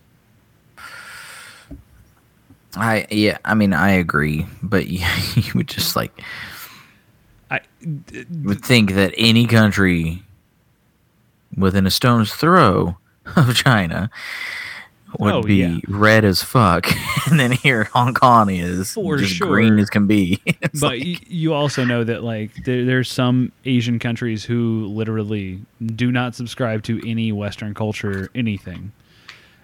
I 2.76 3.06
yeah, 3.10 3.38
I 3.44 3.54
mean 3.54 3.72
I 3.72 3.90
agree, 3.90 4.46
but 4.62 4.86
you, 4.88 5.04
you 5.34 5.52
would 5.54 5.68
just 5.68 5.96
like 5.96 6.22
I 7.50 7.60
would 8.44 8.64
think 8.64 8.92
that 8.94 9.12
any 9.16 9.46
country 9.46 10.22
within 11.56 11.86
a 11.86 11.90
stone's 11.90 12.32
throw 12.32 12.96
of 13.36 13.54
China 13.54 14.10
would 15.18 15.34
Oh, 15.34 15.42
be 15.42 15.56
yeah. 15.56 15.78
red 15.88 16.24
as 16.24 16.42
fuck, 16.42 16.86
and 17.30 17.38
then 17.40 17.52
here 17.52 17.84
Hong 17.92 18.14
Kong 18.14 18.48
is 18.50 18.92
For 18.94 19.16
just 19.16 19.34
sure. 19.34 19.48
green 19.48 19.78
as 19.78 19.90
can 19.90 20.06
be. 20.06 20.40
But 20.60 20.74
like- 20.82 21.02
y- 21.02 21.16
you 21.26 21.52
also 21.52 21.84
know 21.84 22.04
that 22.04 22.22
like 22.22 22.52
there, 22.64 22.84
there's 22.84 23.10
some 23.10 23.50
Asian 23.64 23.98
countries 23.98 24.44
who 24.44 24.86
literally 24.86 25.60
do 25.96 26.12
not 26.12 26.34
subscribe 26.34 26.82
to 26.84 27.00
any 27.08 27.32
Western 27.32 27.74
culture, 27.74 28.28
anything. 28.34 28.92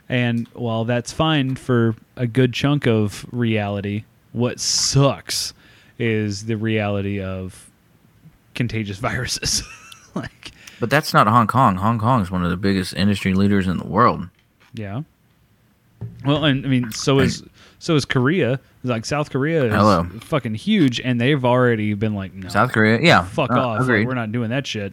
And 0.09 0.47
while 0.49 0.85
that's 0.85 1.13
fine 1.13 1.57
for 1.57 1.95
a 2.17 2.27
good 2.27 2.53
chunk 2.53 2.87
of 2.87 3.27
reality, 3.33 4.05
what 4.33 4.61
sucks 4.61 5.53
is 5.99 6.47
the 6.47 6.57
reality 6.57 7.21
of 7.21 7.71
contagious 8.55 8.99
viruses. 9.09 9.63
like, 10.15 10.53
but 10.81 10.91
that's 10.91 11.13
not 11.15 11.27
Hong 11.27 11.47
Kong. 11.47 11.77
Hong 11.77 11.99
Kong 11.99 12.21
is 12.23 12.31
one 12.31 12.45
of 12.45 12.51
the 12.51 12.57
biggest 12.57 12.95
industry 12.95 13.33
leaders 13.35 13.67
in 13.67 13.79
the 13.79 13.87
world. 13.87 14.29
yeah. 14.75 15.03
Well, 16.25 16.45
and 16.45 16.65
I 16.65 16.69
mean, 16.69 16.91
so 16.93 17.19
is 17.21 17.43
so 17.79 17.95
is 17.95 18.05
Korea. 18.05 18.61
Like 18.83 19.05
South 19.05 19.31
Korea 19.31 19.65
is 19.65 19.73
Hello. 19.73 20.05
fucking 20.21 20.55
huge, 20.55 21.01
and 21.01 21.21
they've 21.21 21.45
already 21.45 21.95
been 21.95 22.15
like, 22.15 22.33
no, 22.35 22.49
South 22.49 22.73
Korea, 22.73 23.01
yeah, 23.01 23.25
fuck 23.25 23.51
no, 23.51 23.59
off. 23.59 23.81
Like, 23.81 24.07
we're 24.07 24.15
not 24.15 24.33
doing 24.33 24.51
that 24.51 24.67
shit. 24.67 24.93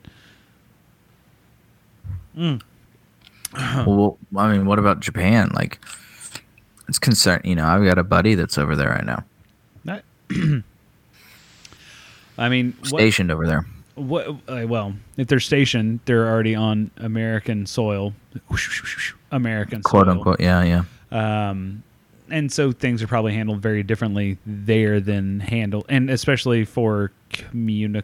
Mm. 2.37 2.61
well, 3.85 4.17
I 4.35 4.51
mean, 4.51 4.65
what 4.65 4.79
about 4.79 4.99
Japan? 4.99 5.51
Like, 5.53 5.79
it's 6.87 6.97
concern. 6.99 7.41
You 7.43 7.55
know, 7.55 7.65
I've 7.65 7.83
got 7.83 7.97
a 7.97 8.03
buddy 8.03 8.35
that's 8.35 8.57
over 8.57 8.75
there 8.75 8.89
right 8.89 9.05
now, 9.05 9.23
I 12.37 12.49
mean, 12.49 12.75
what, 12.79 12.87
stationed 12.87 13.31
over 13.31 13.45
there. 13.45 13.65
What? 13.95 14.27
Uh, 14.47 14.65
well, 14.67 14.93
if 15.17 15.27
they're 15.27 15.39
stationed, 15.39 15.99
they're 16.05 16.27
already 16.27 16.55
on 16.55 16.91
American 16.97 17.65
soil, 17.65 18.13
American 19.31 19.81
quote 19.83 20.05
soil. 20.05 20.11
unquote. 20.11 20.39
Yeah, 20.39 20.63
yeah. 21.11 21.49
Um, 21.49 21.83
and 22.29 22.51
so 22.51 22.71
things 22.71 23.03
are 23.03 23.07
probably 23.07 23.33
handled 23.33 23.61
very 23.61 23.83
differently 23.83 24.37
there 24.45 24.99
than 24.99 25.39
handled, 25.39 25.85
and 25.89 26.09
especially 26.09 26.65
for 26.65 27.11
communi- 27.31 28.03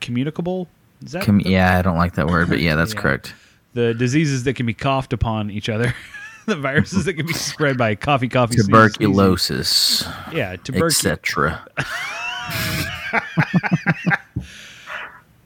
communicable. 0.00 0.68
Is 1.04 1.12
that 1.12 1.24
Com- 1.24 1.40
yeah, 1.40 1.76
I 1.78 1.82
don't 1.82 1.98
like 1.98 2.14
that 2.14 2.26
word, 2.28 2.48
but 2.48 2.60
yeah, 2.60 2.74
that's 2.76 2.94
Yeah. 2.94 3.00
correct. 3.00 3.34
the 3.74 3.92
diseases 3.92 4.44
that 4.44 4.54
can 4.54 4.64
be 4.64 4.72
coughed 4.74 5.12
upon 5.12 5.50
each 5.50 5.68
other? 5.68 5.94
the 6.46 6.56
viruses 6.56 7.04
that 7.04 7.14
can 7.14 7.26
be 7.26 7.32
spread 7.34 7.76
by 7.76 7.94
coffee, 7.94 8.28
coffee, 8.28 8.54
sneeze, 8.54 8.66
Tuberculosis. 8.68 10.04
Yeah, 10.32 10.56
tuberculosis. 10.56 11.04
etc. 11.06 11.66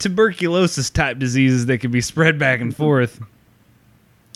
tuberculosis 0.01 0.89
type 0.89 1.19
diseases 1.19 1.65
that 1.67 1.77
can 1.79 1.91
be 1.91 2.01
spread 2.01 2.37
back 2.39 2.59
and 2.61 2.75
forth. 2.75 3.21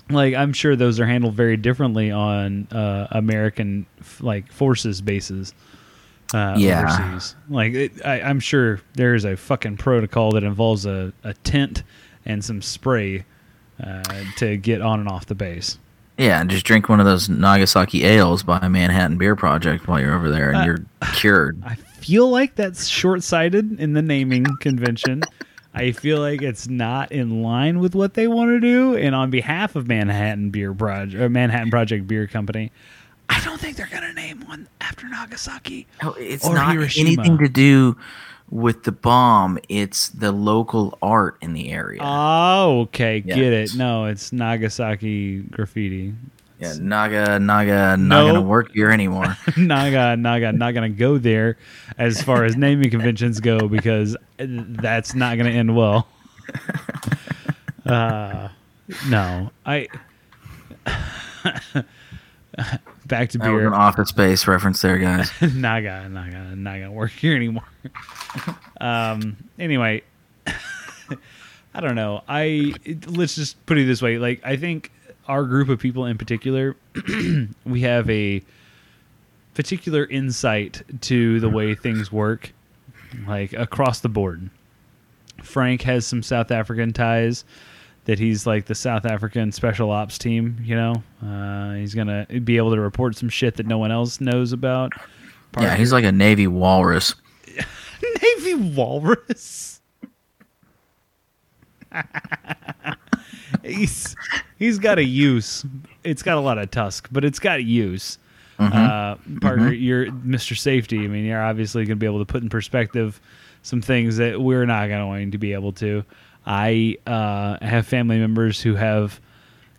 Like 0.10 0.36
I'm 0.36 0.54
sure 0.54 0.76
those 0.76 1.00
are 1.00 1.06
handled 1.06 1.34
very 1.36 1.58
differently 1.58 2.12
on 2.12 2.68
uh, 2.72 3.08
American 3.12 3.86
like 4.20 4.52
forces 4.52 5.02
bases. 5.02 5.54
Uh, 6.34 6.56
Yeah. 6.58 6.84
overseas. 6.84 7.36
Like 7.50 7.74
it, 7.74 8.06
I, 8.06 8.22
I'm 8.22 8.40
sure 8.40 8.82
there's 8.94 9.26
a 9.26 9.36
fucking 9.36 9.78
protocol 9.78 10.32
that 10.34 10.44
involves 10.44 10.86
a, 10.86 11.12
a 11.24 11.34
tent 11.34 11.84
and 12.26 12.44
some 12.44 12.62
spray 12.62 13.26
uh, 13.84 14.04
to 14.38 14.58
get 14.58 14.82
on 14.82 15.00
and 15.00 15.10
off 15.10 15.26
the 15.26 15.36
base. 15.36 15.80
Yeah, 16.18 16.40
and 16.40 16.50
just 16.50 16.66
drink 16.66 16.88
one 16.88 17.00
of 17.02 17.06
those 17.06 17.28
Nagasaki 17.28 18.04
ales 18.06 18.42
by 18.42 18.66
Manhattan 18.70 19.18
Beer 19.18 19.36
Project 19.36 19.86
while 19.88 20.00
you're 20.00 20.16
over 20.16 20.30
there, 20.32 20.50
and 20.52 20.58
Uh, 20.58 20.64
you're 20.64 20.80
cured. 21.14 21.62
I 21.66 21.76
feel 21.76 22.30
like 22.30 22.56
that's 22.56 22.88
short 22.88 23.22
sighted 23.22 23.80
in 23.82 23.94
the 23.94 24.02
naming 24.02 24.46
convention. 24.62 25.24
I 25.76 25.92
feel 25.92 26.20
like 26.20 26.42
it's 26.42 26.68
not 26.68 27.12
in 27.12 27.44
line 27.44 27.80
with 27.80 27.96
what 27.96 28.14
they 28.14 28.28
want 28.28 28.50
to 28.52 28.60
do. 28.60 28.96
And 28.96 29.14
on 29.14 29.30
behalf 29.30 29.76
of 29.76 29.88
Manhattan 29.88 30.50
Beer 30.50 30.74
Project 30.74 31.22
or 31.22 31.26
uh, 31.26 31.30
Manhattan 31.30 31.70
Project 31.70 32.08
Beer 32.08 32.28
Company, 32.28 32.72
I 33.30 33.44
don't 33.44 33.60
think 33.60 33.76
they're 33.78 33.90
gonna 33.92 34.14
name 34.14 34.42
one 34.48 34.68
after 34.82 35.08
Nagasaki. 35.08 35.88
No, 36.02 36.14
it's 36.14 36.48
not 36.48 36.72
Hiroshima. 36.74 37.10
anything 37.10 37.38
to 37.40 37.50
do 37.50 37.98
with 38.50 38.84
the 38.84 38.92
bomb. 38.92 39.58
It's 39.70 40.10
the 40.10 40.32
local 40.32 40.98
art 41.02 41.38
in 41.42 41.54
the 41.54 41.72
area. 41.72 42.02
Oh, 42.04 42.82
okay, 42.82 43.24
Yeah. 43.26 43.36
get 43.36 43.54
it. 43.54 43.76
No, 43.76 44.06
it's 44.06 44.32
Nagasaki 44.32 45.40
graffiti. 45.40 46.14
Yeah, 46.60 46.74
Naga, 46.80 47.40
Naga, 47.40 47.98
not 47.98 47.98
No. 47.98 48.28
gonna 48.28 48.42
work 48.42 48.72
here 48.74 48.90
anymore. 48.92 49.36
Naga, 49.58 50.16
Naga, 50.18 50.52
not 50.52 50.74
gonna 50.74 50.90
go 50.90 51.18
there 51.18 51.58
as 51.98 52.22
far 52.22 52.44
as 52.46 52.56
naming 52.56 52.90
conventions 52.90 53.40
go 53.40 53.68
because 53.68 54.16
that's 54.38 55.14
not 55.16 55.38
gonna 55.38 55.50
end 55.52 55.76
well. 55.76 56.08
Uh, 57.86 58.50
no, 59.10 59.52
I. 59.64 59.88
Back 63.06 63.30
to 63.30 63.38
that 63.38 63.44
beer. 63.44 63.68
an 63.68 63.74
Office 63.74 64.10
Space 64.10 64.48
reference 64.48 64.82
there, 64.82 64.98
guys. 64.98 65.30
Naga, 65.42 66.10
Naga, 66.10 66.56
not 66.56 66.74
gonna 66.80 66.92
work 66.92 67.12
here 67.12 67.36
anymore. 67.36 67.68
um. 68.82 69.38
Anyway, 69.60 70.02
I 70.48 71.80
don't 71.82 71.94
know. 71.96 72.24
I 72.28 72.74
let's 73.08 73.36
just 73.36 73.64
put 73.68 73.78
it 73.78 73.86
this 73.86 74.02
way. 74.02 74.18
Like, 74.18 74.42
I 74.44 74.56
think 74.58 74.92
our 75.28 75.44
group 75.44 75.70
of 75.70 75.80
people 75.80 76.06
in 76.06 76.18
particular, 76.18 76.76
we 77.66 77.82
have 77.82 78.10
a 78.10 78.42
particular 79.54 80.06
insight 80.06 80.84
to 81.02 81.40
the 81.40 81.50
way 81.50 81.76
things 81.76 82.12
work, 82.12 82.54
like 83.28 83.54
across 83.54 84.02
the 84.02 84.10
board. 84.10 84.50
Frank 85.42 85.82
has 85.84 86.06
some 86.06 86.22
South 86.24 86.52
African 86.52 86.94
ties. 86.94 87.44
That 88.06 88.20
he's 88.20 88.46
like 88.46 88.66
the 88.66 88.76
South 88.76 89.04
African 89.04 89.52
special 89.52 89.90
ops 89.90 90.20
team, 90.20 90.58
you 90.64 90.76
know. 90.76 91.02
Uh, 91.26 91.74
he's 91.74 91.96
gonna 91.96 92.28
be 92.44 92.58
able 92.58 92.70
to 92.76 92.80
report 92.80 93.16
some 93.16 93.30
shit 93.30 93.56
that 93.56 93.66
no 93.66 93.80
one 93.80 93.92
else 93.92 94.22
knows 94.22 94.52
about. 94.52 94.94
yeah, 95.60 95.76
he's 95.76 95.92
like 95.92 96.04
a 96.04 96.12
Navy 96.12 96.46
walrus. 96.46 97.16
Navy 98.22 98.54
walrus. 98.54 99.82
he's 103.64 104.16
he's 104.58 104.80
got 104.80 105.00
a 105.00 105.04
use. 105.04 105.66
It's 106.04 106.24
got 106.24 106.38
a 106.38 106.42
lot 106.42 106.58
of 106.58 106.72
tusk, 106.72 107.08
but 107.12 107.26
it's 107.26 107.40
got 107.40 107.64
use. 107.64 108.18
Uh, 108.58 109.16
Parker, 109.42 109.74
you're 109.74 110.08
Mr. 110.08 110.58
Safety. 110.58 111.04
I 111.04 111.08
mean, 111.08 111.26
you're 111.26 111.42
obviously 111.44 111.84
going 111.84 111.98
to 111.98 112.00
be 112.00 112.06
able 112.06 112.20
to 112.20 112.26
put 112.26 112.42
in 112.42 112.50
perspective 112.50 113.20
some 113.64 113.82
things 113.82 114.18
that 114.18 114.40
we're 114.40 114.66
not 114.66 114.88
going 114.88 115.32
to 115.32 115.38
be 115.38 115.54
able 115.54 115.74
to. 115.74 116.06
I 116.46 116.98
uh, 117.06 117.58
have 117.62 117.88
family 117.88 118.20
members 118.20 118.62
who 118.62 118.76
have 118.76 119.20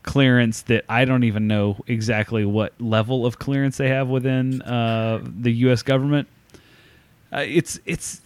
clearance 0.02 0.62
that 0.62 0.84
I 0.88 1.04
don't 1.04 1.24
even 1.24 1.46
know 1.46 1.78
exactly 1.86 2.44
what 2.44 2.72
level 2.80 3.26
of 3.26 3.38
clearance 3.38 3.76
they 3.76 3.88
have 3.88 4.08
within 4.08 4.62
uh, 4.62 5.20
the 5.22 5.52
U.S. 5.52 5.82
government. 5.82 6.28
Uh, 7.32 7.44
it's 7.46 7.78
it's 7.86 8.20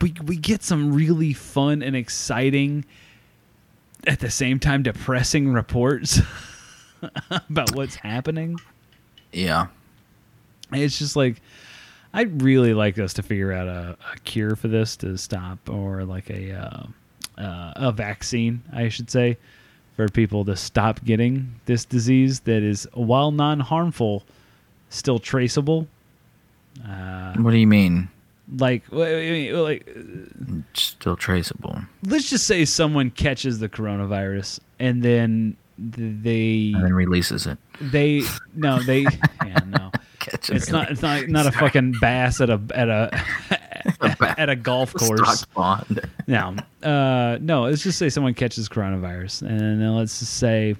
we 0.00 0.14
we 0.24 0.36
get 0.36 0.62
some 0.62 0.92
really 0.92 1.32
fun 1.32 1.82
and 1.82 1.94
exciting, 1.94 2.84
at 4.06 4.20
the 4.20 4.30
same 4.30 4.58
time 4.58 4.82
depressing 4.82 5.52
reports 5.52 6.20
about 7.30 7.74
what's 7.74 7.94
happening. 7.96 8.58
Yeah, 9.32 9.68
It's 10.72 10.98
just 10.98 11.16
like 11.16 11.40
I'd 12.12 12.42
really 12.42 12.74
like 12.74 12.98
us 12.98 13.14
to 13.14 13.22
figure 13.22 13.52
out 13.52 13.66
a, 13.68 13.96
a 14.12 14.18
cure 14.20 14.56
for 14.56 14.68
this 14.68 14.96
to 14.96 15.16
stop, 15.16 15.68
or 15.68 16.04
like 16.04 16.28
a 16.30 16.52
uh, 16.52 16.86
uh, 17.38 17.72
a 17.76 17.92
vaccine, 17.92 18.62
I 18.72 18.88
should 18.88 19.10
say, 19.10 19.38
for 19.96 20.08
people 20.08 20.44
to 20.44 20.56
stop 20.56 21.02
getting 21.04 21.54
this 21.64 21.84
disease 21.84 22.40
that 22.40 22.62
is, 22.62 22.86
while 22.92 23.30
non 23.30 23.60
harmful, 23.60 24.24
still 24.90 25.18
traceable. 25.18 25.86
Uh, 26.86 27.34
what 27.36 27.52
do 27.52 27.58
you 27.58 27.66
mean? 27.66 28.08
Like, 28.58 28.84
like 28.90 29.88
Still 30.74 31.16
traceable, 31.16 31.78
let's 32.04 32.28
just 32.30 32.46
say 32.46 32.64
someone 32.64 33.10
catches 33.10 33.58
the 33.58 33.68
coronavirus 33.68 34.60
and 34.78 35.02
then 35.02 35.56
they 35.78 36.72
and 36.74 36.84
then 36.84 36.92
releases 36.92 37.46
it. 37.46 37.58
they 37.80 38.22
no 38.54 38.80
they 38.82 39.02
yeah 39.44 39.58
no. 39.66 39.90
It's 40.48 40.70
not 40.70 40.90
it's 40.90 41.02
not 41.02 41.28
not 41.28 41.46
a 41.46 41.52
fucking 41.52 41.94
bass 42.00 42.40
at 42.40 42.48
a 42.50 42.60
at 42.74 42.88
a 42.88 43.24
at 44.40 44.48
a 44.48 44.56
golf 44.56 44.94
course. 44.94 45.44
no. 46.26 46.56
Uh 46.82 47.38
no 47.40 47.62
let's 47.62 47.82
just 47.82 47.98
say 47.98 48.08
someone 48.08 48.34
catches 48.34 48.68
coronavirus 48.68 49.42
and 49.42 49.60
then 49.60 49.96
let's 49.96 50.20
just 50.20 50.34
say 50.34 50.76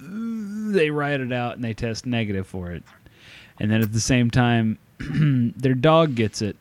they 0.00 0.90
write 0.90 1.20
it 1.20 1.32
out 1.32 1.56
and 1.56 1.64
they 1.64 1.74
test 1.74 2.06
negative 2.06 2.46
for 2.46 2.70
it. 2.72 2.82
And 3.60 3.70
then 3.70 3.82
at 3.82 3.92
the 3.92 4.00
same 4.00 4.30
time 4.30 4.78
their 4.98 5.74
dog 5.74 6.14
gets 6.14 6.40
it 6.40 6.56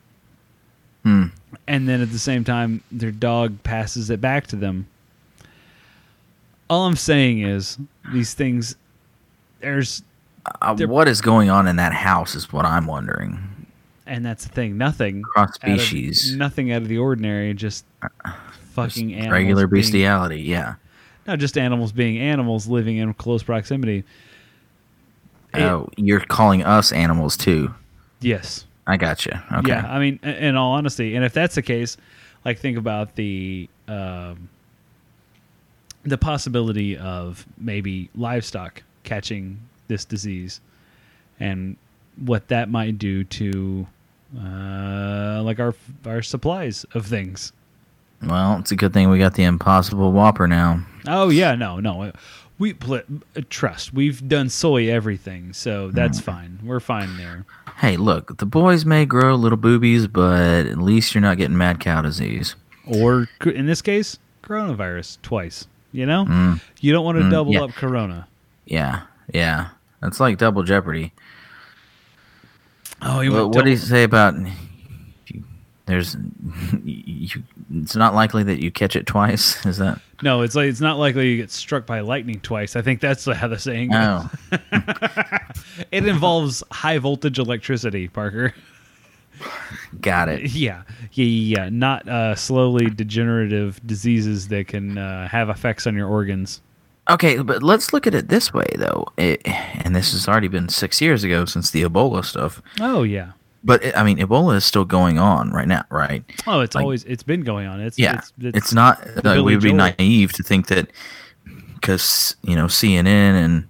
Hmm. 1.08 1.26
and 1.68 1.88
then 1.88 2.02
at 2.02 2.12
the 2.12 2.20
same 2.20 2.44
time 2.44 2.82
their 2.92 3.12
dog 3.12 3.64
passes 3.64 4.10
it 4.10 4.20
back 4.20 4.48
to 4.48 4.56
them 4.58 4.88
all 6.70 6.86
i'm 6.86 6.96
saying 6.98 7.42
is 7.42 7.78
these 8.12 8.34
things 8.34 8.76
there's 9.62 10.04
Uh, 10.62 10.76
what 10.88 11.08
is 11.08 11.22
going 11.22 11.50
on 11.50 11.68
in 11.68 11.76
that 11.78 11.94
house 11.94 12.36
is 12.36 12.52
what 12.54 12.66
I'm 12.66 12.86
wondering. 12.88 13.38
and 14.06 14.26
that's 14.26 14.44
the 14.46 14.50
thing 14.54 14.78
nothing 14.78 15.22
Cross 15.24 15.58
out 15.64 15.72
of- 15.72 15.82
species. 15.82 16.36
nothing 16.36 16.72
out 16.72 16.82
of 16.82 16.88
the 16.90 16.98
ordinary 16.98 17.54
just 17.54 17.86
fucking 18.74 19.10
Just 19.10 19.18
animals 19.20 19.32
regular 19.32 19.68
being- 19.68 19.82
bestiality. 19.84 20.42
Yeah. 20.42 20.76
not 21.26 21.40
just 21.40 21.58
animals 21.58 21.92
being 21.92 22.18
animals 22.20 22.68
living 22.68 22.98
in 22.98 23.14
close 23.14 23.44
proximity 23.44 24.04
It- 25.54 25.62
Oh, 25.62 25.90
you're 25.98 26.20
calling 26.22 26.64
us 26.64 26.92
animals 26.92 27.36
too. 27.38 27.74
yes 28.22 28.66
I 28.88 28.98
got 28.98 29.26
you. 29.26 29.34
Okay. 29.52 29.70
Yeah, 29.70 29.86
I 29.86 30.00
mean, 30.00 30.18
in 30.24 30.56
all 30.56 30.72
honesty, 30.72 31.16
and 31.16 31.26
if 31.26 31.34
that's 31.34 31.56
the 31.56 31.62
case, 31.62 31.98
like 32.46 32.58
think 32.58 32.78
about 32.78 33.16
the 33.16 33.70
um, 33.88 34.50
the 36.04 36.18
possibility 36.18 36.98
of 36.98 37.46
maybe 37.58 38.10
livestock 38.16 38.82
catching 39.04 39.60
this 39.90 40.06
disease, 40.06 40.62
and 41.40 41.76
what 42.16 42.48
that 42.48 42.70
might 42.70 42.98
do 42.98 43.26
to 43.26 43.86
uh, 44.40 45.42
like 45.44 45.60
our 45.60 45.76
our 46.06 46.22
supplies 46.22 46.86
of 46.94 47.06
things. 47.06 47.52
Well, 48.24 48.58
it's 48.60 48.72
a 48.72 48.76
good 48.76 48.94
thing 48.94 49.10
we 49.10 49.20
got 49.20 49.36
the 49.36 49.44
Impossible 49.44 50.12
Whopper 50.12 50.48
now. 50.48 50.86
Oh 51.08 51.30
yeah, 51.30 51.56
no, 51.56 51.80
no, 51.80 52.12
we 52.58 52.74
pl- 52.74 53.04
trust. 53.50 53.94
We've 53.94 54.26
done 54.28 54.50
soy 54.50 54.90
everything, 54.90 55.54
so 55.54 55.92
that's 55.92 56.20
fine. 56.20 56.60
We're 56.64 56.80
fine 56.80 57.18
there. 57.18 57.46
Hey, 57.78 57.96
look, 57.98 58.38
the 58.38 58.46
boys 58.46 58.86
may 58.86 59.06
grow 59.06 59.36
little 59.36 59.58
boobies, 59.58 60.08
but 60.08 60.66
at 60.66 60.78
least 60.80 61.14
you're 61.14 61.22
not 61.22 61.38
getting 61.38 61.58
mad 61.58 61.80
cow 61.80 62.02
disease. 62.02 62.56
Or 62.86 63.28
in 63.46 63.66
this 63.68 63.82
case, 63.82 64.18
coronavirus 64.44 65.20
twice. 65.22 65.68
You 65.92 66.06
know, 66.06 66.58
you 66.82 66.92
don't 66.92 67.06
want 67.06 67.18
to 67.18 67.24
Mm, 67.26 67.32
double 67.32 67.54
yeah. 67.54 67.64
up 67.64 67.72
Corona. 67.72 68.28
Yeah, 68.66 69.02
yeah. 69.34 69.70
That's 70.02 70.20
like 70.20 70.38
double 70.38 70.64
jeopardy. 70.64 71.14
Oh, 73.02 73.22
you 73.22 73.32
Well, 73.32 73.50
what 73.50 73.64
do 73.64 73.72
you 73.72 73.78
say 73.78 74.04
about? 74.04 74.36
There's, 75.88 76.16
you, 76.84 77.42
it's 77.74 77.96
not 77.96 78.14
likely 78.14 78.44
that 78.44 78.62
you 78.62 78.70
catch 78.72 78.96
it 78.96 79.08
twice. 79.08 79.66
Is 79.66 79.78
that? 79.78 80.00
No, 80.22 80.42
it's 80.42 80.54
like 80.56 80.68
it's 80.70 80.82
not 80.82 80.98
likely 81.00 81.30
you 81.32 81.38
get 81.38 81.50
struck 81.52 81.86
by 81.86 82.02
lightning 82.02 82.40
twice. 82.42 82.76
I 82.76 82.82
think 82.82 83.00
that's 83.02 83.26
how 83.26 83.48
the 83.48 83.58
saying 83.58 83.92
goes. 83.92 84.26
Oh, 84.52 84.58
It 85.92 86.06
involves 86.06 86.64
high 86.72 86.98
voltage 86.98 87.40
electricity, 87.40 88.08
Parker. 88.08 88.54
got 90.02 90.28
it. 90.30 90.42
Yeah, 90.54 90.84
yeah, 91.14 91.26
yeah, 91.26 91.58
yeah. 91.64 91.70
Not 91.70 92.08
uh, 92.10 92.36
slowly 92.36 92.88
degenerative 92.90 93.80
diseases 93.86 94.48
that 94.50 94.68
can 94.68 94.98
uh, 94.98 95.28
have 95.28 95.50
effects 95.50 95.88
on 95.88 95.96
your 95.96 96.08
organs. 96.08 96.62
Okay, 97.10 97.38
but 97.38 97.64
let's 97.64 97.94
look 97.94 98.06
at 98.06 98.14
it 98.14 98.28
this 98.28 98.54
way, 98.54 98.68
though. 98.76 99.06
It, 99.18 99.42
and 99.46 99.96
this 99.96 100.12
has 100.12 100.28
already 100.28 100.50
been 100.50 100.68
six 100.68 101.00
years 101.00 101.24
ago 101.24 101.46
since 101.46 101.70
the 101.72 101.84
Ebola 101.84 102.26
stuff. 102.26 102.62
Oh 102.82 103.04
yeah. 103.04 103.32
But 103.64 103.84
it, 103.84 103.98
I 103.98 104.04
mean, 104.04 104.18
Ebola 104.18 104.56
is 104.56 104.66
still 104.66 104.86
going 104.86 105.18
on 105.18 105.52
right 105.52 105.68
now, 105.68 105.84
right? 105.90 106.24
Oh, 106.46 106.62
it's 106.62 106.76
Like- 106.76 106.84
always 106.84 107.04
it's 107.06 107.24
been 107.24 107.42
going 107.42 107.68
on. 107.68 107.82
It's 107.82 107.98
Yeah, 107.98 108.18
It's, 108.20 108.34
it's, 108.40 108.74
not. 108.74 109.06
Like, 109.24 109.44
we'd 109.44 109.62
be 109.62 109.74
naive 109.74 110.32
to 110.34 110.44
think 110.44 110.68
that 110.68 110.90
because 111.76 112.36
you 112.44 112.56
know 112.56 112.66
CNN 112.66 113.44
and 113.44 113.68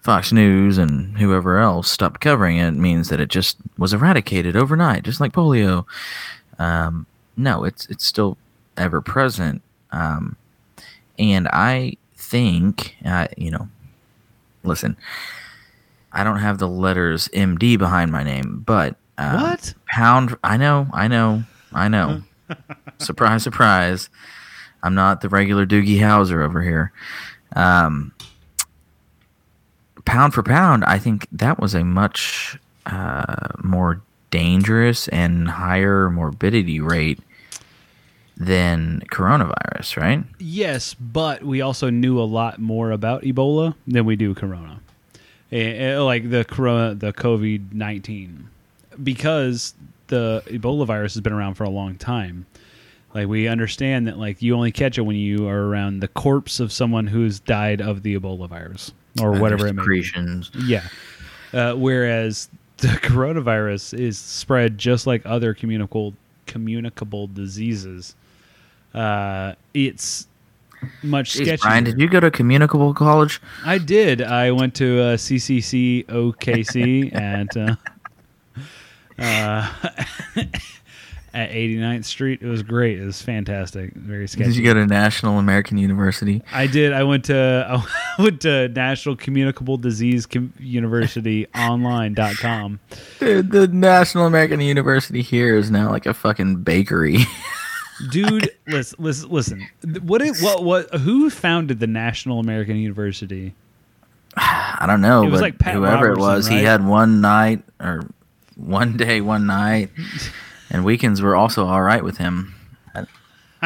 Fox 0.00 0.32
News 0.32 0.76
and 0.78 1.16
whoever 1.18 1.58
else 1.58 1.90
stopped 1.90 2.20
covering 2.20 2.58
it 2.58 2.72
means 2.72 3.08
that 3.08 3.20
it 3.20 3.28
just 3.28 3.56
was 3.78 3.92
eradicated 3.92 4.56
overnight, 4.56 5.02
just 5.02 5.20
like 5.20 5.32
polio. 5.32 5.84
Um, 6.58 7.06
no, 7.36 7.64
it's 7.64 7.86
it's 7.86 8.04
still 8.04 8.36
ever 8.76 9.00
present, 9.00 9.62
um, 9.92 10.36
and 11.18 11.48
I 11.48 11.96
think 12.16 12.96
uh, 13.04 13.28
you 13.36 13.50
know. 13.50 13.68
Listen, 14.66 14.96
I 16.12 16.24
don't 16.24 16.38
have 16.38 16.58
the 16.58 16.68
letters 16.68 17.28
MD 17.34 17.78
behind 17.78 18.10
my 18.10 18.22
name, 18.22 18.62
but 18.64 18.96
um, 19.18 19.40
What? 19.42 19.74
pound? 19.86 20.36
I 20.44 20.56
know, 20.56 20.88
I 20.92 21.08
know, 21.08 21.44
I 21.72 21.88
know. 21.88 22.22
surprise, 22.98 23.42
surprise! 23.42 24.08
I'm 24.82 24.94
not 24.94 25.20
the 25.20 25.28
regular 25.28 25.66
Doogie 25.66 25.98
Howser 25.98 26.44
over 26.44 26.62
here. 26.62 26.92
Um, 27.56 28.12
pound 30.04 30.34
for 30.34 30.42
pound, 30.42 30.84
I 30.84 30.98
think 30.98 31.26
that 31.32 31.58
was 31.60 31.74
a 31.74 31.84
much 31.84 32.58
uh, 32.86 33.48
more 33.62 34.02
dangerous 34.30 35.08
and 35.08 35.48
higher 35.48 36.10
morbidity 36.10 36.80
rate 36.80 37.20
than 38.36 39.00
coronavirus, 39.12 39.96
right? 39.96 40.24
Yes, 40.38 40.92
but 40.94 41.44
we 41.44 41.60
also 41.60 41.88
knew 41.88 42.18
a 42.18 42.24
lot 42.24 42.58
more 42.58 42.90
about 42.90 43.22
Ebola 43.22 43.74
than 43.86 44.04
we 44.04 44.16
do 44.16 44.34
Corona, 44.34 44.80
Eh, 45.52 45.92
eh, 45.92 45.98
like 46.00 46.28
the 46.30 46.44
Corona, 46.44 46.94
the 46.96 47.12
COVID 47.12 47.72
nineteen, 47.72 48.48
because 49.02 49.74
the 50.08 50.42
Ebola 50.46 50.86
virus 50.86 51.14
has 51.14 51.20
been 51.20 51.32
around 51.32 51.54
for 51.54 51.64
a 51.64 51.70
long 51.70 51.96
time. 51.96 52.46
Like 53.14 53.28
we 53.28 53.46
understand 53.46 54.06
that, 54.08 54.18
like 54.18 54.42
you 54.42 54.54
only 54.54 54.72
catch 54.72 54.98
it 54.98 55.02
when 55.02 55.16
you 55.16 55.48
are 55.48 55.68
around 55.68 56.00
the 56.00 56.08
corpse 56.08 56.58
of 56.60 56.72
someone 56.72 57.06
who's 57.06 57.40
died 57.40 57.80
of 57.80 58.02
the 58.02 58.18
Ebola 58.18 58.48
virus 58.48 58.92
or 59.20 59.32
whatever 59.32 59.68
it 59.68 59.74
may 59.74 59.84
be. 59.86 60.04
Yeah. 60.64 60.86
Uh, 61.52 61.74
whereas 61.74 62.48
the 62.78 62.88
coronavirus 63.02 63.98
is 63.98 64.18
spread 64.18 64.78
just 64.78 65.06
like 65.06 65.22
other 65.24 65.54
communicable 65.54 66.14
communicable 66.46 67.28
diseases. 67.28 68.16
Uh, 68.92 69.54
it's 69.72 70.26
much 71.02 71.34
Jeez, 71.34 71.46
sketchier. 71.46 71.62
Brian, 71.62 71.84
did 71.84 72.00
you 72.00 72.08
go 72.08 72.20
to 72.20 72.30
communicable 72.30 72.92
college? 72.94 73.40
I 73.64 73.78
did. 73.78 74.22
I 74.22 74.50
went 74.50 74.74
to 74.76 75.00
uh, 75.00 75.16
CCC 75.16 76.04
OKC 76.06 77.14
at 77.14 77.56
uh, 79.18 79.72
at 81.34 81.50
89th 81.50 82.04
Street. 82.04 82.42
It 82.42 82.46
was 82.46 82.62
great. 82.62 83.00
It 83.00 83.04
was 83.04 83.20
fantastic. 83.20 83.92
Very 83.94 84.28
sketchy. 84.28 84.50
Did 84.50 84.56
you 84.56 84.64
go 84.64 84.74
to 84.74 84.86
National 84.86 85.38
American 85.38 85.78
University? 85.78 86.42
I 86.52 86.66
did. 86.66 86.92
I 86.92 87.02
went 87.02 87.24
to 87.26 87.66
I 88.18 88.22
went 88.22 88.40
to 88.42 88.68
National 88.68 89.16
Communicable 89.16 89.76
Disease 89.76 90.26
Com- 90.26 90.52
University 90.58 91.46
online.com. 91.54 92.78
Dude, 93.18 93.50
the 93.50 93.66
National 93.68 94.26
American 94.26 94.60
University 94.60 95.22
here 95.22 95.56
is 95.56 95.70
now 95.70 95.90
like 95.90 96.06
a 96.06 96.14
fucking 96.14 96.62
bakery. 96.62 97.18
Dude, 98.10 98.50
listen, 98.66 98.96
listen, 99.02 99.30
listen. 99.30 99.68
What 100.02 100.20
it, 100.20 100.36
what 100.40 100.64
what 100.64 100.92
who 100.94 101.30
founded 101.30 101.78
the 101.78 101.86
National 101.86 102.40
American 102.40 102.76
University? 102.76 103.54
I 104.36 104.84
don't 104.88 105.00
know, 105.00 105.22
It 105.22 105.30
was 105.30 105.40
but 105.40 105.42
like 105.42 105.58
Pat 105.58 105.74
whoever 105.74 106.06
it 106.06 106.16
Robertson, 106.16 106.20
was, 106.22 106.46
he 106.48 106.64
had 106.64 106.84
one 106.84 107.20
night 107.20 107.62
or 107.78 108.02
one 108.56 108.96
day, 108.96 109.20
one 109.20 109.46
night, 109.46 109.90
and 110.70 110.84
weekends 110.84 111.20
were 111.20 111.36
also 111.36 111.66
all 111.66 111.82
right 111.82 112.02
with 112.04 112.18
him. 112.18 112.54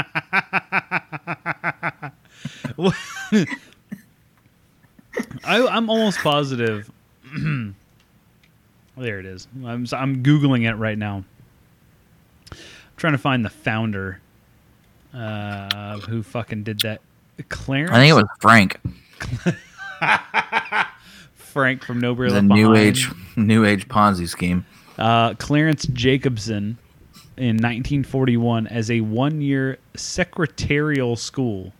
I, 5.44 5.66
I'm 5.66 5.90
almost 5.90 6.18
positive. 6.18 6.90
there 8.96 9.18
it 9.18 9.26
is. 9.26 9.48
I'm 9.64 9.86
I'm 9.92 10.22
googling 10.22 10.68
it 10.68 10.74
right 10.74 10.96
now. 10.96 11.24
I'm 12.52 12.58
trying 12.96 13.14
to 13.14 13.18
find 13.18 13.44
the 13.44 13.50
founder. 13.50 14.20
Uh, 15.12 15.98
who 16.00 16.22
fucking 16.22 16.62
did 16.62 16.80
that? 16.80 17.00
Clarence. 17.48 17.92
I 17.92 17.98
think 18.00 18.10
it 18.10 18.14
was 18.14 18.28
Frank, 18.40 18.78
Frank 21.34 21.84
from 21.84 22.00
Nowhere 22.00 22.30
the 22.30 22.42
new 22.42 22.74
age, 22.74 23.08
new 23.36 23.64
age 23.64 23.88
Ponzi 23.88 24.28
scheme. 24.28 24.66
Uh, 24.98 25.34
Clarence 25.34 25.86
Jacobson 25.86 26.78
in 27.36 27.56
1941 27.56 28.66
as 28.66 28.90
a 28.90 29.00
one-year 29.00 29.78
secretarial 29.96 31.16
school. 31.16 31.72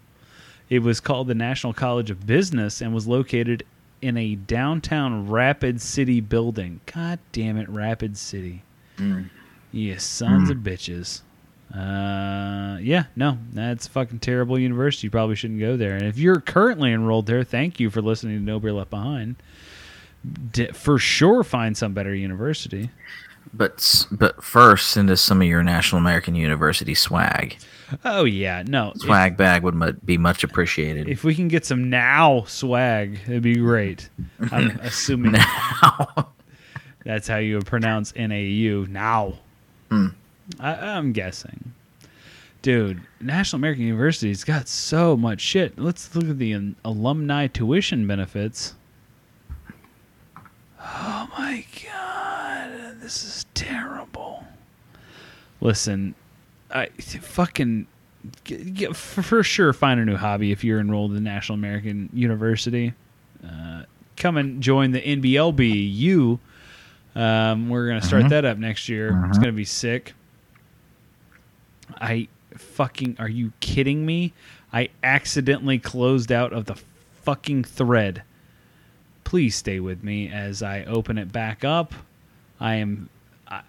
It 0.69 0.81
was 0.81 1.01
called 1.01 1.29
the 1.29 1.35
National 1.35 1.73
College 1.73 2.11
of 2.11 2.27
Business 2.27 2.81
and 2.81 2.95
was 2.95 3.07
located 3.07 3.65
in 4.01 4.17
a 4.17 4.37
downtown 4.37 5.29
Rapid 5.29 5.81
City 5.81 6.21
building. 6.21 6.81
God 6.87 7.19
damn 7.33 7.57
it, 7.57 7.69
Rapid 7.69 8.17
City. 8.17 8.63
You 9.73 9.99
sons 9.99 10.51
of 10.51 10.59
bitches. 10.59 11.23
Uh, 11.75 12.79
yeah, 12.81 13.05
no, 13.17 13.39
that's 13.53 13.87
a 13.87 13.91
fucking 13.91 14.21
terrible 14.21 14.59
university. 14.59 15.07
You 15.07 15.11
probably 15.11 15.35
shouldn't 15.37 15.61
go 15.61 15.77
there. 15.77 15.95
And 15.95 16.05
if 16.07 16.17
you're 16.19 16.41
currently 16.41 16.93
enrolled 16.93 17.27
there, 17.27 17.45
thank 17.45 17.79
you 17.79 17.91
for 17.91 18.01
listening 18.01 18.39
to 18.39 18.43
No 18.43 18.59
Beer 18.59 18.73
Left 18.73 18.91
Behind. 18.91 19.37
D- 20.53 20.69
for 20.73 20.99
sure, 20.99 21.43
find 21.45 21.77
some 21.77 21.93
better 21.95 22.15
university. 22.15 22.91
But 23.55 24.07
but 24.11 24.43
first, 24.45 24.89
send 24.91 25.11
us 25.11 25.21
some 25.21 25.41
of 25.41 25.49
your 25.49 25.63
National 25.63 26.01
American 26.01 26.35
University 26.35 26.95
swag. 26.95 27.57
Oh 28.05 28.25
yeah, 28.25 28.63
no. 28.67 28.93
If, 28.95 29.03
Swag 29.03 29.37
bag 29.39 29.63
would 29.63 29.75
mu- 29.75 29.93
be 30.05 30.19
much 30.19 30.45
appreciated. 30.45 31.09
if 31.09 31.25
we 31.25 31.35
can 31.35 31.49
get 31.49 31.65
some 31.65 31.89
now 31.89 32.45
swag, 32.47 33.19
it'd 33.27 33.43
be 33.43 33.57
great. 33.57 34.11
I'm 34.53 34.79
assuming 34.83 35.33
now, 35.33 36.29
that's 37.05 37.27
how 37.27 37.39
you 37.39 37.55
would 37.57 37.67
pronounce 37.67 38.15
NAU 38.15 38.85
now. 38.91 39.35
Hmm. 39.91 40.09
I, 40.61 40.75
I'm 40.75 41.13
guessing, 41.13 41.73
dude. 42.61 43.01
National 43.23 43.59
American 43.61 43.85
University's 43.85 44.45
got 44.45 44.69
so 44.69 45.17
much 45.17 45.41
shit. 45.41 45.79
Let's 45.79 46.15
look 46.15 46.29
at 46.29 46.39
the 46.39 46.53
um, 46.55 46.77
alumni 46.85 47.47
tuition 47.47 48.07
benefits. 48.07 48.75
Oh 50.81 51.29
my 51.37 51.65
god, 51.85 53.01
this 53.01 53.25
is 53.25 53.47
terrible. 53.55 54.45
Listen, 55.61 56.15
I 56.71 56.87
fucking 56.87 57.87
get, 58.45 58.75
get, 58.75 58.97
for, 58.97 59.43
sure 59.43 59.73
find 59.73 60.01
a 60.01 60.05
new 60.05 60.17
hobby 60.17 60.53
if 60.53 60.63
you're 60.63 60.81
enrolled 60.81 61.15
in 61.17 61.25
National 61.25 61.55
American 61.55 62.09
University. 62.13 62.93
Uh, 63.45 63.83
come 64.17 64.37
and 64.37 64.63
join 64.63 64.93
the 64.93 65.01
NBLBU. 65.01 66.39
Um, 67.15 67.69
we're 67.69 67.89
gonna 67.89 68.03
start 68.03 68.29
that 68.29 68.45
up 68.45 68.59
next 68.59 68.89
year. 68.89 69.25
It's 69.29 69.39
gonna 69.39 69.53
be 69.53 69.65
sick. 69.65 70.15
I 72.01 72.29
fucking 72.55 73.17
are 73.19 73.29
you 73.29 73.53
kidding 73.61 74.07
me? 74.07 74.33
I 74.73 74.91
accidentally 75.03 75.79
closed 75.79 76.31
out 76.31 76.53
of 76.53 76.67
the 76.67 76.77
fucking 77.23 77.65
thread. 77.65 78.23
Please 79.29 79.55
stay 79.57 79.79
with 79.79 80.03
me 80.03 80.31
as 80.31 80.63
I 80.63 80.85
open 80.85 81.19
it 81.19 81.31
back 81.31 81.63
up. 81.63 81.93
I 82.59 82.77
am 82.77 83.11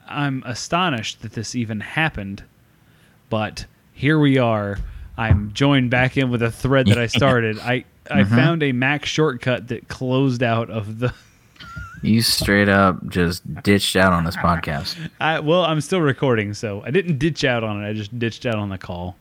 I'm 0.07 0.41
astonished 0.45 1.21
that 1.21 1.33
this 1.33 1.53
even 1.53 1.81
happened, 1.81 2.43
but 3.29 3.65
here 3.91 4.17
we 4.17 4.37
are. 4.37 4.79
I'm 5.17 5.51
joined 5.51 5.89
back 5.89 6.15
in 6.15 6.29
with 6.29 6.41
a 6.41 6.49
thread 6.49 6.87
that 6.87 6.97
I 6.97 7.07
started. 7.17 7.59
I 7.59 7.83
I 8.09 8.21
mm-hmm. 8.21 8.35
found 8.37 8.63
a 8.63 8.71
Mac 8.71 9.03
shortcut 9.03 9.67
that 9.67 9.89
closed 9.89 10.43
out 10.43 10.69
of 10.69 10.99
the. 10.99 11.13
you 12.01 12.21
straight 12.21 12.69
up 12.69 13.05
just 13.09 13.61
ditched 13.61 13.97
out 13.97 14.13
on 14.13 14.23
this 14.23 14.37
podcast. 14.37 15.09
I, 15.19 15.41
well, 15.41 15.65
I'm 15.65 15.81
still 15.81 15.99
recording, 15.99 16.53
so 16.53 16.83
I 16.85 16.91
didn't 16.91 17.17
ditch 17.17 17.43
out 17.43 17.65
on 17.65 17.83
it. 17.83 17.89
I 17.89 17.91
just 17.91 18.17
ditched 18.17 18.45
out 18.45 18.55
on 18.55 18.69
the 18.69 18.77
call. 18.77 19.17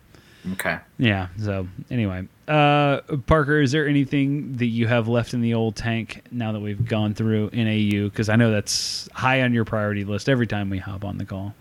Okay. 0.55 0.79
Yeah. 0.99 1.29
So 1.41 1.69
anyway, 1.91 2.27
uh, 2.47 3.01
Parker, 3.27 3.61
is 3.61 3.73
there 3.73 3.87
anything 3.87 4.57
that 4.57 4.67
you 4.67 4.87
have 4.87 5.09
left 5.09 5.35
in 5.35 5.41
the 5.41 5.55
old 5.55 5.77
tank 5.77 6.23
now 6.31 6.53
that 6.53 6.61
we've 6.61 6.87
gone 6.87 7.15
through 7.15 7.51
NAU? 7.53 8.09
Because 8.09 8.29
I 8.29 8.37
know 8.37 8.51
that's 8.51 9.09
high 9.13 9.43
on 9.43 9.53
your 9.53 9.65
priority 9.65 10.05
list 10.05 10.29
every 10.29 10.47
time 10.47 10.71
we 10.71 10.79
hop 10.79 11.05
on 11.05 11.19
the 11.19 11.25
call. 11.25 11.55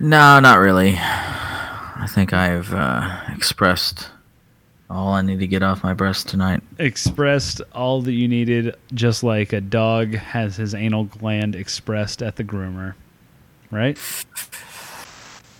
No, 0.00 0.40
not 0.40 0.58
really. 0.58 0.96
I 0.98 2.06
think 2.08 2.32
I've 2.32 2.72
uh, 2.72 3.20
expressed 3.34 4.10
all 4.90 5.12
I 5.12 5.22
need 5.22 5.40
to 5.40 5.46
get 5.46 5.62
off 5.62 5.82
my 5.82 5.94
breast 5.94 6.28
tonight. 6.28 6.62
Expressed 6.78 7.62
all 7.72 8.02
that 8.02 8.12
you 8.12 8.28
needed, 8.28 8.76
just 8.92 9.22
like 9.22 9.52
a 9.52 9.60
dog 9.60 10.14
has 10.14 10.56
his 10.56 10.74
anal 10.74 11.04
gland 11.04 11.54
expressed 11.54 12.22
at 12.22 12.36
the 12.36 12.44
groomer, 12.44 12.94
right? 13.70 13.98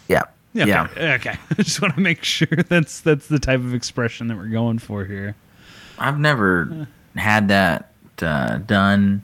Yeah. 0.08 0.22
Yeah. 0.54 0.88
Okay. 0.96 1.36
I 1.50 1.62
just 1.62 1.82
want 1.82 1.94
to 1.94 2.00
make 2.00 2.24
sure 2.24 2.48
that's 2.48 3.00
that's 3.00 3.26
the 3.26 3.38
type 3.38 3.60
of 3.60 3.74
expression 3.74 4.28
that 4.28 4.36
we're 4.36 4.46
going 4.46 4.78
for 4.78 5.04
here. 5.04 5.36
I've 5.98 6.18
never 6.18 6.88
had 7.16 7.48
that 7.48 7.90
uh, 8.22 8.58
done 8.58 9.22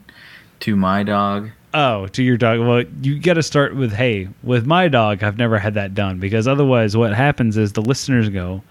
to 0.61 0.75
my 0.75 1.03
dog. 1.03 1.51
Oh, 1.73 2.07
to 2.07 2.23
your 2.23 2.37
dog. 2.37 2.59
Well, 2.59 2.83
you 3.01 3.19
got 3.19 3.35
to 3.35 3.43
start 3.43 3.75
with, 3.75 3.93
hey, 3.93 4.27
with 4.43 4.65
my 4.65 4.89
dog, 4.89 5.23
I've 5.23 5.37
never 5.37 5.57
had 5.57 5.75
that 5.75 5.95
done 5.95 6.19
because 6.19 6.47
otherwise, 6.47 6.97
what 6.97 7.13
happens 7.13 7.55
is 7.55 7.73
the 7.73 7.81
listeners 7.81 8.27
go, 8.27 8.61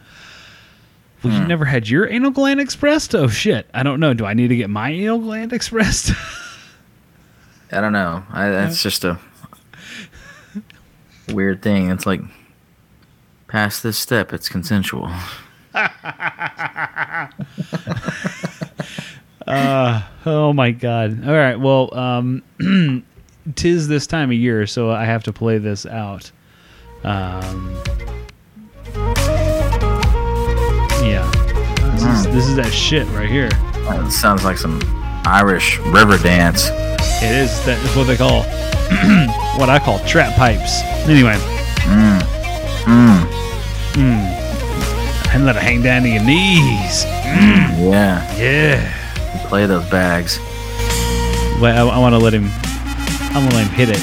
well, 1.22 1.32
you 1.38 1.46
never 1.46 1.64
had 1.66 1.88
your 1.88 2.08
anal 2.08 2.30
gland 2.30 2.60
expressed? 2.60 3.14
Oh, 3.14 3.28
shit. 3.28 3.66
I 3.74 3.82
don't 3.82 4.00
know. 4.00 4.14
Do 4.14 4.24
I 4.24 4.34
need 4.34 4.48
to 4.48 4.56
get 4.56 4.70
my 4.70 4.90
anal 4.90 5.18
gland 5.18 5.52
expressed? 5.54 6.12
I 7.72 7.80
don't 7.80 7.92
know. 7.92 8.22
I, 8.30 8.48
that's 8.50 8.82
just 8.82 9.04
a 9.04 9.18
weird 11.28 11.62
thing. 11.62 11.90
It's 11.90 12.06
like 12.06 12.20
past 13.50 13.82
this 13.82 13.98
step, 13.98 14.32
it's 14.32 14.48
consensual. 14.48 15.10
oh, 19.46 20.52
my 20.54 20.70
God. 20.70 21.26
All 21.26 21.34
right. 21.34 21.56
Well, 21.56 21.92
um, 21.92 22.44
tis 23.56 23.88
this 23.88 24.06
time 24.06 24.30
of 24.30 24.36
year, 24.36 24.66
so 24.66 24.90
I 24.90 25.04
have 25.04 25.24
to 25.24 25.32
play 25.32 25.58
this 25.58 25.84
out. 25.84 26.30
Um, 27.02 27.76
yeah. 31.02 31.28
This 31.94 32.04
is, 32.04 32.24
this 32.26 32.46
is 32.46 32.54
that 32.56 32.70
shit 32.72 33.08
right 33.08 33.28
here. 33.28 33.48
It 33.52 34.12
sounds 34.12 34.44
like 34.44 34.58
some 34.58 34.78
Irish 35.24 35.78
river 35.78 36.18
dance. 36.18 36.68
It 37.20 37.32
is. 37.32 37.64
That 37.66 37.84
is 37.84 37.96
what 37.96 38.06
they 38.06 38.16
call 38.16 38.42
what 39.58 39.68
I 39.68 39.80
call 39.80 39.98
trap 40.06 40.36
pipes. 40.36 40.82
Anyway. 41.08 41.34
Mm. 41.80 43.39
Mm. 43.94 45.34
And 45.34 45.46
let 45.46 45.56
it 45.56 45.62
hang 45.62 45.82
down 45.82 46.02
to 46.02 46.08
your 46.08 46.22
knees. 46.24 47.04
Mm. 47.04 47.90
Yeah. 47.90 48.36
Yeah. 48.36 49.46
Play 49.48 49.66
those 49.66 49.88
bags. 49.90 50.38
Wait, 51.60 51.72
I, 51.72 51.86
I 51.86 51.98
want 51.98 52.14
to 52.14 52.18
let 52.18 52.32
him. 52.32 52.48
I'm 53.32 53.44
gonna 53.44 53.54
let 53.54 53.66
him 53.66 53.74
hit 53.74 53.88
it. 53.90 54.00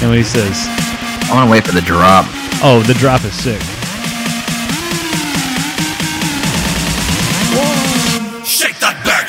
And 0.00 0.08
when 0.08 0.18
he 0.18 0.24
says, 0.24 0.56
I 1.30 1.34
want 1.34 1.46
to 1.48 1.50
wait 1.52 1.64
for 1.66 1.72
the 1.72 1.82
drop. 1.82 2.24
"Oh, 2.62 2.82
the 2.86 2.94
drop 2.94 3.22
is 3.24 3.32
sick," 3.34 3.60
Shake 8.44 8.78
that 8.80 9.00
back. 9.04 9.28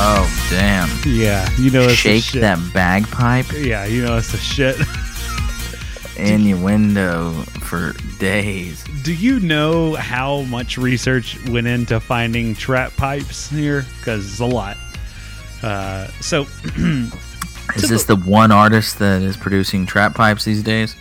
Oh, 0.00 0.28
damn. 0.50 0.88
yeah, 1.06 1.48
you 1.58 1.70
know 1.70 1.80
it's 1.82 1.90
the 1.90 1.96
Shake 1.96 2.24
shit. 2.24 2.40
that 2.42 2.58
bagpipe 2.72 3.46
Yeah, 3.52 3.84
you 3.86 4.04
know 4.04 4.16
it's 4.18 4.30
the 4.30 4.38
shit. 4.38 4.76
in 6.16 6.42
your 6.42 6.58
window 6.58 7.32
for 7.68 7.92
days. 8.18 8.82
Do 9.02 9.14
you 9.14 9.40
know 9.40 9.94
how 9.94 10.42
much 10.42 10.78
research 10.78 11.38
went 11.48 11.66
into 11.66 12.00
finding 12.00 12.54
trap 12.54 12.96
pipes 12.96 13.50
here? 13.50 13.84
Because 13.98 14.26
it's 14.26 14.40
a 14.40 14.46
lot. 14.46 14.76
Uh, 15.62 16.08
so 16.20 16.46
Is 17.76 17.88
this 17.88 18.04
the 18.04 18.16
one 18.16 18.50
artist 18.50 18.98
that 19.00 19.22
is 19.22 19.36
producing 19.36 19.86
trap 19.86 20.14
pipes 20.14 20.44
these 20.44 20.62
days? 20.62 20.96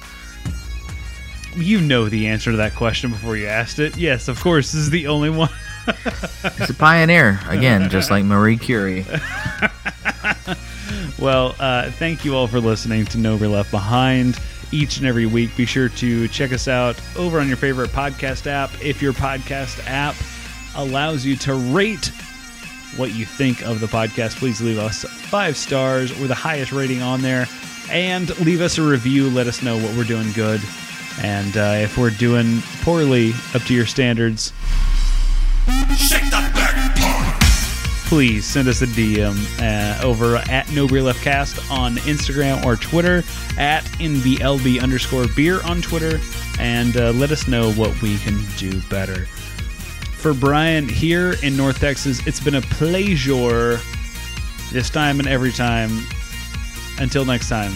you 1.56 1.82
know 1.82 2.08
the 2.08 2.28
answer 2.28 2.52
to 2.52 2.58
that 2.58 2.76
question 2.76 3.10
before 3.10 3.36
you 3.36 3.48
asked 3.48 3.80
it. 3.80 3.98
Yes, 3.98 4.28
of 4.28 4.40
course, 4.40 4.74
this 4.74 4.82
is 4.82 4.90
the 4.92 5.08
only 5.08 5.32
one. 5.32 5.50
He's 6.58 6.70
a 6.70 6.74
pioneer, 6.74 7.40
again, 7.48 7.90
just 7.90 8.12
like 8.12 8.26
Marie 8.26 8.58
Curie. 8.58 9.06
Well, 11.20 11.56
uh, 11.60 11.90
thank 11.92 12.24
you 12.24 12.36
all 12.36 12.48
for 12.48 12.60
listening 12.60 13.06
to 13.06 13.18
No 13.18 13.38
Beer 13.38 13.48
Left 13.48 13.72
Behind 13.72 14.40
each 14.72 14.98
and 14.98 15.06
every 15.08 15.26
week. 15.26 15.56
Be 15.56 15.66
sure 15.66 15.90
to 15.90 16.28
check 16.28 16.52
us 16.52 16.68
out 16.68 17.00
over 17.18 17.40
on 17.40 17.48
your 17.48 17.58
favorite 17.58 17.90
podcast 17.92 18.48
app. 18.48 18.70
If 18.84 19.02
your 19.02 19.14
podcast 19.14 19.86
app 19.88 20.16
allows 20.76 21.26
you 21.26 21.36
to 21.38 21.54
rate 21.54 22.12
what 22.96 23.14
you 23.14 23.26
think 23.26 23.62
of 23.66 23.80
the 23.80 23.88
podcast, 23.88 24.38
please 24.38 24.62
leave 24.62 24.78
us 24.80 25.04
five 25.04 25.58
stars 25.58 26.12
or 26.22 26.28
the 26.28 26.36
highest 26.36 26.72
rating 26.72 27.02
on 27.02 27.22
there 27.22 27.48
and 27.90 28.38
leave 28.40 28.62
us 28.62 28.78
a 28.78 28.82
review. 28.82 29.30
Let 29.30 29.48
us 29.48 29.62
know 29.62 29.78
what 29.78 29.96
we're 29.96 30.04
doing 30.04 30.32
good. 30.34 30.62
And 31.22 31.58
uh, 31.58 31.78
if 31.78 31.98
we're 31.98 32.12
doing 32.12 32.62
poorly 32.82 33.34
up 33.54 33.64
to 33.64 33.74
your 33.74 33.86
standards, 33.86 34.54
Shake 35.96 36.30
part. 36.32 36.57
Please 38.08 38.46
send 38.46 38.70
us 38.70 38.82
a 38.82 38.88
DM 38.88 39.36
uh, 39.60 40.02
over 40.02 40.38
at 40.50 40.72
No 40.72 40.88
Beer 40.88 41.02
Left 41.02 41.22
Cast 41.22 41.60
on 41.70 41.98
Instagram 41.98 42.64
or 42.64 42.78
Twitter, 42.78 43.18
at 43.58 43.84
NBLB 44.00 44.82
underscore 44.82 45.28
beer 45.36 45.62
on 45.64 45.82
Twitter, 45.82 46.22
and 46.58 46.96
uh, 46.96 47.12
let 47.12 47.32
us 47.32 47.50
know 47.50 47.74
what 47.74 48.02
we 48.02 48.18
can 48.20 48.40
do 48.58 48.80
better. 48.84 49.26
For 49.26 50.34
Brian 50.34 50.88
here 50.88 51.36
in 51.44 51.58
North 51.58 51.82
Texas, 51.82 52.26
it's 52.26 52.40
been 52.40 52.56
a 52.56 52.62
pleasure 52.62 53.78
this 54.72 54.90
time 54.90 55.20
and 55.20 55.28
every 55.28 55.52
time. 55.52 55.90
Until 57.00 57.26
next 57.26 57.50
time, 57.50 57.74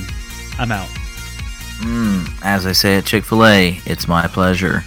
I'm 0.57 0.71
out. 0.71 0.89
As 2.41 2.65
I 2.65 2.71
say 2.71 2.97
at 2.97 3.05
Chick 3.05 3.25
fil 3.25 3.45
A, 3.45 3.81
it's 3.85 4.07
my 4.07 4.27
pleasure. 4.27 4.81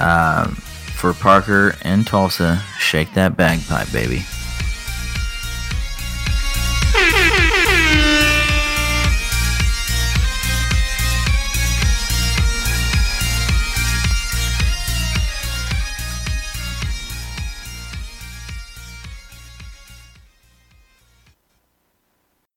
Uh, 0.00 0.48
for 0.48 1.12
Parker 1.14 1.76
and 1.82 2.04
Tulsa, 2.04 2.60
shake 2.80 3.14
that 3.14 3.36
bagpipe, 3.36 3.92
baby. 3.92 4.24